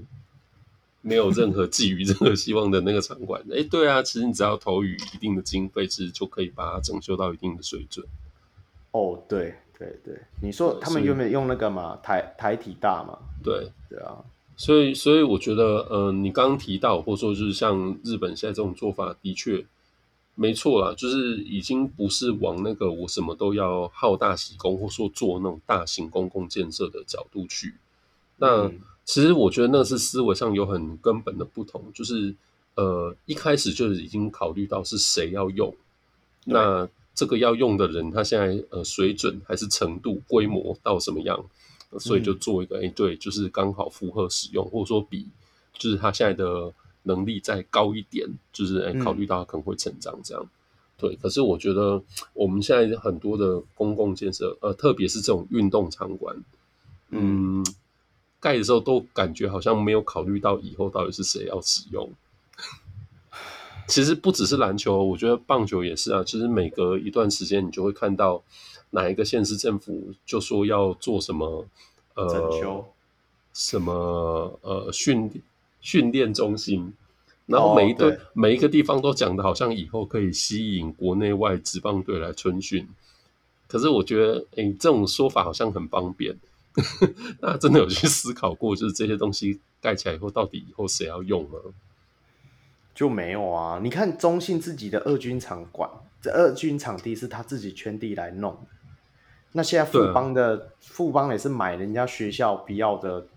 [1.01, 3.41] 没有任何寄予任何希望的那个场馆。
[3.53, 8.06] 哎，对啊，其实你只要投予一定的经费，其实就可以把它整修到一定的水准。
[8.91, 11.99] 哦，对对对，你说他们有没有用那个嘛？
[12.01, 13.17] 台台体大嘛？
[13.43, 14.17] 对对啊，
[14.56, 19.64] 所以所以我觉得，呃，你刚刚提到，或者说就是像日本现在这种做法，的确
[20.40, 27.74] 没错啦，就是已经不是往那个我什么都要好大喜功，或说做那种大型公共建设的角度去。
[28.38, 32.33] 那、嗯、其实我觉得那是思维上有很根本的不同，就是
[32.75, 35.75] 呃一开始就是已经考虑到是谁要用，
[36.45, 36.88] 那。
[37.17, 41.43] 这个要用的人，他现在呃水准还是程度规模到什么样，
[41.98, 45.25] 所以就做一个哎、嗯，对，就是刚好符合使用，或者说比
[45.74, 46.72] 就是他现在的
[47.08, 50.50] 能力再高一点，就是哎考虑到可能会成长这样、嗯。
[51.00, 52.02] 对，可是我觉得
[52.34, 56.36] 我们现在很多的公共建设，呃，特别是这种运动场馆，
[57.11, 57.64] 嗯，
[58.40, 62.10] 盖的时候都感觉好像没有考虑到以后到底是谁要使用。
[63.88, 66.24] 其实不只是篮球，我觉得棒球也是啊。
[66.24, 68.44] 其实每隔一段时间，你就会看到
[68.90, 71.66] 哪一个县市政府就说要做什么，
[72.16, 72.84] 呃，
[73.53, 75.30] 什么呃训
[75.82, 76.94] 训练中心，
[77.46, 82.88] 然后每一个、哦、每一个地方都讲的好像以后可以吸引国内外职棒队来春训。
[83.68, 86.38] 可是我觉得，哎，这种说法好像很方便，
[87.42, 91.58] 大家真的有去思考过，就是这些东西盖起来以后，到底以后谁要用呢？
[92.96, 93.80] 就没有啊！
[93.84, 95.88] 你看中信自己的二军场馆，
[96.20, 98.58] 这二军场地是他自己圈地来弄。
[99.52, 103.28] 那现在富邦的富邦也是买人家学校必要的地，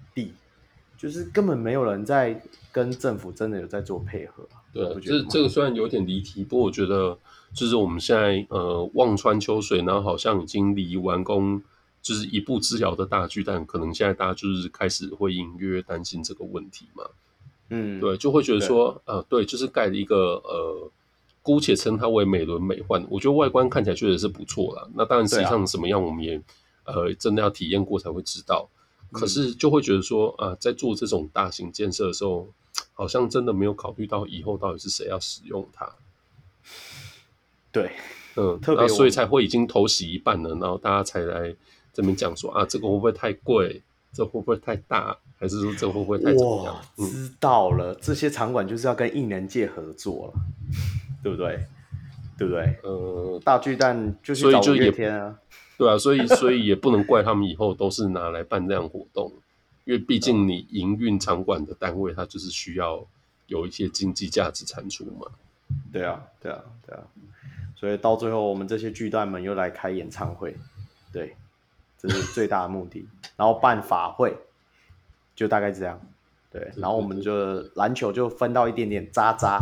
[1.01, 2.39] 就是根本没有人在
[2.71, 4.47] 跟政府真的有在做配合。
[4.71, 7.17] 对，这这个虽然有点离题，不过我觉得
[7.55, 11.63] 就是我们现在呃望穿秋水，然后好像已经离完工
[12.03, 17.05] 就是一步之遥的大巨蛋，可能现在大家就是开始会隐约担心这个问题嘛。
[17.71, 20.91] 嗯，对，就会觉得说，呃，对，就是盖了一个，呃，
[21.41, 23.07] 姑且称它为美轮美奂。
[23.09, 24.87] 我觉得外观看起来确实是不错啦。
[24.95, 26.37] 那当然，实际上怎么样，我们也、
[26.85, 28.69] 啊，呃，真的要体验过才会知道。
[29.13, 32.49] 可是就会觉得说，啊、呃，在做这种大型建设的时候，
[32.93, 35.91] 好像真的没有考虑到以后到底是谁要使用它。
[37.73, 37.93] 对，
[38.37, 41.55] 嗯，特别，所以才会已经投洗一半了，然后大家才来
[41.93, 43.83] 这边讲说，啊，这个会不会太贵？
[44.13, 45.17] 这会不会太大？
[45.39, 46.81] 还是说这会不会太怎么样？
[46.99, 50.41] 嗯、知道了，这些场馆就是要跟艺能界合作了，
[51.23, 51.65] 对不对？
[52.37, 52.77] 对不对？
[52.83, 55.39] 呃，大巨蛋就是找五月天啊，
[55.81, 59.33] 对啊，所以所以也不能怪他们以后都是拿来办这样活动，
[59.87, 63.03] 因为毕竟你营运场馆的单位，它就是需要
[63.47, 65.27] 有一些经济价值产出嘛。
[65.91, 67.03] 对啊，对啊，对啊。
[67.75, 70.55] 所以到最后我们这些巨蛋们又来开演唱会，
[71.11, 71.35] 对，
[71.97, 73.09] 这是最大的目的。
[73.37, 74.37] 然后办法会，
[75.35, 75.99] 就大概这样，
[76.53, 76.71] 对。
[76.77, 79.61] 然后我们就篮球就分到一点点渣渣、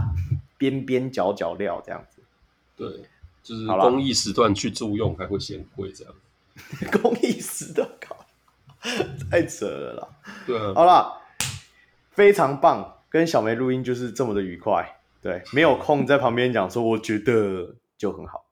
[0.57, 2.21] 边边角角料这样子。
[2.75, 3.05] 对，
[3.49, 6.13] 就是公益时段去租用还会嫌贵这样。
[7.01, 8.15] 公益时段，靠，
[9.31, 10.09] 太扯了啦。
[10.47, 10.73] 对啊。
[10.75, 11.23] 好了，
[12.11, 14.99] 非常棒，跟小梅录音就是这么的愉快。
[15.23, 18.45] 对，没有空在旁边讲说，我觉得就很好。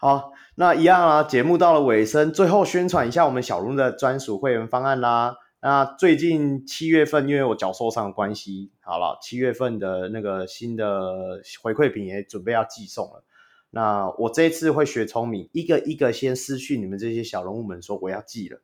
[0.00, 5.36] 好，那一样啊，节目到了尾声，最后宣传一下我们小鹿的专属会员方案啦。
[5.64, 13.24] 那最近七月份，因为我脚受伤的关系，好了，七月份的那个新的回馈品也准备要寄送了。
[13.70, 18.60] 那我这一次会学聪明，一个一个先私讯你们这些小人物们说我要寄了，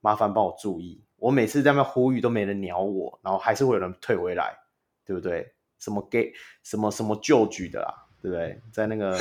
[0.00, 1.00] 麻烦帮我注意。
[1.18, 4.58] 我每次在那呼吁都没人鸟我，然后还是会有人退回来，
[5.06, 5.52] 对不对？
[5.78, 6.32] 什么给
[6.64, 8.60] 什么什么旧局的啦，对不对？
[8.72, 9.16] 在那个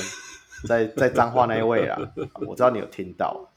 [0.67, 2.01] 在在脏话那一位啊，
[2.47, 3.47] 我知道你有听到。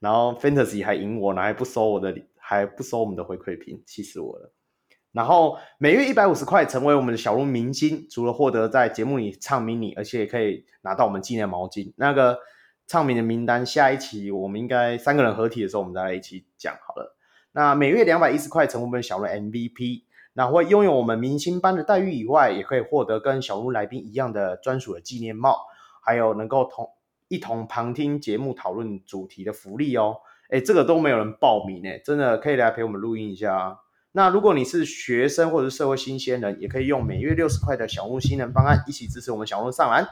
[0.00, 4.52] 然后 Fantasy 还赢我呢，还不收我的，还不收我们的回馈品，气死我了。
[5.10, 11.92] 然后每月一百五十块成为我们的小鹿明星，除了获得在节目里唱迷你而且也可以拿到我们纪念毛巾。
[11.96, 12.38] 那个
[12.86, 17.16] 唱名的名单，下一期我们应该三个人合体的时候，我们再来一起讲好了。
[17.52, 20.04] 那每月两百一十块成为我们小鹿 MVP，
[20.34, 25.56] 那会拥有我们明星般的待遇以外，也可以获得跟小鹿来宾一样的专属的纪念帽，
[26.04, 26.90] 还有能够同。
[27.28, 30.16] 一同旁听节目讨论主题的福利哦，
[30.48, 33.76] 哎，这个都没有人报名哎，真的可以来陪我们录音一下啊。
[34.12, 40.08] 那如果你是学生或者是社会新鲜人，也可以用每月六十块的小鹿新人方案一起支持我们小鹿上篮。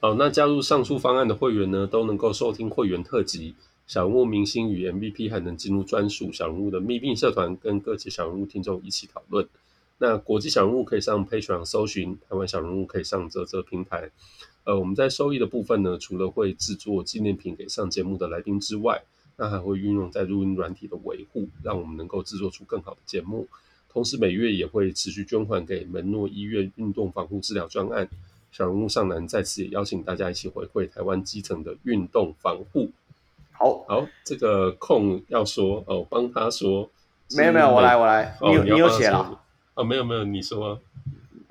[0.00, 3.54] 好，那加入上述方案的会员呢，都能够收听会员特辑，
[3.86, 9.48] 小鹿明星与 MVP 还能进入专属小鹿的秘密社团，跟各级小鹿听众一起讨论。
[9.98, 14.10] 那国际小人物可以上 Patreon 搜寻，台湾小人物可以上啧啧平台。
[14.64, 19.02] 呃，我们在收益的部分呢，除了会制作纪念品给上节目的来宾之外，
[19.36, 23.48] 那还会运用在录音软体的维护，让我们能够制作出更好的节目。
[23.88, 28.08] 同时每月也会持续捐款给门诺医院运动防护治疗专案。
[28.52, 32.90] 小人物上南在此也邀请大家一起回馈台湾基层的运动防护。
[33.50, 36.88] 好，好，这个空要说哦，帮他说。
[37.36, 39.18] 没有没有，我来我来，你你有写了？
[39.18, 39.40] 啊、
[39.76, 40.78] 哦，没有没有，你说啊。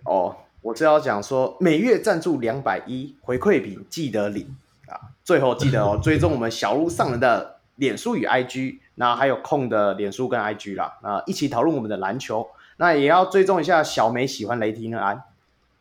[0.05, 0.35] 哦。
[0.61, 4.55] 我是要讲说，每月赞助两百一回馈品记得领
[4.87, 5.09] 啊！
[5.23, 12.47] 最后记得哦， 追踪我们小鹿上人的脸书与 IG，那还有空的脸书跟 IG 啦，那一起讨论我们的篮球。
[12.77, 15.23] 那也要追踪一下小梅喜欢雷霆的安，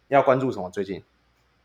[0.09, 0.71] 要关注什么？
[0.71, 1.03] 最近？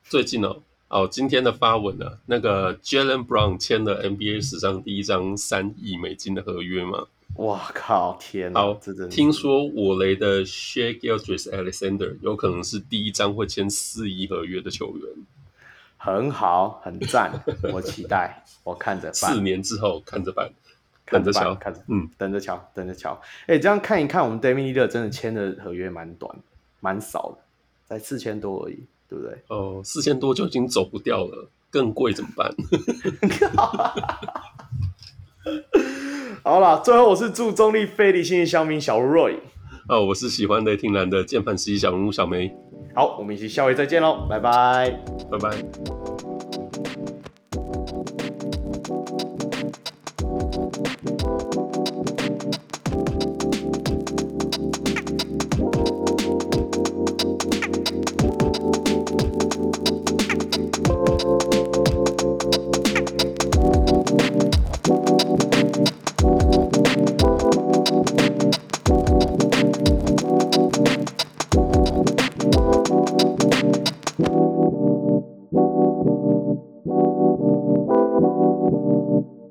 [0.04, 0.58] 最近哦，
[0.90, 7.06] 哦，今天的发文呢、啊，那个 Jaylen Brown 签了 NBA 史上第一张三亿美金的合约吗？
[7.36, 8.18] 哇靠！
[8.18, 8.62] 天哪！
[8.62, 15.06] 好，听说我雷的 Shai Gilgeous-Alexander 有可能是第一张会签四亿合约的球员，
[15.98, 19.34] 很好，很赞，我期待，我看着办。
[19.34, 20.50] 四年之后看着办，
[21.08, 23.22] 等着瞧，看着，嗯，等着瞧，等着瞧。
[23.48, 26.34] 哎，这样看一看，我们 Lillard 真的签的合约蛮短，
[26.80, 27.44] 蛮少的，
[27.90, 29.38] 才四千多而已，对不对？
[29.50, 32.56] 哦，四千多就已经走不掉了，更贵怎么办？
[36.44, 39.36] 好了，最后我是祝中立非理性的小民小 Roy，
[39.90, 42.52] 哦，我是喜欢雷霆蓝的键盘师小人物小梅。
[42.96, 45.00] 好，我们一起下回再见喽，拜拜，
[45.32, 46.15] 拜拜。